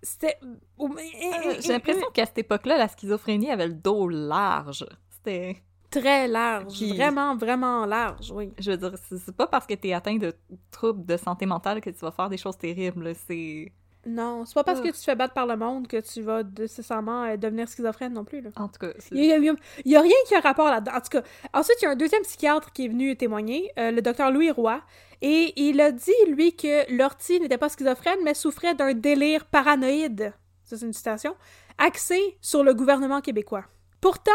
C'était... 0.02 0.38
Euh, 0.42 0.88
J'ai 1.60 1.74
l'impression 1.74 2.08
qu'à 2.14 2.26
cette 2.26 2.40
époque-là, 2.40 2.78
la 2.80 2.88
schizophrénie 2.88 3.52
avait 3.52 3.68
le 3.68 3.76
dos 3.76 4.10
large. 4.10 4.86
C'était... 5.10 5.62
Très 5.92 6.28
large, 6.28 6.84
vraiment, 6.84 7.38
vraiment 7.38 7.86
large, 7.86 8.32
oui. 8.32 8.52
Je 8.58 8.72
veux 8.72 8.78
dire, 8.78 8.94
c'est 8.98 9.36
pas 9.36 9.48
parce 9.48 9.68
que 9.68 9.76
t'es 9.76 9.94
atteint 9.94 10.18
de 10.18 10.34
troubles 10.72 11.06
de 11.06 11.16
santé 11.16 11.46
mentale 11.46 11.80
que 11.80 11.92
tu 11.92 12.00
vas 12.00 12.12
faire 12.12 12.28
des 12.28 12.38
choses 12.38 12.58
terribles. 12.58 13.14
C'est... 13.28 13.72
Non, 14.08 14.46
c'est 14.46 14.54
pas 14.54 14.64
parce 14.64 14.80
Ah. 14.80 14.84
que 14.84 14.88
tu 14.90 14.94
te 15.00 15.04
fais 15.04 15.16
battre 15.16 15.34
par 15.34 15.48
le 15.48 15.56
monde 15.58 15.88
que 15.88 15.98
tu 16.00 16.22
vas 16.22 16.44
nécessairement 16.44 17.24
euh, 17.24 17.38
devenir 17.38 17.68
schizophrène 17.68 18.14
non 18.14 18.24
plus, 18.24 18.42
là. 18.42 18.52
En 18.56 18.68
tout 18.68 18.80
cas, 18.80 18.90
c'est- 19.00 19.16
Il 19.16 19.26
y, 19.26 19.32
a, 19.34 19.38
il 19.38 19.44
y 19.46 19.50
a- 19.50 19.56
il 19.84 19.92
y 19.92 19.96
a 19.96 20.02
rien 20.02 20.16
qui 20.28 20.36
a 20.36 20.40
rapport 20.42 20.70
là-dedans. 20.70 20.92
En 20.96 21.02
tout 21.02 21.10
cas, 21.10 21.24
ensuite, 21.54 21.78
il 21.82 21.86
y 21.86 21.88
a 21.88 21.92
un 21.92 21.96
deuxième 21.96 22.22
psychiatre 22.22 22.72
qui 22.72 22.86
est 22.86 22.88
venu 22.88 23.16
témoigner, 23.18 23.72
euh, 23.80 23.92
le 23.92 24.02
docteur 24.02 24.32
Louis 24.32 24.52
Roy, 24.52 24.80
et 25.22 25.54
il 25.56 25.82
a 25.82 25.92
dit, 25.92 26.12
lui, 26.28 26.56
que 26.56 26.92
Lortie 26.96 27.40
n'était 27.40 27.58
pas 27.58 27.70
schizophrène, 27.70 28.20
mais 28.24 28.34
souffrait 28.36 28.76
d'un 28.76 28.94
délire 28.94 29.46
paranoïde, 29.46 30.34
ça 30.64 30.78
c'est 30.78 30.86
une 30.86 30.94
citation, 30.94 31.36
axé 31.80 32.38
sur 32.42 32.64
le 32.64 32.74
gouvernement 32.74 33.22
québécois. 33.22 33.66
Pourtant, 34.02 34.32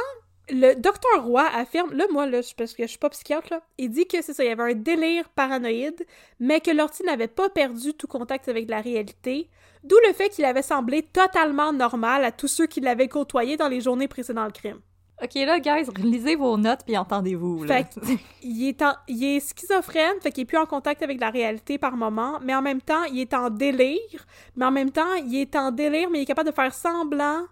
le 0.51 0.75
docteur 0.75 1.25
Roy 1.25 1.45
affirme, 1.55 1.93
là, 1.93 2.05
moi, 2.13 2.27
là, 2.27 2.41
parce 2.57 2.75
que 2.75 2.83
je 2.85 2.89
suis 2.89 2.99
pas 2.99 3.11
psychiatre, 3.11 3.49
là, 3.51 3.61
il 3.79 3.91
dit 3.91 4.07
que 4.07 4.23
c'est 4.23 4.33
ça, 4.33 4.45
il 4.45 4.49
y 4.49 4.51
avait 4.51 4.73
un 4.73 4.75
délire 4.75 5.29
paranoïde, 5.31 6.05
mais 6.39 6.61
que 6.61 6.71
Lortie 6.71 7.03
n'avait 7.05 7.29
pas 7.29 7.49
perdu 7.51 7.95
tout 7.95 8.07
contact 8.07 8.49
avec 8.49 8.69
la 8.69 8.81
réalité, 8.81 9.49
d'où 9.85 9.97
le 10.07 10.13
fait 10.13 10.29
qu'il 10.29 10.45
avait 10.45 10.63
semblé 10.63 11.03
totalement 11.03 11.73
normal 11.73 12.25
à 12.25 12.33
tous 12.33 12.49
ceux 12.49 12.67
qui 12.67 12.81
l'avaient 12.81 13.09
côtoyé 13.09 13.57
dans 13.57 13.69
les 13.69 13.81
journées 13.81 14.09
précédant 14.09 14.45
le 14.45 14.51
crime. 14.53 14.81
Ok, 15.23 15.35
là, 15.35 15.61
guys, 15.61 15.87
lisez 15.99 16.35
vos 16.35 16.57
notes 16.57 16.81
puis 16.87 16.97
entendez-vous. 16.97 17.65
Là. 17.65 17.77
Fait 17.85 18.01
Il 18.43 18.67
est, 18.67 18.81
en- 18.81 18.95
il 19.07 19.23
est 19.23 19.41
schizophrène, 19.41 20.19
fait 20.23 20.33
qu'il 20.33 20.43
est 20.43 20.47
plus 20.47 20.57
en 20.57 20.65
contact 20.65 21.03
avec 21.03 21.21
la 21.21 21.29
réalité 21.29 21.77
par 21.77 21.95
moment, 21.95 22.39
mais 22.43 22.55
en 22.55 22.63
même 22.63 22.81
temps, 22.81 23.05
il 23.05 23.21
est 23.21 23.35
en 23.35 23.51
délire, 23.51 24.27
mais 24.57 24.65
en 24.65 24.71
même 24.71 24.91
temps, 24.91 25.13
il 25.27 25.37
est 25.37 25.55
en 25.57 25.73
délire, 25.73 26.09
mais 26.11 26.21
il 26.21 26.23
est 26.23 26.27
capable 26.27 26.49
de 26.49 26.55
faire 26.55 26.73
semblant 26.73 27.45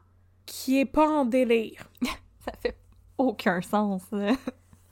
qu'il 0.46 0.78
est 0.78 0.86
pas 0.86 1.07
en 1.07 1.26
délire. 1.26 1.82
Ça 2.44 2.53
fait 2.62 2.74
aucun 3.18 3.60
sens. 3.60 4.02
là. 4.12 4.32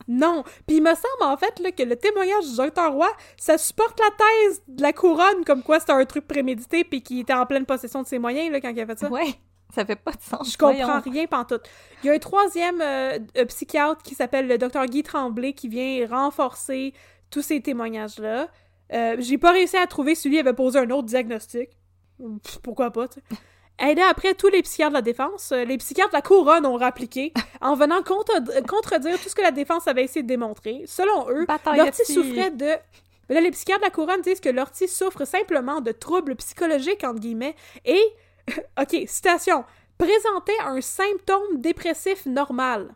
Non. 0.08 0.44
Puis 0.66 0.76
il 0.76 0.82
me 0.82 0.94
semble 0.94 1.22
en 1.32 1.36
fait 1.36 1.58
là, 1.58 1.72
que 1.72 1.82
le 1.82 1.96
témoignage 1.96 2.46
du 2.48 2.56
docteur 2.56 2.92
Roy, 2.92 3.08
ça 3.36 3.58
supporte 3.58 3.98
la 3.98 4.10
thèse 4.10 4.62
de 4.68 4.82
la 4.82 4.92
couronne, 4.92 5.44
comme 5.44 5.62
quoi 5.62 5.80
c'était 5.80 5.92
un 5.92 6.04
truc 6.04 6.28
prémédité 6.28 6.84
puis 6.84 7.02
qu'il 7.02 7.18
était 7.20 7.32
en 7.32 7.44
pleine 7.46 7.66
possession 7.66 8.02
de 8.02 8.06
ses 8.06 8.18
moyens 8.18 8.50
là, 8.52 8.60
quand 8.60 8.70
il 8.70 8.80
a 8.80 8.86
fait 8.86 8.98
ça. 8.98 9.08
Ouais, 9.10 9.34
ça 9.74 9.84
fait 9.84 9.96
pas 9.96 10.12
de 10.12 10.20
sens. 10.22 10.52
Je 10.52 10.56
comprends 10.56 11.00
voyons. 11.00 11.02
rien 11.12 11.26
pantoute. 11.26 11.62
Il 12.02 12.06
y 12.06 12.10
a 12.10 12.12
un 12.12 12.18
troisième 12.18 12.80
euh, 12.80 13.18
psychiatre 13.48 14.02
qui 14.02 14.14
s'appelle 14.14 14.46
le 14.46 14.58
docteur 14.58 14.86
Guy 14.86 15.02
Tremblay 15.02 15.54
qui 15.54 15.66
vient 15.68 16.06
renforcer 16.08 16.94
tous 17.30 17.42
ces 17.42 17.60
témoignages-là. 17.60 18.48
Euh, 18.92 19.16
J'ai 19.18 19.38
pas 19.38 19.50
réussi 19.50 19.76
à 19.76 19.88
trouver 19.88 20.14
celui 20.14 20.36
qui 20.36 20.40
avait 20.40 20.52
posé 20.52 20.78
un 20.78 20.88
autre 20.90 21.08
diagnostic. 21.08 21.70
Pff, 22.44 22.58
Pourquoi 22.62 22.92
pas, 22.92 23.08
tu 23.08 23.18
sais. 23.28 23.36
Et 23.78 23.94
là, 23.94 24.08
après, 24.10 24.34
tous 24.34 24.48
les 24.48 24.62
psychiatres 24.62 24.92
de 24.92 24.96
la 24.96 25.02
défense, 25.02 25.52
euh, 25.52 25.64
les 25.64 25.76
psychiatres 25.76 26.10
de 26.10 26.16
la 26.16 26.22
couronne 26.22 26.64
ont 26.64 26.76
rappliqué 26.76 27.32
en 27.60 27.74
venant 27.74 28.02
contre- 28.02 28.66
contredire 28.66 29.20
tout 29.20 29.28
ce 29.28 29.34
que 29.34 29.42
la 29.42 29.50
défense 29.50 29.86
avait 29.86 30.04
essayé 30.04 30.22
de 30.22 30.28
démontrer. 30.28 30.84
Selon 30.86 31.28
eux, 31.30 31.44
Lortie 31.84 32.04
souffrait 32.14 32.50
de... 32.50 32.72
Mais 33.28 33.34
là, 33.34 33.40
les 33.40 33.50
psychiatres 33.50 33.80
de 33.80 33.86
la 33.86 33.90
couronne 33.90 34.22
disent 34.22 34.40
que 34.40 34.48
Lortie 34.48 34.88
souffre 34.88 35.24
simplement 35.26 35.80
de 35.80 35.92
troubles 35.92 36.36
psychologiques, 36.36 37.04
entre 37.04 37.20
guillemets, 37.20 37.54
et, 37.84 38.00
ok, 38.80 38.96
citation, 39.06 39.64
présentait 39.98 40.58
un 40.64 40.80
symptôme 40.80 41.60
dépressif 41.60 42.24
normal. 42.24 42.94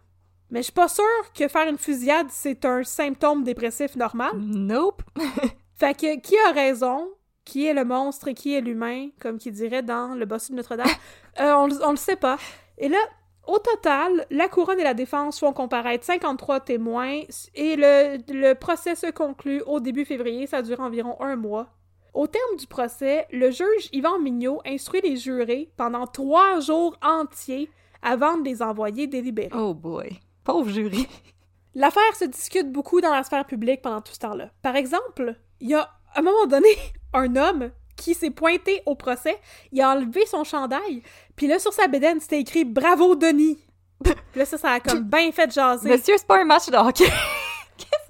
Mais 0.51 0.61
je 0.61 0.64
suis 0.64 0.72
pas 0.72 0.89
sûre 0.89 1.05
que 1.35 1.47
faire 1.47 1.68
une 1.68 1.78
fusillade, 1.78 2.26
c'est 2.31 2.64
un 2.64 2.83
symptôme 2.85 3.45
dépressif 3.45 3.97
normal. 3.97 4.33
Nope. 4.37 5.03
Fait 5.78 5.95
que 5.95 6.18
qui 6.20 6.37
a 6.49 6.53
raison? 6.53 7.09
Qui 7.45 7.66
est 7.66 7.74
le 7.74 7.84
monstre 7.84 8.28
et 8.28 8.34
qui 8.34 8.55
est 8.55 8.61
l'humain, 8.61 9.09
comme 9.20 9.38
qui 9.38 9.51
dirait 9.51 9.82
dans 9.82 10.14
Le 10.14 10.24
Bossu 10.26 10.53
de 10.53 10.57
Notre-Dame? 10.57 10.86
Euh, 11.41 11.53
on, 11.55 11.68
le- 11.68 11.84
on 11.86 11.91
le 11.93 11.97
sait 11.97 12.16
pas. 12.16 12.38
Et 12.76 12.88
là, 12.88 12.99
au 13.47 13.59
total, 13.61 14.26
la 14.30 14.49
couronne 14.49 14.80
et 14.80 14.84
la 14.84 14.95
défense 14.95 15.38
font 15.38 15.53
comparaître 15.53 16.05
53 16.05 16.61
témoins 16.61 17.20
et 17.55 17.76
le, 17.76 18.18
le 18.28 18.55
procès 18.55 18.97
se 18.97 19.11
conclut 19.11 19.62
au 19.66 19.78
début 19.80 20.05
février. 20.05 20.47
Ça 20.49 20.61
dure 20.61 20.80
environ 20.80 21.16
un 21.20 21.36
mois. 21.36 21.68
Au 22.12 22.26
terme 22.26 22.57
du 22.59 22.66
procès, 22.66 23.26
le 23.30 23.51
juge 23.53 23.88
Yvan 23.93 24.18
Mignot 24.18 24.61
instruit 24.66 25.01
les 25.03 25.16
jurés 25.16 25.70
pendant 25.76 26.07
trois 26.09 26.59
jours 26.59 26.99
entiers 27.01 27.70
avant 28.03 28.36
de 28.36 28.45
les 28.45 28.61
envoyer 28.61 29.07
délibérer. 29.07 29.51
Oh 29.55 29.72
boy. 29.72 30.18
Pauvre 30.43 30.68
jury. 30.68 31.07
L'affaire 31.76 32.16
se 32.16 32.24
discute 32.24 32.72
beaucoup 32.72 33.01
dans 33.01 33.12
la 33.14 33.22
sphère 33.22 33.47
publique 33.47 33.82
pendant 33.82 34.01
tout 34.01 34.12
ce 34.12 34.18
temps-là. 34.18 34.51
Par 34.62 34.74
exemple, 34.74 35.36
il 35.61 35.68
y 35.70 35.74
a 35.74 35.82
à 36.14 36.18
un 36.18 36.22
moment 36.22 36.47
donné 36.47 36.68
un 37.13 37.37
homme 37.37 37.71
qui 37.97 38.15
s'est 38.15 38.31
pointé 38.31 38.83
au 38.87 38.95
procès, 38.95 39.39
il 39.73 39.81
a 39.83 39.91
enlevé 39.91 40.25
son 40.27 40.45
chandail, 40.45 41.03
puis 41.37 41.47
là 41.47 41.59
sur 41.59 41.73
sa 41.73 41.87
bédaine 41.87 42.21
c'était 42.21 42.41
écrit 42.41 42.65
Bravo 42.65 43.15
Denis. 43.15 43.59
Puis 44.03 44.15
là 44.39 44.47
ça 44.47 44.57
ça 44.57 44.71
a 44.71 44.81
comme 44.81 45.03
bien 45.03 45.31
fait 45.31 45.53
jaser. 45.53 45.91
Monsieur, 45.91 46.15
c'est 46.17 46.27
pas 46.27 46.41
un 46.41 46.45
match 46.45 46.71
de 46.71 46.77
hockey. 46.77 47.05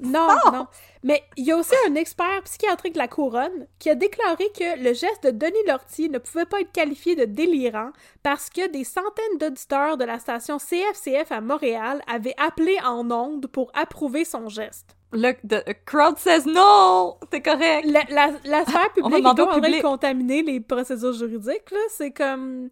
Non, 0.00 0.28
non. 0.52 0.66
Mais 1.02 1.22
il 1.36 1.44
y 1.44 1.52
a 1.52 1.56
aussi 1.56 1.74
un 1.88 1.94
expert 1.94 2.42
psychiatrique 2.44 2.94
de 2.94 2.98
la 2.98 3.08
couronne 3.08 3.66
qui 3.78 3.88
a 3.88 3.94
déclaré 3.94 4.44
que 4.56 4.78
le 4.82 4.92
geste 4.92 5.24
de 5.24 5.30
Denis 5.30 5.66
Lortie 5.66 6.10
ne 6.10 6.18
pouvait 6.18 6.44
pas 6.44 6.60
être 6.60 6.72
qualifié 6.72 7.16
de 7.16 7.24
délirant 7.24 7.90
parce 8.22 8.50
que 8.50 8.68
des 8.68 8.84
centaines 8.84 9.38
d'auditeurs 9.38 9.96
de 9.96 10.04
la 10.04 10.18
station 10.18 10.58
CFCF 10.58 11.32
à 11.32 11.40
Montréal 11.40 12.02
avaient 12.06 12.34
appelé 12.36 12.76
en 12.84 13.10
ondes 13.10 13.46
pour 13.46 13.70
approuver 13.74 14.24
son 14.24 14.48
geste. 14.48 14.96
Le 15.12 15.32
the 15.46 15.64
crowd 15.84 16.18
says 16.18 16.44
no. 16.46 17.16
C'est 17.32 17.42
correct. 17.42 17.84
La, 17.86 18.02
la, 18.08 18.30
la 18.44 18.64
sphère 18.64 18.88
On 19.02 19.08
va 19.08 19.16
publique 19.16 19.24
est 19.24 19.26
en 19.28 19.34
train 19.34 19.60
de 19.60 19.80
contaminer 19.82 20.42
les 20.42 20.60
procédures 20.60 21.12
juridiques, 21.14 21.70
là. 21.72 21.78
C'est 21.88 22.12
comme... 22.12 22.68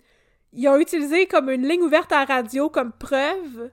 Ils 0.52 0.68
ont 0.68 0.76
utilisé 0.78 1.26
comme 1.26 1.50
une 1.50 1.66
ligne 1.66 1.82
ouverte 1.82 2.10
à 2.12 2.20
la 2.20 2.34
radio 2.36 2.70
comme 2.70 2.92
preuve. 2.92 3.70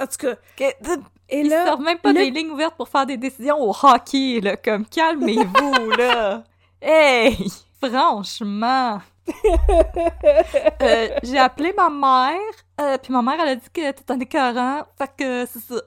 En 0.00 0.06
tout 0.06 0.16
cas. 0.18 0.34
Que- 0.56 0.98
Et 1.28 1.40
Ils 1.40 1.48
là... 1.50 1.66
sortent 1.66 1.82
même 1.82 1.98
pas 1.98 2.12
le- 2.12 2.20
des 2.20 2.30
lignes 2.30 2.50
ouvertes 2.50 2.76
pour 2.76 2.88
faire 2.88 3.04
des 3.06 3.16
décisions 3.16 3.60
au 3.60 3.70
hockey, 3.82 4.40
là. 4.40 4.56
Comme, 4.56 4.86
calmez-vous, 4.86 5.90
là. 5.98 6.42
Hey! 6.80 7.36
Franchement. 7.82 9.00
Euh, 10.82 11.08
j'ai 11.22 11.38
appelé 11.38 11.72
ma 11.76 11.90
mère, 11.90 12.38
euh, 12.80 12.98
puis 13.02 13.12
ma 13.12 13.22
mère, 13.22 13.36
elle 13.40 13.48
a 13.48 13.56
dit 13.56 13.68
que 13.72 13.90
t'étais 13.92 14.12
un 14.12 14.20
écœurant. 14.20 14.82
Fait 14.98 15.10
que 15.16 15.46
c'est 15.46 15.60
ça. 15.60 15.80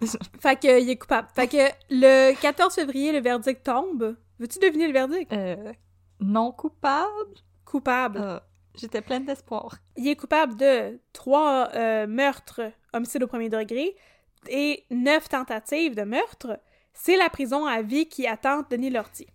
Fait 0.40 0.58
que, 0.58 0.80
il 0.80 0.88
est 0.88 0.96
coupable. 0.96 1.28
Fait 1.34 1.48
que 1.48 1.70
le 1.90 2.34
14 2.40 2.74
février, 2.74 3.12
le 3.12 3.20
verdict 3.20 3.64
tombe. 3.64 4.16
Veux-tu 4.38 4.58
deviner 4.58 4.86
le 4.86 4.92
verdict? 4.92 5.32
Euh, 5.32 5.72
non 6.20 6.52
coupable? 6.52 7.34
Coupable. 7.64 8.18
Euh, 8.20 8.40
J'étais 8.76 9.02
pleine 9.02 9.24
d'espoir. 9.24 9.76
Il 9.96 10.08
est 10.08 10.16
coupable 10.16 10.56
de 10.56 10.98
trois 11.12 11.68
euh, 11.74 12.06
meurtres, 12.06 12.62
homicide 12.92 13.22
au 13.22 13.26
premier 13.26 13.48
degré, 13.48 13.94
et 14.48 14.84
neuf 14.90 15.28
tentatives 15.28 15.94
de 15.94 16.02
meurtre. 16.02 16.58
C'est 16.94 17.16
la 17.16 17.28
prison 17.28 17.66
à 17.66 17.82
vie 17.82 18.08
qui 18.08 18.26
attend 18.26 18.62
Denis 18.70 18.90
Lortie. 18.90 19.28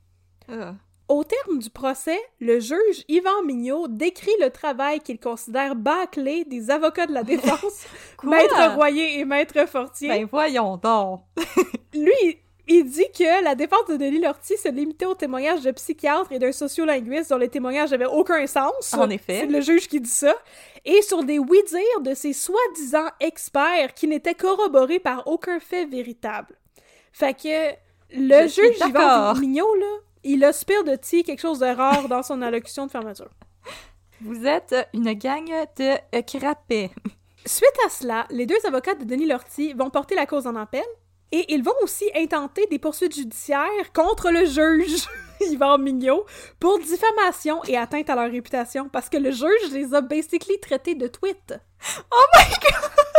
Au 1.07 1.23
terme 1.23 1.59
du 1.59 1.69
procès, 1.69 2.19
le 2.39 2.59
juge 2.59 3.03
Yvan 3.07 3.43
Mignot 3.45 3.87
décrit 3.87 4.31
le 4.41 4.49
travail 4.49 4.99
qu'il 5.01 5.19
considère 5.19 5.75
bâclé 5.75 6.45
des 6.45 6.71
avocats 6.71 7.05
de 7.05 7.13
la 7.13 7.23
défense? 7.33 7.85
Maître 8.23 8.73
Royer 8.75 9.19
et 9.19 9.25
Maître 9.25 9.67
Fortier. 9.67 10.09
Ben 10.09 10.27
voyons 10.29 10.77
donc. 10.77 11.21
Lui, 11.93 12.39
Il 12.67 12.85
dit 12.85 13.05
que 13.15 13.43
la 13.43 13.53
défense 13.53 13.85
de 13.87 13.95
Denis 13.97 14.19
Lortie 14.19 14.57
se 14.57 14.69
limitait 14.69 15.05
aux 15.05 15.13
témoignages 15.13 15.61
de 15.61 15.69
psychiatres 15.71 16.31
et 16.31 16.39
d'un 16.39 16.51
sociolinguiste 16.51 17.29
dont 17.29 17.37
les 17.37 17.49
témoignages 17.49 17.91
n'avaient 17.91 18.05
aucun 18.07 18.47
sens. 18.47 18.93
En 18.95 19.09
effet. 19.11 19.41
C'est 19.41 19.45
le 19.45 19.61
juge 19.61 19.87
qui 19.87 20.01
dit 20.01 20.09
ça. 20.09 20.33
Et 20.83 21.03
sur 21.03 21.23
des 21.23 21.37
oui-dire 21.37 22.01
de 22.01 22.15
ces 22.15 22.33
soi-disant 22.33 23.07
experts 23.19 23.93
qui 23.93 24.07
n'étaient 24.07 24.33
corroborés 24.33 24.99
par 24.99 25.27
aucun 25.27 25.59
fait 25.59 25.85
véritable. 25.85 26.55
Fait 27.13 27.35
que 27.35 27.75
le 28.17 28.47
Je 28.47 28.61
juge 28.61 28.79
Yvan. 28.89 29.35
Mignot, 29.35 29.75
là, 29.75 29.85
il 30.25 30.43
aspire 30.43 30.83
de 30.83 30.95
T 30.95 31.23
quelque 31.23 31.39
chose 31.39 31.59
de 31.59 31.67
rare 31.67 32.09
dans 32.09 32.23
son 32.23 32.41
allocution 32.41 32.85
de 32.85 32.91
fermeture. 32.91 33.29
Vous 34.21 34.45
êtes 34.45 34.75
une 34.93 35.13
gang 35.13 35.47
de 35.77 36.21
crapets. 36.21 36.91
Suite 37.45 37.77
à 37.85 37.89
cela, 37.89 38.25
les 38.31 38.45
deux 38.45 38.57
avocats 38.65 38.95
de 38.95 39.03
Denis 39.03 39.27
Lortie 39.27 39.73
vont 39.73 39.91
porter 39.91 40.15
la 40.15 40.25
cause 40.25 40.47
en 40.47 40.55
appel 40.55 40.83
et 41.31 41.53
ils 41.53 41.63
vont 41.63 41.75
aussi 41.81 42.09
intenter 42.15 42.65
des 42.67 42.79
poursuites 42.79 43.15
judiciaires 43.15 43.93
contre 43.93 44.31
le 44.31 44.45
juge 44.45 45.07
Yvan 45.41 45.77
Mignot 45.77 46.25
pour 46.59 46.79
diffamation 46.79 47.63
et 47.65 47.77
atteinte 47.77 48.09
à 48.09 48.15
leur 48.15 48.31
réputation 48.31 48.89
parce 48.89 49.09
que 49.09 49.17
le 49.17 49.31
juge 49.31 49.71
les 49.71 49.93
a 49.93 50.01
basically 50.01 50.59
traités 50.59 50.95
de 50.95 51.07
tweets. 51.07 51.59
Oh 52.11 52.25
my 52.35 52.49
god! 52.61 53.14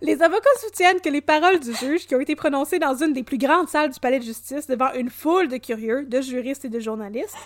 Les 0.00 0.22
avocats 0.22 0.48
soutiennent 0.60 1.00
que 1.00 1.08
les 1.08 1.20
paroles 1.20 1.60
du 1.60 1.74
juge, 1.74 2.06
qui 2.06 2.14
ont 2.14 2.20
été 2.20 2.36
prononcées 2.36 2.78
dans 2.78 2.94
une 2.94 3.12
des 3.12 3.22
plus 3.22 3.38
grandes 3.38 3.68
salles 3.68 3.90
du 3.90 4.00
palais 4.00 4.18
de 4.18 4.24
justice 4.24 4.66
devant 4.66 4.92
une 4.92 5.10
foule 5.10 5.48
de 5.48 5.56
curieux, 5.56 6.04
de 6.04 6.20
juristes 6.20 6.64
et 6.64 6.68
de 6.68 6.80
journalistes, 6.80 7.36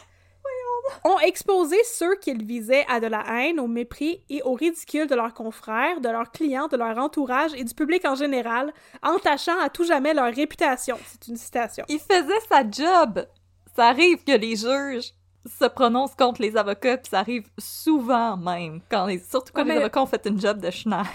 ont 1.04 1.18
exposé 1.20 1.76
ceux 1.84 2.16
qu'ils 2.16 2.44
visaient 2.44 2.84
à 2.88 3.00
de 3.00 3.06
la 3.06 3.24
haine, 3.28 3.60
au 3.60 3.66
mépris 3.66 4.22
et 4.28 4.42
au 4.42 4.54
ridicule 4.54 5.06
de 5.06 5.14
leurs 5.14 5.34
confrères, 5.34 6.00
de 6.00 6.08
leurs 6.08 6.30
clients, 6.30 6.68
de 6.68 6.76
leur 6.76 6.98
entourage 6.98 7.52
et 7.54 7.64
du 7.64 7.74
public 7.74 8.04
en 8.04 8.14
général, 8.14 8.72
entachant 9.02 9.58
à 9.60 9.68
tout 9.68 9.84
jamais 9.84 10.14
leur 10.14 10.32
réputation. 10.32 10.98
C'est 11.06 11.28
une 11.28 11.36
citation. 11.36 11.84
Il 11.88 11.98
faisait 11.98 12.40
sa 12.48 12.68
job. 12.68 13.26
Ça 13.74 13.86
arrive 13.86 14.22
que 14.24 14.32
les 14.32 14.56
juges 14.56 15.12
se 15.46 15.64
prononcent 15.64 16.14
contre 16.14 16.42
les 16.42 16.56
avocats, 16.56 16.98
puis 16.98 17.10
ça 17.10 17.20
arrive 17.20 17.48
souvent 17.58 18.36
même, 18.36 18.80
quand 18.90 19.06
les, 19.06 19.18
surtout 19.18 19.52
quand 19.52 19.64
Ouais, 19.64 19.74
les 19.74 19.80
avocats 19.80 20.02
ont 20.02 20.06
fait 20.06 20.24
une 20.26 20.40
job 20.40 20.60
de 20.60 20.70
schneid. 20.70 21.06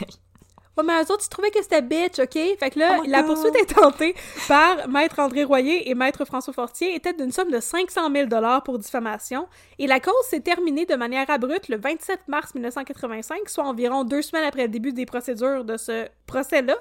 Ouais, 0.78 0.84
mais 0.86 0.93
eux 1.01 1.11
autres, 1.11 1.23
ils 1.25 1.30
trouvaient 1.30 1.49
que 1.49 1.61
c'était 1.61 1.82
bitch, 1.82 2.19
OK? 2.19 2.34
Fait 2.34 2.69
que 2.69 2.78
là, 2.78 2.97
Oh 2.99 3.03
la 3.07 3.23
God. 3.23 3.34
poursuite 3.34 3.55
est 3.55 3.73
tentée 3.73 4.15
par 4.47 4.88
Maître 4.88 5.19
André 5.19 5.43
Royer 5.43 5.89
et 5.89 5.95
Maître 5.95 6.23
François 6.23 6.53
Fortier 6.53 6.93
était 6.95 7.13
d'une 7.13 7.32
somme 7.32 7.49
de 7.49 7.59
500 7.59 8.11
000 8.13 8.30
pour 8.63 8.78
diffamation, 8.78 9.47
et 9.80 9.88
la 9.88 9.99
cause 9.99 10.13
s'est 10.30 10.41
terminée 10.41 10.86
de 10.86 10.95
manière 10.95 11.30
abrupte 11.30 11.67
le 11.69 11.78
27 11.78 12.28
mars 12.28 12.53
1985, 12.53 13.49
soit 13.49 13.63
environ 13.63 14.03
deux 14.03 14.21
semaines 14.21 14.45
après 14.45 14.63
le 14.63 14.69
début 14.69 14.93
des 14.93 15.05
procédures 15.05 15.65
de 15.65 15.78
ce 15.78 16.07
procès-là, 16.28 16.75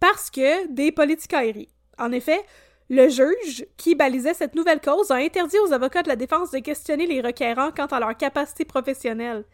parce 0.00 0.30
que 0.30 0.66
des 0.68 0.90
politicailleries. 0.90 1.68
En 1.98 2.12
effet, 2.12 2.40
le 2.90 3.08
juge, 3.08 3.66
qui 3.76 3.94
balisait 3.94 4.34
cette 4.34 4.54
nouvelle 4.54 4.80
cause, 4.80 5.10
a 5.10 5.16
interdit 5.16 5.58
aux 5.58 5.72
avocats 5.72 6.02
de 6.02 6.08
la 6.08 6.16
défense 6.16 6.50
de 6.50 6.58
questionner 6.58 7.06
les 7.06 7.20
requérants 7.20 7.70
quant 7.74 7.86
à 7.86 8.00
leur 8.00 8.16
capacité 8.16 8.64
professionnelle. 8.64 9.44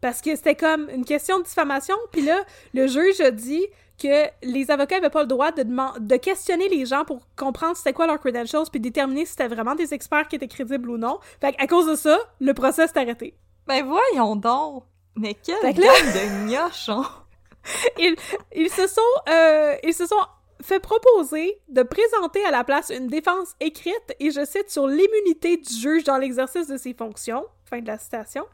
Parce 0.00 0.20
que 0.20 0.34
c'était 0.34 0.54
comme 0.54 0.88
une 0.90 1.04
question 1.04 1.38
de 1.38 1.44
diffamation, 1.44 1.96
puis 2.12 2.22
là, 2.22 2.42
le 2.74 2.86
juge 2.86 3.20
a 3.20 3.30
dit 3.30 3.66
que 4.00 4.28
les 4.42 4.70
avocats 4.70 4.96
n'avaient 4.96 5.10
pas 5.10 5.20
le 5.22 5.28
droit 5.28 5.52
de, 5.52 5.62
de 5.62 6.16
questionner 6.16 6.68
les 6.68 6.86
gens 6.86 7.04
pour 7.04 7.20
comprendre 7.36 7.76
c'était 7.76 7.92
quoi 7.92 8.06
leurs 8.06 8.18
credentials, 8.18 8.64
puis 8.70 8.80
déterminer 8.80 9.26
si 9.26 9.32
c'était 9.32 9.48
vraiment 9.48 9.74
des 9.74 9.92
experts 9.92 10.26
qui 10.28 10.36
étaient 10.36 10.48
crédibles 10.48 10.88
ou 10.88 10.96
non. 10.96 11.18
Fait 11.40 11.54
à 11.58 11.66
cause 11.66 11.86
de 11.86 11.96
ça, 11.96 12.18
le 12.40 12.54
procès 12.54 12.86
s'est 12.86 12.98
arrêté. 12.98 13.34
Ben 13.66 13.84
voyons 13.84 14.36
donc! 14.36 14.84
Mais 15.16 15.34
quelle 15.34 15.56
là- 15.62 15.72
de 15.72 16.46
gnochons! 16.48 17.04
Ils, 17.98 18.16
ils 18.56 18.70
se 18.70 18.86
sont, 18.86 19.00
euh, 19.28 19.76
ils 19.84 19.92
se 19.92 20.06
sont 20.06 20.16
fait 20.62 20.80
proposer 20.80 21.60
de 21.68 21.82
présenter 21.82 22.42
à 22.46 22.50
la 22.50 22.64
place 22.64 22.90
une 22.90 23.06
défense 23.06 23.54
écrite, 23.60 24.14
et 24.18 24.30
je 24.30 24.44
cite, 24.46 24.70
sur 24.70 24.86
l'immunité 24.86 25.58
du 25.58 25.74
juge 25.74 26.04
dans 26.04 26.16
l'exercice 26.16 26.68
de 26.68 26.78
ses 26.78 26.94
fonctions. 26.94 27.44
Fin 27.68 27.80
de 27.80 27.86
la 27.86 27.98
citation. 27.98 28.46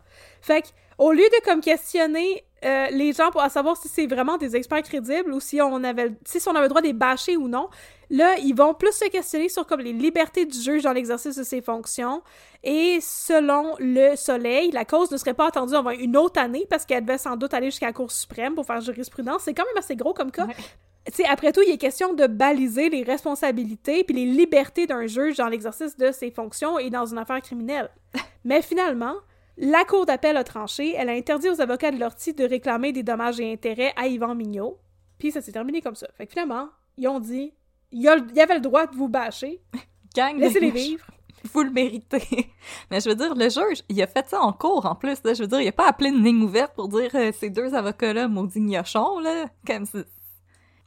Fait 0.42 0.62
que, 0.62 0.68
au 0.98 1.12
lieu 1.12 1.24
de 1.24 1.44
comme 1.44 1.60
questionner 1.60 2.44
euh, 2.64 2.86
les 2.90 3.12
gens 3.12 3.30
pour 3.30 3.42
savoir 3.50 3.76
si 3.76 3.88
c'est 3.88 4.06
vraiment 4.06 4.38
des 4.38 4.56
experts 4.56 4.82
crédibles 4.82 5.32
ou 5.32 5.40
si 5.40 5.60
on 5.60 5.84
avait 5.84 6.12
si 6.24 6.38
on 6.46 6.52
avait 6.52 6.62
le 6.62 6.68
droit 6.68 6.80
de 6.80 6.86
les 6.86 6.92
bâcher 6.94 7.36
ou 7.36 7.48
non, 7.48 7.68
là 8.08 8.36
ils 8.38 8.54
vont 8.54 8.72
plus 8.72 8.92
se 8.92 9.08
questionner 9.08 9.48
sur 9.48 9.66
comme 9.66 9.80
les 9.80 9.92
libertés 9.92 10.46
du 10.46 10.58
juge 10.58 10.82
dans 10.82 10.92
l'exercice 10.92 11.36
de 11.36 11.44
ses 11.44 11.60
fonctions 11.60 12.22
et 12.64 12.98
selon 13.00 13.74
le 13.78 14.16
Soleil, 14.16 14.70
la 14.72 14.84
cause 14.84 15.10
ne 15.10 15.16
serait 15.16 15.34
pas 15.34 15.46
attendue 15.46 15.74
avant 15.74 15.90
une 15.90 16.16
autre 16.16 16.40
année 16.40 16.66
parce 16.68 16.84
qu'elle 16.84 17.04
devait 17.04 17.18
sans 17.18 17.36
doute 17.36 17.54
aller 17.54 17.66
jusqu'à 17.66 17.86
la 17.86 17.92
Cour 17.92 18.10
suprême 18.10 18.54
pour 18.54 18.66
faire 18.66 18.80
jurisprudence. 18.80 19.42
C'est 19.44 19.54
quand 19.54 19.64
même 19.66 19.78
assez 19.78 19.94
gros 19.94 20.14
comme 20.14 20.32
cas. 20.32 20.46
Ouais. 20.46 21.26
Après 21.28 21.52
tout, 21.52 21.62
il 21.62 21.70
est 21.70 21.78
question 21.78 22.14
de 22.14 22.26
baliser 22.26 22.88
les 22.88 23.04
responsabilités 23.04 24.02
puis 24.02 24.16
les 24.16 24.24
libertés 24.24 24.86
d'un 24.86 25.06
juge 25.06 25.36
dans 25.36 25.46
l'exercice 25.48 25.96
de 25.96 26.10
ses 26.10 26.32
fonctions 26.32 26.78
et 26.78 26.90
dans 26.90 27.06
une 27.06 27.18
affaire 27.18 27.40
criminelle. 27.40 27.90
Mais 28.44 28.62
finalement, 28.62 29.14
la 29.58 29.84
Cour 29.84 30.06
d'appel 30.06 30.36
a 30.36 30.44
tranché. 30.44 30.94
Elle 30.96 31.08
a 31.08 31.12
interdit 31.12 31.48
aux 31.48 31.60
avocats 31.60 31.90
de 31.90 31.98
l'ortie 31.98 32.34
de 32.34 32.44
réclamer 32.44 32.92
des 32.92 33.02
dommages 33.02 33.40
et 33.40 33.52
intérêts 33.52 33.92
à 33.96 34.06
Yvan 34.06 34.34
Mignot. 34.34 34.78
Puis 35.18 35.32
ça 35.32 35.40
s'est 35.40 35.52
terminé 35.52 35.80
comme 35.80 35.94
ça. 35.94 36.08
Fait 36.16 36.26
que 36.26 36.32
finalement, 36.32 36.68
ils 36.98 37.08
ont 37.08 37.20
dit 37.20 37.52
il 37.92 38.02
y, 38.02 38.08
avait 38.08 38.54
le 38.54 38.60
droit 38.60 38.86
de 38.86 38.96
vous 38.96 39.08
bâcher. 39.08 39.62
Gang 40.14 40.36
Laissez-les 40.38 40.70
vivre. 40.70 41.06
Vous 41.52 41.62
le 41.62 41.70
méritez. 41.70 42.50
Mais 42.90 43.00
je 43.00 43.08
veux 43.08 43.14
dire, 43.14 43.34
le 43.34 43.48
juge, 43.48 43.82
il 43.88 44.02
a 44.02 44.06
fait 44.06 44.28
ça 44.28 44.40
en 44.40 44.52
cours 44.52 44.86
en 44.86 44.94
plus. 44.94 45.22
Là. 45.24 45.34
Je 45.34 45.42
veux 45.42 45.48
dire, 45.48 45.60
il 45.60 45.68
a 45.68 45.72
pas 45.72 45.88
appelé 45.88 46.10
une 46.10 46.22
ligne 46.24 46.42
ouverte 46.42 46.74
pour 46.74 46.88
dire 46.88 47.10
euh, 47.14 47.30
ces 47.32 47.50
deux 47.50 47.74
avocats-là, 47.74 48.26
maudits 48.26 48.60
gnochons, 48.60 49.20
là. 49.20 49.46
Comme. 49.66 49.84
Oh 49.94 50.00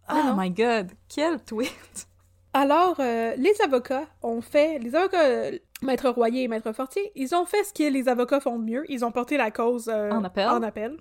Ah 0.08 0.24
non. 0.26 0.36
my 0.42 0.50
god, 0.50 0.92
quel 1.08 1.42
tweet! 1.44 2.08
Alors, 2.62 2.96
euh, 3.00 3.34
les 3.38 3.54
avocats 3.64 4.06
ont 4.22 4.42
fait, 4.42 4.80
les 4.80 4.94
avocats, 4.96 5.24
euh, 5.24 5.52
Maître 5.82 6.10
Royer 6.10 6.44
et 6.44 6.48
Maître 6.48 6.72
Fortier, 6.74 7.12
ils 7.16 7.34
ont 7.34 7.46
fait 7.46 7.64
ce 7.64 7.74
que 7.74 7.84
les 7.90 8.10
avocats 8.10 8.40
font 8.42 8.60
de 8.60 8.66
mieux. 8.66 8.84
Ils 8.90 9.06
ont 9.06 9.12
porté 9.12 9.38
la 9.38 9.50
cause 9.52 9.90
euh, 9.94 10.12
En 10.12 10.24
appel? 10.24 10.48
En 10.48 10.62
appel. 10.62 10.98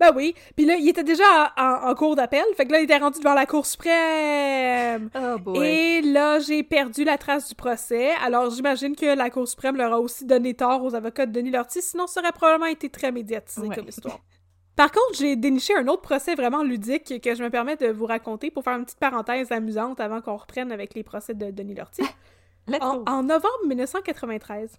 Ben 0.00 0.10
oui. 0.16 0.34
Puis 0.56 0.64
là, 0.64 0.74
il 0.76 0.88
était 0.88 1.04
déjà 1.04 1.22
en, 1.56 1.62
en- 1.62 1.90
en 1.90 1.94
cours 1.94 2.16
d'appel. 2.16 2.42
Fait 2.56 2.64
que 2.66 2.72
là, 2.72 2.80
il 2.80 2.84
était 2.84 2.96
rendu 2.96 3.18
devant 3.20 3.34
la 3.34 3.46
Cour 3.46 3.66
suprême. 3.66 5.10
Oh 5.14 5.38
boy. 5.38 5.66
Et 5.68 6.00
là, 6.00 6.38
j'ai 6.40 6.62
perdu 6.62 7.04
la 7.04 7.18
trace 7.18 7.48
du 7.48 7.54
procès. 7.54 8.10
Alors, 8.24 8.50
j'imagine 8.50 8.96
que 8.96 9.14
la 9.14 9.28
Cour 9.30 9.46
suprême 9.46 9.76
leur 9.76 9.92
a 9.92 10.00
aussi 10.00 10.24
donné 10.24 10.54
tort 10.54 10.82
aux 10.82 10.94
avocats 10.94 11.26
de 11.26 11.32
Denis 11.32 11.50
Lortie, 11.50 11.82
sinon 11.82 12.06
ça 12.06 12.20
aurait 12.20 12.32
probablement 12.32 12.66
été 12.70 12.88
très 12.88 13.12
médiatisé 13.12 13.68
Ouais. 13.68 13.74
comme 13.76 13.88
histoire. 13.88 14.18
Par 14.76 14.90
contre, 14.90 15.18
j'ai 15.18 15.36
déniché 15.36 15.74
un 15.76 15.86
autre 15.88 16.02
procès 16.02 16.34
vraiment 16.34 16.62
ludique 16.62 17.20
que 17.20 17.34
je 17.34 17.42
me 17.42 17.50
permets 17.50 17.76
de 17.76 17.88
vous 17.88 18.06
raconter 18.06 18.50
pour 18.50 18.64
faire 18.64 18.76
une 18.76 18.84
petite 18.84 18.98
parenthèse 18.98 19.52
amusante 19.52 20.00
avant 20.00 20.20
qu'on 20.22 20.36
reprenne 20.36 20.72
avec 20.72 20.94
les 20.94 21.02
procès 21.02 21.34
de 21.34 21.50
Denis 21.50 21.74
Lortie. 21.74 22.02
En, 22.80 23.24
novembre 23.24 23.66
1993, 23.66 24.78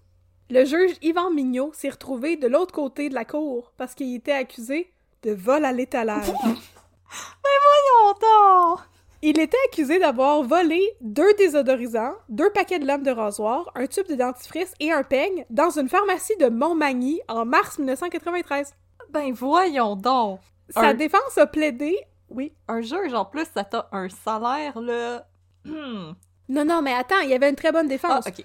le 0.49 0.63
juge 0.63 0.95
Yvan 1.01 1.31
Mignot 1.31 1.73
s'est 1.73 1.89
retrouvé 1.89 2.37
de 2.37 2.47
l'autre 2.47 2.73
côté 2.73 3.09
de 3.09 3.13
la 3.13 3.25
cour 3.25 3.73
parce 3.75 3.93
qu'il 3.93 4.15
était 4.15 4.31
accusé 4.31 4.89
de 5.23 5.31
vol 5.31 5.65
à 5.65 5.73
l'étalage. 5.73 6.27
Voyons 7.43 8.13
donc! 8.21 8.79
Il 9.21 9.37
était 9.37 9.57
accusé 9.67 9.99
d'avoir 9.99 10.43
volé 10.43 10.81
deux 11.01 11.33
désodorisants, 11.33 12.15
deux 12.29 12.49
paquets 12.51 12.79
de 12.79 12.85
lames 12.85 13.03
de 13.03 13.11
rasoir, 13.11 13.69
un 13.75 13.87
tube 13.87 14.07
de 14.07 14.15
dentifrice 14.15 14.73
et 14.79 14.93
un 14.93 15.03
peigne 15.03 15.45
dans 15.49 15.77
une 15.77 15.89
pharmacie 15.89 16.37
de 16.37 16.47
Montmagny 16.47 17.19
en 17.27 17.45
mars 17.45 17.79
1993. 17.79 18.73
Ben 19.13 19.31
voyons 19.33 19.95
donc! 19.95 20.39
Sa 20.69 20.89
Un- 20.89 20.93
défense 20.93 21.37
a 21.37 21.45
plaidé... 21.45 21.95
Oui. 22.29 22.51
Un 22.67 22.81
juge, 22.81 23.13
en 23.13 23.25
plus, 23.25 23.45
ça 23.53 23.63
t'a 23.63 23.87
un 23.91 24.09
salaire, 24.09 24.79
là... 24.79 25.27
Hmm. 25.65 26.13
Non, 26.49 26.65
non, 26.65 26.81
mais 26.81 26.93
attends, 26.93 27.19
il 27.23 27.29
y 27.29 27.33
avait 27.33 27.49
une 27.49 27.55
très 27.55 27.71
bonne 27.71 27.85
Ah, 27.85 27.89
défense. 27.89 28.27
ok. 28.27 28.43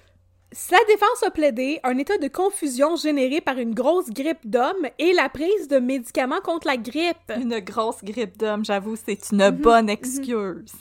Sa 0.51 0.77
défense 0.87 1.23
a 1.25 1.31
plaidé 1.31 1.79
un 1.83 1.97
état 1.97 2.17
de 2.17 2.27
confusion 2.27 2.95
généré 2.95 3.41
par 3.41 3.57
une 3.57 3.73
grosse 3.73 4.09
grippe 4.09 4.47
d'homme 4.49 4.87
et 4.97 5.13
la 5.13 5.29
prise 5.29 5.67
de 5.67 5.77
médicaments 5.79 6.41
contre 6.41 6.67
la 6.67 6.77
grippe. 6.77 7.31
Une 7.35 7.59
grosse 7.59 8.03
grippe 8.03 8.37
d'homme, 8.37 8.63
j'avoue, 8.65 8.95
c'est 8.95 9.31
une 9.31 9.43
Mhm, 9.51 9.57
bonne 9.57 9.89
excuse. 9.89 10.71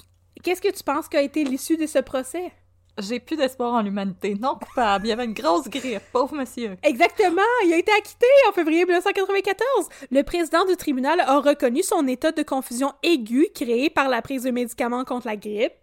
Qu'est-ce 0.42 0.62
que 0.62 0.72
tu 0.72 0.82
penses 0.84 1.08
qu'a 1.08 1.20
été 1.22 1.44
l'issue 1.44 1.76
de 1.76 1.86
ce 1.86 1.98
procès? 1.98 2.52
J'ai 2.98 3.20
plus 3.20 3.36
d'espoir 3.36 3.74
en 3.74 3.82
l'humanité. 3.82 4.34
Non 4.34 4.54
coupable. 4.56 5.06
Il 5.06 5.10
y 5.10 5.12
avait 5.12 5.24
une 5.24 5.32
grosse 5.32 5.68
grippe, 5.68 6.02
pauvre 6.12 6.34
monsieur. 6.34 6.76
Exactement, 6.82 7.42
il 7.64 7.72
a 7.72 7.76
été 7.76 7.92
acquitté 7.92 8.26
en 8.48 8.52
février 8.52 8.84
1994. 8.84 9.88
Le 10.10 10.22
président 10.22 10.64
du 10.64 10.76
tribunal 10.76 11.20
a 11.20 11.38
reconnu 11.38 11.82
son 11.82 12.06
état 12.08 12.32
de 12.32 12.42
confusion 12.42 12.92
aiguë 13.02 13.48
créé 13.54 13.90
par 13.90 14.08
la 14.08 14.22
prise 14.22 14.42
de 14.42 14.50
médicaments 14.50 15.04
contre 15.04 15.26
la 15.26 15.36
grippe. 15.36 15.74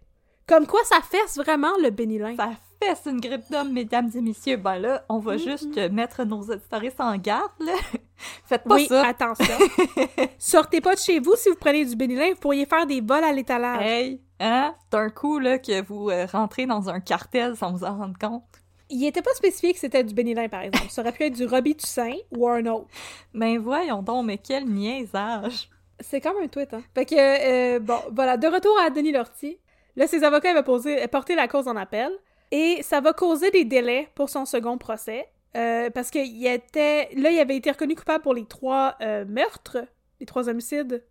Comme 0.46 0.66
quoi 0.66 0.80
ça 0.84 1.00
fesse 1.00 1.36
vraiment 1.36 1.72
le 1.82 1.90
bénilin. 1.90 2.36
Ça 2.36 2.50
fesse 2.80 3.02
une 3.06 3.20
grippe 3.20 3.50
d'homme, 3.50 3.72
mesdames 3.72 4.10
et 4.14 4.20
messieurs. 4.20 4.56
Ben 4.56 4.78
là, 4.78 5.04
on 5.08 5.18
va 5.18 5.38
juste 5.38 5.76
euh, 5.76 5.88
mettre 5.88 6.24
nos 6.24 6.42
auditoristes 6.42 7.00
en 7.00 7.16
garde, 7.16 7.50
là. 7.60 7.72
Faites 8.46 8.62
pas 8.64 8.76
oui, 8.76 8.86
ça. 8.86 9.06
attention. 9.06 9.54
Sortez 10.38 10.80
pas 10.80 10.94
de 10.94 11.00
chez 11.00 11.18
vous 11.18 11.34
si 11.36 11.48
vous 11.48 11.56
prenez 11.56 11.84
du 11.84 11.96
bénilin, 11.96 12.30
vous 12.30 12.40
pourriez 12.40 12.64
faire 12.64 12.86
des 12.86 13.00
vols 13.00 13.24
à 13.24 13.32
l'étalage. 13.32 13.82
Hey, 13.82 14.20
hein? 14.40 14.74
D'un 14.90 15.10
coup, 15.10 15.38
là, 15.38 15.58
que 15.58 15.82
vous 15.82 16.10
euh, 16.10 16.26
rentrez 16.26 16.66
dans 16.66 16.88
un 16.88 17.00
cartel 17.00 17.56
sans 17.56 17.72
vous 17.72 17.84
en 17.84 17.96
rendre 17.96 18.18
compte. 18.18 18.42
Il 18.88 19.04
était 19.04 19.22
pas 19.22 19.34
spécifié 19.34 19.72
que 19.72 19.80
c'était 19.80 20.04
du 20.04 20.14
bénilin, 20.14 20.48
par 20.48 20.62
exemple. 20.62 20.90
Ça 20.90 21.02
aurait 21.02 21.12
pu 21.12 21.24
être 21.24 21.34
du 21.34 21.44
Robitussin 21.46 22.14
ou 22.36 22.46
un 22.48 22.64
autre. 22.66 22.86
Ben 23.34 23.58
voyons 23.58 24.02
donc, 24.02 24.26
mais 24.26 24.38
quel 24.38 24.64
niaisage. 24.66 25.68
C'est 25.98 26.20
comme 26.20 26.36
un 26.42 26.46
tweet, 26.46 26.72
hein. 26.74 26.82
Fait 26.94 27.04
que, 27.06 27.14
euh, 27.16 27.78
bon, 27.80 27.98
voilà, 28.12 28.36
de 28.36 28.46
retour 28.46 28.78
à 28.80 28.90
Denis 28.90 29.12
Lortie. 29.12 29.58
Là, 29.96 30.06
ses 30.06 30.22
avocats 30.24 30.50
avaient 30.50 30.62
posé, 30.62 31.08
porté 31.08 31.34
la 31.34 31.48
cause 31.48 31.66
en 31.68 31.74
appel 31.76 32.12
et 32.52 32.80
ça 32.82 33.00
va 33.00 33.12
causer 33.12 33.50
des 33.50 33.64
délais 33.64 34.08
pour 34.14 34.28
son 34.28 34.44
second 34.44 34.78
procès. 34.78 35.26
euh, 35.56 35.90
parce 35.90 36.10
que 36.10 36.18
il 36.18 36.46
était, 36.46 37.08
là, 37.16 37.30
il 37.30 37.38
avait 37.38 37.56
été 37.56 37.70
reconnu 37.70 37.94
coupable 37.96 38.22
pour 38.22 38.34
les 38.34 38.44
trois 38.44 38.96
euh, 39.00 39.24
meurtres, 39.24 39.78
les 40.20 40.26
trois 40.26 40.48
homicides 40.48 41.02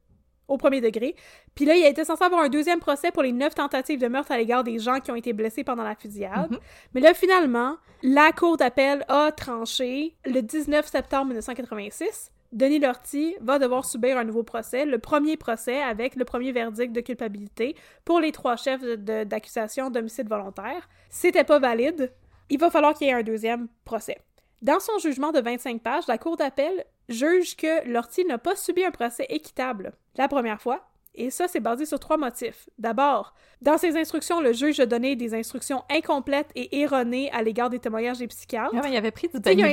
au 0.47 0.57
premier 0.57 0.81
degré. 0.81 1.15
Puis 1.55 1.65
là, 1.65 1.75
il 1.75 1.83
a 1.83 1.89
été 1.89 2.03
censé 2.03 2.23
avoir 2.23 2.41
un 2.41 2.49
deuxième 2.49 2.79
procès 2.79 3.11
pour 3.11 3.23
les 3.23 3.31
neuf 3.31 3.55
tentatives 3.55 3.99
de 3.99 4.07
meurtre 4.07 4.31
à 4.31 4.37
l'égard 4.37 4.63
des 4.63 4.79
gens 4.79 4.99
qui 4.99 5.11
ont 5.11 5.15
été 5.15 5.33
blessés 5.33 5.63
pendant 5.63 5.83
la 5.83 5.95
fusillade. 5.95 6.51
Mhm. 6.51 6.59
Mais 6.93 7.01
là, 7.01 7.13
finalement, 7.13 7.77
la 8.03 8.31
Cour 8.31 8.57
d'appel 8.57 9.05
a 9.07 9.31
tranché 9.31 10.15
le 10.25 10.41
19 10.41 10.85
septembre 10.87 11.27
1986. 11.27 12.31
Denis 12.51 12.79
Lortie 12.79 13.35
va 13.41 13.59
devoir 13.59 13.83
subir 13.83 14.17
un 14.17 14.23
nouveau 14.23 14.43
procès, 14.43 14.85
le 14.85 14.97
premier 14.97 15.35
procès 15.35 15.81
avec 15.81 16.15
le 16.15 16.23
premier 16.23 16.53
verdict 16.53 16.93
de 16.93 17.01
culpabilité 17.01 17.75
pour 18.05 18.21
les 18.21 18.31
trois 18.31 18.55
chefs 18.55 18.81
d'accusation 18.81 19.89
d'homicide 19.89 20.29
volontaire. 20.29 20.87
C'était 21.09 21.43
pas 21.43 21.59
valide. 21.59 22.13
Il 22.49 22.59
va 22.59 22.69
falloir 22.69 22.93
qu'il 22.93 23.07
y 23.07 23.09
ait 23.09 23.13
un 23.13 23.23
deuxième 23.23 23.67
procès. 23.83 24.19
Dans 24.65 24.79
son 24.79 24.97
jugement 24.97 25.31
de 25.31 25.39
25 25.39 25.79
pages, 25.83 26.07
la 26.07 26.17
Cour 26.17 26.37
d'appel 26.37 26.85
juge 27.07 27.55
que 27.55 27.87
Lortie 27.87 28.25
n'a 28.25 28.39
pas 28.39 28.55
subi 28.55 28.83
un 28.83 28.89
procès 28.89 29.27
équitable 29.29 29.93
la 30.17 30.27
première 30.27 30.59
fois, 30.59 30.87
et 31.13 31.29
ça, 31.29 31.47
c'est 31.47 31.59
basé 31.59 31.85
sur 31.85 31.99
trois 31.99 32.17
motifs. 32.17 32.67
D'abord, 32.79 33.35
dans 33.61 33.77
ses 33.77 33.95
instructions, 33.95 34.41
le 34.41 34.53
juge 34.53 34.79
a 34.79 34.87
donné 34.87 35.15
des 35.15 35.35
instructions 35.35 35.83
incomplètes 35.91 36.49
et 36.55 36.79
erronées 36.81 37.31
à 37.31 37.43
l'égard 37.43 37.69
des 37.69 37.77
témoignages 37.77 38.17
des 38.17 38.27
psychiatres. 38.27 38.73
Ah, 38.75 38.81
mais 38.83 38.89
il 38.91 38.97
avait 38.97 39.11
pris 39.11 39.27
du 39.27 39.37
sais, 39.43 39.53
il 39.53 39.61
a. 39.63 39.69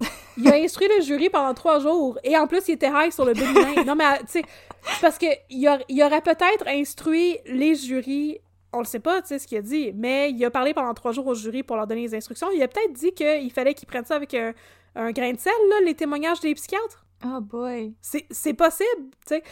Il 0.38 0.48
a 0.48 0.56
instruit 0.56 0.88
le 0.98 1.02
jury 1.02 1.30
pendant 1.30 1.54
trois 1.54 1.78
jours, 1.78 2.18
et 2.24 2.36
en 2.36 2.46
plus, 2.48 2.68
il 2.68 2.72
était 2.72 2.90
high 2.92 3.10
sur 3.12 3.24
le 3.24 3.32
bénin. 3.32 3.84
Non, 3.84 3.94
mais, 3.94 4.18
tu 4.18 4.24
sais, 4.26 4.42
c'est 4.82 5.00
parce 5.00 5.16
que 5.16 5.24
il, 5.48 5.66
a- 5.66 5.78
il 5.88 6.02
aurait 6.02 6.20
peut-être 6.20 6.66
instruit 6.68 7.38
les 7.46 7.74
jurys, 7.74 8.38
on 8.76 8.80
le 8.80 8.84
sait 8.84 9.00
pas, 9.00 9.22
tu 9.22 9.28
sais, 9.28 9.38
ce 9.38 9.46
qu'il 9.46 9.58
a 9.58 9.62
dit, 9.62 9.92
mais 9.94 10.30
il 10.30 10.44
a 10.44 10.50
parlé 10.50 10.74
pendant 10.74 10.94
trois 10.94 11.12
jours 11.12 11.26
au 11.26 11.34
jury 11.34 11.62
pour 11.62 11.76
leur 11.76 11.86
donner 11.86 12.02
les 12.02 12.14
instructions. 12.14 12.48
Il 12.52 12.62
a 12.62 12.68
peut-être 12.68 12.92
dit 12.92 13.12
qu'il 13.12 13.50
fallait 13.50 13.74
qu'ils 13.74 13.88
prennent 13.88 14.04
ça 14.04 14.16
avec 14.16 14.34
un, 14.34 14.52
un 14.94 15.10
grain 15.12 15.32
de 15.32 15.38
sel, 15.38 15.52
là, 15.70 15.76
les 15.84 15.94
témoignages 15.94 16.40
des 16.40 16.54
psychiatres. 16.54 17.04
Oh 17.24 17.40
boy. 17.40 17.94
C'est 18.02 18.54
possible, 18.54 19.10
tu 19.26 19.36
sais. 19.36 19.42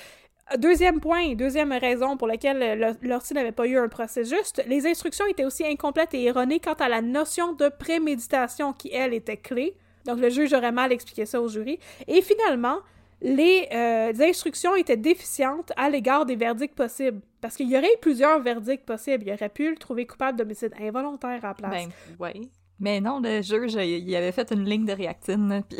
Deuxième 0.58 1.00
point, 1.00 1.34
deuxième 1.34 1.72
raison 1.72 2.18
pour 2.18 2.28
laquelle 2.28 2.78
le- 2.78 3.08
Lortie 3.08 3.32
n'avait 3.32 3.52
pas 3.52 3.66
eu 3.66 3.78
un 3.78 3.88
procès 3.88 4.24
juste, 4.24 4.62
les 4.66 4.86
instructions 4.86 5.24
étaient 5.26 5.46
aussi 5.46 5.64
incomplètes 5.64 6.12
et 6.12 6.24
erronées 6.24 6.60
quant 6.60 6.74
à 6.74 6.90
la 6.90 7.00
notion 7.00 7.54
de 7.54 7.70
préméditation 7.70 8.74
qui, 8.74 8.90
elle, 8.92 9.14
était 9.14 9.38
clé. 9.38 9.74
Donc 10.04 10.18
le 10.18 10.28
juge 10.28 10.52
aurait 10.52 10.70
mal 10.70 10.92
expliqué 10.92 11.24
ça 11.24 11.40
au 11.40 11.48
jury. 11.48 11.78
Et 12.08 12.20
finalement, 12.20 12.80
les, 13.24 13.68
euh, 13.72 14.12
les 14.12 14.22
instructions 14.22 14.76
étaient 14.76 14.98
déficientes 14.98 15.72
à 15.76 15.88
l'égard 15.88 16.26
des 16.26 16.36
verdicts 16.36 16.74
possibles. 16.74 17.20
Parce 17.40 17.56
qu'il 17.56 17.70
y 17.70 17.76
aurait 17.76 17.92
eu 17.92 17.98
plusieurs 18.00 18.40
verdicts 18.40 18.84
possibles. 18.84 19.24
Il 19.26 19.32
aurait 19.32 19.48
pu 19.48 19.70
le 19.70 19.76
trouver 19.76 20.06
coupable 20.06 20.38
d'homicide 20.38 20.74
involontaire 20.78 21.42
à 21.44 21.48
la 21.48 21.54
place. 21.54 21.70
Ben, 21.70 21.90
ouais. 22.20 22.40
Mais 22.78 23.00
non, 23.00 23.20
le 23.20 23.40
juge, 23.40 23.74
il 23.74 24.14
avait 24.14 24.32
fait 24.32 24.52
une 24.52 24.64
ligne 24.64 24.84
de 24.84 24.92
réactine, 24.92 25.62
puis... 25.68 25.78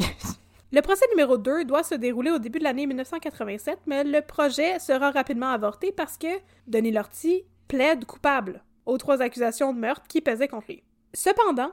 Le 0.73 0.81
procès 0.81 1.05
numéro 1.11 1.39
2 1.39 1.67
doit 1.67 1.85
se 1.85 1.95
dérouler 1.95 2.33
au 2.33 2.39
début 2.39 2.59
de 2.59 2.65
l'année 2.65 2.87
1987, 2.87 3.79
mais 3.87 4.03
le 4.03 4.21
projet 4.23 4.81
sera 4.81 5.13
rapidement 5.13 5.51
avorté 5.51 5.93
parce 5.93 6.19
que 6.19 6.27
Denis 6.67 6.91
Lortie 6.91 7.45
plaide 7.69 8.05
coupable 8.07 8.65
aux 8.85 8.99
trois 8.99 9.23
accusations 9.23 9.73
de 9.73 9.79
meurtre 9.79 10.09
qui 10.09 10.21
pesaient 10.21 10.49
contre 10.49 10.67
lui. 10.71 10.83
Cependant, 11.13 11.71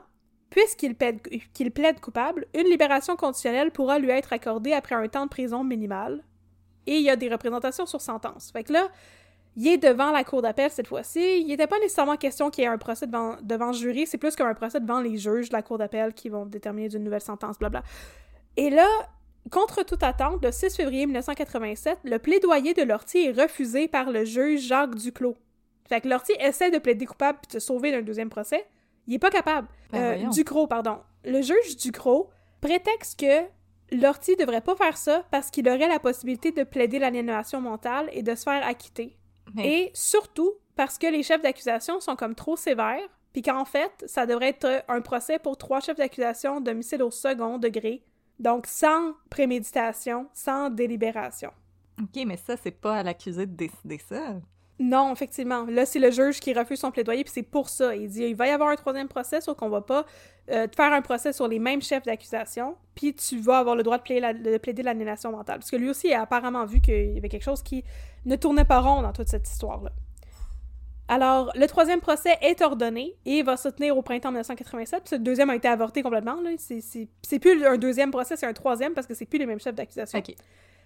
puisqu'il 0.52 0.94
plaide, 0.94 2.00
coupable, 2.00 2.46
une 2.54 2.66
libération 2.66 3.16
conditionnelle 3.16 3.70
pourra 3.70 3.98
lui 3.98 4.10
être 4.10 4.34
accordée 4.34 4.74
après 4.74 4.94
un 4.94 5.08
temps 5.08 5.24
de 5.24 5.30
prison 5.30 5.64
minimal, 5.64 6.22
et 6.86 6.96
il 6.96 7.02
y 7.02 7.08
a 7.08 7.16
des 7.16 7.30
représentations 7.30 7.86
sur 7.86 8.02
sentence. 8.02 8.50
Fait 8.52 8.62
que 8.62 8.74
là, 8.74 8.88
il 9.56 9.66
est 9.66 9.78
devant 9.78 10.10
la 10.10 10.24
cour 10.24 10.42
d'appel 10.42 10.70
cette 10.70 10.88
fois-ci. 10.88 11.40
Il 11.40 11.46
n'était 11.46 11.66
pas 11.66 11.78
nécessairement 11.78 12.16
question 12.16 12.50
qu'il 12.50 12.64
y 12.64 12.66
ait 12.66 12.70
un 12.70 12.76
procès 12.76 13.06
devant, 13.06 13.36
devant 13.42 13.72
jury, 13.72 14.06
c'est 14.06 14.18
plus 14.18 14.36
comme 14.36 14.46
un 14.46 14.54
procès 14.54 14.78
devant 14.78 15.00
les 15.00 15.16
juges 15.16 15.48
de 15.48 15.54
la 15.54 15.62
cour 15.62 15.78
d'appel 15.78 16.12
qui 16.12 16.28
vont 16.28 16.44
déterminer 16.44 16.90
d'une 16.90 17.04
nouvelle 17.04 17.22
sentence, 17.22 17.58
blabla. 17.58 17.82
Et 18.58 18.68
là, 18.68 18.88
contre 19.50 19.84
toute 19.84 20.02
attente, 20.02 20.44
le 20.44 20.52
6 20.52 20.76
février 20.76 21.06
1987, 21.06 22.00
le 22.04 22.18
plaidoyer 22.18 22.74
de 22.74 22.82
Lortie 22.82 23.24
est 23.24 23.40
refusé 23.40 23.88
par 23.88 24.10
le 24.10 24.26
juge 24.26 24.60
Jacques 24.66 24.96
Duclos. 24.96 25.36
Fait 25.88 26.02
que 26.02 26.08
Lortie 26.08 26.34
essaie 26.40 26.70
de 26.70 26.78
plaider 26.78 27.06
coupable 27.06 27.38
puis 27.40 27.56
de 27.56 27.60
se 27.60 27.66
sauver 27.66 27.90
d'un 27.90 28.02
deuxième 28.02 28.28
procès. 28.28 28.66
Il 29.06 29.14
est 29.14 29.18
pas 29.18 29.30
capable. 29.30 29.68
Ben 29.90 30.26
Euh. 30.26 30.30
Ducros, 30.30 30.66
pardon. 30.66 30.98
Le 31.24 31.42
juge 31.42 31.76
Ducros 31.76 32.30
prétexte 32.60 33.18
que 33.18 33.46
Lortie 33.96 34.36
devrait 34.36 34.60
pas 34.60 34.76
faire 34.76 34.96
ça 34.96 35.24
parce 35.30 35.50
qu'il 35.50 35.68
aurait 35.68 35.88
la 35.88 35.98
possibilité 35.98 36.52
de 36.52 36.62
plaider 36.62 36.98
l'aliénation 36.98 37.60
mentale 37.60 38.08
et 38.12 38.22
de 38.22 38.34
se 38.34 38.44
faire 38.44 38.66
acquitter. 38.66 39.16
Et 39.58 39.90
surtout 39.92 40.52
parce 40.76 40.96
que 40.96 41.06
les 41.06 41.22
chefs 41.22 41.42
d'accusation 41.42 42.00
sont 42.00 42.16
comme 42.16 42.34
trop 42.34 42.56
sévères, 42.56 43.06
puis 43.32 43.42
qu'en 43.42 43.64
fait, 43.64 43.92
ça 44.06 44.24
devrait 44.24 44.48
être 44.50 44.84
un 44.88 45.00
procès 45.00 45.38
pour 45.38 45.58
trois 45.58 45.80
chefs 45.80 45.96
d'accusation 45.96 46.60
d'homicide 46.60 47.02
au 47.02 47.10
second 47.10 47.58
degré, 47.58 48.02
donc 48.38 48.66
sans 48.66 49.12
préméditation, 49.30 50.28
sans 50.32 50.70
délibération. 50.70 51.50
OK, 52.00 52.22
mais 52.26 52.36
ça, 52.38 52.56
c'est 52.56 52.70
pas 52.70 52.96
à 52.96 53.02
l'accusé 53.02 53.46
de 53.46 53.54
décider 53.54 53.98
ça. 53.98 54.36
Non, 54.84 55.12
effectivement. 55.12 55.64
Là, 55.68 55.86
c'est 55.86 55.98
le 56.00 56.10
juge 56.10 56.40
qui 56.40 56.52
refuse 56.52 56.80
son 56.80 56.90
plaidoyer, 56.90 57.22
puis 57.22 57.32
c'est 57.32 57.42
pour 57.42 57.68
ça. 57.68 57.94
Il 57.94 58.08
dit 58.08 58.24
il 58.24 58.34
va 58.34 58.48
y 58.48 58.50
avoir 58.50 58.70
un 58.70 58.74
troisième 58.76 59.06
procès, 59.06 59.40
sauf 59.40 59.56
qu'on 59.56 59.68
va 59.68 59.80
pas 59.80 60.04
euh, 60.50 60.66
te 60.66 60.74
faire 60.74 60.92
un 60.92 61.02
procès 61.02 61.32
sur 61.32 61.46
les 61.46 61.58
mêmes 61.60 61.82
chefs 61.82 62.02
d'accusation, 62.04 62.76
puis 62.94 63.14
tu 63.14 63.38
vas 63.38 63.58
avoir 63.58 63.76
le 63.76 63.82
droit 63.84 63.98
de 63.98 64.02
plaider, 64.02 64.20
la, 64.20 64.32
de 64.34 64.58
plaider 64.58 64.82
l'aliénation 64.82 65.30
mentale. 65.30 65.58
Parce 65.60 65.70
que 65.70 65.76
lui 65.76 65.88
aussi 65.90 66.12
a 66.12 66.22
apparemment 66.22 66.64
vu 66.64 66.80
qu'il 66.80 67.12
y 67.14 67.18
avait 67.18 67.28
quelque 67.28 67.44
chose 67.44 67.62
qui 67.62 67.84
ne 68.24 68.34
tournait 68.34 68.64
pas 68.64 68.80
rond 68.80 69.02
dans 69.02 69.12
toute 69.12 69.28
cette 69.28 69.48
histoire-là. 69.48 69.92
Alors, 71.08 71.52
le 71.54 71.66
troisième 71.66 72.00
procès 72.00 72.36
est 72.40 72.62
ordonné 72.62 73.14
et 73.26 73.42
va 73.42 73.56
se 73.56 73.68
tenir 73.68 73.96
au 73.98 74.02
printemps 74.02 74.30
1987. 74.30 75.04
Puis 75.04 75.16
le 75.18 75.22
deuxième 75.22 75.50
a 75.50 75.56
été 75.56 75.68
avorté 75.68 76.02
complètement. 76.02 76.40
là. 76.40 76.50
C'est- 76.58 77.38
plus 77.38 77.66
un 77.66 77.76
deuxième 77.76 78.10
procès, 78.10 78.36
c'est 78.36 78.46
un 78.46 78.52
troisième 78.52 78.94
parce 78.94 79.06
que 79.06 79.14
c'est 79.14 79.26
plus 79.26 79.38
les 79.38 79.46
mêmes 79.46 79.60
chefs 79.60 79.74
d'accusation. 79.74 80.18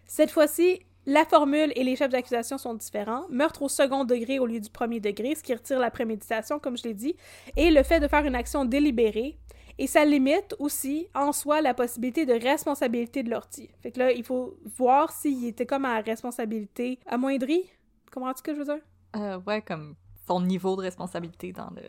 Cette 0.07 0.31
fois-ci, 0.31 0.81
la 1.07 1.25
formule 1.25 1.73
et 1.77 1.85
les 1.85 1.97
chefs 1.97 2.11
d'accusation 2.11 2.59
sont 2.59 2.75
différents. 2.75 3.27
Meurtre 3.31 3.63
au 3.63 3.69
second 3.69 4.05
degré 4.05 4.39
au 4.39 4.47
lieu 4.47 4.61
du 4.61 4.71
premier 4.71 5.01
degré, 5.01 5.35
ce 5.35 5.43
qui 5.43 5.55
retire 5.55 5.79
la 5.79 5.91
préméditation, 5.91 6.59
comme 6.59 6.77
je 6.77 6.83
l'ai 6.83 6.95
dit, 6.95 7.17
et 7.57 7.71
le 7.71 7.83
fait 7.83 8.01
de 8.01 8.09
faire 8.09 8.25
une 8.25 8.35
action 8.35 8.65
délibérée. 8.65 9.39
Et 9.79 9.87
ça 9.87 10.05
limite 10.05 10.57
aussi, 10.59 11.07
en 11.15 11.33
soi, 11.33 11.61
la 11.61 11.75
possibilité 11.75 12.25
de 12.25 12.33
responsabilité 12.33 13.23
de 13.23 13.31
l'ortie. 13.31 13.71
Fait 13.83 13.93
que 13.93 13.99
là, 13.99 14.11
il 14.11 14.25
faut 14.25 14.57
voir 14.77 15.13
s'il 15.13 15.47
était 15.47 15.67
comme 15.67 15.85
à 15.85 16.01
responsabilité 16.01 16.99
amoindrie. 17.07 17.65
Comprends-tu 18.11 18.39
ce 18.39 18.43
que 18.43 18.55
je 18.55 18.59
veux 18.59 18.65
dire? 18.65 18.81
Euh, 19.17 19.39
ouais, 19.47 19.61
comme 19.61 19.95
son 20.27 20.41
niveau 20.41 20.77
de 20.77 20.83
responsabilité 20.83 21.53
dans 21.53 21.71
le... 21.71 21.83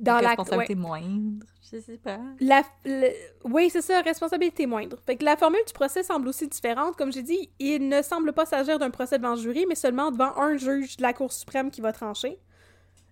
Dans 0.00 0.18
la- 0.20 0.28
responsabilité 0.30 0.74
moindre, 0.74 1.46
je 1.72 1.78
sais 1.78 1.98
pas. 1.98 2.18
La, 2.40 2.62
le- 2.84 3.10
oui, 3.44 3.70
c'est 3.70 3.82
ça, 3.82 4.00
responsabilité 4.00 4.66
moindre. 4.66 4.96
Fait 5.06 5.16
que 5.16 5.24
la 5.24 5.36
formule 5.36 5.60
du 5.66 5.72
procès 5.72 6.02
semble 6.02 6.26
aussi 6.28 6.48
différente. 6.48 6.96
Comme 6.96 7.12
j'ai 7.12 7.22
dit, 7.22 7.50
il 7.58 7.88
ne 7.88 8.02
semble 8.02 8.32
pas 8.32 8.46
s'agir 8.46 8.78
d'un 8.78 8.90
procès 8.90 9.18
devant 9.18 9.34
le 9.34 9.40
jury, 9.40 9.66
mais 9.68 9.74
seulement 9.74 10.10
devant 10.10 10.36
un 10.36 10.56
juge 10.56 10.96
de 10.96 11.02
la 11.02 11.12
Cour 11.12 11.32
suprême 11.32 11.70
qui 11.70 11.80
va 11.80 11.92
trancher. 11.92 12.38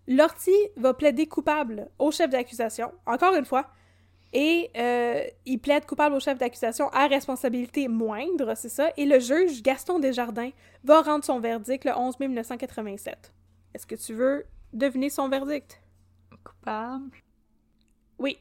Lortie 0.07 0.51
va 0.77 0.95
plaider 0.95 1.27
coupable 1.27 1.89
au 1.99 2.11
chef 2.11 2.31
d'accusation, 2.31 2.93
encore 3.07 3.35
une 3.35 3.45
fois, 3.45 3.67
et 4.33 4.71
euh, 4.77 5.23
il 5.47 5.59
plaide 5.59 5.85
coupable 5.87 6.15
au 6.15 6.21
chef 6.21 6.39
d'accusation 6.39 6.89
à 6.91 7.07
responsabilité 7.07 7.89
moindre, 7.89 8.55
c'est 8.57 8.69
ça, 8.71 8.91
et 8.97 9.05
le 9.05 9.21
juge 9.21 9.63
Gaston 9.63 9.99
Desjardins 9.99 10.51
va 10.85 11.03
rendre 11.03 11.25
son 11.25 11.41
verdict 11.41 11.85
le 11.85 11.93
11 11.97 12.19
mai 12.21 12.29
1987. 12.29 13.33
Est-ce 13.75 13.87
que 13.87 13.95
tu 13.95 14.15
veux 14.15 14.45
deviner 14.73 15.11
son 15.11 15.29
verdict? 15.29 15.81
Coupable? 16.49 17.17
Oui. 18.19 18.39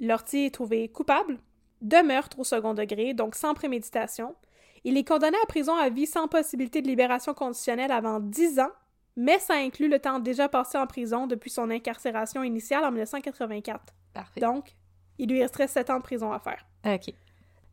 Lortie 0.00 0.46
est 0.46 0.54
trouvé 0.54 0.88
coupable 0.88 1.38
de 1.80 1.96
meurtre 1.98 2.38
au 2.38 2.44
second 2.44 2.74
degré, 2.74 3.14
donc 3.14 3.34
sans 3.34 3.54
préméditation. 3.54 4.34
Il 4.84 4.96
est 4.96 5.06
condamné 5.06 5.36
à 5.42 5.46
prison 5.46 5.74
à 5.76 5.88
vie 5.88 6.06
sans 6.06 6.28
possibilité 6.28 6.82
de 6.82 6.88
libération 6.88 7.34
conditionnelle 7.34 7.92
avant 7.92 8.20
10 8.20 8.60
ans, 8.60 8.70
mais 9.16 9.38
ça 9.38 9.54
inclut 9.54 9.88
le 9.88 9.98
temps 9.98 10.18
déjà 10.18 10.48
passé 10.48 10.78
en 10.78 10.86
prison 10.86 11.26
depuis 11.26 11.50
son 11.50 11.70
incarcération 11.70 12.42
initiale 12.42 12.84
en 12.84 12.90
1984. 12.90 13.94
Parfait. 14.14 14.40
Donc, 14.40 14.76
il 15.18 15.28
lui 15.28 15.42
resterait 15.42 15.68
7 15.68 15.90
ans 15.90 15.98
de 15.98 16.02
prison 16.02 16.32
à 16.32 16.38
faire. 16.38 16.64
OK. 16.86 17.12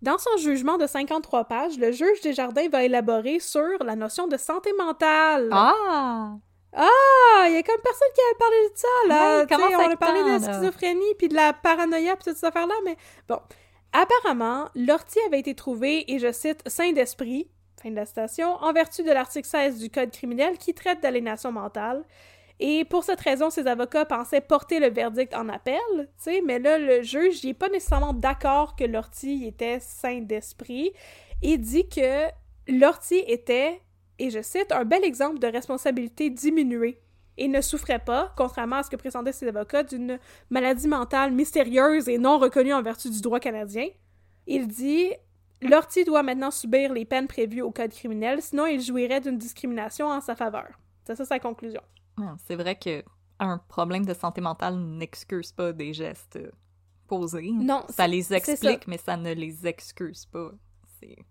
Dans 0.01 0.17
son 0.17 0.37
jugement 0.37 0.77
de 0.77 0.87
53 0.87 1.45
pages, 1.45 1.77
le 1.77 1.91
juge 1.91 2.21
Desjardins 2.21 2.69
va 2.69 2.83
élaborer 2.83 3.39
sur 3.39 3.83
la 3.83 3.95
notion 3.95 4.27
de 4.27 4.37
santé 4.37 4.71
mentale. 4.77 5.49
Ah! 5.51 6.35
Ah, 6.75 7.45
il 7.47 7.53
y 7.53 7.57
a 7.57 7.63
comme 7.63 7.81
personne 7.81 8.07
qui 8.13 8.21
avait 8.21 8.37
parlé 8.37 8.69
de 8.69 8.77
ça, 8.77 8.87
là. 9.07 9.39
Ouais, 9.39 9.47
commence 9.47 9.87
on 9.87 9.91
a 9.91 9.95
parlé 9.95 10.23
de 10.23 10.29
la 10.29 10.53
schizophrénie 10.53 11.15
puis 11.17 11.29
de 11.29 11.35
la 11.35 11.53
paranoïa 11.53 12.15
puis 12.15 12.25
toutes 12.25 12.37
ces 12.37 12.45
affaires-là, 12.45 12.75
mais 12.83 12.97
bon. 13.27 13.39
Apparemment, 13.93 14.67
Lortie 14.75 15.19
avait 15.27 15.39
été 15.39 15.55
trouvé, 15.55 16.11
et 16.11 16.19
je 16.19 16.31
cite, 16.33 16.61
sain 16.67 16.91
d'esprit, 16.91 17.49
fin 17.81 17.91
de 17.91 17.95
la 17.95 18.05
citation, 18.05 18.55
en 18.55 18.73
vertu 18.73 19.03
de 19.03 19.11
l'article 19.11 19.47
16 19.47 19.79
du 19.79 19.89
Code 19.89 20.11
criminel 20.11 20.57
qui 20.57 20.73
traite 20.73 21.01
d'aliénation 21.01 21.53
mentale. 21.53 22.03
Et 22.59 22.83
pour 22.83 23.05
cette 23.05 23.21
raison, 23.21 23.49
ses 23.49 23.67
avocats 23.67 24.05
pensaient 24.05 24.41
porter 24.41 24.79
le 24.79 24.89
verdict 24.89 25.33
en 25.33 25.47
appel, 25.47 25.79
tu 25.95 26.05
sais, 26.17 26.41
mais 26.41 26.59
là, 26.59 26.77
le 26.77 27.03
juge, 27.03 27.43
il 27.43 27.51
est 27.51 27.53
pas 27.53 27.69
nécessairement 27.69 28.13
d'accord 28.13 28.75
que 28.75 28.83
Lortie 28.83 29.45
était 29.45 29.79
sain 29.79 30.19
d'esprit 30.19 30.91
et 31.41 31.57
dit 31.57 31.87
que 31.87 32.27
Lortie 32.67 33.23
était, 33.27 33.81
et 34.19 34.29
je 34.29 34.41
cite, 34.41 34.71
un 34.71 34.85
bel 34.85 35.03
exemple 35.03 35.39
de 35.39 35.47
responsabilité 35.47 36.29
diminuée 36.29 36.99
et 37.37 37.47
ne 37.47 37.61
souffrait 37.61 37.99
pas, 37.99 38.33
contrairement 38.37 38.77
à 38.77 38.83
ce 38.83 38.89
que 38.89 38.95
présendaient 38.95 39.33
ses 39.33 39.47
avocats, 39.47 39.83
d'une 39.83 40.19
maladie 40.49 40.87
mentale 40.87 41.31
mystérieuse 41.31 42.07
et 42.07 42.17
non 42.17 42.37
reconnue 42.37 42.73
en 42.73 42.81
vertu 42.81 43.09
du 43.09 43.21
droit 43.21 43.39
canadien. 43.39 43.87
Il 44.47 44.67
dit 44.67 45.11
Lortie 45.61 46.05
doit 46.05 46.23
maintenant 46.23 46.51
subir 46.51 46.93
les 46.93 47.05
peines 47.05 47.27
prévues 47.27 47.61
au 47.61 47.71
code 47.71 47.91
criminel, 47.91 48.41
sinon 48.41 48.65
il 48.65 48.81
jouirait 48.81 49.21
d'une 49.21 49.37
discrimination 49.37 50.07
en 50.07 50.21
sa 50.21 50.35
faveur. 50.35 50.67
C'est 51.05 51.15
ça 51.15 51.25
sa 51.25 51.39
conclusion. 51.39 51.81
c'est 52.47 52.55
vrai 52.55 52.75
que 52.75 53.03
un 53.39 53.57
problème 53.57 54.05
de 54.05 54.13
santé 54.13 54.39
mentale 54.39 54.77
n'excuse 54.77 55.51
pas 55.51 55.73
des 55.73 55.93
gestes 55.93 56.39
posés. 57.07 57.51
Non, 57.51 57.83
ça 57.89 58.07
les 58.07 58.33
explique, 58.33 58.87
mais 58.87 58.97
ça 58.97 59.17
ne 59.17 59.33
les 59.33 59.67
excuse 59.67 60.25
pas. 60.25 60.51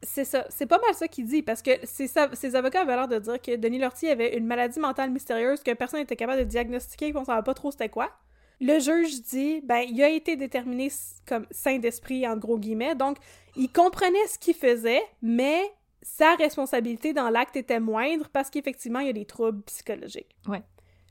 C'est 0.02 0.24
ça. 0.24 0.46
C'est 0.48 0.66
pas 0.66 0.78
mal 0.78 0.94
ça 0.94 1.08
qu'il 1.08 1.26
dit, 1.26 1.42
parce 1.42 1.62
que 1.62 1.70
ses 1.84 2.56
avocats 2.56 2.82
avaient 2.82 2.96
l'air 2.96 3.08
de 3.08 3.18
dire 3.18 3.40
que 3.40 3.56
Denis 3.56 3.78
Lortie 3.78 4.08
avait 4.08 4.36
une 4.36 4.46
maladie 4.46 4.80
mentale 4.80 5.10
mystérieuse 5.10 5.62
que 5.62 5.72
personne 5.72 6.00
n'était 6.00 6.16
capable 6.16 6.40
de 6.40 6.44
diagnostiquer 6.44 7.06
et 7.06 7.12
qu'on 7.12 7.24
savait 7.24 7.42
pas 7.42 7.54
trop 7.54 7.70
c'était 7.70 7.88
quoi. 7.88 8.10
Le 8.60 8.78
juge 8.78 9.22
dit, 9.22 9.60
ben, 9.62 9.80
il 9.80 10.02
a 10.02 10.08
été 10.08 10.36
déterminé 10.36 10.90
comme 11.26 11.46
saint 11.50 11.78
d'esprit, 11.78 12.26
en 12.26 12.36
gros 12.36 12.58
guillemets, 12.58 12.94
donc 12.94 13.18
il 13.56 13.68
comprenait 13.70 14.26
ce 14.28 14.38
qu'il 14.38 14.54
faisait, 14.54 15.02
mais 15.22 15.60
sa 16.02 16.34
responsabilité 16.36 17.12
dans 17.12 17.30
l'acte 17.30 17.56
était 17.56 17.80
moindre 17.80 18.28
parce 18.32 18.50
qu'effectivement, 18.50 19.00
il 19.00 19.06
y 19.06 19.10
a 19.10 19.14
des 19.14 19.24
troubles 19.24 19.62
psychologiques. 19.62 20.36
Ouais. 20.46 20.62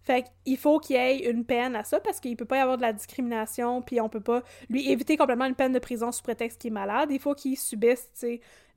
Fait 0.04 0.26
qu'il 0.44 0.58
faut 0.58 0.80
qu'il 0.80 0.98
y 0.98 1.00
ait 1.00 1.30
une 1.30 1.46
peine 1.46 1.76
à 1.76 1.84
ça 1.84 2.00
parce 2.00 2.20
qu'il 2.20 2.36
peut 2.36 2.46
pas 2.46 2.58
y 2.58 2.60
avoir 2.60 2.78
de 2.78 2.82
la 2.82 2.92
discrimination, 2.92 3.82
puis 3.82 4.02
on 4.02 4.10
peut 4.10 4.22
pas 4.22 4.44
lui 4.70 4.90
éviter 4.90 5.16
complètement 5.16 5.46
une 5.46 5.56
peine 5.56 5.72
de 5.72 5.80
prison 5.80 6.12
sous 6.12 6.22
prétexte 6.22 6.60
qu'il 6.60 6.72
est 6.72 6.74
malade. 6.74 7.10
Il 7.12 7.20
faut 7.20 7.34
qu'il 7.34 7.58
subisse 7.58 8.10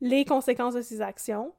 les 0.00 0.24
conséquences 0.24 0.74
de 0.74 0.82
ses 0.82 1.00
actions. 1.00 1.52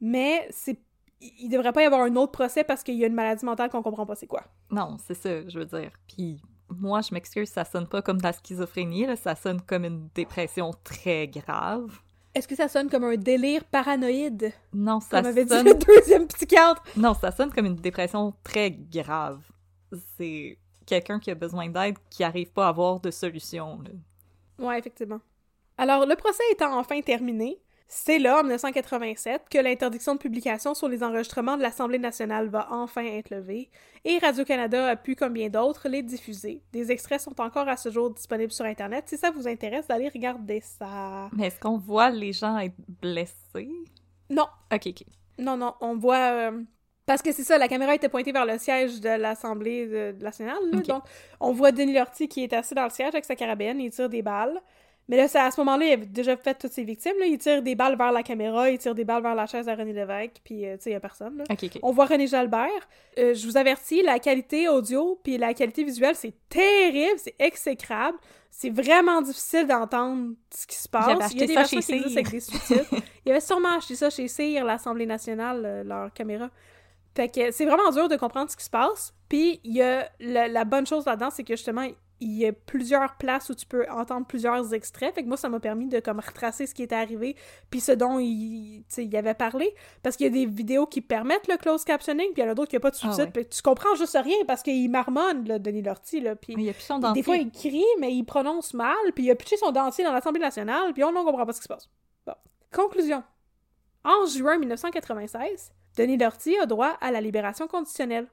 Mais 0.00 0.46
c'est 0.50 0.78
il 1.20 1.50
devrait 1.50 1.72
pas 1.72 1.82
y 1.82 1.84
avoir 1.84 2.02
un 2.02 2.16
autre 2.16 2.32
procès 2.32 2.64
parce 2.64 2.82
qu'il 2.82 2.94
y 2.94 3.04
a 3.04 3.06
une 3.06 3.14
maladie 3.14 3.44
mentale 3.44 3.68
qu'on 3.68 3.82
comprend 3.82 4.06
pas 4.06 4.14
c'est 4.14 4.26
quoi. 4.26 4.42
Non, 4.70 4.96
c'est 5.04 5.14
ça, 5.14 5.46
je 5.46 5.58
veux 5.58 5.66
dire. 5.66 5.92
Puis 6.08 6.40
moi, 6.70 7.00
je 7.02 7.12
m'excuse, 7.12 7.48
ça 7.48 7.64
sonne 7.64 7.86
pas 7.86 8.00
comme 8.00 8.18
de 8.18 8.22
la 8.22 8.32
schizophrénie, 8.32 9.06
ça 9.16 9.34
sonne 9.34 9.60
comme 9.60 9.84
une 9.84 10.08
dépression 10.14 10.70
très 10.84 11.28
grave. 11.28 12.00
Est-ce 12.34 12.46
que 12.46 12.54
ça 12.54 12.68
sonne 12.68 12.88
comme 12.88 13.04
un 13.04 13.16
délire 13.16 13.64
paranoïde? 13.64 14.52
Non, 14.72 15.00
ça 15.00 15.18
comme 15.18 15.26
avait 15.26 15.44
dit 15.44 15.62
le 15.62 15.74
deuxième 15.74 16.28
psychiatre. 16.28 16.82
Non, 16.96 17.14
ça 17.14 17.32
sonne 17.32 17.52
comme 17.52 17.66
une 17.66 17.76
dépression 17.76 18.34
très 18.44 18.70
grave. 18.70 19.40
C'est 20.16 20.58
quelqu'un 20.86 21.18
qui 21.18 21.30
a 21.30 21.34
besoin 21.34 21.68
d'aide 21.68 21.96
qui 22.08 22.22
n'arrive 22.22 22.52
pas 22.52 22.66
à 22.66 22.68
avoir 22.68 23.00
de 23.00 23.10
solution. 23.10 23.80
Ouais, 24.58 24.78
effectivement. 24.78 25.20
Alors, 25.76 26.06
le 26.06 26.14
procès 26.14 26.42
étant 26.52 26.78
enfin 26.78 27.00
terminé, 27.00 27.60
c'est 27.92 28.20
là, 28.20 28.38
en 28.38 28.42
1987, 28.42 29.48
que 29.50 29.58
l'interdiction 29.58 30.14
de 30.14 30.20
publication 30.20 30.74
sur 30.74 30.88
les 30.88 31.02
enregistrements 31.02 31.56
de 31.56 31.62
l'Assemblée 31.62 31.98
nationale 31.98 32.48
va 32.48 32.68
enfin 32.70 33.04
être 33.04 33.30
levée, 33.30 33.68
et 34.04 34.18
Radio-Canada 34.18 34.90
a 34.90 34.94
pu, 34.94 35.16
comme 35.16 35.32
bien 35.32 35.48
d'autres, 35.48 35.88
les 35.88 36.04
diffuser. 36.04 36.62
Des 36.72 36.92
extraits 36.92 37.20
sont 37.20 37.40
encore 37.40 37.68
à 37.68 37.76
ce 37.76 37.90
jour 37.90 38.10
disponibles 38.10 38.52
sur 38.52 38.64
Internet. 38.64 39.06
Si 39.08 39.18
ça 39.18 39.32
vous 39.32 39.48
intéresse, 39.48 39.88
d'aller 39.88 40.08
regarder 40.08 40.60
ça. 40.60 41.28
Mais 41.32 41.48
est-ce 41.48 41.58
qu'on 41.58 41.78
voit 41.78 42.10
les 42.10 42.32
gens 42.32 42.58
être 42.58 42.76
blessés? 43.00 43.68
Non. 44.30 44.46
Ok, 44.72 44.86
ok. 44.86 45.02
Non, 45.38 45.56
non, 45.56 45.74
on 45.80 45.96
voit... 45.96 46.32
Euh, 46.32 46.62
parce 47.06 47.22
que 47.22 47.32
c'est 47.32 47.42
ça, 47.42 47.58
la 47.58 47.66
caméra 47.66 47.92
était 47.96 48.08
pointée 48.08 48.30
vers 48.30 48.46
le 48.46 48.56
siège 48.56 49.00
de 49.00 49.08
l'Assemblée 49.08 50.14
nationale, 50.20 50.70
donc 50.70 50.86
on 51.40 51.50
voit 51.50 51.72
Denis 51.72 51.94
Lortie 51.94 52.28
qui 52.28 52.44
est 52.44 52.52
assis 52.52 52.74
dans 52.74 52.84
le 52.84 52.90
siège 52.90 53.08
avec 53.08 53.24
sa 53.24 53.34
carabine, 53.34 53.80
il 53.80 53.90
tire 53.90 54.08
des 54.08 54.22
balles. 54.22 54.60
Mais 55.10 55.16
là, 55.16 55.26
c'est 55.26 55.40
à 55.40 55.50
ce 55.50 55.60
moment-là, 55.60 55.86
il 55.86 55.92
avait 55.92 56.06
déjà 56.06 56.36
fait 56.36 56.54
toutes 56.54 56.70
ses 56.70 56.84
victimes. 56.84 57.18
Là. 57.18 57.26
Il 57.26 57.36
tire 57.36 57.62
des 57.62 57.74
balles 57.74 57.98
vers 57.98 58.12
la 58.12 58.22
caméra, 58.22 58.70
il 58.70 58.78
tire 58.78 58.94
des 58.94 59.04
balles 59.04 59.24
vers 59.24 59.34
la 59.34 59.44
chaise 59.46 59.68
à 59.68 59.74
René 59.74 59.92
Lévesque, 59.92 60.40
puis 60.44 60.64
euh, 60.64 60.76
tu 60.76 60.84
sais, 60.84 60.90
il 60.90 60.92
n'y 60.92 60.96
a 60.96 61.00
personne. 61.00 61.36
Là. 61.36 61.44
On 61.82 61.90
voit 61.90 62.06
René 62.06 62.28
Jalbert. 62.28 62.70
Euh, 63.18 63.34
je 63.34 63.44
vous 63.44 63.56
avertis, 63.56 64.02
la 64.02 64.20
qualité 64.20 64.68
audio 64.68 65.18
puis 65.24 65.36
la 65.36 65.52
qualité 65.52 65.82
visuelle, 65.82 66.14
c'est 66.14 66.32
terrible, 66.48 67.18
c'est 67.18 67.34
exécrable. 67.40 68.18
C'est 68.52 68.70
vraiment 68.70 69.20
difficile 69.20 69.66
d'entendre 69.66 70.34
ce 70.54 70.64
qui 70.64 70.76
se 70.76 70.88
passe. 70.88 71.32
Il 71.32 71.40
y 71.40 71.42
a 71.42 71.46
des 71.46 71.54
versions 71.54 71.80
qui 71.80 71.92
existent 71.92 72.20
avec 72.20 72.30
des 72.30 72.40
sous-titres. 72.40 72.94
il 73.26 73.32
avait 73.32 73.40
sûrement 73.40 73.78
acheté 73.78 73.96
ça 73.96 74.10
chez 74.10 74.28
CIR, 74.28 74.64
l'Assemblée 74.64 75.06
nationale, 75.06 75.62
euh, 75.64 75.82
leur 75.82 76.12
caméra. 76.12 76.50
Fait 77.16 77.28
que 77.28 77.50
c'est 77.50 77.66
vraiment 77.66 77.90
dur 77.90 78.08
de 78.08 78.14
comprendre 78.14 78.48
ce 78.48 78.56
qui 78.56 78.64
se 78.64 78.70
passe. 78.70 79.12
Puis 79.28 79.58
il 79.64 79.74
y 79.74 79.82
a 79.82 80.08
la 80.20 80.64
bonne 80.64 80.86
chose 80.86 81.04
là-dedans, 81.04 81.30
c'est 81.30 81.42
que 81.42 81.56
justement, 81.56 81.84
il 82.20 82.36
y 82.36 82.46
a 82.46 82.52
plusieurs 82.52 83.16
places 83.16 83.48
où 83.48 83.54
tu 83.54 83.66
peux 83.66 83.86
entendre 83.90 84.26
plusieurs 84.26 84.74
extraits. 84.74 85.14
Fait 85.14 85.22
que 85.22 85.28
moi, 85.28 85.36
ça 85.36 85.48
m'a 85.48 85.58
permis 85.58 85.88
de 85.88 86.00
comme 86.00 86.20
retracer 86.20 86.66
ce 86.66 86.74
qui 86.74 86.82
était 86.82 86.94
arrivé, 86.94 87.34
puis 87.70 87.80
ce 87.80 87.92
dont 87.92 88.18
il, 88.18 88.84
il 88.96 89.16
avait 89.16 89.34
parlé. 89.34 89.74
Parce 90.02 90.16
qu'il 90.16 90.26
y 90.26 90.28
a 90.28 90.32
des 90.32 90.46
vidéos 90.46 90.86
qui 90.86 91.00
permettent 91.00 91.48
le 91.48 91.56
closed 91.56 91.86
captioning, 91.86 92.32
puis 92.32 92.42
il 92.42 92.44
y 92.44 92.48
en 92.48 92.52
a 92.52 92.54
d'autres 92.54 92.68
qui 92.68 92.76
n'ont 92.76 92.80
pas 92.80 92.90
de 92.90 92.96
ah 93.02 93.12
sous-titres. 93.12 93.48
Tu 93.48 93.62
comprends 93.62 93.94
juste 93.94 94.18
rien 94.22 94.36
parce 94.46 94.62
qu'il 94.62 94.90
marmonne, 94.90 95.48
là, 95.48 95.58
Denis 95.58 95.82
Lortie. 95.82 96.20
Là, 96.20 96.36
puis 96.36 96.54
il 96.56 96.68
a 96.68 96.72
plus 96.72 96.82
son 96.82 96.98
dentier. 96.98 97.22
Des 97.22 97.24
fois, 97.24 97.36
il 97.36 97.50
crie, 97.50 97.84
mais 97.98 98.12
il 98.14 98.24
prononce 98.24 98.74
mal, 98.74 98.96
puis 99.14 99.24
il 99.24 99.30
a 99.30 99.34
pitché 99.34 99.56
son 99.56 99.72
dentier 99.72 100.04
dans 100.04 100.12
l'Assemblée 100.12 100.40
nationale, 100.40 100.92
puis 100.92 101.02
on 101.04 101.12
ne 101.12 101.24
comprend 101.24 101.46
pas 101.46 101.52
ce 101.52 101.60
qui 101.60 101.64
se 101.64 101.68
passe. 101.68 101.88
Bon. 102.26 102.34
Conclusion. 102.72 103.22
En 104.04 104.26
juin 104.26 104.58
1996, 104.58 105.72
Denis 105.96 106.16
Lortie 106.18 106.58
a 106.58 106.66
droit 106.66 106.96
à 107.00 107.10
la 107.10 107.20
libération 107.20 107.66
conditionnelle. 107.66 108.26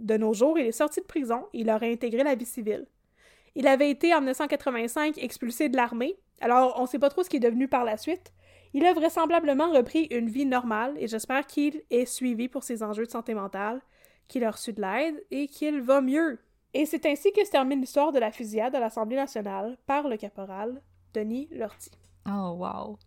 De 0.00 0.16
nos 0.16 0.32
jours, 0.32 0.58
il 0.58 0.66
est 0.66 0.72
sorti 0.72 1.00
de 1.00 1.06
prison 1.06 1.46
et 1.52 1.60
il 1.60 1.70
a 1.70 1.76
réintégré 1.76 2.24
la 2.24 2.34
vie 2.34 2.46
civile. 2.46 2.86
Il 3.54 3.66
avait 3.66 3.90
été 3.90 4.14
en 4.14 4.20
1985 4.20 5.18
expulsé 5.18 5.68
de 5.68 5.76
l'armée, 5.76 6.16
alors 6.40 6.74
on 6.78 6.82
ne 6.82 6.86
sait 6.86 6.98
pas 6.98 7.10
trop 7.10 7.22
ce 7.22 7.28
qui 7.28 7.36
est 7.36 7.40
devenu 7.40 7.68
par 7.68 7.84
la 7.84 7.96
suite. 7.96 8.32
Il 8.74 8.86
a 8.86 8.94
vraisemblablement 8.94 9.70
repris 9.70 10.04
une 10.10 10.30
vie 10.30 10.46
normale 10.46 10.94
et 10.98 11.06
j'espère 11.06 11.46
qu'il 11.46 11.82
est 11.90 12.06
suivi 12.06 12.48
pour 12.48 12.64
ses 12.64 12.82
enjeux 12.82 13.04
de 13.04 13.10
santé 13.10 13.34
mentale, 13.34 13.82
qu'il 14.28 14.44
a 14.44 14.50
reçu 14.50 14.72
de 14.72 14.80
l'aide 14.80 15.22
et 15.30 15.46
qu'il 15.46 15.82
va 15.82 16.00
mieux. 16.00 16.38
Et 16.72 16.86
c'est 16.86 17.04
ainsi 17.04 17.30
que 17.32 17.44
se 17.44 17.50
termine 17.50 17.80
l'histoire 17.80 18.12
de 18.12 18.18
la 18.18 18.32
fusillade 18.32 18.74
à 18.74 18.80
l'Assemblée 18.80 19.16
nationale 19.16 19.76
par 19.86 20.08
le 20.08 20.16
caporal 20.16 20.80
Denis 21.12 21.48
Lortie. 21.52 21.90
Oh 22.26 22.56
wow. 22.56 22.98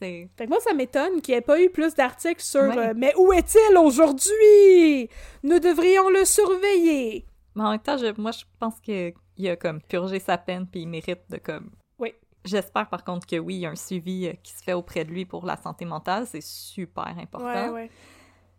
Fait 0.00 0.30
que 0.38 0.48
moi, 0.48 0.60
ça 0.60 0.72
m'étonne 0.72 1.20
qu'il 1.20 1.34
n'y 1.34 1.38
ait 1.38 1.42
pas 1.42 1.60
eu 1.60 1.68
plus 1.68 1.94
d'articles 1.94 2.42
sur 2.42 2.60
euh, 2.60 2.94
Mais 2.96 3.12
où 3.18 3.32
est-il 3.34 3.76
aujourd'hui? 3.76 5.10
Nous 5.42 5.58
devrions 5.58 6.08
le 6.08 6.24
surveiller. 6.24 7.26
Mais 7.60 7.66
en 7.66 7.70
même 7.72 7.80
temps, 7.80 7.96
moi, 8.16 8.30
je 8.30 8.44
pense 8.58 8.80
que 8.80 9.12
il 9.36 9.48
a 9.50 9.56
comme 9.56 9.82
purgé 9.82 10.18
sa 10.18 10.38
peine 10.38 10.66
puis 10.66 10.80
il 10.80 10.88
mérite 10.88 11.20
de 11.28 11.36
comme. 11.36 11.70
Oui. 11.98 12.14
J'espère 12.42 12.88
par 12.88 13.04
contre 13.04 13.26
que 13.26 13.36
oui, 13.36 13.56
il 13.56 13.60
y 13.60 13.66
a 13.66 13.70
un 13.70 13.76
suivi 13.76 14.28
euh, 14.28 14.32
qui 14.42 14.52
se 14.52 14.62
fait 14.62 14.72
auprès 14.72 15.04
de 15.04 15.10
lui 15.10 15.26
pour 15.26 15.44
la 15.44 15.58
santé 15.58 15.84
mentale, 15.84 16.26
c'est 16.26 16.42
super 16.42 17.08
important. 17.18 17.44
Ouais, 17.44 17.68
ouais. 17.68 17.90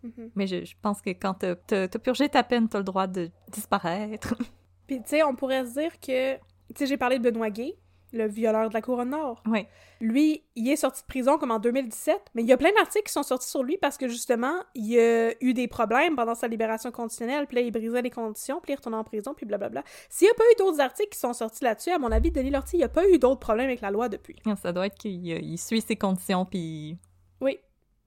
Mhm. 0.03 0.31
Mais 0.35 0.45
je, 0.45 0.75
pense 0.83 1.01
que 1.01 1.09
quand 1.09 1.33
t'as 1.33 1.55
as, 1.83 1.99
purgé 1.99 2.29
ta 2.29 2.43
peine, 2.43 2.69
t'as 2.69 2.77
le 2.77 2.83
droit 2.83 3.07
de 3.07 3.31
disparaître. 3.51 4.35
Puis 4.87 5.01
tu 5.01 5.09
sais, 5.09 5.23
on 5.23 5.35
pourrait 5.35 5.65
se 5.65 5.79
dire 5.79 5.99
que, 5.99 6.35
tu 6.35 6.41
sais, 6.75 6.85
j'ai 6.85 6.97
parlé 6.97 7.17
de 7.17 7.23
Benoît 7.23 7.49
Gay, 7.49 7.75
le 8.13 8.27
violeur 8.27 8.69
de 8.69 8.73
la 8.73 8.81
Couronne 8.81 9.11
Nord. 9.11 9.41
Oui. 9.45 9.65
Lui, 9.99 10.43
il 10.55 10.69
est 10.69 10.75
sorti 10.75 11.01
de 11.01 11.07
prison 11.07 11.37
comme 11.37 11.51
en 11.51 11.59
2017, 11.59 12.31
mais 12.33 12.41
il 12.41 12.47
y 12.47 12.53
a 12.53 12.57
plein 12.57 12.71
d'articles 12.73 13.05
qui 13.05 13.13
sont 13.13 13.23
sortis 13.23 13.49
sur 13.49 13.63
lui 13.63 13.77
parce 13.77 13.97
que 13.97 14.07
justement, 14.07 14.55
il 14.75 14.97
a 14.99 15.31
eu 15.43 15.53
des 15.53 15.67
problèmes 15.67 16.15
pendant 16.15 16.35
sa 16.35 16.47
libération 16.47 16.91
conditionnelle, 16.91 17.47
puis 17.47 17.55
là, 17.55 17.61
il 17.61 17.71
brisait 17.71 18.01
les 18.01 18.09
conditions, 18.09 18.59
puis 18.61 18.73
il 18.73 18.75
retournait 18.75 18.97
en 18.97 19.03
prison, 19.03 19.33
puis 19.33 19.45
blablabla. 19.45 19.83
S'il 20.09 20.25
n'y 20.25 20.31
a 20.31 20.33
pas 20.33 20.43
eu 20.43 20.55
d'autres 20.57 20.81
articles 20.81 21.09
qui 21.09 21.19
sont 21.19 21.33
sortis 21.33 21.63
là-dessus, 21.63 21.91
à 21.91 21.99
mon 21.99 22.11
avis, 22.11 22.31
Denis 22.31 22.49
Lortie, 22.49 22.77
il 22.77 22.79
n'y 22.79 22.85
a 22.85 22.89
pas 22.89 23.07
eu 23.07 23.19
d'autres 23.19 23.39
problèmes 23.39 23.67
avec 23.67 23.81
la 23.81 23.91
loi 23.91 24.09
depuis. 24.09 24.35
Ah, 24.45 24.55
ça 24.55 24.73
doit 24.73 24.87
être 24.87 24.97
qu'il 24.97 25.57
suit 25.57 25.81
ses 25.81 25.95
conditions, 25.95 26.45
puis... 26.45 26.97
Oui, 27.39 27.59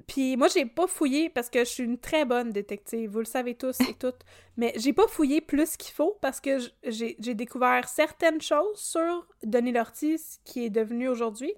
puis 0.06 0.36
moi, 0.36 0.48
j'ai 0.48 0.66
pas 0.66 0.86
fouillé 0.86 1.28
parce 1.30 1.48
que 1.48 1.60
je 1.60 1.70
suis 1.70 1.84
une 1.84 1.98
très 1.98 2.24
bonne 2.24 2.50
détective, 2.50 3.10
vous 3.10 3.20
le 3.20 3.24
savez 3.24 3.54
tous 3.54 3.80
et 3.80 3.94
toutes, 3.94 4.20
mais 4.56 4.72
j'ai 4.76 4.92
pas 4.92 5.06
fouillé 5.06 5.40
plus 5.40 5.76
qu'il 5.76 5.94
faut 5.94 6.18
parce 6.20 6.40
que 6.40 6.58
j'ai 6.84 7.34
découvert 7.34 7.88
certaines 7.88 8.40
choses 8.40 8.78
sur 8.78 9.26
Denis 9.42 9.72
Lortie, 9.72 10.20
qui 10.44 10.64
est 10.64 10.70
devenu 10.70 11.08
aujourd'hui, 11.08 11.52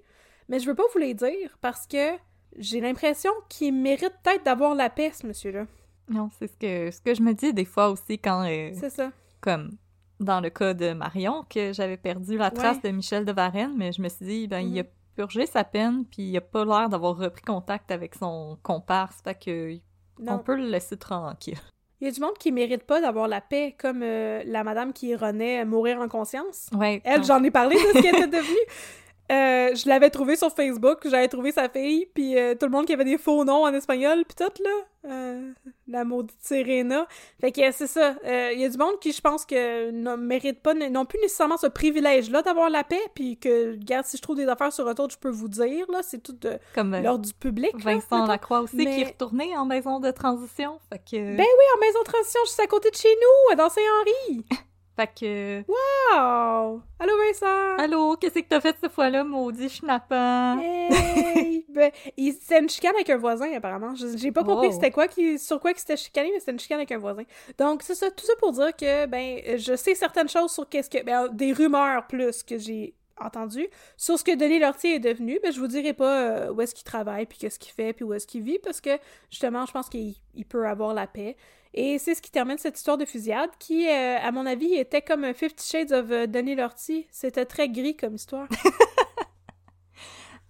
mais 0.49 0.59
je 0.59 0.67
veux 0.67 0.75
pas 0.75 0.83
vous 0.93 0.99
les 0.99 1.13
dire 1.13 1.57
parce 1.61 1.87
que 1.87 2.13
j'ai 2.57 2.79
l'impression 2.79 3.31
qu'il 3.49 3.73
mérite 3.73 4.13
peut-être 4.23 4.43
d'avoir 4.43 4.75
la 4.75 4.89
paix, 4.89 5.11
ce 5.13 5.27
monsieur-là. 5.27 5.67
Non, 6.09 6.29
c'est 6.39 6.47
ce 6.47 6.57
que, 6.57 6.91
ce 6.91 7.01
que 7.01 7.13
je 7.13 7.21
me 7.21 7.33
dis 7.33 7.53
des 7.53 7.65
fois 7.65 7.89
aussi 7.89 8.17
quand... 8.17 8.47
Euh, 8.47 8.71
c'est 8.73 8.89
ça. 8.89 9.11
Comme 9.41 9.77
dans 10.19 10.39
le 10.39 10.49
cas 10.49 10.73
de 10.73 10.93
Marion, 10.93 11.45
que 11.49 11.73
j'avais 11.73 11.97
perdu 11.97 12.37
la 12.37 12.49
trace 12.49 12.81
de 12.81 12.89
Michel 12.89 13.25
de 13.25 13.31
Varenne, 13.31 13.73
mais 13.75 13.91
je 13.91 14.01
me 14.01 14.09
suis 14.09 14.25
dit, 14.25 14.47
ben, 14.47 14.59
il 14.59 14.79
a 14.79 14.83
mm-hmm 14.83 14.87
purgé 15.17 15.47
sa 15.47 15.63
peine, 15.63 16.05
puis 16.05 16.21
il 16.21 16.37
a 16.37 16.41
pas 16.41 16.63
l'air 16.63 16.89
d'avoir 16.89 17.17
repris 17.17 17.41
contact 17.41 17.89
avec 17.89 18.13
son 18.13 18.59
comparse, 18.61 19.17
fait 19.23 19.33
que 19.33 19.79
on 20.27 20.37
peut 20.37 20.55
le 20.55 20.67
laisser 20.67 20.95
tranquille. 20.95 21.57
Il 21.99 22.05
y 22.05 22.09
a 22.09 22.13
du 22.13 22.21
monde 22.21 22.37
qui 22.39 22.51
mérite 22.51 22.83
pas 22.83 23.01
d'avoir 23.01 23.27
la 23.27 23.41
paix, 23.41 23.75
comme 23.79 24.03
euh, 24.03 24.43
la 24.45 24.63
madame 24.63 24.93
qui 24.93 25.15
renaît 25.15 25.65
mourir 25.65 25.99
en 25.99 26.07
conscience. 26.07 26.69
Ouais. 26.71 27.01
Elle, 27.03 27.23
j'en 27.23 27.43
ai 27.43 27.49
parlé 27.49 27.75
de 27.75 27.97
ce 27.97 28.01
qu'elle 28.01 28.15
était 28.15 28.27
devenue. 28.27 28.55
Euh, 29.29 29.75
je 29.75 29.89
l'avais 29.89 30.09
trouvé 30.09 30.37
sur 30.37 30.51
Facebook, 30.51 30.99
j'avais 31.05 31.27
trouvé 31.27 31.51
sa 31.51 31.67
fille, 31.67 32.07
puis 32.13 32.37
euh, 32.37 32.55
tout 32.55 32.65
le 32.65 32.71
monde 32.71 32.85
qui 32.85 32.93
avait 32.93 33.03
des 33.03 33.17
faux 33.17 33.43
noms 33.43 33.65
en 33.65 33.73
espagnol, 33.73 34.23
puis 34.25 34.35
tout, 34.35 34.63
là. 34.63 34.69
Euh, 35.09 35.51
la 35.87 36.03
maudite 36.03 36.37
Serena. 36.41 37.07
Fait 37.39 37.51
que 37.51 37.71
c'est 37.71 37.87
ça. 37.87 38.15
Il 38.23 38.59
y 38.59 38.65
a 38.65 38.69
du 38.69 38.77
monde 38.77 38.99
qui, 38.99 39.11
je 39.11 39.21
pense, 39.21 39.45
que 39.45 39.91
ne 39.91 40.15
mérite 40.15 40.61
pas, 40.61 40.73
n'ont 40.73 41.05
plus 41.05 41.19
nécessairement 41.19 41.57
ce 41.57 41.67
privilège-là 41.67 42.41
d'avoir 42.41 42.69
la 42.69 42.83
paix, 42.83 43.01
puis 43.15 43.37
que, 43.37 43.71
regarde, 43.71 44.05
si 44.05 44.17
je 44.17 44.21
trouve 44.21 44.37
des 44.37 44.47
affaires 44.47 44.71
sur 44.71 44.85
retour, 44.85 45.09
je 45.09 45.17
peux 45.17 45.29
vous 45.29 45.49
dire, 45.49 45.85
là, 45.91 45.99
c'est 46.03 46.23
tout 46.23 46.33
de 46.33 46.57
Comme 46.73 46.95
l'ordre 46.95 47.25
du 47.25 47.33
public. 47.33 47.71
Vincent 47.75 48.21
là, 48.21 48.27
Lacroix 48.27 48.61
aussi, 48.61 48.77
Mais- 48.77 48.85
qui 48.85 49.01
est 49.01 49.07
retourné 49.07 49.57
en 49.57 49.65
maison 49.65 49.99
de 49.99 50.11
transition. 50.11 50.79
Fait 50.91 50.99
que... 50.99 51.17
Ben 51.35 51.37
oui, 51.37 51.65
en 51.75 51.79
maison 51.79 51.99
de 51.99 52.05
transition, 52.05 52.39
juste 52.45 52.59
à 52.59 52.67
côté 52.67 52.89
de 52.89 52.95
chez 52.95 53.09
nous, 53.09 53.55
dans 53.57 53.69
Saint-Henri. 53.69 54.45
Fait 54.97 55.07
que... 55.13 55.63
Wow! 55.67 56.81
Allô, 56.99 57.11
Vincent! 57.27 57.77
Allô, 57.77 58.15
qu'est-ce 58.17 58.39
que 58.39 58.47
t'as 58.49 58.59
fait 58.59 58.75
cette 58.81 58.91
fois-là, 58.91 59.23
maudit 59.23 59.69
schnappant? 59.69 60.57
Hey! 60.59 61.65
ben, 61.69 61.91
il- 62.17 62.33
c'était 62.33 62.59
une 62.59 62.67
chicane 62.69 62.95
avec 62.95 63.07
un 63.11 63.17
voisin, 63.17 63.51
apparemment. 63.53 63.93
J'ai 64.15 64.31
pas 64.31 64.43
compris 64.43 64.69
Oh. 64.69 64.73
c'était 64.73 64.89
quoi 64.89 65.07
qui, 65.07 65.37
sur 65.37 65.59
quoi 65.59 65.71
qu'il 65.73 65.81
s'était 65.81 65.97
chicané, 65.97 66.31
mais 66.33 66.39
c'était 66.39 66.53
une 66.53 66.59
chicane 66.59 66.79
avec 66.79 66.91
un 66.91 66.97
voisin. 66.97 67.23
Donc, 67.59 67.83
c'est 67.83 67.93
ça, 67.93 68.09
tout 68.09 68.25
ça 68.25 68.33
pour 68.39 68.51
dire 68.53 68.75
que, 68.75 69.05
ben, 69.05 69.39
je 69.57 69.75
sais 69.75 69.93
certaines 69.93 70.29
choses 70.29 70.51
sur 70.51 70.67
qu'est-ce 70.67 70.89
que. 70.89 71.03
Ben, 71.03 71.27
des 71.31 71.53
rumeurs 71.53 72.07
plus 72.07 72.41
que 72.41 72.57
j'ai 72.57 72.95
entendues. 73.19 73.67
Sur 73.97 74.17
ce 74.17 74.23
que 74.23 74.35
Denis 74.35 74.59
Lortier 74.59 74.95
est 74.95 74.99
devenu, 74.99 75.39
ben, 75.43 75.51
je 75.51 75.59
vous 75.59 75.67
dirai 75.67 75.93
pas 75.93 76.21
euh, 76.21 76.51
où 76.51 76.61
est-ce 76.61 76.73
qu'il 76.73 76.83
travaille, 76.85 77.25
puis 77.27 77.37
qu'est-ce 77.37 77.59
qu'il 77.59 77.73
fait, 77.73 77.93
puis 77.93 78.03
où 78.03 78.13
est-ce 78.13 78.25
qu'il 78.27 78.41
vit, 78.43 78.59
parce 78.59 78.81
que, 78.81 78.91
justement, 79.29 79.65
je 79.67 79.71
pense 79.71 79.89
qu'il 79.89 80.15
il 80.35 80.45
peut 80.45 80.67
avoir 80.67 80.93
la 80.93 81.05
paix. 81.07 81.35
Et 81.73 81.99
c'est 81.99 82.15
ce 82.15 82.21
qui 82.21 82.31
termine 82.31 82.57
cette 82.57 82.77
histoire 82.77 82.97
de 82.97 83.05
fusillade, 83.05 83.49
qui, 83.59 83.87
euh, 83.87 84.17
à 84.19 84.31
mon 84.31 84.45
avis, 84.45 84.73
était 84.75 85.01
comme 85.01 85.23
un 85.23 85.33
Fifty 85.33 85.67
Shades 85.67 85.91
of 85.91 86.11
euh, 86.11 86.27
Denis 86.27 86.55
Lortie. 86.55 87.07
C'était 87.11 87.45
très 87.45 87.69
gris 87.69 87.95
comme 87.95 88.15
histoire. 88.15 88.47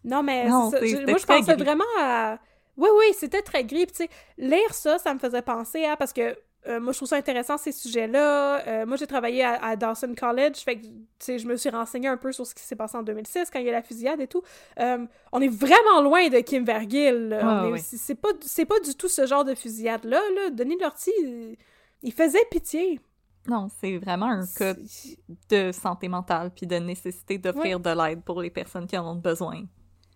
non, 0.04 0.24
mais 0.24 0.48
Non, 0.48 0.72
ça. 0.72 0.80
Je- 0.86 1.06
moi, 1.06 1.18
je 1.18 1.26
pensais 1.26 1.56
gris. 1.56 1.64
vraiment 1.64 1.84
à... 2.00 2.40
Oui, 2.78 2.90
oui, 2.98 3.06
c'était 3.18 3.42
très 3.42 3.64
gris. 3.66 3.88
Puis, 3.88 4.08
lire 4.38 4.74
ça, 4.74 5.00
ça 5.00 5.14
me 5.14 5.20
faisait 5.20 5.42
penser 5.42 5.84
à... 5.86 5.98
Parce 5.98 6.14
que 6.14 6.38
euh, 6.68 6.80
moi, 6.80 6.92
je 6.94 6.98
trouve 7.00 7.08
ça 7.08 7.16
intéressant, 7.16 7.58
ces 7.58 7.72
sujets-là. 7.72 8.68
Euh, 8.68 8.86
moi, 8.86 8.98
j'ai 8.98 9.08
travaillé 9.08 9.44
à, 9.44 9.64
à 9.64 9.76
Dawson 9.76 10.14
College, 10.18 10.58
fait 10.58 10.78
que, 10.78 10.86
tu 10.86 10.92
sais, 11.20 11.40
je 11.40 11.48
me 11.48 11.56
suis 11.56 11.70
renseignée 11.70 12.08
un 12.10 12.18
peu 12.18 12.32
sur 12.32 12.46
ce 12.46 12.54
qui 12.54 12.64
s'est 12.64 12.76
passé 12.76 12.98
en 12.98 13.04
2006, 13.04 13.50
quand 13.52 13.60
il 13.60 13.66
y 13.66 13.70
a 13.70 13.74
la 13.74 13.82
fusillade 13.82 14.20
et 14.22 14.28
tout. 14.28 14.42
Euh, 14.80 15.06
on 15.32 15.42
est 15.42 15.48
vraiment 15.48 16.02
loin 16.02 16.28
de 16.30 16.40
Kim 16.40 16.64
Vergil. 16.66 17.34
est- 17.34 17.72
ouais. 17.72 17.80
c'est- 17.80 18.16
pas, 18.16 18.30
c'est 18.42 18.66
pas 18.66 18.80
du 18.82 18.94
tout 18.96 19.08
ce 19.08 19.26
genre 19.26 19.44
de 19.46 19.56
fusillade-là. 19.56 20.22
Là. 20.36 20.50
Denis 20.52 20.78
Lortie, 20.80 21.12
il 22.04 22.12
faisait 22.14 22.46
pitié. 22.52 23.00
Non, 23.48 23.70
c'est 23.80 23.98
vraiment 23.98 24.26
un 24.26 24.46
cas 24.46 24.74
de 25.50 25.72
santé 25.72 26.10
mentale 26.10 26.52
puis 26.54 26.68
de 26.68 26.76
nécessité 26.76 27.38
d'offrir 27.38 27.80
de 27.80 27.90
l'aide 27.90 28.22
pour 28.24 28.42
les 28.42 28.50
personnes 28.50 28.86
qui 28.88 28.98
en 28.98 29.10
ont 29.10 29.16
besoin. 29.16 29.64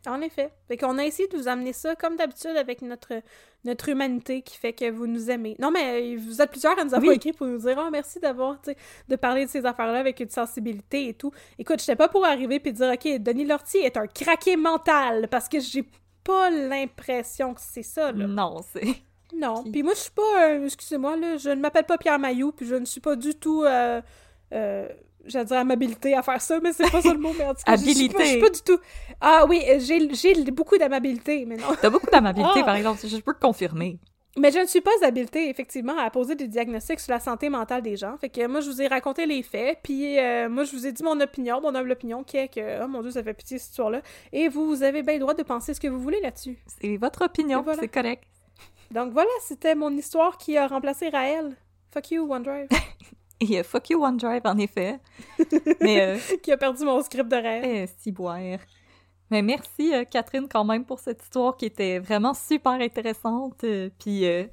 En 0.07 0.19
effet. 0.21 0.51
Fait 0.67 0.77
qu'on 0.77 0.97
a 0.97 1.05
essayé 1.05 1.27
de 1.29 1.37
vous 1.37 1.47
amener 1.47 1.73
ça, 1.73 1.95
comme 1.95 2.15
d'habitude, 2.15 2.57
avec 2.57 2.81
notre, 2.81 3.21
notre 3.63 3.89
humanité 3.89 4.41
qui 4.41 4.57
fait 4.57 4.73
que 4.73 4.89
vous 4.89 5.05
nous 5.05 5.29
aimez. 5.29 5.55
Non, 5.59 5.69
mais 5.69 6.15
vous 6.15 6.41
êtes 6.41 6.49
plusieurs 6.49 6.77
à 6.79 6.83
nous 6.83 6.93
avoir 6.95 7.09
Oui. 7.09 7.15
écrit 7.17 7.33
pour 7.33 7.45
nous 7.45 7.59
dire 7.59 7.79
«Oh, 7.85 7.89
merci 7.91 8.19
d'avoir, 8.19 8.59
de 9.07 9.15
parler 9.15 9.45
de 9.45 9.49
ces 9.51 9.65
affaires-là 9.65 9.99
avec 9.99 10.19
une 10.19 10.29
sensibilité 10.29 11.09
et 11.09 11.13
tout.» 11.13 11.31
Écoute, 11.59 11.79
j'étais 11.79 11.95
pas 11.95 12.07
pour 12.07 12.25
arriver 12.25 12.59
puis 12.59 12.73
dire 12.73 12.91
«Ok, 12.93 13.07
Denis 13.19 13.45
Lortie 13.45 13.77
est 13.77 13.95
un 13.97 14.07
craqué 14.07 14.55
mental.» 14.57 15.27
Parce 15.31 15.47
que 15.47 15.59
j'ai 15.59 15.85
pas 16.23 16.49
l'impression 16.49 17.53
que 17.53 17.61
c'est 17.61 17.83
ça, 17.83 18.11
là. 18.11 18.25
Non, 18.27 18.57
c'est... 18.73 18.95
Non. 19.33 19.63
Puis 19.63 19.81
moi, 19.81 19.93
je 19.93 19.99
suis 19.99 20.11
pas. 20.11 20.49
euh, 20.49 20.65
Excusez-moi, 20.65 21.15
là, 21.15 21.37
je 21.37 21.49
ne 21.51 21.61
m'appelle 21.61 21.85
pas 21.85 21.97
Pierre 21.97 22.19
Mailloux, 22.19 22.51
puis 22.51 22.65
je 22.65 22.75
ne 22.75 22.85
suis 22.85 22.99
pas 22.99 23.15
du 23.15 23.33
tout. 23.33 23.63
Euh, 23.63 24.01
euh, 24.51 24.89
J'allais 25.25 25.45
dire 25.45 25.57
amabilité 25.57 26.13
à 26.15 26.23
faire 26.23 26.41
ça, 26.41 26.59
mais 26.61 26.73
c'est 26.73 26.89
pas 26.91 27.01
ça 27.01 27.13
le 27.13 27.19
mot, 27.19 27.31
mais 27.37 27.45
en 27.45 27.53
tout 27.53 27.61
cas, 27.65 27.75
je- 27.75 27.81
je 27.81 27.85
pas- 27.85 27.91
Je 27.91 27.97
suis 27.97 28.09
pas, 28.09 28.23
Habilité. 28.23 28.49
du 28.49 28.61
tout. 28.61 28.79
Ah 29.21 29.45
oui, 29.47 29.61
euh, 29.69 29.77
j'ai 29.79 30.33
beaucoup 30.51 30.77
d'amabilité, 30.77 31.45
mais 31.45 31.57
non. 31.57 31.65
T'as 31.81 31.89
beaucoup 31.89 32.09
d'amabilité, 32.11 32.59
Ah! 32.61 32.63
par 32.63 32.75
exemple, 32.75 32.99
je 33.05 33.17
peux 33.17 33.33
te 33.33 33.39
confirmer. 33.39 33.99
Mais 34.37 34.49
je 34.49 34.59
ne 34.59 34.65
suis 34.65 34.79
pas 34.79 34.91
habilitée, 35.03 35.49
effectivement, 35.49 35.97
à 35.97 36.09
poser 36.09 36.35
des 36.35 36.47
diagnostics 36.47 37.01
sur 37.01 37.11
la 37.11 37.19
santé 37.19 37.49
mentale 37.49 37.81
des 37.81 37.97
gens. 37.97 38.15
Fait 38.17 38.29
que 38.29 38.47
moi, 38.47 38.61
je 38.61 38.69
vous 38.69 38.81
ai 38.81 38.87
raconté 38.87 39.25
les 39.25 39.43
faits, 39.43 39.79
puis 39.83 40.17
euh, 40.17 40.47
moi, 40.49 40.63
je 40.63 40.71
vous 40.71 40.87
ai 40.87 40.93
dit 40.93 41.03
mon 41.03 41.19
opinion, 41.19 41.59
mon 41.61 41.75
humble 41.75 41.91
opinion, 41.91 42.23
qui 42.23 42.37
est 42.37 42.47
que, 42.47 42.81
oh 42.83 42.87
mon 42.87 43.01
Dieu, 43.01 43.11
ça 43.11 43.21
fait 43.23 43.33
pitié 43.33 43.57
cette 43.59 43.71
histoire-là. 43.71 44.01
Et 44.31 44.47
vous, 44.47 44.83
avez 44.83 45.03
bien 45.03 45.15
le 45.15 45.19
droit 45.19 45.33
de 45.33 45.43
penser 45.43 45.73
ce 45.73 45.81
que 45.81 45.89
vous 45.89 45.99
voulez 45.99 46.21
là-dessus. 46.21 46.57
C'est 46.81 46.95
votre 46.95 47.25
opinion, 47.25 47.61
voilà. 47.61 47.79
c'est 47.81 47.89
correct. 47.89 48.23
Donc 48.91 49.11
voilà, 49.11 49.29
c'était 49.41 49.75
mon 49.75 49.91
histoire 49.91 50.37
qui 50.37 50.55
a 50.57 50.65
remplacé 50.65 51.09
Raël. 51.09 51.55
Fuck 51.93 52.11
you, 52.11 52.23
OneDrive. 52.31 52.69
Et 53.49 53.59
euh, 53.59 53.63
fuck 53.63 53.89
you 53.89 54.03
OneDrive, 54.03 54.41
en 54.45 54.57
effet. 54.57 54.99
Mais, 55.81 56.01
euh, 56.01 56.19
qui 56.43 56.51
a 56.51 56.57
perdu 56.57 56.85
mon 56.85 57.01
script 57.03 57.29
de 57.29 57.35
Raël. 57.35 57.65
eh, 57.65 57.87
si 57.99 58.11
boire. 58.11 58.39
Mais 59.29 59.41
merci, 59.41 59.93
euh, 59.93 60.03
Catherine, 60.05 60.47
quand 60.49 60.63
même, 60.65 60.85
pour 60.85 60.99
cette 60.99 61.23
histoire 61.23 61.55
qui 61.57 61.65
était 61.65 61.99
vraiment 61.99 62.33
super 62.33 62.73
intéressante. 62.73 63.63
euh, 63.63 63.89
Puis 63.99 64.25
euh, 64.25 64.45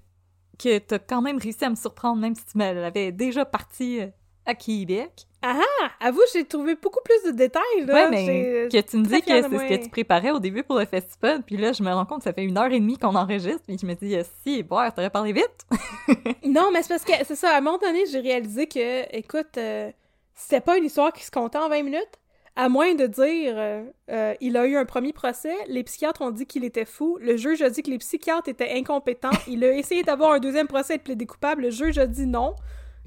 que 0.59 0.78
t'as 0.78 0.98
quand 0.98 1.23
même 1.23 1.39
réussi 1.39 1.65
à 1.65 1.70
me 1.70 1.77
surprendre, 1.77 2.20
même 2.20 2.35
si 2.35 2.44
tu 2.47 2.59
me 2.59 2.73
l'avais 2.73 3.12
déjà 3.12 3.44
partie 3.44 4.01
à 4.49 4.55
Québec. 4.55 5.27
Ah, 5.43 5.61
avoue, 6.01 6.23
j'ai 6.33 6.45
trouvé 6.45 6.75
beaucoup 6.75 7.01
plus 7.05 7.31
de 7.31 7.37
détails, 7.37 7.62
là. 7.87 7.95
Ouais, 7.95 8.11
mais 8.11 8.69
que 8.73 8.81
tu 8.81 8.97
me 8.97 9.05
dis 9.05 9.20
que 9.20 9.29
c'est 9.29 9.43
ce 9.43 9.69
que 9.69 9.85
tu 9.85 9.91
préparais 9.91 10.31
au 10.31 10.41
début 10.41 10.65
pour 10.65 10.79
le 10.79 10.87
festival, 10.87 11.43
puis 11.45 11.57
là, 11.57 11.73
je 11.73 11.83
me 11.83 11.93
rends 11.93 12.07
compte 12.07 12.19
que 12.19 12.25
ça 12.25 12.33
fait 12.33 12.45
une 12.45 12.59
heure 12.59 12.73
et 12.73 12.81
demie 12.81 12.97
qu'on 12.97 13.15
enregistre, 13.15 13.62
puis 13.66 13.77
je 13.81 13.87
me 13.87 13.95
dis, 13.95 14.16
si, 14.43 14.62
boire, 14.62 14.93
t'aurais 14.93 15.11
parlé 15.11 15.33
vite. 15.33 15.66
Non, 16.45 16.70
mais 16.73 16.83
c'est 16.83 16.89
parce 16.89 17.05
que, 17.05 17.12
c'est 17.27 17.37
ça, 17.37 17.55
à 17.55 17.59
un 17.59 17.61
moment 17.61 17.79
donné, 17.79 18.07
j'ai 18.11 18.20
réalisé 18.20 18.66
que, 18.66 19.15
écoute, 19.15 19.59
euh, 19.59 19.91
c'était 20.35 20.62
pas 20.62 20.79
une 20.79 20.85
histoire 20.85 21.12
qui 21.12 21.25
se 21.25 21.31
comptait 21.31 21.59
en 21.59 21.69
20 21.69 21.83
minutes. 21.83 22.19
À 22.57 22.69
moins 22.69 22.95
de 22.95 23.07
dire, 23.07 23.55
euh, 23.57 23.85
euh, 24.11 24.35
il 24.41 24.57
a 24.57 24.66
eu 24.66 24.77
un 24.77 24.87
premier 24.87 25.12
procès, 25.12 25.55
les 25.69 25.85
psychiatres 25.85 26.23
ont 26.23 26.31
dit 26.31 26.47
qu'il 26.47 26.65
était 26.65 26.87
fou, 26.87 27.19
le 27.20 27.37
juge 27.37 27.61
a 27.62 27.70
dit 27.70 27.83
que 27.83 27.91
les 27.91 27.99
psychiatres 27.99 28.49
étaient 28.49 28.73
incompétents, 28.77 29.31
il 29.47 29.62
a 29.62 29.73
essayé 29.75 30.03
d'avoir 30.03 30.33
un 30.33 30.39
deuxième 30.41 30.66
procès 30.66 30.95
et 30.95 30.99
de 30.99 31.03
plaider 31.03 31.27
coupable, 31.27 31.62
le 31.62 31.70
juge 31.70 31.99
a 31.99 32.07
dit 32.07 32.27
non. 32.27 32.55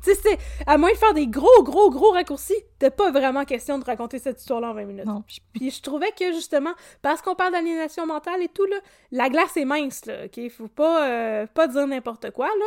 Tu 0.04 0.14
sais, 0.16 0.38
à 0.66 0.78
moins 0.78 0.92
de 0.92 0.98
faire 0.98 1.14
des 1.14 1.28
gros, 1.28 1.64
gros, 1.64 1.90
gros 1.90 2.12
raccourcis, 2.12 2.56
c'était 2.74 2.90
pas 2.90 3.12
vraiment 3.12 3.46
question 3.46 3.78
de 3.80 3.86
raconter 3.86 4.18
cette 4.20 4.40
histoire-là 4.40 4.72
en 4.72 4.74
20 4.74 4.86
minutes. 4.86 5.06
Non, 5.06 5.24
Puis 5.54 5.70
je 5.72 5.82
trouvais 5.82 6.12
que 6.18 6.32
justement, 6.34 6.72
parce 7.02 7.22
qu'on 7.22 7.36
parle 7.36 7.52
d'aliénation 7.54 8.06
mentale 8.08 8.42
et 8.42 8.48
tout, 8.48 8.66
là, 8.66 8.78
la 9.12 9.30
glace 9.30 9.56
est 9.58 9.66
mince, 9.66 10.06
là, 10.06 10.26
ok? 10.26 10.50
Faut 10.50 10.68
pas, 10.68 11.08
euh, 11.08 11.46
pas 11.54 11.68
dire 11.68 11.86
n'importe 11.88 12.32
quoi, 12.32 12.48
là. 12.48 12.66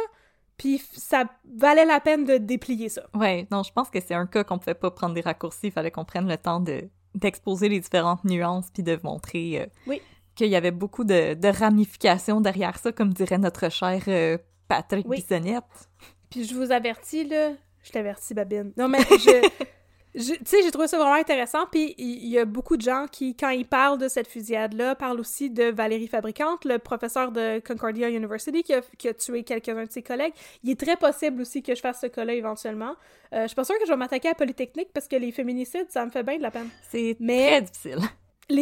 Puis 0.56 0.78
ça 0.92 1.24
valait 1.52 1.84
la 1.84 1.98
peine 1.98 2.24
de 2.24 2.36
déplier 2.36 2.88
ça. 2.88 3.02
Ouais, 3.14 3.48
non, 3.50 3.64
je 3.64 3.72
pense 3.72 3.90
que 3.90 3.98
c'est 4.00 4.14
un 4.14 4.26
cas 4.26 4.44
qu'on 4.44 4.58
pouvait 4.58 4.74
pas 4.74 4.92
prendre 4.92 5.14
des 5.14 5.20
raccourcis, 5.20 5.66
il 5.66 5.72
fallait 5.72 5.90
qu'on 5.90 6.04
prenne 6.04 6.28
le 6.28 6.36
temps 6.36 6.60
de 6.60 6.82
d'exposer 7.16 7.68
les 7.68 7.78
différentes 7.80 8.24
nuances 8.24 8.70
puis 8.72 8.82
de 8.82 8.98
montrer 9.04 9.60
euh, 9.62 9.66
Oui. 9.86 10.00
qu'il 10.34 10.48
y 10.48 10.56
avait 10.56 10.72
beaucoup 10.72 11.04
de, 11.04 11.34
de 11.34 11.48
ramifications 11.48 12.40
derrière 12.40 12.76
ça, 12.78 12.90
comme 12.90 13.12
dirait 13.12 13.38
notre 13.38 13.68
cher 13.70 14.02
euh, 14.08 14.36
Patrick 14.66 15.06
Oui. 15.08 15.18
Bissonnette. 15.18 15.62
Puis 16.34 16.44
je 16.46 16.54
vous 16.56 16.72
avertis, 16.72 17.22
là, 17.24 17.52
je 17.84 17.92
t'avertis, 17.92 18.34
Babine. 18.34 18.72
Non, 18.76 18.88
mais 18.88 18.98
je... 18.98 19.48
tu 20.18 20.36
sais, 20.44 20.62
j'ai 20.64 20.70
trouvé 20.72 20.88
ça 20.88 20.96
vraiment 20.98 21.14
intéressant, 21.14 21.66
puis 21.70 21.94
il 21.96 22.26
y, 22.26 22.40
a 22.40 22.44
beaucoup 22.44 22.76
de 22.76 22.82
gens 22.82 23.06
qui, 23.10 23.36
quand 23.36 23.50
ils 23.50 23.64
parlent 23.64 23.98
de 23.98 24.08
cette 24.08 24.26
fusillade-là, 24.26 24.96
parlent 24.96 25.20
aussi 25.20 25.48
de 25.48 25.70
Valérie 25.70 26.08
Fabricante, 26.08 26.64
le 26.64 26.80
professeur 26.80 27.30
de 27.30 27.60
Concordia 27.60 28.08
University 28.10 28.64
qui 28.64 28.74
a, 28.74 28.80
qui 28.98 29.06
a 29.06 29.14
tué 29.14 29.44
quelques-uns 29.44 29.84
de 29.84 29.92
ses 29.92 30.02
collègues. 30.02 30.32
Il 30.64 30.70
est 30.70 30.80
très 30.80 30.96
possible 30.96 31.42
aussi 31.42 31.62
que 31.62 31.72
je 31.76 31.80
fasse 31.80 32.00
ce 32.00 32.06
cas-là 32.08 32.34
éventuellement. 32.34 32.96
Euh, 33.32 33.42
je 33.42 33.46
suis 33.46 33.54
pas 33.54 33.62
sûre 33.64 33.78
que 33.78 33.86
je 33.86 33.92
vais 33.92 33.96
m'attaquer 33.96 34.30
à 34.30 34.34
Polytechnique, 34.34 34.88
parce 34.92 35.06
que 35.06 35.14
les 35.14 35.30
féminicides, 35.30 35.86
ça 35.90 36.04
me 36.04 36.10
fait 36.10 36.24
bien 36.24 36.36
de 36.38 36.42
la 36.42 36.50
peine. 36.50 36.68
C'est 36.90 37.16
Mais- 37.20 37.46
très 37.48 37.62
difficile. 37.62 37.98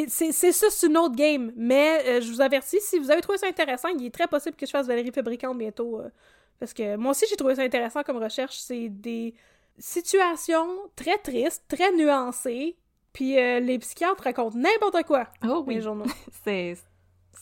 C'est 0.09 0.53
ça, 0.53 0.67
c'est 0.71 0.87
une 0.87 0.97
autre 0.99 1.17
game. 1.17 1.53
Mais 1.57 2.03
euh, 2.07 2.21
je 2.21 2.31
vous 2.31 2.43
avertis, 2.43 2.81
si 2.83 2.99
vous 2.99 3.11
avez 3.11 3.23
trouvé 3.23 3.39
ça 3.39 3.47
intéressant, 3.47 3.89
il 3.89 4.05
est 4.07 4.15
très 4.15 4.29
possible 4.29 4.57
que 4.57 4.67
je 4.67 4.71
fasse 4.71 4.87
Valérie 4.87 5.11
Fabricante 5.11 5.57
bientôt. 5.57 5.99
euh, 6.01 6.09
parce 6.63 6.75
que 6.75 6.95
moi 6.95 7.11
aussi, 7.11 7.25
j'ai 7.29 7.35
trouvé 7.35 7.57
ça 7.57 7.63
intéressant 7.63 8.05
comme 8.05 8.23
recherche. 8.23 8.57
C'est 8.57 8.89
des 8.89 9.35
situations 9.81 10.69
très 10.95 11.19
tristes, 11.19 11.65
très 11.67 11.91
nuancées. 11.91 12.77
Puis 13.13 13.37
euh, 13.37 13.59
les 13.59 13.81
psychiatres 13.81 14.23
racontent 14.23 14.57
n'importe 14.57 15.05
quoi 15.05 15.27
Oh 15.45 15.65
oui, 15.67 15.75
les 15.75 15.81
journaux. 15.81 16.05
c'est 16.45 16.77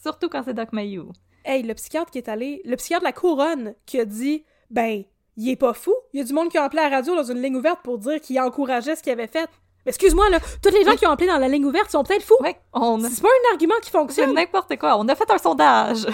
surtout 0.03 0.31
quand 0.31 0.43
c'est 0.43 0.55
Doc 0.55 0.73
Mayou. 0.73 1.13
Hey, 1.45 1.63
le 1.63 1.75
psychiatre 1.75 2.11
qui 2.11 2.17
est 2.17 2.31
allé, 2.31 2.63
le 2.65 2.77
psychiatre 2.77 3.03
de 3.03 3.09
la 3.09 3.13
couronne 3.13 3.75
qui 3.85 4.01
a 4.01 4.07
dit, 4.07 4.43
ben, 4.71 5.05
il 5.37 5.51
est 5.51 5.57
pas 5.57 5.75
fou. 5.75 5.93
Il 6.15 6.21
y 6.21 6.23
a 6.23 6.25
du 6.25 6.33
monde 6.33 6.49
qui 6.49 6.57
a 6.57 6.65
appelé 6.65 6.81
à 6.81 6.89
la 6.89 6.97
radio 6.97 7.15
dans 7.15 7.31
une 7.31 7.43
ligne 7.43 7.57
ouverte 7.57 7.81
pour 7.83 7.99
dire 7.99 8.23
qu'il 8.23 8.41
encourageait 8.41 8.97
ce 8.97 9.03
qu'il 9.03 9.13
avait 9.13 9.27
fait. 9.27 9.51
Mais 9.85 9.91
excuse-moi, 9.91 10.31
là, 10.31 10.39
tous 10.63 10.73
les 10.73 10.83
gens 10.83 10.97
qui 10.97 11.07
ont 11.07 11.11
appelé 11.11 11.27
dans 11.29 11.37
la 11.37 11.49
ligne 11.49 11.67
ouverte 11.67 11.91
sont 11.91 12.05
peut-être 12.05 12.25
fous. 12.25 12.39
Ouais, 12.41 12.59
on 12.73 12.99
C'est 13.01 13.21
pas 13.21 13.29
un 13.29 13.53
argument 13.53 13.77
qui 13.83 13.91
c'est 13.91 13.99
fonctionne. 13.99 14.33
n'importe 14.33 14.79
quoi. 14.79 14.97
On 14.99 15.07
a 15.09 15.15
fait 15.15 15.31
un 15.31 15.37
sondage. 15.37 16.07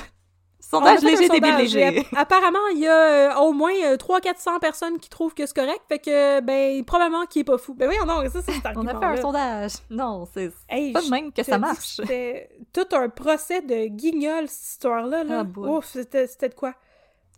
Sondage 0.69 1.05
un 1.05 1.09
léger, 1.09 1.25
et 1.27 1.57
léger. 1.59 1.99
app- 2.01 2.07
Apparemment, 2.17 2.67
il 2.73 2.79
y 2.81 2.87
a 2.89 3.37
euh, 3.37 3.41
au 3.41 3.53
moins 3.53 3.73
300-400 3.73 4.59
personnes 4.59 4.99
qui 4.99 5.09
trouvent 5.09 5.33
que 5.35 5.47
c'est 5.47 5.55
correct, 5.55 5.81
fait 5.89 5.99
que, 6.01 6.41
ben, 6.41 6.85
probablement 6.85 7.25
qu'il 7.27 7.41
est 7.43 7.45
pas 7.45 7.57
fou. 7.59 7.75
Ben 7.75 7.89
oui, 7.89 7.95
non, 8.07 8.29
ça, 8.29 8.41
c'est 8.43 8.53
On 8.77 8.87
a 8.87 8.99
fait 8.99 9.05
un 9.07 9.17
sondage. 9.23 9.73
Non, 9.91 10.27
c'est 10.35 10.51
Hey, 10.69 10.93
pas 10.93 11.03
de 11.03 11.09
même 11.11 11.33
que 11.33 11.43
ça 11.45 11.59
marche. 11.59 11.97
C'était 11.97 12.49
tout 12.73 12.87
un 12.97 13.09
procès 13.09 13.63
de 13.63 13.87
guignol, 13.87 14.49
cette 14.49 14.71
histoire-là. 14.73 15.23
Là. 15.25 15.45
Ah. 15.47 15.61
Ouf, 15.61 15.85
c'était 15.87 16.27
de 16.27 16.55
quoi? 16.55 16.75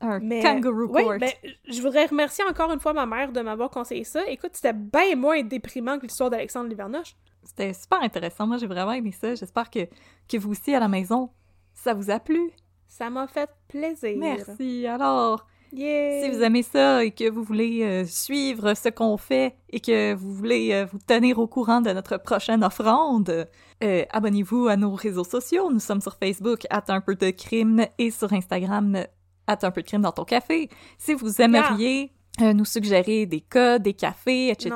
Un 0.01 0.21
Mais, 0.21 0.41
kangaroo 0.43 0.87
ouais, 0.87 1.03
court. 1.03 1.15
ben, 1.19 1.31
je 1.69 1.83
voudrais 1.83 2.07
remercier 2.07 2.45
encore 2.49 2.73
une 2.73 2.79
fois 2.81 2.93
ma 2.93 3.05
mère 3.05 3.33
de 3.33 3.41
m'avoir 3.41 3.69
conseillé 3.69 4.05
ça. 4.05 4.25
Écoute, 4.29 4.53
c'était 4.55 4.73
bien 4.73 5.17
moins 5.17 5.43
déprimant 5.43 5.99
que 5.99 6.07
l'histoire 6.07 6.31
d'Alexandre 6.31 6.69
Livernoche. 6.71 7.17
C'était 7.43 7.73
super 7.73 8.01
intéressant. 8.01 8.47
Moi, 8.47 8.59
j'ai 8.59 8.67
vraiment 8.69 8.93
aimé 8.93 9.11
ça. 9.13 9.35
J'espère 9.35 9.69
que, 9.71 9.81
que 10.29 10.37
vous 10.39 10.53
aussi, 10.53 10.73
à 10.75 10.79
la 10.81 10.89
maison, 10.89 11.31
ça 11.75 11.95
vous 11.95 12.11
a 12.11 12.21
plu. 12.21 12.53
Ça 12.89 13.11
m'a 13.11 13.27
fait 13.27 13.51
plaisir. 13.69 14.17
Merci. 14.19 14.87
Alors, 14.87 15.47
si 15.71 16.31
vous 16.31 16.43
aimez 16.43 16.63
ça 16.63 17.05
et 17.05 17.11
que 17.11 17.29
vous 17.31 17.43
voulez 17.43 17.83
euh, 17.83 18.05
suivre 18.07 18.75
ce 18.75 18.89
qu'on 18.89 19.17
fait 19.17 19.57
et 19.71 19.81
que 19.81 20.15
vous 20.15 20.33
voulez 20.33 20.73
euh, 20.73 20.87
vous 20.91 20.99
tenir 20.99 21.39
au 21.39 21.47
courant 21.47 21.81
de 21.81 21.91
notre 21.91 22.17
prochaine 22.17 22.65
offrande, 22.65 23.47
euh, 23.85 24.05
abonnez-vous 24.11 24.69
à 24.69 24.77
nos 24.77 24.95
réseaux 24.95 25.25
sociaux. 25.25 25.71
Nous 25.71 25.81
sommes 25.81 26.01
sur 26.01 26.17
Facebook, 26.17 26.67
at 26.71 26.85
un 26.89 27.01
peu 27.01 27.15
de 27.15 27.31
crime, 27.31 27.87
et 27.99 28.11
sur 28.11 28.33
Instagram, 28.33 29.05
at 29.47 29.59
un 29.63 29.71
peu 29.71 29.83
de 29.83 29.87
crime 29.87 30.03
dans 30.03 30.13
ton 30.13 30.25
café. 30.25 30.69
Si 30.97 31.15
vous 31.15 31.41
aimeriez 31.41 32.13
euh, 32.41 32.53
nous 32.53 32.65
suggérer 32.65 33.27
des 33.27 33.41
cas, 33.41 33.79
des 33.79 33.95
cafés, 33.95 34.51
etc., 34.51 34.73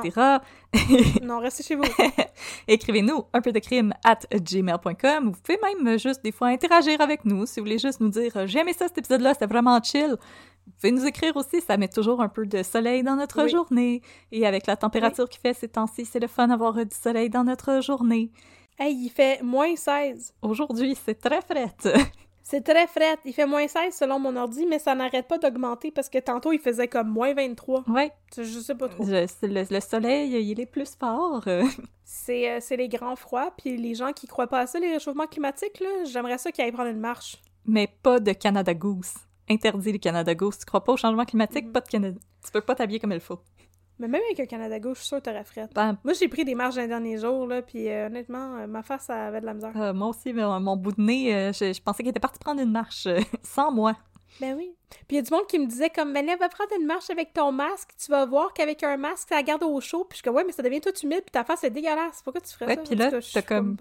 Non, 1.21 1.39
restez 1.39 1.63
chez 1.63 1.75
vous. 1.75 1.83
écrivez-nous 2.67 3.25
un 3.33 3.41
peu 3.41 3.51
de 3.51 3.59
crime 3.59 3.93
at 4.03 4.19
gmail.com. 4.33 5.31
Vous 5.31 5.39
pouvez 5.41 5.59
même 5.61 5.99
juste 5.99 6.23
des 6.23 6.31
fois 6.31 6.47
interagir 6.47 6.99
avec 6.99 7.25
nous 7.25 7.45
si 7.45 7.59
vous 7.59 7.65
voulez 7.65 7.77
juste 7.77 7.99
nous 7.99 8.09
dire 8.09 8.31
euh, 8.35 8.47
j'ai 8.47 8.59
aimé 8.59 8.73
ça 8.73 8.87
cet 8.87 8.97
épisode-là, 8.97 9.33
c'était 9.33 9.45
vraiment 9.45 9.79
chill. 9.83 10.15
Vous 10.65 10.73
pouvez 10.79 10.91
nous 10.91 11.05
écrire 11.05 11.35
aussi, 11.35 11.61
ça 11.61 11.77
met 11.77 11.89
toujours 11.89 12.21
un 12.21 12.29
peu 12.29 12.45
de 12.45 12.63
soleil 12.63 13.03
dans 13.03 13.15
notre 13.17 13.43
Oui. 13.43 13.49
journée. 13.51 14.01
Et 14.31 14.47
avec 14.47 14.65
la 14.65 14.77
température 14.77 15.27
qu'il 15.29 15.41
fait 15.41 15.53
ces 15.53 15.67
temps-ci, 15.67 16.05
c'est 16.05 16.19
le 16.19 16.27
fun 16.27 16.47
d'avoir 16.47 16.77
euh, 16.77 16.85
du 16.85 16.95
soleil 16.95 17.29
dans 17.29 17.43
notre 17.43 17.81
journée. 17.81 18.31
hey, 18.79 18.95
il 18.95 19.09
fait 19.09 19.41
moins 19.43 19.75
16. 19.75 20.33
Aujourd'hui, 20.41 20.97
c'est 21.05 21.19
très 21.19 21.41
frais. 21.41 21.67
C'est 22.43 22.61
très 22.61 22.87
frais. 22.87 23.15
Il 23.25 23.33
fait 23.33 23.45
moins 23.45 23.67
16 23.67 23.95
selon 23.95 24.19
mon 24.19 24.35
ordi, 24.35 24.65
mais 24.65 24.77
ça 24.79 24.93
n'arrête 24.95 25.27
pas 25.27 25.37
d'augmenter 25.37 25.91
parce 25.91 26.09
que 26.09 26.17
tantôt, 26.19 26.51
il 26.51 26.59
faisait 26.59 26.87
comme 26.89 27.07
moins 27.09 27.33
23. 27.33 27.85
ouais, 27.89 28.11
Je 28.37 28.43
sais 28.43 28.75
pas 28.75 28.89
trop. 28.89 29.05
le, 29.05 29.25
le 29.73 29.79
soleil, 29.79 30.31
il 30.51 30.59
est 30.59 30.65
plus 30.65 30.93
fort. 30.99 31.43
C'est 32.05 32.51
euh, 32.51 32.57
c'est 32.59 32.75
les 32.77 32.89
grands 32.89 33.15
froids, 33.15 33.51
puis 33.57 33.77
les 33.77 33.95
gens 33.95 34.11
qui 34.11 34.27
croient 34.27 34.47
pas 34.47 34.59
à 34.59 34.67
ça, 34.67 34.77
les 34.77 34.91
réchauffements 34.91 35.25
climatiques, 35.25 35.79
là, 35.79 36.03
j'aimerais 36.03 36.37
ça 36.37 36.51
qu'ils 36.51 36.63
aillent 36.65 36.71
prendre 36.73 36.89
une 36.89 36.99
marche. 36.99 37.41
mais 37.65 37.87
pas 37.87 38.19
de 38.19 38.33
Canada 38.33 38.73
Goose. 38.73 39.13
Interdit 39.49 39.93
le 39.93 39.97
Canada 39.97 40.35
Goose. 40.35 40.59
Tu 40.59 40.65
crois 40.65 40.83
pas 40.83 40.91
au 40.93 40.97
changement 40.97 41.25
climatique? 41.25 41.65
Mhm. 41.65 41.71
Pas 41.71 41.79
de 41.81 41.87
Canada. 41.87 42.19
Tu 42.45 42.51
peux 42.51 42.61
pas 42.61 42.75
t'habiller 42.75 42.99
comme 42.99 43.13
il 43.13 43.19
faut. 43.21 43.39
Mais 43.99 44.07
même 44.07 44.21
avec 44.25 44.39
un 44.39 44.45
Canada 44.45 44.79
gauche, 44.79 44.97
je 44.97 45.01
suis 45.03 45.07
sûre 45.09 45.17
que 45.19 45.23
t'aurais 45.29 45.43
fret. 45.43 45.69
Ben, 45.75 45.97
Moi, 46.03 46.13
j'ai 46.13 46.27
pris 46.27 46.43
des 46.45 46.55
marches 46.55 46.75
dans 46.75 46.81
les 46.81 46.87
derniers 46.87 47.17
jours, 47.19 47.45
là, 47.47 47.61
puis 47.61 47.87
euh, 47.89 48.07
honnêtement, 48.07 48.57
euh, 48.57 48.67
ma 48.67 48.81
face, 48.83 49.03
ça 49.05 49.27
avait 49.27 49.39
de 49.41 49.45
la 49.45 49.53
misère. 49.53 49.71
Euh, 49.75 49.93
moi 49.93 50.07
aussi, 50.09 50.33
mais, 50.33 50.43
mon 50.43 50.75
bout 50.75 50.91
de 50.93 51.01
nez, 51.01 51.33
euh, 51.33 51.53
je, 51.53 51.71
je 51.73 51.81
pensais 51.81 52.01
qu'il 52.03 52.09
était 52.09 52.19
parti 52.19 52.39
prendre 52.39 52.61
une 52.61 52.71
marche 52.71 53.07
sans 53.43 53.71
moi. 53.71 53.95
Ben 54.41 54.55
oui. 54.57 54.73
Puis 54.89 55.05
il 55.11 55.15
y 55.17 55.19
a 55.19 55.21
du 55.21 55.31
monde 55.31 55.45
qui 55.47 55.59
me 55.59 55.67
disait 55.67 55.91
comme, 55.91 56.11
ben 56.11 56.25
là, 56.25 56.35
va 56.37 56.49
prendre 56.49 56.71
une 56.79 56.87
marche 56.87 57.09
avec 57.11 57.33
ton 57.33 57.51
masque, 57.51 57.91
tu 58.03 58.09
vas 58.09 58.25
voir 58.25 58.51
qu'avec 58.53 58.81
un 58.83 58.97
masque, 58.97 59.29
ça 59.29 59.41
garde 59.43 59.61
au 59.63 59.79
chaud. 59.79 60.05
Puis 60.09 60.17
je 60.17 60.23
comme, 60.23 60.35
ouais, 60.35 60.43
mais 60.43 60.51
ça 60.53 60.63
devient 60.63 60.81
tout 60.81 60.93
humide, 61.03 61.21
puis 61.21 61.31
ta 61.31 61.43
face 61.43 61.63
est 61.63 61.69
dégueulasse. 61.69 62.21
Pourquoi 62.23 62.41
tu 62.41 62.51
ferais 62.51 62.65
Ouais, 62.65 62.75
ça? 62.77 62.81
puis 62.81 62.95
là, 62.95 63.11
t'as 63.33 63.41
comme- 63.43 63.77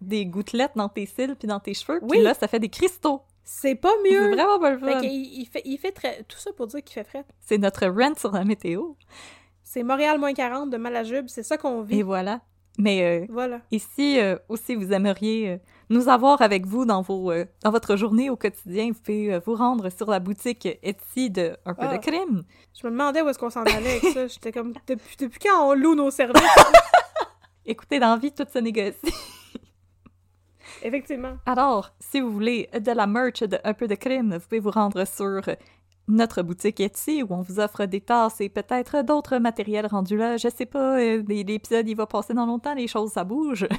Des 0.00 0.24
gouttelettes 0.26 0.72
dans 0.76 0.88
tes 0.88 1.06
cils 1.06 1.34
puis 1.34 1.48
dans 1.48 1.58
tes 1.58 1.74
cheveux, 1.74 1.98
Oui. 2.02 2.08
puis 2.10 2.22
là, 2.22 2.34
ça 2.34 2.46
fait 2.46 2.60
des 2.60 2.68
cristaux. 2.68 3.22
C'est 3.48 3.74
pas 3.76 3.90
C'est 4.04 4.10
mieux. 4.12 4.30
vraiment 4.32 4.58
pas 4.60 4.70
le 4.70 4.78
Fait 4.78 4.92
fun. 4.92 5.00
il, 5.04 5.46
fait, 5.46 5.62
il 5.64 5.78
fait 5.78 5.92
très... 5.92 6.22
Tout 6.24 6.36
ça 6.38 6.52
pour 6.52 6.66
dire 6.66 6.82
qu'il 6.82 6.94
fait 6.94 7.04
fret. 7.04 7.24
C'est 7.40 7.58
notre 7.58 7.86
rent 7.86 8.14
sur 8.16 8.32
la 8.32 8.44
météo. 8.44 8.94
C'est 9.76 9.82
Montréal 9.82 10.18
moins 10.18 10.32
40 10.32 10.70
de 10.70 10.78
Malajube, 10.78 11.26
c'est 11.28 11.42
ça 11.42 11.58
qu'on 11.58 11.82
vit. 11.82 11.98
Et 11.98 12.02
voilà. 12.02 12.40
Mais 12.78 13.04
euh, 13.24 13.26
Voilà. 13.28 13.60
ici 13.70 14.18
euh, 14.18 14.36
aussi, 14.48 14.74
vous 14.74 14.90
aimeriez 14.90 15.50
euh, 15.50 15.56
nous 15.90 16.08
avoir 16.08 16.40
avec 16.40 16.64
vous 16.64 16.86
dans, 16.86 17.02
vos, 17.02 17.30
euh, 17.30 17.44
dans 17.62 17.70
votre 17.70 17.94
journée 17.96 18.30
au 18.30 18.36
quotidien, 18.36 18.86
vous 18.88 18.94
pouvez 19.02 19.38
vous 19.44 19.54
rendre 19.54 19.90
sur 19.90 20.08
la 20.08 20.18
boutique 20.18 20.66
Etsy 20.82 21.28
de 21.28 21.58
Un 21.66 21.74
peu 21.74 21.84
Ah. 21.90 21.94
de 21.94 21.98
crime. 22.00 22.44
Je 22.72 22.86
me 22.86 22.90
demandais 22.90 23.20
où 23.20 23.28
est-ce 23.28 23.38
qu'on 23.38 23.50
s'en 23.50 23.64
allait 23.64 23.98
avec 23.98 24.04
ça. 24.14 24.26
J'étais 24.28 24.50
comme, 24.50 24.72
depuis, 24.86 25.16
depuis 25.18 25.40
quand 25.40 25.68
on 25.68 25.74
loue 25.74 25.94
nos 25.94 26.10
services? 26.10 26.42
Écoutez, 27.66 27.98
dans 27.98 28.12
la 28.12 28.16
vie, 28.16 28.32
tout 28.32 28.46
se 28.50 28.58
négocie. 28.58 28.96
Effectivement. 30.82 31.36
Alors, 31.44 31.92
si 32.00 32.20
vous 32.20 32.30
voulez 32.32 32.70
de 32.78 32.92
la 32.92 33.06
merch 33.06 33.40
de 33.42 33.58
Un 33.64 33.74
peu 33.74 33.88
de 33.88 33.94
crime, 33.94 34.34
vous 34.36 34.40
pouvez 34.48 34.60
vous 34.60 34.70
rendre 34.70 35.06
sur 35.06 35.42
notre 36.08 36.42
boutique 36.42 36.80
Etsy 36.80 37.22
où 37.22 37.26
on 37.30 37.40
vous 37.42 37.58
offre 37.60 37.84
des 37.86 38.00
tasses 38.00 38.40
et 38.40 38.48
peut-être 38.48 39.02
d'autres 39.02 39.38
matériels 39.38 39.86
rendus 39.86 40.16
là. 40.16 40.36
Je 40.36 40.48
sais 40.48 40.66
pas, 40.66 40.98
euh, 40.98 41.22
l'épisode 41.28 41.88
il 41.88 41.96
va 41.96 42.06
passer 42.06 42.32
dans 42.34 42.46
longtemps, 42.46 42.74
les 42.74 42.86
choses 42.86 43.12
ça 43.12 43.24
bouge. 43.24 43.66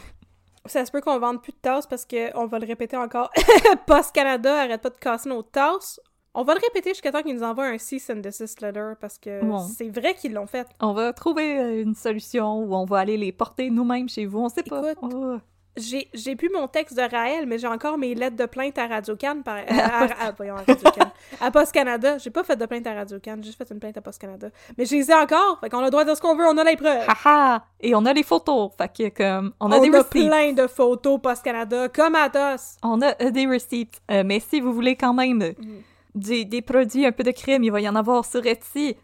Ça 0.65 0.83
se 0.85 0.91
peut 0.91 0.99
qu'on 0.99 1.17
vende 1.17 1.41
plus 1.41 1.53
de 1.53 1.57
tasses 1.61 1.87
parce 1.87 2.05
que 2.05 2.35
on 2.37 2.45
va 2.45 2.59
le 2.59 2.67
répéter 2.67 2.97
encore. 2.97 3.31
Post 3.87 4.13
Canada 4.13 4.63
arrête 4.63 4.81
pas 4.81 4.89
de 4.89 4.97
casser 4.97 5.29
nos 5.29 5.41
tasses. 5.41 5.97
On 6.33 6.43
va 6.43 6.55
le 6.55 6.59
répéter 6.59 6.89
jusqu'à 6.89 7.09
temps 7.11 7.23
qu'ils 7.23 7.35
nous 7.37 7.43
envoient 7.43 7.67
un 7.67 7.77
cease 7.77 8.09
and 8.11 8.17
desist 8.17 8.59
letter 8.61 8.91
parce 8.99 9.17
que 9.17 9.41
Bon. 9.45 9.59
c'est 9.59 9.87
vrai 9.89 10.13
qu'ils 10.13 10.33
l'ont 10.33 10.45
fait. 10.45 10.67
On 10.81 10.91
va 10.91 11.13
trouver 11.13 11.57
euh, 11.57 11.81
une 11.83 11.95
solution 11.95 12.59
où 12.59 12.75
on 12.75 12.83
va 12.83 12.99
aller 12.99 13.15
les 13.15 13.31
porter 13.31 13.69
nous-mêmes 13.69 14.09
chez 14.09 14.25
vous, 14.25 14.39
on 14.39 14.49
sait 14.49 14.61
pas. 14.63 14.91
Oh. 15.01 15.37
J'ai 15.77 16.09
j'ai 16.13 16.35
plus 16.35 16.49
mon 16.49 16.67
texte 16.67 16.97
de 16.97 17.01
Raël, 17.03 17.45
mais 17.45 17.59
j'ai 17.59 17.67
encore 17.67 17.97
mes 17.97 18.15
lettres 18.15 18.35
de 18.35 18.45
plainte 18.47 18.77
à 18.79 18.87
Radio 18.87 19.15
Can 19.15 19.41
par 19.45 19.57
à, 19.67 19.73
à- 19.73 20.27
à- 20.27 20.31
voyons, 20.31 20.55
à. 20.55 20.63
À 21.45 21.51
Post 21.51 21.71
Canada, 21.71 22.17
j'ai 22.17 22.29
pas 22.31 22.43
fait 22.43 22.55
de 22.55 22.65
plainte 22.65 22.87
à 22.87 22.93
Radio 22.95 23.19
Can, 23.23 23.35
j'ai 23.37 23.43
juste 23.47 23.57
fait 23.57 23.71
une 23.73 23.79
plainte 23.79 23.95
à 23.97 24.01
Post 24.01 24.19
Canada. 24.19 24.49
Mais 24.77 24.85
je 24.85 24.95
les 24.95 25.11
ai 25.11 25.13
encore, 25.13 25.59
fait 25.61 25.69
qu'on 25.69 25.79
a 25.79 25.83
le 25.85 25.89
droit 25.91 26.03
de 26.03 26.09
dire 26.09 26.17
ce 26.17 26.21
qu'on 26.21 26.35
veut, 26.35 26.45
on 26.47 26.57
a 26.57 26.63
les 26.63 26.75
preuves. 26.77 27.05
Haha! 27.07 27.63
Et 27.79 27.93
on 27.95 28.05
a 28.05 28.13
les 28.13 28.23
photos, 28.23 28.71
fait 28.77 28.91
que 28.91 29.09
comme 29.15 29.53
on 29.59 29.71
a 29.71 29.77
on 29.77 29.81
des 29.81 29.89
a 29.95 29.99
receipts. 29.99 30.09
plein 30.27 30.53
de 30.53 30.65
photos 30.67 31.19
Post 31.21 31.43
Canada, 31.43 31.89
comme 31.89 32.15
Athos. 32.15 32.77
On 32.83 33.01
a 33.01 33.13
euh, 33.21 33.29
des 33.29 33.45
receipts. 33.45 33.99
Euh, 34.09 34.23
mais 34.25 34.39
si 34.39 34.59
vous 34.61 34.73
voulez 34.73 34.95
quand 34.95 35.13
même 35.13 35.27
Mm. 35.37 35.53
des, 36.15 36.45
des 36.45 36.61
produits 36.63 37.05
un 37.05 37.11
peu 37.11 37.23
de 37.23 37.31
crime, 37.31 37.63
il 37.63 37.71
va 37.71 37.79
y 37.81 37.87
en 37.89 37.95
avoir 37.95 38.25
sur 38.25 38.43
Etsy. 38.45 38.95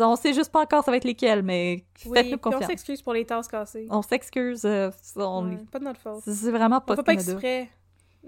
On 0.00 0.16
sait 0.16 0.34
juste 0.34 0.52
pas 0.52 0.60
encore 0.62 0.84
ça 0.84 0.90
va 0.90 0.98
être 0.98 1.04
lesquels, 1.04 1.42
mais 1.42 1.84
Oui, 2.06 2.12
faites-nous 2.18 2.36
puis 2.36 2.40
on 2.44 2.50
confiance. 2.50 2.66
s'excuse 2.66 3.00
pour 3.02 3.14
les 3.14 3.24
tasses 3.24 3.48
cassées. 3.48 3.86
On 3.90 4.02
s'excuse. 4.02 4.64
euh, 4.64 4.90
on- 5.16 5.48
Ouais, 5.48 5.58
pas 5.70 5.78
de 5.78 5.84
notre 5.84 6.00
faute. 6.00 6.22
C'est 6.26 6.50
vraiment 6.50 6.76
On 6.76 6.80
pas 6.80 6.96
fait 6.96 7.02
pas 7.02 7.12
Canada. 7.12 7.32
exprès. 7.32 7.70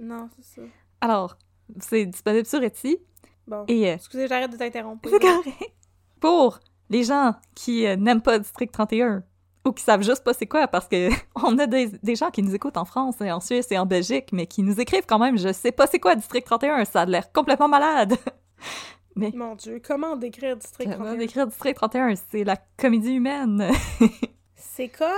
Non, 0.01 0.29
c'est 0.37 0.61
ça. 0.61 0.67
Alors, 1.01 1.37
c'est 1.81 2.07
disponible 2.07 2.47
sur 2.47 2.63
Etsy. 2.63 2.99
Bon. 3.47 3.65
Et 3.69 3.91
euh, 3.91 3.95
Excusez, 3.95 4.29
j'arrête 4.29 4.51
de 4.51 4.57
t'interrompre. 4.57 5.09
c'est 5.11 5.19
correct. 5.21 5.73
Pour 6.21 6.59
les 6.89 7.05
gens 7.05 7.35
qui 7.55 7.87
euh, 7.87 7.97
n'aiment 7.97 8.23
pas 8.23 8.39
District 8.39 8.73
31 8.73 9.23
ou 9.67 9.73
qui 9.73 9.83
savent 9.83 10.03
juste 10.03 10.25
pas 10.25 10.33
c'est 10.33 10.47
quoi, 10.47 10.67
parce 10.69 10.89
que 10.89 11.09
on 11.45 11.59
a 11.59 11.67
des, 11.67 11.89
des 12.03 12.17
gens 12.17 12.31
qui 12.31 12.43
nous 12.43 12.55
écoutent 12.55 12.77
en 12.77 12.85
France 12.85 13.21
et 13.21 13.31
en 13.31 13.41
Suisse 13.41 13.67
et 13.73 13.79
en 13.79 13.85
Belgique, 13.87 14.31
mais 14.33 14.47
qui 14.47 14.63
nous 14.63 14.81
écrivent 14.81 15.07
quand 15.07 15.19
même, 15.19 15.37
je 15.37 15.53
sais 15.53 15.73
pas 15.73 15.87
c'est 15.87 15.99
quoi 16.01 16.15
District 16.15 16.45
31, 16.47 16.85
ça 16.87 17.03
a 17.03 17.05
l'air 17.07 17.31
complètement 17.33 17.69
malade. 17.69 18.15
Mais 19.17 19.33
Mon 19.35 19.55
Dieu, 19.57 19.81
comment 19.85 20.15
décrire 20.17 20.57
District 20.57 20.85
Comment 20.91 21.05
31? 21.07 21.19
décrire 21.19 21.47
District 21.47 21.75
31, 21.75 22.15
c'est 22.31 22.45
la 22.45 22.57
comédie 22.77 23.15
humaine. 23.15 23.69
C'est 24.57 24.89
comme... 24.89 25.09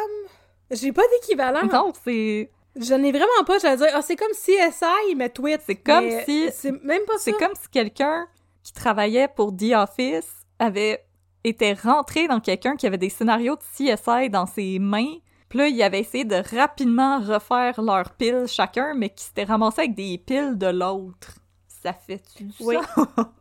J'ai 0.71 0.93
pas 0.93 1.03
d'équivalent. 1.13 1.67
non, 1.73 1.93
c'est 2.05 2.51
Je 2.79 2.95
n'ai 2.95 3.11
vraiment 3.11 3.45
pas, 3.47 3.59
j'allais 3.59 3.77
dire, 3.79 3.87
ah, 3.95 4.03
c'est 4.03 4.17
comme 4.17 4.31
CSI, 4.33 5.15
mais 5.17 5.31
tweet. 5.31 5.61
C'est 5.67 5.77
comme 5.77 6.05
si- 6.27 6.49
C'est 6.53 6.73
même 6.85 7.03
pas 7.07 7.15
ça. 7.15 7.19
c'est 7.25 7.33
comme 7.33 7.55
si 7.61 7.69
quelqu'un 7.71 8.27
qui 8.63 8.73
travaillait 8.73 9.29
pour 9.29 9.57
The 9.57 9.73
Office 9.75 10.31
avait 10.59 11.05
été 11.43 11.73
rentré 11.73 12.29
dans 12.29 12.41
quelqu'un 12.41 12.77
qui 12.77 12.87
avait 12.87 12.99
des 12.99 13.09
scénarios 13.09 13.57
de 13.57 13.63
CSI 13.63 14.29
dans 14.31 14.47
ses 14.47 14.79
mains. 14.79 15.17
Puis 15.49 15.59
là, 15.61 15.69
il 15.69 15.83
avait 15.83 16.01
essayé 16.01 16.25
de 16.27 16.43
rapidement 16.57 17.21
refaire 17.21 17.81
leurs 17.81 18.11
piles 18.13 18.45
chacun, 18.47 18.93
mais 18.95 19.09
qui 19.09 19.25
s'était 19.25 19.45
ramassé 19.45 19.81
avec 19.81 19.95
des 19.95 20.19
piles 20.19 20.59
de 20.59 20.67
l'autre. 20.67 21.37
Ça 21.83 21.95
fait-tu 21.95 22.45
du 22.45 22.55
Oui. 22.61 22.77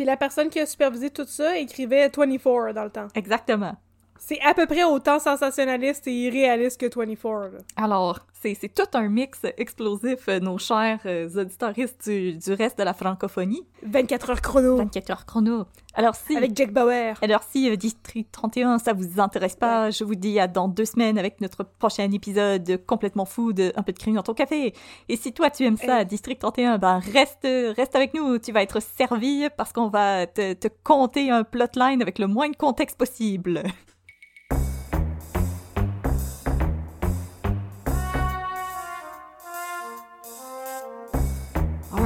Puis 0.00 0.06
la 0.06 0.16
personne 0.16 0.48
qui 0.48 0.58
a 0.58 0.64
supervisé 0.64 1.10
tout 1.10 1.26
ça 1.26 1.58
écrivait 1.58 2.08
24 2.08 2.72
dans 2.72 2.84
le 2.84 2.90
temps. 2.90 3.08
Exactement. 3.14 3.76
C'est 4.22 4.38
à 4.42 4.52
peu 4.52 4.66
près 4.66 4.84
autant 4.84 5.18
sensationnaliste 5.18 6.06
et 6.06 6.12
irréaliste 6.12 6.78
que 6.78 6.94
24. 6.94 7.52
là. 7.52 7.58
Alors, 7.76 8.20
c'est 8.42 8.74
tout 8.74 8.84
un 8.92 9.08
mix 9.08 9.40
explosif, 9.56 10.28
euh, 10.28 10.40
nos 10.40 10.58
chers 10.58 11.00
euh, 11.06 11.28
auditoristes 11.36 12.08
du, 12.08 12.34
du 12.34 12.52
reste 12.52 12.78
de 12.78 12.84
la 12.84 12.92
francophonie. 12.92 13.62
24 13.82 14.30
heures 14.30 14.42
chrono. 14.42 14.76
24 14.76 15.10
heures 15.10 15.26
chrono. 15.26 15.64
Alors 15.94 16.14
si, 16.14 16.36
Avec 16.36 16.54
Jack 16.54 16.72
Bauer. 16.72 17.14
alors 17.22 17.42
si 17.42 17.68
euh, 17.70 17.76
District 17.76 18.28
31, 18.30 18.78
ça 18.78 18.92
vous 18.92 19.20
intéresse 19.20 19.56
pas, 19.56 19.90
je 19.90 20.04
vous 20.04 20.14
dis 20.14 20.38
à 20.38 20.46
dans 20.46 20.68
deux 20.68 20.84
semaines 20.84 21.18
avec 21.18 21.40
notre 21.40 21.64
prochain 21.64 22.10
épisode 22.12 22.80
complètement 22.86 23.24
fou 23.24 23.52
de 23.52 23.72
Un 23.74 23.82
peu 23.82 23.92
de 23.92 23.98
crime 23.98 24.14
dans 24.14 24.22
ton 24.22 24.34
café. 24.34 24.74
Et 25.08 25.16
si 25.16 25.32
toi 25.32 25.50
tu 25.50 25.64
aimes 25.64 25.78
ça. 25.78 26.04
District 26.04 26.38
31, 26.38 26.78
ben 26.78 27.00
reste, 27.12 27.46
reste 27.76 27.96
avec 27.96 28.14
nous, 28.14 28.38
tu 28.38 28.52
vas 28.52 28.62
être 28.62 28.80
servi 28.80 29.48
parce 29.56 29.72
qu'on 29.72 29.88
va 29.88 30.26
te, 30.26 30.52
te 30.52 30.68
conter 30.84 31.30
un 31.30 31.42
plotline 31.42 32.02
avec 32.02 32.18
le 32.18 32.26
moins 32.26 32.50
de 32.50 32.56
contexte 32.56 32.96
possible. 32.96 33.62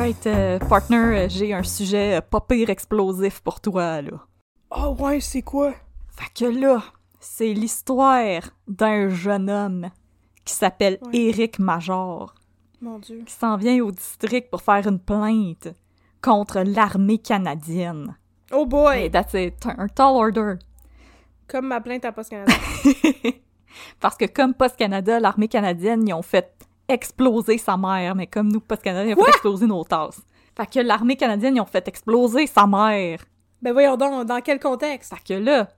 Alright, 0.04 0.26
euh, 0.26 0.58
partner, 0.58 0.96
euh, 0.98 1.28
j'ai 1.30 1.54
un 1.54 1.62
sujet 1.62 2.18
euh, 2.18 2.20
pas 2.20 2.42
pire 2.42 2.68
explosif 2.68 3.40
pour 3.40 3.58
toi, 3.62 4.02
là. 4.02 4.10
Oh 4.70 4.94
ouais, 4.98 5.18
c'est 5.20 5.40
quoi? 5.40 5.72
Fait 6.10 6.30
que 6.34 6.44
là, 6.44 6.82
c'est 7.20 7.54
l'histoire 7.54 8.42
d'un 8.68 9.08
jeune 9.08 9.48
homme 9.48 9.88
qui 10.44 10.52
s'appelle 10.52 10.98
Ouais. 11.00 11.16
Éric 11.16 11.58
Major, 11.58 12.34
Mon 12.82 12.98
Dieu. 12.98 13.22
qui 13.24 13.32
s'en 13.32 13.56
vient 13.56 13.82
au 13.82 13.90
district 13.92 14.50
pour 14.50 14.60
faire 14.60 14.86
une 14.86 14.98
plainte 14.98 15.68
contre 16.20 16.60
l'armée 16.60 17.16
canadienne. 17.16 18.14
Oh 18.52 18.66
boy! 18.66 19.10
That's 19.10 19.32
it, 19.32 19.64
un, 19.64 19.84
un 19.84 19.88
tall 19.88 20.16
order. 20.16 20.56
Comme 21.48 21.68
ma 21.68 21.80
plainte 21.80 22.04
à 22.04 22.12
Post 22.12 22.28
Canada. 22.28 22.52
Parce 24.00 24.18
que 24.18 24.26
comme 24.26 24.52
Post 24.52 24.76
Canada, 24.76 25.18
l'armée 25.18 25.48
canadienne, 25.48 26.06
ils 26.06 26.12
ont 26.12 26.20
fait 26.20 26.63
exploser 26.88 27.58
sa 27.58 27.76
mère, 27.76 28.14
mais 28.14 28.26
comme 28.26 28.52
nous, 28.52 28.60
Post 28.60 28.82
Canada, 28.82 29.08
ils 29.08 29.14
ont 29.14 29.24
fait 29.24 29.30
exploser 29.30 29.66
nos 29.66 29.84
tasses. 29.84 30.22
Fait 30.56 30.66
que 30.66 30.80
l'armée 30.80 31.16
canadienne, 31.16 31.56
ils 31.56 31.60
ont 31.60 31.66
fait 31.66 31.86
exploser 31.88 32.46
sa 32.46 32.66
mère. 32.66 33.24
Ben 33.62 33.72
voyons 33.72 33.96
donc, 33.96 34.26
dans 34.26 34.40
quel 34.40 34.60
contexte? 34.60 35.14
Fait 35.14 35.34
que 35.34 35.40
là, 35.40 35.68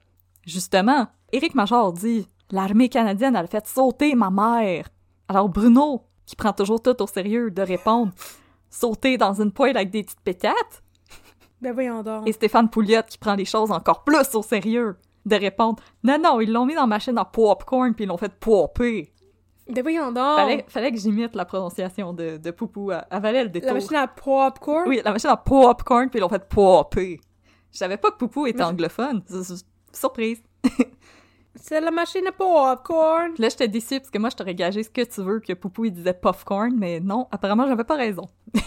justement, 0.45 1.07
Éric 1.31 1.55
Major 1.55 1.93
dit 1.93 2.27
L'armée 2.51 2.89
canadienne, 2.89 3.35
elle 3.35 3.45
a 3.45 3.47
fait 3.47 3.67
sauter 3.67 4.15
ma 4.15 4.29
mère. 4.29 4.87
Alors 5.27 5.49
Bruno, 5.49 6.03
qui 6.25 6.35
prend 6.35 6.53
toujours 6.53 6.81
tout 6.81 7.01
au 7.01 7.07
sérieux, 7.07 7.51
de 7.51 7.61
répondre 7.61 8.11
Sauter 8.69 9.17
dans 9.17 9.41
une 9.41 9.51
poêle 9.51 9.77
avec 9.77 9.89
des 9.89 10.03
petites 10.03 10.21
pétates? 10.21 10.83
Ben 11.61 11.73
voyons 11.73 12.03
donc. 12.03 12.27
Et 12.27 12.33
Stéphane 12.33 12.69
Pouliot, 12.69 13.01
qui 13.07 13.17
prend 13.17 13.35
les 13.35 13.45
choses 13.45 13.71
encore 13.71 14.03
plus 14.03 14.35
au 14.35 14.43
sérieux, 14.43 14.97
de 15.25 15.35
répondre 15.35 15.81
Non, 16.03 16.19
non, 16.21 16.39
ils 16.39 16.51
l'ont 16.51 16.65
mis 16.65 16.75
dans 16.75 16.81
la 16.81 16.87
machine 16.87 17.17
à 17.17 17.25
popcorn 17.25 17.93
puis 17.93 18.05
ils 18.05 18.07
l'ont 18.07 18.17
fait 18.17 18.33
popper. 18.33 19.11
Ben 19.69 19.81
voyons 19.81 20.11
donc. 20.11 20.37
Fallait, 20.37 20.65
fallait 20.67 20.91
que 20.91 20.97
j'imite 20.97 21.35
la 21.35 21.45
prononciation 21.45 22.13
de, 22.13 22.37
de 22.37 22.51
Poupou. 22.51 22.91
Elle 22.91 23.21
valait 23.21 23.43
le 23.43 23.49
détour. 23.49 23.67
La 23.69 23.73
machine 23.73 23.95
à 23.95 24.07
popcorn? 24.07 24.87
Oui, 24.87 25.01
la 25.03 25.11
machine 25.11 25.29
à 25.29 25.37
popcorn 25.37 26.09
puis 26.09 26.19
ils 26.19 26.21
l'ont 26.21 26.29
fait 26.29 26.47
popper. 26.47 27.19
Je 27.71 27.77
savais 27.77 27.97
pas 27.97 28.11
que 28.11 28.17
Poupou 28.17 28.47
était 28.47 28.59
Mais- 28.59 28.63
anglophone. 28.65 29.21
Surprise. 29.93 30.41
C'est 31.55 31.81
la 31.81 31.91
machine 31.91 32.25
à 32.27 32.31
popcorn. 32.31 33.33
Là, 33.39 33.49
j'étais 33.49 33.67
déçue 33.67 33.99
parce 33.99 34.11
que 34.11 34.19
moi, 34.19 34.29
je 34.29 34.35
t'aurais 34.35 34.55
gagé 34.55 34.83
ce 34.83 34.89
que 34.89 35.01
tu 35.03 35.21
veux 35.21 35.39
que 35.39 35.53
Poupou 35.53 35.85
il 35.85 35.91
disait 35.91 36.13
popcorn, 36.13 36.71
mais 36.77 36.99
non, 36.99 37.27
apparemment, 37.31 37.67
j'avais 37.67 37.83
pas 37.83 37.95
raison. 37.95 38.27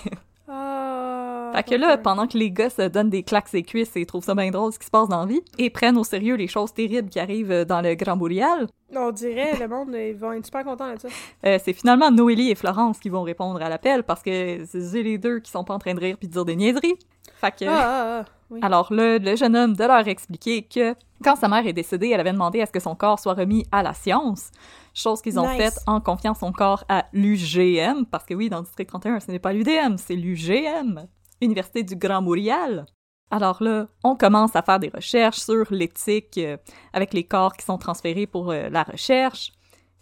Ah. 0.53 1.30
Fait 1.55 1.63
que 1.63 1.75
là, 1.75 1.99
pendant 1.99 2.27
que 2.27 2.39
les 2.39 2.51
gars 2.51 2.71
se 2.71 2.89
donnent 2.89 3.11
des 3.11 3.23
claques 3.23 3.49
ses 3.49 3.63
cuisses 3.63 3.97
et 3.97 4.07
trouvent 4.07 4.25
ça 4.25 4.35
bien 4.35 4.51
drôle 4.51 4.73
ce 4.73 4.79
qui 4.79 4.87
se 4.87 4.91
passe 4.91 5.09
dans 5.09 5.21
la 5.21 5.27
vie, 5.27 5.43
et 5.59 5.71
prennent 5.71 5.99
au 5.99 6.05
sérieux 6.05 6.35
les 6.37 6.49
choses 6.49 6.73
terribles 6.73 7.09
qui 7.09 7.21
arrivent 7.21 7.65
dans 7.65 7.81
le 7.81 7.95
Grand 7.95 8.17
Boreal, 8.17 8.67
On 8.95 9.11
dirait, 9.11 9.57
le 9.59 9.69
monde, 9.69 9.95
ils 9.95 10.17
vont 10.17 10.33
être 10.33 10.45
super 10.45 10.65
contents 10.65 10.93
de 10.93 10.99
ça. 10.99 11.09
euh, 11.47 11.59
c'est 11.63 11.73
finalement 11.73 12.11
Noélie 12.11 12.51
et 12.51 12.55
Florence 12.55 12.99
qui 12.99 13.09
vont 13.09 13.23
répondre 13.23 13.61
à 13.63 13.69
l'appel 13.69 14.03
parce 14.03 14.23
que 14.23 14.65
c'est 14.67 15.03
les 15.03 15.19
deux 15.19 15.41
qui 15.41 15.51
sont 15.51 15.65
pas 15.65 15.75
en 15.75 15.79
train 15.79 15.95
de 15.95 16.01
rire 16.01 16.17
puis 16.19 16.29
de 16.29 16.33
dire 16.33 16.45
des 16.45 16.57
niaiseries. 16.57 16.99
Fait 17.41 17.53
que... 17.53 17.65
Ah, 17.67 17.79
ah, 17.81 18.21
ah, 18.21 18.25
oui. 18.51 18.59
Alors 18.63 18.93
là, 18.93 19.19
le 19.19 19.37
jeune 19.37 19.57
homme 19.57 19.75
de 19.75 19.85
leur 19.85 20.07
expliquer 20.09 20.63
que 20.63 20.95
quand 21.23 21.37
sa 21.37 21.49
mère 21.49 21.67
est 21.67 21.73
décédée, 21.73 22.09
elle 22.09 22.21
avait 22.21 22.33
demandé 22.33 22.61
à 22.61 22.67
ce 22.67 22.73
que 22.73 22.81
son 22.81 22.95
corps 22.95 23.19
soit 23.21 23.35
remis 23.35 23.65
à 23.71 23.83
la 23.83 23.95
science, 23.95 24.51
chose 24.93 25.23
qu'ils 25.23 25.39
ont 25.39 25.49
Nice. 25.49 25.63
faite 25.63 25.79
en 25.87 26.01
confiant 26.01 26.35
son 26.35 26.51
corps 26.51 26.85
à 26.89 27.07
l'UGM, 27.13 28.07
parce 28.11 28.25
que 28.25 28.35
oui, 28.35 28.49
dans 28.49 28.59
le 28.59 28.65
district 28.65 28.89
31, 28.89 29.21
ce 29.21 29.31
n'est 29.31 29.39
pas 29.39 29.53
l'UDM, 29.53 29.97
c'est 29.99 30.17
l'UGM, 30.17 31.07
Université 31.41 31.83
du 31.83 31.97
Grand 31.97 32.23
Montréal. 32.23 32.87
Alors 33.31 33.63
là, 33.63 33.87
on 34.03 34.17
commence 34.17 34.57
à 34.57 34.63
faire 34.63 34.81
des 34.81 34.89
recherches 34.93 35.39
sur 35.39 35.67
l'éthique 35.73 36.37
euh, 36.39 36.57
avec 36.93 37.13
les 37.15 37.25
corps 37.25 37.53
qui 37.57 37.65
sont 37.65 37.79
transférés 37.79 38.27
pour 38.27 38.51
euh, 38.51 38.69
la 38.71 38.83
recherche. 38.83 39.53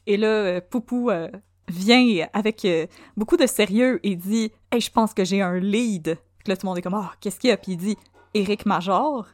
Et 0.07 0.17
là, 0.17 0.29
euh, 0.29 0.61
Poupou 0.63 1.11
vient 1.69 2.27
avec 2.33 2.67
beaucoup 3.17 3.37
de 3.37 3.47
sérieux 3.47 4.01
et 4.03 4.17
dit 4.17 4.51
«Hey, 4.73 4.81
je 4.81 4.91
pense 4.91 5.13
que 5.13 5.25
j'ai 5.25 5.43
un 5.43 5.59
lead.» 5.59 6.17
Puis 6.39 6.49
là, 6.49 6.57
tout 6.57 6.65
le 6.65 6.69
monde 6.71 6.79
est 6.79 6.83
comme 6.83 6.95
«Ah, 6.97 7.13
qu'est-ce 7.21 7.39
qu'il 7.39 7.51
y 7.51 7.53
a?» 7.53 7.57
Puis 7.59 7.73
il 7.73 7.77
dit 7.77 7.97
«Éric 8.35 8.65
Major, 8.65 9.27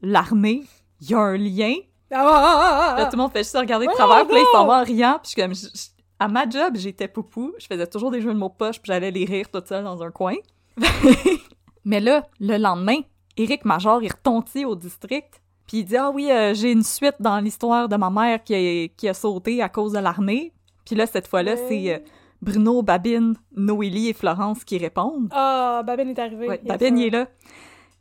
l'armée, 0.00 0.62
il 1.00 1.10
y 1.10 1.14
a 1.14 1.18
un 1.18 1.36
lien. 1.36 1.74
Ah, 2.12 2.22
ah, 2.22 2.94
ah,» 2.94 2.94
Là, 2.98 3.04
ah, 3.06 3.10
tout 3.10 3.16
le 3.16 3.22
monde 3.22 3.32
fait 3.32 3.40
juste 3.42 3.56
regarder 3.58 3.86
de 3.86 3.90
Ouais, 3.90 3.96
travers, 3.96 4.24
puis 4.24 4.36
là, 4.36 4.40
ils 4.42 4.52
s'en 4.56 4.66
vont 4.66 4.72
en 4.74 4.84
riant. 4.84 5.18
Puis 5.20 5.24
je 5.24 5.28
suis 5.30 5.42
comme... 5.42 5.54
je- 5.54 5.66
je- 5.76 6.00
à 6.20 6.28
ma 6.28 6.48
job, 6.48 6.76
j'étais 6.76 7.08
Poupou. 7.08 7.54
Je 7.58 7.66
faisais 7.66 7.86
toujours 7.88 8.10
des 8.12 8.20
jeux 8.20 8.32
de 8.32 8.38
mots 8.38 8.50
de 8.50 8.54
poche, 8.54 8.76
puis 8.80 8.92
j'allais 8.92 9.10
les 9.10 9.24
rire 9.24 9.46
toute 9.50 9.66
seule 9.66 9.82
dans 9.84 10.00
un 10.02 10.10
coin. 10.10 10.34
Mais 11.84 12.00
là, 12.00 12.26
le 12.40 12.56
lendemain, 12.58 12.98
Éric 13.36 13.64
Major, 13.64 14.02
il 14.02 14.10
retontit 14.12 14.64
au 14.64 14.74
district, 14.74 15.40
puis 15.66 15.78
il 15.78 15.84
dit 15.84 15.96
«Ah 15.98 16.10
oui, 16.10 16.30
euh, 16.30 16.52
j'ai 16.54 16.72
une 16.72 16.82
suite 16.82 17.16
dans 17.20 17.38
l'histoire 17.38 17.88
de 17.88 17.96
ma 17.96 18.10
mère 18.10 18.42
qui 18.44 18.54
a, 18.54 18.88
qui 18.96 19.08
a 19.08 19.14
sauté 19.14 19.62
à 19.62 19.68
cause 19.68 19.92
de 19.92 19.98
l'armée.» 19.98 20.52
Puis 20.84 20.94
là, 20.96 21.06
cette 21.06 21.26
fois-là, 21.26 21.52
Ouais. 21.54 21.66
c'est 21.68 21.94
euh, 21.94 21.98
Bruno, 22.42 22.82
Babine, 22.82 23.34
Noélie 23.56 24.08
et 24.08 24.12
Florence 24.12 24.64
qui 24.64 24.78
répondent. 24.78 25.28
Ah, 25.32 25.82
Babine 25.86 26.08
est 26.10 26.18
arrivé. 26.18 26.48
Ouais, 26.48 26.60
Babine, 26.64 26.98
il 26.98 27.06
est 27.06 27.10
là. 27.10 27.26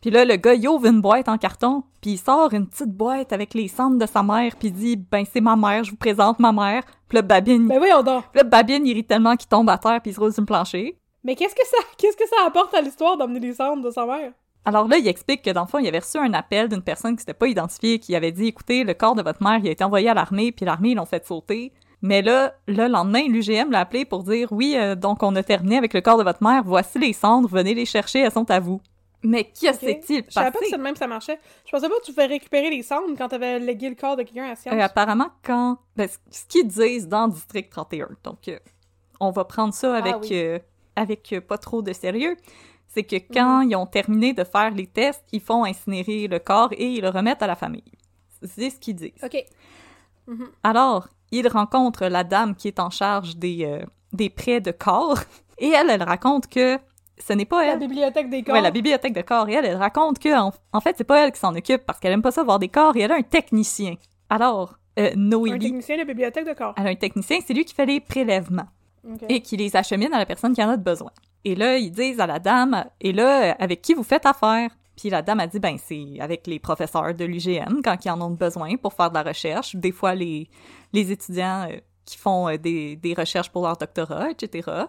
Puis 0.01 0.11
là, 0.11 0.23
le 0.23 0.35
gars, 0.37 0.53
il 0.53 0.67
ouvre 0.67 0.85
une 0.87 1.01
boîte 1.01 1.27
en 1.27 1.37
carton, 1.37 1.83
puis 2.01 2.11
il 2.11 2.17
sort 2.17 2.53
une 2.53 2.67
petite 2.67 2.91
boîte 2.91 3.33
avec 3.33 3.53
les 3.53 3.67
cendres 3.67 3.97
de 3.97 4.05
sa 4.05 4.23
mère, 4.23 4.55
puis 4.57 4.69
il 4.69 4.73
dit 4.73 4.95
«Ben, 5.11 5.23
c'est 5.31 5.41
ma 5.41 5.55
mère, 5.55 5.83
je 5.83 5.91
vous 5.91 5.97
présente 5.97 6.39
ma 6.39 6.51
mère.» 6.51 6.83
Puis 7.09 7.15
là, 7.17 7.21
Babine, 7.21 7.67
Ben 7.67 7.79
voyons 7.79 8.03
donc. 8.03 8.23
puis 8.31 8.37
là, 8.39 8.43
Babine, 8.43 8.85
il 8.85 8.93
rit 8.93 9.03
tellement 9.03 9.35
qu'il 9.35 9.47
tombe 9.49 9.69
à 9.69 9.77
terre, 9.77 9.99
puis 10.01 10.11
il 10.11 10.13
se 10.13 10.19
roule 10.19 10.31
sur 10.33 10.41
le 10.41 10.45
plancher. 10.45 10.98
Mais 11.23 11.35
qu'est-ce 11.35 11.55
que 11.55 11.65
ça, 11.65 11.77
qu'est-ce 11.97 12.17
que 12.17 12.27
ça 12.27 12.45
apporte 12.45 12.73
à 12.73 12.81
l'histoire 12.81 13.17
d'emmener 13.17 13.39
les 13.39 13.53
cendres 13.53 13.83
de 13.83 13.91
sa 13.91 14.05
mère? 14.05 14.31
Alors 14.65 14.87
là, 14.87 14.97
il 14.97 15.07
explique 15.07 15.41
que 15.41 15.49
dans 15.51 15.61
le 15.61 15.67
fond, 15.67 15.79
il 15.79 15.87
avait 15.87 15.99
reçu 15.99 16.17
un 16.17 16.33
appel 16.33 16.69
d'une 16.69 16.81
personne 16.81 17.15
qui 17.15 17.21
s'était 17.21 17.33
pas 17.33 17.47
identifiée, 17.47 17.99
qui 17.99 18.15
avait 18.15 18.31
dit 18.31 18.47
écoutez, 18.47 18.83
le 18.83 18.93
corps 18.93 19.15
de 19.15 19.21
votre 19.21 19.41
mère, 19.41 19.59
il 19.63 19.67
a 19.67 19.71
été 19.71 19.83
envoyé 19.83 20.09
à 20.09 20.13
l'armée, 20.13 20.51
puis 20.51 20.65
l'armée, 20.65 20.89
ils 20.89 20.95
l'ont 20.95 21.05
fait 21.05 21.25
sauter. 21.25 21.71
Mais 22.01 22.21
là, 22.21 22.53
le 22.67 22.87
lendemain, 22.87 23.27
l'UGM 23.27 23.71
l'a 23.71 23.81
appelé 23.81 24.05
pour 24.05 24.23
dire 24.23 24.51
oui, 24.51 24.75
euh, 24.77 24.95
donc 24.95 25.23
on 25.23 25.35
a 25.35 25.43
terminé 25.43 25.77
avec 25.77 25.93
le 25.93 26.01
corps 26.01 26.17
de 26.17 26.23
votre 26.23 26.43
mère, 26.43 26.63
voici 26.63 26.97
les 26.99 27.13
cendres, 27.13 27.49
venez 27.49 27.73
les 27.73 27.85
chercher, 27.85 28.19
elles 28.19 28.31
sont 28.31 28.49
à 28.49 28.59
vous. 28.59 28.81
Mais 29.21 29.43
que 29.43 29.73
s'est-il 29.73 30.23
Je 30.27 30.31
savais 30.31 30.51
pas 30.51 30.59
que 30.59 30.65
c'est 30.65 30.77
de 30.77 30.81
même 30.81 30.93
que 30.93 30.99
ça 30.99 31.07
marchait. 31.07 31.39
Je 31.65 31.71
pensais 31.71 31.89
pas 31.89 31.95
que 31.99 32.05
tu 32.05 32.13
pouvais 32.13 32.27
récupérer 32.27 32.69
les 32.69 32.83
cendres 32.83 33.15
quand 33.17 33.27
t'avais 33.27 33.59
légué 33.59 33.89
le 33.89 33.95
corps 33.95 34.15
de 34.15 34.23
quelqu'un 34.23 34.51
à 34.51 34.55
science. 34.55 34.73
Euh, 34.73 34.79
apparemment, 34.79 35.29
quand. 35.43 35.77
Ben, 35.97 36.07
ce 36.31 36.45
qu'ils 36.47 36.67
disent 36.67 37.07
dans 37.07 37.27
District 37.27 37.69
31, 37.69 38.09
donc 38.23 38.47
euh, 38.47 38.57
on 39.19 39.31
va 39.31 39.43
prendre 39.43 39.73
ça 39.73 39.93
avec, 39.93 40.15
oui. 40.21 40.59
Avec 40.99 41.33
euh, 41.33 41.41
pas 41.41 41.57
trop 41.57 41.81
de 41.81 41.93
sérieux, 41.93 42.35
c'est 42.87 43.03
que 43.03 43.15
quand 43.33 43.61
ils 43.61 43.75
ont 43.75 43.85
terminé 43.85 44.33
de 44.33 44.43
faire 44.43 44.71
les 44.71 44.87
tests, 44.87 45.23
ils 45.31 45.41
font 45.41 45.63
incinérer 45.63 46.27
le 46.27 46.39
corps 46.39 46.69
et 46.73 46.87
ils 46.95 47.01
le 47.01 47.09
remettent 47.09 47.41
à 47.43 47.47
la 47.47 47.55
famille. 47.55 47.83
C'est 48.43 48.69
ce 48.69 48.79
qu'ils 48.79 48.95
disent. 48.95 49.11
Ok. 49.23 49.37
Alors, 50.63 51.07
ils 51.31 51.47
rencontrent 51.47 52.05
la 52.07 52.23
dame 52.23 52.55
qui 52.55 52.67
est 52.67 52.79
en 52.79 52.89
charge 52.89 53.35
des, 53.37 53.65
euh, 53.65 53.83
des 54.13 54.29
prêts 54.29 54.61
de 54.61 54.71
corps 54.71 55.19
et 55.57 55.69
elle, 55.69 55.89
elle 55.89 56.03
raconte 56.03 56.47
que 56.47 56.77
ce 57.17 57.33
n'est 57.33 57.45
pas 57.45 57.65
La 57.65 57.73
elle. 57.73 57.79
bibliothèque 57.79 58.29
des 58.29 58.43
corps. 58.43 58.55
Ouais, 58.55 58.61
la 58.61 58.71
bibliothèque 58.71 59.13
de 59.13 59.21
corps. 59.21 59.49
Et 59.49 59.53
elle, 59.53 59.65
elle 59.65 59.75
raconte 59.77 60.19
que, 60.19 60.33
en, 60.39 60.53
en 60.71 60.81
fait, 60.81 60.95
c'est 60.97 61.03
pas 61.03 61.19
elle 61.25 61.31
qui 61.31 61.39
s'en 61.39 61.53
occupe 61.55 61.85
parce 61.85 61.99
qu'elle 61.99 62.13
aime 62.13 62.21
pas 62.21 62.31
ça 62.31 62.43
voir 62.43 62.59
des 62.59 62.69
corps 62.69 62.95
et 62.95 63.01
elle 63.01 63.11
a 63.11 63.15
un 63.15 63.21
technicien. 63.23 63.95
Alors, 64.29 64.75
euh, 64.97 65.11
Un 65.13 65.15
Noélie, 65.17 65.59
technicien 65.59 65.97
de 65.97 66.03
bibliothèque 66.05 66.47
de 66.47 66.53
corps. 66.53 66.73
elle 66.77 66.87
a 66.87 66.89
un 66.91 66.95
technicien, 66.95 67.39
c'est 67.45 67.53
lui 67.53 67.65
qui 67.65 67.75
fait 67.75 67.85
les 67.85 67.99
prélèvements 67.99 68.67
Et 69.27 69.41
qui 69.41 69.57
les 69.57 69.75
achemine 69.75 70.13
à 70.13 70.17
la 70.17 70.25
personne 70.25 70.53
qui 70.53 70.63
en 70.63 70.69
a 70.69 70.77
besoin. 70.77 71.11
Et 71.45 71.55
là, 71.55 71.77
ils 71.77 71.91
disent 71.91 72.19
à 72.19 72.27
la 72.27 72.39
dame, 72.39 72.85
et 72.99 73.13
là, 73.13 73.55
avec 73.59 73.81
qui 73.81 73.93
vous 73.93 74.03
faites 74.03 74.25
affaire? 74.25 74.71
Puis 74.97 75.09
la 75.09 75.21
dame 75.21 75.39
a 75.39 75.47
dit, 75.47 75.59
ben, 75.59 75.77
c'est 75.77 76.19
avec 76.19 76.45
les 76.45 76.59
professeurs 76.59 77.13
de 77.13 77.23
l'UGM 77.23 77.81
quand 77.83 78.03
ils 78.03 78.09
en 78.09 78.21
ont 78.21 78.31
besoin 78.31 78.75
pour 78.75 78.93
faire 78.93 79.09
de 79.09 79.15
la 79.15 79.23
recherche. 79.23 79.75
Des 79.75 79.93
fois, 79.93 80.13
les, 80.13 80.49
étudiants 80.93 81.67
euh, 81.69 81.77
qui 82.03 82.17
font 82.17 82.49
euh, 82.49 82.57
des 82.57 83.15
recherches 83.17 83.49
pour 83.49 83.63
leur 83.63 83.77
doctorat, 83.77 84.31
etc. 84.31 84.87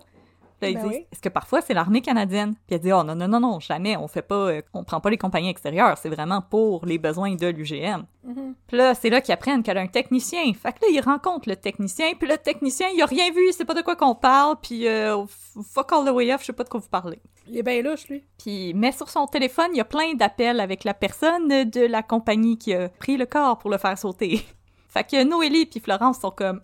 Là, 0.61 0.69
ils 0.69 0.75
Ben 0.75 0.83
disent, 0.83 0.99
oui. 0.99 1.07
est-ce 1.11 1.21
que 1.21 1.29
parfois 1.29 1.63
c'est 1.63 1.73
l'armée 1.73 2.03
canadienne? 2.03 2.55
Puis 2.67 2.75
elle 2.75 2.81
dit, 2.81 2.93
oh 2.93 3.03
non, 3.03 3.15
non, 3.15 3.29
non, 3.29 3.41
non, 3.41 3.61
jamais, 3.61 3.97
on 3.97 4.09
fait 4.09 4.23
pas, 4.23 4.35
euh, 4.35 4.63
on 4.75 4.85
prend 4.85 5.01
pas 5.01 5.09
les 5.11 5.17
compagnies 5.17 5.49
extérieures, 5.49 5.97
c'est 5.97 6.11
vraiment 6.11 6.43
pour 6.43 6.85
les 6.85 6.99
besoins 6.99 7.35
de 7.35 7.47
l'UGM. 7.47 8.05
Mhm. 8.25 8.55
Puis 8.67 8.77
là, 8.77 8.95
c'est 8.95 9.09
là 9.09 9.21
qu'ils 9.21 9.33
apprennent 9.33 9.63
qu'elle 9.63 9.79
a 9.79 9.81
un 9.81 9.87
technicien. 9.87 10.53
Fait 10.53 10.73
que 10.73 10.81
là, 10.83 10.89
ils 10.93 11.01
rencontrent 11.01 11.49
le 11.49 11.57
technicien, 11.57 12.13
puis 12.19 12.29
le 12.29 12.37
technicien, 12.37 12.89
il 12.95 13.01
a 13.01 13.07
rien 13.07 13.31
vu, 13.33 13.49
il 13.49 13.53
sait 13.53 13.65
pas 13.65 13.75
de 13.75 13.83
quoi 13.83 13.97
qu'on 13.97 14.15
parle, 14.15 14.57
puis 14.61 14.87
euh, 14.87 15.25
fuck 15.27 15.93
all 15.93 16.05
the 16.05 16.11
way 16.11 16.33
off, 16.35 16.43
je 16.43 16.47
sais 16.47 16.53
pas 16.53 16.65
de 16.65 16.69
quoi 16.69 16.81
vous 16.81 16.89
parlez. 16.89 17.21
Il 17.47 17.57
est 17.57 17.63
bien 17.63 17.83
louche, 17.83 18.09
lui. 18.09 18.23
Puis, 18.39 18.73
mais 18.75 18.93
sur 18.93 19.09
son 19.09 19.27
téléphone, 19.27 19.69
il 19.73 19.79
y 19.79 19.81
a 19.81 19.85
plein 19.85 20.15
d'appels 20.15 20.61
avec 20.61 20.85
la 20.85 20.95
personne 20.95 21.49
de 21.49 21.87
la 21.87 22.03
compagnie 22.03 22.59
qui 22.59 22.75
a 22.75 22.89
pris 22.89 23.17
le 23.17 23.27
corps 23.27 23.59
pour 23.59 23.71
le 23.71 23.79
faire 23.79 23.97
sauter. 23.99 24.45
fait 24.89 25.05
que 25.05 25.25
Noélie 25.25 25.67
puis 25.67 25.81
Florence 25.81 26.21
sont 26.21 26.31
comme 26.31 26.61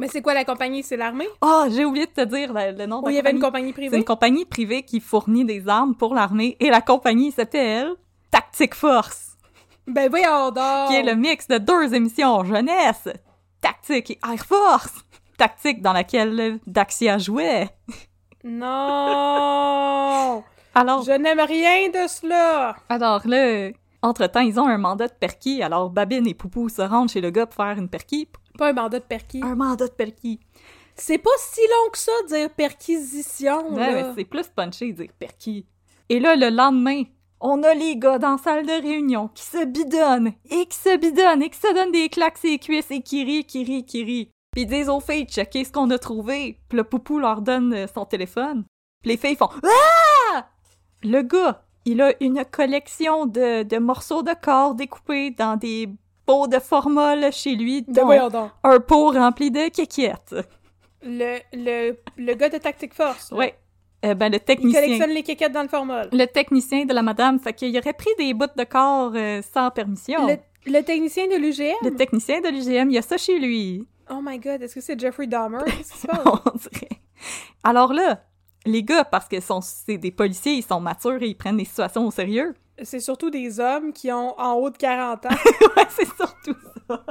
Mais 0.00 0.08
c'est 0.08 0.22
quoi 0.22 0.34
la 0.34 0.44
compagnie? 0.44 0.82
C'est 0.82 0.96
l'armée? 0.96 1.28
Oh, 1.42 1.64
j'ai 1.70 1.84
oublié 1.84 2.06
de 2.06 2.12
te 2.12 2.24
dire 2.24 2.52
le, 2.52 2.76
le 2.76 2.86
nom 2.86 3.00
de 3.00 3.04
Ou 3.04 3.06
la 3.06 3.12
il 3.12 3.16
y 3.16 3.18
avait 3.18 3.30
une 3.32 3.40
compagnie. 3.40 3.72
compagnie 3.72 3.74
C'est 3.76 3.82
une 3.84 3.90
privée? 3.90 4.04
compagnie 4.04 4.44
privée 4.44 4.82
qui 4.82 5.00
fournit 5.00 5.44
des 5.44 5.68
armes 5.68 5.94
pour 5.94 6.14
l'armée 6.14 6.56
et 6.60 6.70
la 6.70 6.80
compagnie 6.80 7.32
s'appelle 7.32 7.90
Tactic 8.30 8.74
Force. 8.74 9.36
Ben 9.86 10.08
voyons 10.10 10.50
donc! 10.50 10.88
qui 10.88 10.94
est 10.96 11.02
le 11.02 11.14
mix 11.14 11.48
de 11.48 11.58
deux 11.58 11.94
émissions 11.94 12.44
jeunesse, 12.44 13.08
Tactique 13.60 14.10
et 14.12 14.18
Air 14.30 14.44
Force. 14.44 14.92
Tactique 15.38 15.80
dans 15.82 15.92
laquelle 15.92 16.58
Daxia 16.66 17.16
jouait. 17.18 17.68
Non! 18.88 20.42
Alors, 20.74 21.02
Je 21.02 21.12
n'aime 21.12 21.40
rien 21.40 21.88
de 21.88 22.06
cela! 22.08 22.76
alors 22.88 23.22
là, 23.26 23.70
entre-temps, 24.02 24.40
ils 24.40 24.60
ont 24.60 24.66
un 24.68 24.78
mandat 24.78 25.08
de 25.08 25.12
perquis, 25.12 25.60
alors 25.62 25.90
Babine 25.90 26.26
et 26.28 26.34
Poupou 26.34 26.68
se 26.68 26.82
rendent 26.82 27.08
chez 27.10 27.20
le 27.20 27.30
gars 27.30 27.46
pour 27.46 27.64
faire 27.64 27.76
une 27.78 27.88
perquis. 27.88 28.28
Pas 28.58 28.68
un 28.68 28.72
mandat 28.74 28.98
de 28.98 29.04
perquis. 29.04 29.40
Un 29.42 29.54
mandat 29.54 29.86
de 29.86 29.92
perquis. 29.92 30.38
C'est 30.94 31.18
pas 31.18 31.30
si 31.38 31.60
long 31.60 31.90
que 31.92 31.98
ça, 31.98 32.12
dire 32.28 32.50
perquisition, 32.50 33.72
Ouais, 33.72 33.92
là. 33.92 34.08
ouais, 34.08 34.12
c'est 34.16 34.24
plus 34.24 34.48
punché 34.48 34.92
dire 34.92 35.10
perquis. 35.18 35.64
Et 36.08 36.20
là, 36.20 36.34
le 36.36 36.50
lendemain, 36.50 37.04
on 37.40 37.62
a 37.62 37.72
les 37.72 37.96
gars 37.96 38.18
dans 38.18 38.32
la 38.32 38.38
salle 38.38 38.66
de 38.66 38.72
réunion 38.72 39.28
qui 39.28 39.44
se 39.44 39.64
bidonnent, 39.64 40.32
et 40.50 40.66
qui 40.66 40.76
se 40.76 40.96
bidonnent, 40.96 41.42
et 41.42 41.50
qui 41.50 41.58
se 41.58 41.72
donnent 41.72 41.92
des 41.92 42.08
claques 42.08 42.38
ses 42.38 42.58
cuisses, 42.58 42.90
et 42.90 43.00
qui 43.00 43.24
rient, 43.24 43.44
qui 43.44 43.62
rient, 43.64 43.84
qui 43.84 44.02
rient. 44.02 44.30
Puis 44.52 44.62
ils 44.62 44.66
disent 44.66 44.88
aux 44.88 44.98
filles, 45.00 45.26
checker 45.26 45.64
ce 45.64 45.70
qu'on 45.72 45.88
a 45.90 45.98
trouvé. 45.98 46.58
Puis 46.68 46.76
le 46.76 46.84
poupou 46.84 47.18
leur 47.20 47.42
donne 47.42 47.72
euh, 47.74 47.86
son 47.94 48.04
téléphone. 48.06 48.64
Puis 49.02 49.12
les 49.12 49.16
filles 49.16 49.36
font 49.36 49.50
Ah! 49.62 50.48
Le 51.04 51.22
gars, 51.22 51.62
il 51.84 52.00
a 52.02 52.12
une 52.20 52.44
collection 52.44 53.26
de, 53.26 53.62
de 53.62 53.78
morceaux 53.78 54.22
de 54.24 54.32
corps 54.42 54.74
découpés 54.74 55.30
dans 55.30 55.56
des 55.56 55.88
pot 56.28 56.46
de 56.46 56.58
formol 56.58 57.32
chez 57.32 57.54
lui, 57.56 57.82
Ben 57.88 58.04
dont 58.04 58.28
donc. 58.28 58.50
un 58.62 58.80
pot 58.80 59.12
rempli 59.12 59.50
de 59.50 59.68
kékiettes. 59.70 60.34
Le, 61.02 61.38
le, 61.54 61.96
le 62.18 62.34
gars 62.34 62.50
de 62.50 62.58
Tactic 62.58 62.92
Force. 62.92 63.32
Ouais. 63.32 63.54
Euh, 64.04 64.14
ben, 64.14 64.28
le 64.30 64.36
Il 64.36 64.40
technicien. 64.40 64.80
collectionne 64.82 65.10
les 65.10 65.22
kékettes 65.22 65.52
dans 65.52 65.62
le 65.62 65.68
formol. 65.68 66.08
Le 66.12 66.26
technicien 66.26 66.84
de 66.84 66.92
la 66.92 67.02
madame, 67.02 67.38
fait 67.38 67.54
qu'il 67.54 67.76
aurait 67.78 67.94
pris 67.94 68.10
des 68.18 68.34
bouts 68.34 68.44
de 68.56 68.64
corps 68.64 69.12
euh, 69.14 69.40
sans 69.54 69.70
permission. 69.70 70.26
Le, 70.26 70.36
le 70.70 70.82
technicien 70.82 71.26
de 71.28 71.36
l'UGM? 71.36 71.76
Le 71.82 71.96
technicien 71.96 72.40
de 72.42 72.48
l'UGM, 72.48 72.90
il 72.90 72.94
y 72.94 72.98
a 72.98 73.02
ça 73.02 73.16
chez 73.16 73.38
lui. 73.38 73.88
Oh 74.10 74.20
my 74.22 74.38
god, 74.38 74.62
est-ce 74.62 74.74
que 74.74 74.80
c'est 74.82 74.98
Jeffrey 75.00 75.26
Dahmer? 75.26 75.58
On 76.26 76.56
dirait. 76.58 76.88
Alors 77.64 77.92
là, 77.92 78.22
les 78.66 78.82
gars, 78.82 79.04
parce 79.04 79.28
que 79.28 79.36
c'est 79.62 79.98
des 79.98 80.10
policiers, 80.12 80.52
ils 80.54 80.62
sont 80.62 80.80
matures 80.80 81.22
et 81.22 81.28
ils 81.28 81.36
prennent 81.36 81.56
les 81.58 81.64
situations 81.64 82.06
au 82.06 82.10
sérieux. 82.10 82.54
C'est 82.82 83.00
surtout 83.00 83.30
des 83.30 83.60
hommes 83.60 83.92
qui 83.92 84.10
ont 84.12 84.38
en 84.38 84.54
haut 84.54 84.70
de 84.70 84.76
40 84.76 85.26
ans. 85.26 85.28
ouais, 85.76 85.84
c'est 85.90 86.06
surtout 86.16 86.56
ça. 86.88 87.04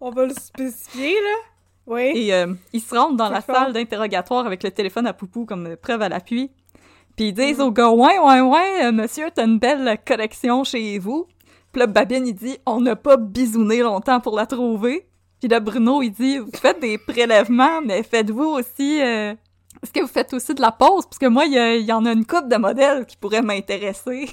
On 0.00 0.10
va 0.10 0.26
le 0.26 0.34
spécifier, 0.34 1.14
là. 1.14 1.36
Oui. 1.86 2.12
Et 2.14 2.34
euh, 2.34 2.54
ils 2.72 2.80
se 2.80 2.94
rendent 2.94 3.16
dans 3.16 3.28
la 3.28 3.40
fort. 3.40 3.56
salle 3.56 3.72
d'interrogatoire 3.72 4.46
avec 4.46 4.62
le 4.62 4.70
téléphone 4.70 5.06
à 5.06 5.12
poupou 5.12 5.44
comme 5.44 5.76
preuve 5.76 6.02
à 6.02 6.08
l'appui. 6.08 6.50
Puis 7.16 7.28
ils 7.28 7.32
disent 7.34 7.60
au 7.60 7.70
gars, 7.72 7.90
ouais, 7.90 8.18
ouais, 8.18 8.40
ouais, 8.40 8.84
euh, 8.86 8.92
monsieur, 8.92 9.28
t'as 9.34 9.44
une 9.46 9.58
belle 9.58 9.98
collection 10.06 10.64
chez 10.64 10.98
vous. 10.98 11.26
Puis 11.72 11.80
là, 11.80 11.86
Babine, 11.86 12.26
il 12.26 12.34
dit, 12.34 12.58
on 12.66 12.80
n'a 12.80 12.96
pas 12.96 13.16
bisouné 13.16 13.80
longtemps 13.82 14.20
pour 14.20 14.36
la 14.36 14.46
trouver. 14.46 15.06
Puis 15.40 15.48
là, 15.48 15.58
Bruno, 15.60 16.02
il 16.02 16.10
dit, 16.10 16.38
vous 16.38 16.50
faites 16.54 16.80
des 16.80 16.98
prélèvements, 16.98 17.80
mais 17.84 18.02
faites-vous 18.02 18.44
aussi... 18.44 19.00
euh, 19.02 19.34
Est-ce 19.82 19.92
que 19.92 20.00
vous 20.00 20.06
faites 20.06 20.32
aussi 20.34 20.54
de 20.54 20.60
la 20.60 20.70
pause? 20.70 21.04
Parce 21.06 21.18
que 21.18 21.26
moi, 21.26 21.46
il 21.46 21.52
y, 21.52 21.58
a- 21.58 21.74
il 21.76 21.84
y 21.84 21.92
en 21.92 22.04
a 22.06 22.12
une 22.12 22.24
coupe 22.26 22.48
de 22.48 22.56
modèles 22.56 23.06
qui 23.06 23.16
pourraient 23.16 23.42
m'intéresser. 23.42 24.30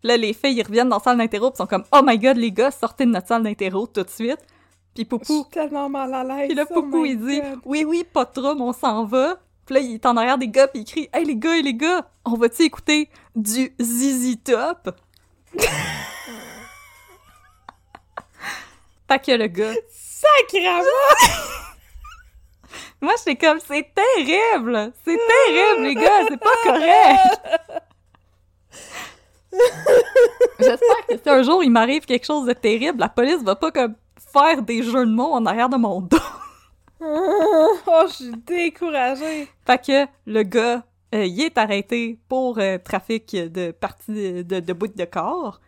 Puis 0.00 0.08
là, 0.08 0.16
les 0.16 0.32
filles, 0.32 0.56
ils 0.58 0.62
reviennent 0.62 0.88
dans 0.88 0.96
la 0.96 1.02
salle 1.02 1.18
d'interro, 1.18 1.50
puis 1.50 1.58
sont 1.58 1.66
comme, 1.66 1.84
oh 1.92 2.00
my 2.04 2.18
god, 2.18 2.36
les 2.36 2.52
gars, 2.52 2.70
sortez 2.70 3.04
de 3.06 3.10
notre 3.10 3.28
salle 3.28 3.42
d'interro 3.42 3.86
tout 3.86 4.02
de 4.02 4.10
suite. 4.10 4.38
Puis 4.94 5.04
Poupou, 5.04 5.46
tellement 5.50 5.88
mal 5.88 6.12
à 6.14 6.24
l'aise. 6.24 6.48
puis 6.48 6.56
là, 6.56 6.64
oh 6.70 6.74
Poupou, 6.74 7.04
il 7.04 7.18
dit 7.18 7.40
God. 7.40 7.58
Oui, 7.64 7.84
oui, 7.84 8.04
pas 8.10 8.24
de 8.24 8.32
trouble, 8.32 8.62
on 8.62 8.72
s'en 8.72 9.04
va. 9.04 9.36
Puis 9.66 9.74
là, 9.74 9.80
il 9.80 9.94
est 9.94 10.06
en 10.06 10.16
arrière 10.16 10.38
des 10.38 10.48
gars, 10.48 10.68
puis 10.68 10.80
il 10.80 10.84
crie 10.84 11.08
Hey, 11.12 11.24
les 11.24 11.36
gars, 11.36 11.60
les 11.60 11.74
gars, 11.74 12.08
on 12.24 12.34
va-tu 12.34 12.62
écouter 12.62 13.08
du 13.34 13.74
Zizi 13.80 14.38
Top? 14.38 14.90
Fait 19.08 19.24
que 19.24 19.32
le 19.32 19.46
gars. 19.46 19.72
Sacrément! 19.90 20.80
Moi, 23.00 23.14
j'étais 23.18 23.36
comme 23.36 23.60
C'est 23.60 23.92
terrible 23.94 24.92
C'est 25.04 25.18
terrible, 25.18 25.82
les 25.82 25.94
gars, 25.94 26.26
c'est 26.28 26.38
pas 26.38 26.56
correct 26.64 27.80
J'espère 30.58 31.06
que 31.08 31.16
si 31.22 31.28
un 31.28 31.42
jour 31.42 31.62
il 31.62 31.70
m'arrive 31.70 32.04
quelque 32.04 32.26
chose 32.26 32.46
de 32.46 32.52
terrible, 32.52 33.00
la 33.00 33.08
police 33.08 33.42
va 33.42 33.56
pas 33.56 33.70
comme 33.70 33.94
faire 34.32 34.62
des 34.62 34.82
jeux 34.82 35.06
de 35.06 35.10
mots 35.10 35.32
en 35.32 35.46
arrière 35.46 35.68
de 35.68 35.76
mon 35.76 36.00
dos. 36.00 36.16
oh, 37.00 38.04
je 38.08 38.12
suis 38.12 38.32
découragée. 38.46 39.48
Fait 39.66 39.84
que 39.84 40.06
le 40.26 40.42
gars, 40.42 40.84
euh, 41.14 41.24
il 41.24 41.40
est 41.42 41.58
arrêté 41.58 42.18
pour 42.28 42.58
euh, 42.58 42.78
trafic 42.78 43.34
de 43.34 43.70
parties 43.70 44.44
de, 44.44 44.60
de 44.60 44.72
bouts 44.72 44.88
de 44.88 45.04
corps. 45.04 45.60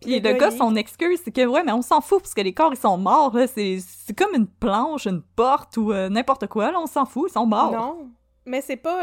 Puis 0.00 0.20
Le 0.20 0.32
le, 0.32 0.38
gars, 0.38 0.50
son 0.50 0.76
excuse, 0.76 1.20
c'est 1.24 1.32
que 1.32 1.46
ouais, 1.46 1.62
mais 1.64 1.72
on 1.72 1.82
s'en 1.82 2.00
fout 2.02 2.20
parce 2.20 2.34
que 2.34 2.42
les 2.42 2.52
corps, 2.52 2.72
ils 2.72 2.78
sont 2.78 2.98
morts, 2.98 3.34
là. 3.34 3.46
C'est 3.46 3.80
comme 4.16 4.34
une 4.34 4.46
planche, 4.46 5.06
une 5.06 5.22
porte 5.22 5.76
ou 5.78 5.92
euh, 5.92 6.08
n'importe 6.10 6.46
quoi, 6.48 6.70
là. 6.70 6.78
On 6.80 6.86
s'en 6.86 7.06
fout, 7.06 7.30
ils 7.30 7.32
sont 7.32 7.46
morts. 7.46 7.72
Non. 7.72 8.10
Mais 8.44 8.60
c'est 8.60 8.76
pas. 8.76 9.00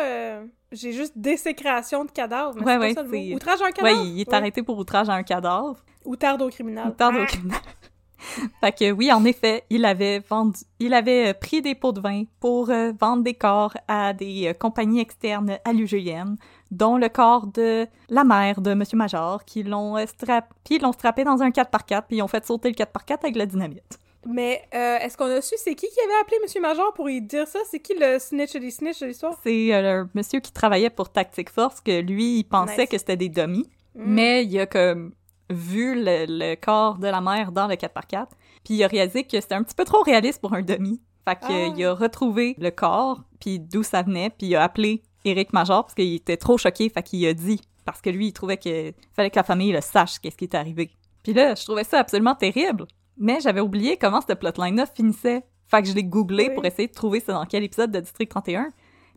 J'ai 0.73 0.91
juste 0.91 1.13
désécration 1.15 2.03
de 2.05 2.11
cadavres. 2.11 2.55
Mais 2.59 2.65
Ouais, 2.65 2.77
ouais, 2.77 2.93
pas 2.93 3.01
ça 3.01 3.07
le 3.07 3.11
c'est- 3.13 3.29
mot. 3.29 3.35
Outrage 3.35 3.61
à 3.61 3.65
un 3.65 3.67
Ouais, 3.67 3.73
cadavre? 3.73 4.05
il 4.05 4.19
est 4.21 4.33
arrêté 4.33 4.63
pour 4.63 4.77
outrage 4.77 5.07
à 5.09 5.13
un 5.13 5.23
cadavre. 5.23 5.77
Ou 6.05 6.15
tarde 6.15 6.41
au 6.41 6.49
criminel. 6.49 6.85
Il 6.87 6.95
tarde 6.95 7.15
au 7.15 7.19
Ah. 7.21 7.25
criminel. 7.25 7.59
fait 8.61 8.71
que 8.71 8.91
oui, 8.91 9.11
en 9.11 9.23
effet, 9.25 9.63
il 9.69 9.85
avait 9.85 10.19
vendu, 10.19 10.59
il 10.79 10.93
avait 10.93 11.29
euh, 11.29 11.33
pris 11.33 11.61
des 11.61 11.75
pots 11.75 11.91
de 11.91 11.99
vin 12.01 12.23
pour 12.39 12.69
euh, 12.69 12.91
vendre 12.99 13.21
des 13.23 13.33
corps 13.33 13.73
à 13.87 14.13
des 14.13 14.47
euh, 14.47 14.53
compagnies 14.53 15.01
externes 15.01 15.57
à 15.65 15.73
l'UGM, 15.73 16.35
dont 16.71 16.97
le 16.97 17.09
corps 17.09 17.47
de 17.47 17.85
la 18.09 18.23
mère 18.23 18.61
de 18.61 18.73
Monsieur 18.73 18.97
Major, 18.97 19.43
qui 19.45 19.63
l'ont 19.63 19.97
euh, 19.97 20.05
strap- 20.05 20.53
puis 20.63 20.75
ils 20.75 20.81
l'ont 20.81 20.93
strappé 20.93 21.23
dans 21.23 21.41
un 21.41 21.49
4x4, 21.51 22.03
puis 22.07 22.17
ils 22.17 22.21
ont 22.21 22.27
fait 22.27 22.45
sauter 22.45 22.69
le 22.69 22.75
4x4 22.75 23.23
avec 23.23 23.35
la 23.35 23.45
dynamite. 23.45 23.99
Mais 24.25 24.61
euh, 24.73 24.97
est-ce 24.99 25.17
qu'on 25.17 25.25
a 25.25 25.41
su 25.41 25.55
c'est 25.57 25.75
qui 25.75 25.87
qui 25.87 25.99
avait 25.99 26.19
appelé 26.21 26.37
Monsieur 26.41 26.61
Major 26.61 26.93
pour 26.93 27.07
lui 27.07 27.21
dire 27.21 27.47
ça? 27.47 27.59
C'est 27.69 27.79
qui 27.79 27.93
le 27.99 28.19
snitch 28.19 28.53
des 28.53 28.71
snitch 28.71 28.99
de 29.01 29.07
l'histoire? 29.07 29.37
C'est 29.43 29.73
euh, 29.73 30.03
le 30.03 30.09
monsieur 30.13 30.39
qui 30.39 30.51
travaillait 30.51 30.89
pour 30.89 31.11
Tactic 31.11 31.49
Force, 31.49 31.81
que 31.81 31.99
lui, 32.01 32.39
il 32.39 32.43
pensait 32.45 32.77
Nice. 32.81 32.89
que 32.89 32.97
c'était 32.97 33.17
des 33.17 33.29
dummies. 33.29 33.69
Mm. 33.95 34.03
Mais 34.05 34.45
il 34.45 34.59
a 34.59 34.65
comme 34.65 35.13
vu 35.49 35.95
le, 35.95 36.25
le 36.27 36.55
corps 36.55 36.97
de 36.97 37.07
la 37.07 37.21
mère 37.21 37.51
dans 37.51 37.67
le 37.67 37.75
4x4, 37.75 38.27
puis 38.63 38.75
il 38.75 38.83
a 38.83 38.87
réalisé 38.87 39.23
que 39.25 39.39
c'était 39.41 39.55
un 39.55 39.63
petit 39.63 39.75
peu 39.75 39.83
trop 39.83 40.01
réaliste 40.01 40.39
pour 40.41 40.53
un 40.53 40.61
demi. 40.61 41.01
Fait 41.27 41.37
Ah. 41.41 41.47
qu'il 41.47 41.85
a 41.85 41.93
retrouvé 41.93 42.55
le 42.57 42.69
corps, 42.71 43.21
puis 43.39 43.59
d'où 43.59 43.83
ça 43.83 44.01
venait, 44.01 44.29
puis 44.29 44.47
il 44.47 44.55
a 44.55 44.63
appelé 44.63 45.03
Eric 45.25 45.53
Major 45.53 45.83
parce 45.83 45.93
qu'il 45.95 46.13
était 46.15 46.37
trop 46.37 46.57
choqué, 46.57 46.89
fait 46.89 47.03
qu'il 47.03 47.25
a 47.27 47.33
dit 47.33 47.61
parce 47.85 48.01
que 48.01 48.09
lui 48.09 48.27
il 48.27 48.33
trouvait 48.33 48.57
qu'il 48.57 48.93
fallait 49.13 49.29
que 49.29 49.35
la 49.37 49.43
famille 49.43 49.71
le 49.71 49.81
sache 49.81 50.19
qu'est-ce 50.19 50.35
qui 50.37 50.45
est 50.45 50.55
arrivé. 50.55 50.91
Puis 51.23 51.33
là, 51.33 51.55
je 51.55 51.63
trouvais 51.63 51.83
ça 51.85 51.99
absolument 51.99 52.35
terrible, 52.35 52.85
mais 53.17 53.39
j'avais 53.41 53.61
oublié 53.61 53.97
comment 53.97 54.21
cette 54.21 54.39
plotline-là 54.39 54.85
finissait. 54.85 55.43
Fait 55.67 55.81
que 55.81 55.87
je 55.87 55.93
l'ai 55.93 56.03
googlé 56.03 56.47
Oui. 56.49 56.55
pour 56.55 56.65
essayer 56.65 56.87
de 56.87 56.93
trouver 56.93 57.19
c'est 57.19 57.31
dans 57.31 57.45
quel 57.45 57.63
épisode 57.63 57.91
de 57.91 57.99
District 57.99 58.29
31. 58.29 58.69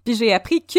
Puis 0.05 0.15
j'ai 0.15 0.33
appris 0.33 0.65
que 0.65 0.75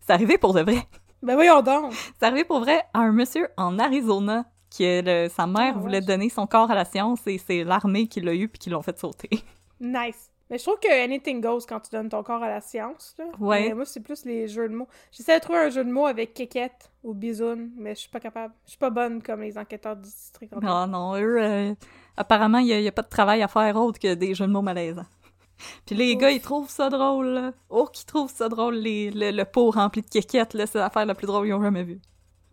c'est 0.00 0.10
arrivé 0.12 0.38
pour 0.38 0.54
de 0.54 0.62
vrai. 0.62 0.78
Ben 1.22 1.34
voyons 1.34 1.60
donc! 1.62 1.92
C'est 2.18 2.24
arrivé 2.26 2.44
pour 2.44 2.60
vrai 2.60 2.82
à 2.94 3.00
un 3.00 3.12
monsieur 3.12 3.48
en 3.56 3.78
Arizona 3.78 4.44
que 4.76 5.02
le- 5.24 5.28
sa 5.28 5.46
mère 5.46 5.74
Ah, 5.76 5.78
voulait 5.78 6.00
donner 6.00 6.30
son 6.30 6.46
corps 6.46 6.70
à 6.70 6.74
la 6.74 6.84
science 6.84 7.26
et 7.26 7.38
c'est 7.38 7.64
l'armée 7.64 8.06
qui 8.06 8.20
l'a 8.20 8.34
eu 8.34 8.48
puis 8.48 8.58
qui 8.58 8.70
l'ont 8.70 8.82
fait 8.82 8.98
sauter. 8.98 9.28
Nice. 9.80 10.30
Mais 10.50 10.58
je 10.58 10.64
trouve 10.64 10.78
que 10.80 11.04
anything 11.04 11.40
goes 11.40 11.60
quand 11.68 11.80
tu 11.80 11.90
donnes 11.92 12.08
ton 12.08 12.22
corps 12.22 12.42
à 12.42 12.48
la 12.48 12.60
science. 12.60 13.14
Là. 13.18 13.24
Ouais. 13.38 13.68
Mais 13.68 13.74
moi, 13.74 13.84
c'est 13.84 14.00
plus 14.00 14.24
les 14.24 14.46
jeux 14.48 14.68
de 14.68 14.74
mots. 14.74 14.88
J'essaie 15.12 15.38
de 15.38 15.42
trouver 15.42 15.60
un 15.60 15.70
jeu 15.70 15.84
de 15.84 15.90
mots 15.90 16.06
avec 16.06 16.34
kékette 16.34 16.90
ou 17.04 17.14
bisoune, 17.14 17.70
mais 17.76 17.94
je 17.94 18.00
suis 18.00 18.08
pas 18.10 18.18
capable. 18.20 18.52
Je 18.64 18.70
suis 18.70 18.78
pas 18.78 18.90
bonne 18.90 19.22
comme 19.22 19.42
les 19.42 19.56
enquêteurs 19.56 19.94
du 19.96 20.02
district. 20.02 20.52
Non, 20.60 20.86
non, 20.88 21.14
eux, 21.16 21.40
euh, 21.40 21.74
apparemment, 22.16 22.58
il 22.58 22.66
n'y 22.66 22.88
a, 22.88 22.92
pas 22.92 23.02
de 23.02 23.08
travail 23.08 23.42
à 23.42 23.48
faire 23.48 23.76
autre 23.76 23.98
que 23.98 24.14
des 24.14 24.34
jeux 24.34 24.46
de 24.46 24.52
mots 24.52 24.62
malaisants. 24.62 25.06
Puis 25.86 25.94
les 25.94 26.14
Ouf. 26.14 26.20
gars, 26.20 26.30
ils 26.30 26.40
trouvent 26.40 26.70
ça 26.70 26.88
drôle, 26.88 27.26
là. 27.26 27.52
Oh, 27.68 27.86
qu'ils 27.92 28.06
trouvent 28.06 28.32
ça 28.32 28.48
drôle, 28.48 28.76
les, 28.76 29.10
le, 29.10 29.30
le 29.30 29.44
pot 29.44 29.70
rempli 29.70 30.02
de 30.02 30.08
kékettes, 30.08 30.54
là, 30.54 30.66
c'est 30.66 30.78
l'affaire 30.78 31.06
la 31.06 31.14
plus 31.14 31.26
drôle 31.26 31.44
qu'ils 31.44 31.54
ont 31.54 31.62
jamais 31.62 31.84
vue. 31.84 32.00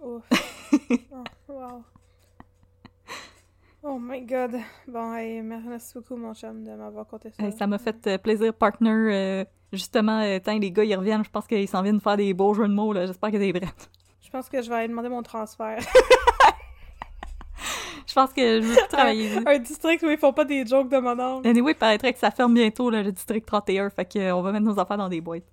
Ouf. 0.02 0.24
oh, 1.12 1.24
wow. 1.48 1.84
Oh 3.84 3.98
my 4.00 4.22
god. 4.22 4.58
Bon, 4.88 5.16
hey, 5.16 5.42
merci 5.42 5.94
beaucoup, 5.94 6.18
mon 6.18 6.34
chum, 6.34 6.64
de 6.64 6.72
m'avoir 6.72 7.08
conté 7.08 7.32
ça. 7.32 7.42
Hey, 7.42 7.54
ça 7.54 7.68
m'a 7.68 7.78
fait 7.78 8.06
euh, 8.08 8.18
plaisir, 8.18 8.54
partner. 8.54 8.90
euh, 8.90 9.46
justement, 9.72 10.22
euh, 10.22 10.40
tant 10.40 10.58
les 10.58 10.72
gars, 10.72 10.84
ils 10.84 10.96
reviennent, 10.96 11.24
je 11.24 11.30
pense 11.30 11.48
qu'ils 11.48 11.68
s'en 11.68 11.82
viennent 11.82 12.02
faire 12.02 12.18
des 12.18 12.34
beaux 12.34 12.54
jeux 12.54 12.68
de 12.68 12.74
mots, 12.74 12.92
là. 12.92 13.06
J'espère 13.06 13.34
a 13.34 13.38
des 13.38 13.54
brettes. 13.54 13.90
Je 14.22 14.30
pense 14.30 14.50
que 14.50 14.62
je 14.62 14.70
vais 14.70 14.76
aller 14.76 14.88
demander 14.90 15.10
mon 15.10 15.24
transfert. 15.24 15.80
Je 18.18 18.22
pense 18.24 18.34
que 18.34 18.62
je 18.62 18.66
veux 18.66 18.76
travailler. 18.90 19.30
un 19.46 19.60
district 19.60 20.02
où 20.02 20.10
ils 20.10 20.18
font 20.18 20.34
pas 20.34 20.44
des 20.44 20.66
jokes 20.66 20.90
de 20.90 20.98
mon 20.98 21.20
oncle. 21.20 21.48
Anyway, 21.48 21.74
il 21.74 21.76
paraîtrait 21.78 22.14
que 22.14 22.18
ça 22.20 22.32
ferme 22.32 22.56
bientôt, 22.56 22.90
là, 22.90 23.04
le 23.04 23.12
district 23.12 23.46
31, 23.46 23.92
fait 23.92 24.06
que, 24.06 24.18
euh, 24.18 24.36
on 24.36 24.42
va 24.42 24.52
mettre 24.52 24.66
nos 24.66 24.80
affaires 24.80 24.98
dans 24.98 25.08
des 25.08 25.22
boîtes. 25.22 25.44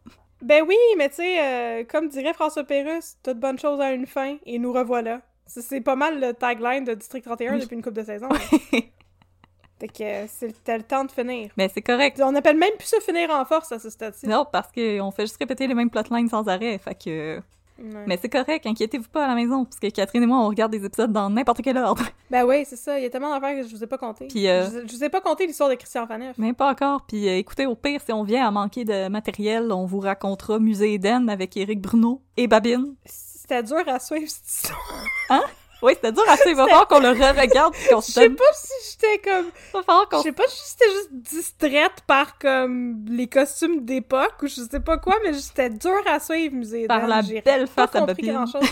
Ben 0.41 0.65
oui, 0.67 0.77
mais 0.97 1.11
tu 1.11 1.17
sais, 1.17 1.41
euh, 1.45 1.85
comme 1.85 2.09
dirait 2.09 2.33
François 2.33 2.65
Pérusse, 2.65 3.19
toute 3.23 3.39
bonne 3.39 3.59
chose 3.59 3.81
a 3.83 3.93
une 3.93 4.07
fin, 4.07 4.37
et 4.47 4.59
nous 4.59 4.73
revoilà. 4.73 5.21
C'est- 5.47 5.61
C'est 5.61 5.83
pas 5.83 5.95
mal 5.95 6.19
le 6.21 6.33
tagline 6.33 6.85
de 6.85 6.95
District 6.95 7.23
31 7.23 7.53
Oui. 7.55 7.61
depuis 7.61 7.77
une 7.77 7.83
couple 7.83 7.97
de 7.97 8.05
saisons. 8.05 8.29
Fait 9.81 9.89
que 9.89 10.03
euh, 10.03 10.25
c'était 10.29 10.79
le 10.79 10.85
temps 10.85 11.05
de 11.05 11.11
finir. 11.11 11.51
Mais 11.59 11.69
c'est 11.69 11.83
correct. 11.83 12.19
On 12.25 12.35
appelle 12.35 12.57
même 12.57 12.73
plus 12.79 12.87
ça 12.87 12.99
finir 13.01 13.29
en 13.31 13.45
force 13.45 13.73
à 13.73 13.79
ce 13.79 13.91
stade-ci. 13.91 14.27
Non, 14.27 14.47
parce 14.51 14.71
qu'on 14.73 15.11
fait 15.11 15.25
juste 15.25 15.37
répéter 15.39 15.67
les 15.67 15.75
mêmes 15.75 15.91
plotlines 15.91 16.29
sans 16.29 16.49
arrêt, 16.49 16.79
fait 16.79 16.95
que... 16.95 17.41
Ouais. 17.79 18.05
Mais 18.07 18.19
c'est 18.21 18.29
correct, 18.29 18.67
inquiétez-vous 18.67 19.09
pas 19.09 19.25
à 19.25 19.29
la 19.29 19.35
maison, 19.35 19.65
parce 19.65 19.81
que 19.81 19.89
Catherine 19.89 20.23
et 20.23 20.27
moi, 20.27 20.39
on 20.39 20.49
regarde 20.49 20.71
des 20.73 20.85
épisodes 20.85 21.13
dans 21.13 21.29
n'importe 21.31 21.61
quel 21.63 21.77
ordre. 21.79 22.05
Ben 22.31 22.45
oui, 22.45 22.65
c'est 22.67 22.77
ça. 22.77 22.99
Il 22.99 23.03
y 23.03 23.07
a 23.07 23.11
tellement 23.11 23.31
d'affaires 23.31 23.63
que 23.63 23.69
je 23.69 23.77
vous 23.77 23.85
ai 23.85 23.87
pas 23.87 23.99
compté. 23.99 24.27
Puis, 24.27 24.49
euh, 24.49 24.65
je, 24.65 24.89
je 24.89 24.97
vous 24.97 25.05
ai 25.05 25.09
pas 25.09 25.21
compté 25.21 25.47
l'histoire 25.47 25.69
de 25.71 25.75
Christian 25.77 26.05
Faneuf. 26.07 26.37
Mais 26.37 26.53
pas 26.53 26.71
encore, 26.71 27.03
puis 27.07 27.29
euh, 27.29 27.37
écoutez, 27.37 27.67
au 27.67 27.77
pire, 27.77 28.01
si 28.05 28.13
on 28.13 28.25
vient 28.25 28.47
à 28.47 28.51
manquer 28.51 28.85
de 28.85 29.09
matériel, 29.09 29.71
on 29.71 29.85
vous 29.87 30.01
racontera 30.01 30.59
Musée 30.59 30.95
Eden 30.95 31.29
avec 31.29 31.57
Éric 31.57 31.81
Bruno 31.81 32.23
et 32.37 32.47
Babine. 32.49 32.95
C'était 33.05 33.63
dur 33.63 33.83
à 33.87 33.99
suivre 34.01 34.29
cette 34.29 34.47
histoire. 34.49 35.45
Oui, 35.85 35.93
c'était 35.97 36.13
dur 36.13 36.25
à 36.27 36.39
suivre, 36.39 36.51
il 36.51 36.57
va 36.57 36.65
falloir 36.65 36.89
qu'on 36.89 36.99
le 36.99 37.11
re-regarde, 37.11 37.75
Je 37.75 38.01
sais 38.01 38.31
pas 38.31 38.45
si 38.55 38.73
j'étais 38.91 39.19
comme. 39.19 39.51
Il 39.69 39.73
va 39.75 39.83
falloir 39.83 40.07
Je 40.11 40.17
qu'on 40.17 40.23
sais 40.23 40.33
pas 40.33 40.45
si 40.49 40.63
j'étais 40.71 40.91
juste 40.91 41.11
distraite 41.13 42.01
par 42.07 42.39
comme 42.39 43.05
les 43.07 43.27
costumes 43.27 43.85
d'époque 43.85 44.37
ou 44.43 44.47
je 44.47 44.63
sais 44.63 44.81
pas 44.81 44.97
quoi, 44.97 45.17
mais 45.23 45.35
c'était 45.35 45.69
dur 45.69 46.01
à 46.07 46.21
suivre, 46.21 46.55
musée. 46.55 46.87
par 46.87 47.07
la 47.07 47.21
belle 47.21 47.67
face 47.67 47.95
à 47.95 48.01
compris 48.01 48.29
grand 48.29 48.47
chose 48.47 48.63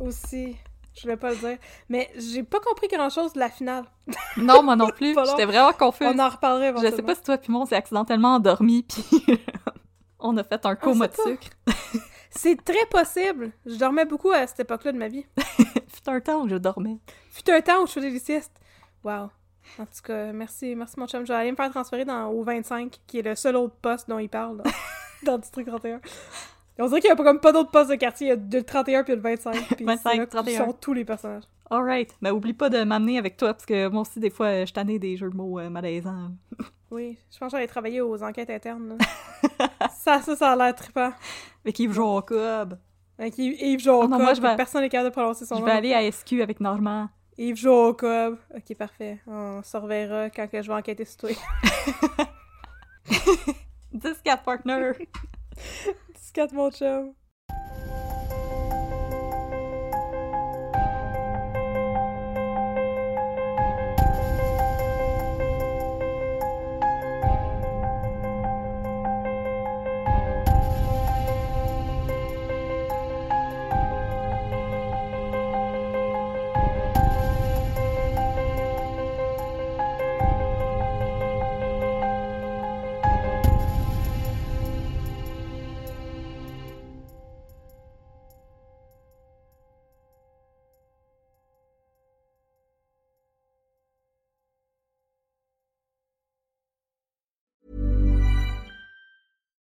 aussi. 0.00 0.56
Je 1.00 1.06
vais 1.06 1.16
pas 1.16 1.30
le 1.30 1.36
dire. 1.36 1.58
Mais 1.88 2.10
j'ai 2.16 2.42
pas 2.42 2.58
compris 2.58 2.88
grand 2.88 3.08
chose 3.08 3.32
de 3.34 3.38
la 3.38 3.50
finale. 3.50 3.84
Non, 4.36 4.64
moi 4.64 4.74
non 4.74 4.88
plus, 4.88 5.14
j'étais 5.26 5.44
vraiment 5.46 5.72
confuse. 5.72 6.08
On 6.12 6.18
en 6.18 6.28
reparlerait 6.28 6.74
Je 6.82 6.96
sais 6.96 7.02
pas 7.02 7.14
si 7.14 7.22
toi 7.22 7.38
puis 7.38 7.52
moi, 7.52 7.62
on 7.62 7.66
s'est 7.66 7.76
accidentellement 7.76 8.34
endormi, 8.34 8.82
puis 8.82 9.04
on 10.18 10.36
a 10.36 10.42
fait 10.42 10.66
un 10.66 10.74
coma 10.74 11.06
de 11.06 11.14
sucre. 11.14 11.50
C'est 12.30 12.62
très 12.64 12.84
possible. 12.90 13.52
Je 13.64 13.76
dormais 13.76 14.04
beaucoup 14.04 14.32
à 14.32 14.46
cette 14.48 14.60
époque-là 14.60 14.90
de 14.90 14.98
ma 14.98 15.08
vie. 15.08 15.24
Fut 16.08 16.14
un 16.14 16.20
temps 16.20 16.42
où 16.42 16.48
je 16.48 16.56
dormais. 16.56 16.96
Fut 17.30 17.50
un 17.50 17.60
temps 17.60 17.82
où 17.82 17.86
je 17.86 17.92
faisais 17.92 18.10
des 18.10 18.18
siestes. 18.18 18.58
Wow. 19.04 19.28
En 19.78 19.84
tout 19.84 20.02
cas, 20.02 20.32
merci, 20.32 20.74
merci 20.74 20.98
mon 20.98 21.06
chum. 21.06 21.26
Je 21.26 21.32
vais 21.32 21.38
aller 21.38 21.50
me 21.50 21.56
faire 21.56 21.68
transférer 21.70 22.06
dans, 22.06 22.28
au 22.28 22.42
25, 22.42 22.98
qui 23.06 23.18
est 23.18 23.22
le 23.22 23.34
seul 23.34 23.56
autre 23.56 23.74
poste 23.74 24.08
dont 24.08 24.18
il 24.18 24.30
parle 24.30 24.62
dans, 25.22 25.32
le 25.34 25.38
district 25.38 25.68
31. 25.68 25.96
Et 25.96 26.00
on 26.82 26.86
dirait 26.86 27.00
qu'il 27.02 27.08
n'y 27.08 27.12
a 27.12 27.16
pas, 27.16 27.24
comme 27.24 27.40
pas 27.40 27.52
d'autres 27.52 27.70
postes 27.70 27.90
de 27.90 27.96
quartier. 27.96 28.28
Il 28.28 28.30
y 28.30 28.32
a 28.32 28.58
le 28.58 28.64
31 28.64 29.04
puis 29.04 29.16
le 29.16 29.20
25. 29.20 29.76
Puis 29.76 29.84
25, 29.84 30.10
c'est 30.10 30.16
là 30.16 30.26
31. 30.26 30.64
sont 30.64 30.72
tous 30.72 30.94
les 30.94 31.04
personnages. 31.04 31.42
Alright. 31.68 32.16
Mais 32.22 32.30
oublie 32.30 32.54
pas 32.54 32.70
de 32.70 32.82
m'amener 32.84 33.18
avec 33.18 33.36
toi, 33.36 33.52
parce 33.52 33.66
que 33.66 33.88
moi 33.88 34.00
aussi, 34.00 34.18
des 34.18 34.30
fois, 34.30 34.64
je 34.64 34.72
tannais 34.72 34.98
des 34.98 35.18
jeux 35.18 35.28
de 35.28 35.36
mots 35.36 35.58
euh, 35.58 35.68
malaisants. 35.68 36.30
Oui, 36.90 37.18
je 37.30 37.36
pense 37.38 37.48
que 37.52 37.58
j'allais 37.58 37.66
travailler 37.66 38.00
aux 38.00 38.22
enquêtes 38.22 38.48
internes. 38.48 38.96
ça, 39.98 40.22
ça, 40.22 40.34
ça 40.34 40.52
a 40.52 40.56
l'air 40.56 40.74
trippant. 40.74 41.12
Avec 41.62 41.78
Yves 41.78 41.92
Jacob. 41.92 42.78
Avec 43.18 43.36
Yves, 43.38 43.80
Jacob. 43.80 44.04
Ah 44.04 44.08
non, 44.18 44.22
moi, 44.22 44.34
je 44.34 44.40
vais- 44.40 44.56
Personne 44.56 44.82
n'est 44.82 44.88
capable 44.88 45.10
de 45.10 45.14
prononcer 45.14 45.44
son 45.44 45.56
Je 45.56 45.60
nom. 45.60 45.66
vais 45.66 45.72
aller 45.72 45.92
à 45.94 46.02
SQ 46.10 46.40
avec 46.42 46.60
Normand. 46.60 47.08
Yves 47.36 47.56
Jacob. 47.56 48.38
Ok, 48.54 48.76
parfait. 48.76 49.18
On 49.26 49.60
se 49.62 49.76
reverra 49.76 50.30
quand 50.30 50.46
je 50.52 50.58
vais 50.68 50.74
enquêter 50.74 51.04
sur 51.04 51.16
toi. 51.18 51.30
10-4 53.94 54.42
partner. 54.44 54.92
14 56.34 56.52
mon 56.52 56.70
chum. 56.70 57.14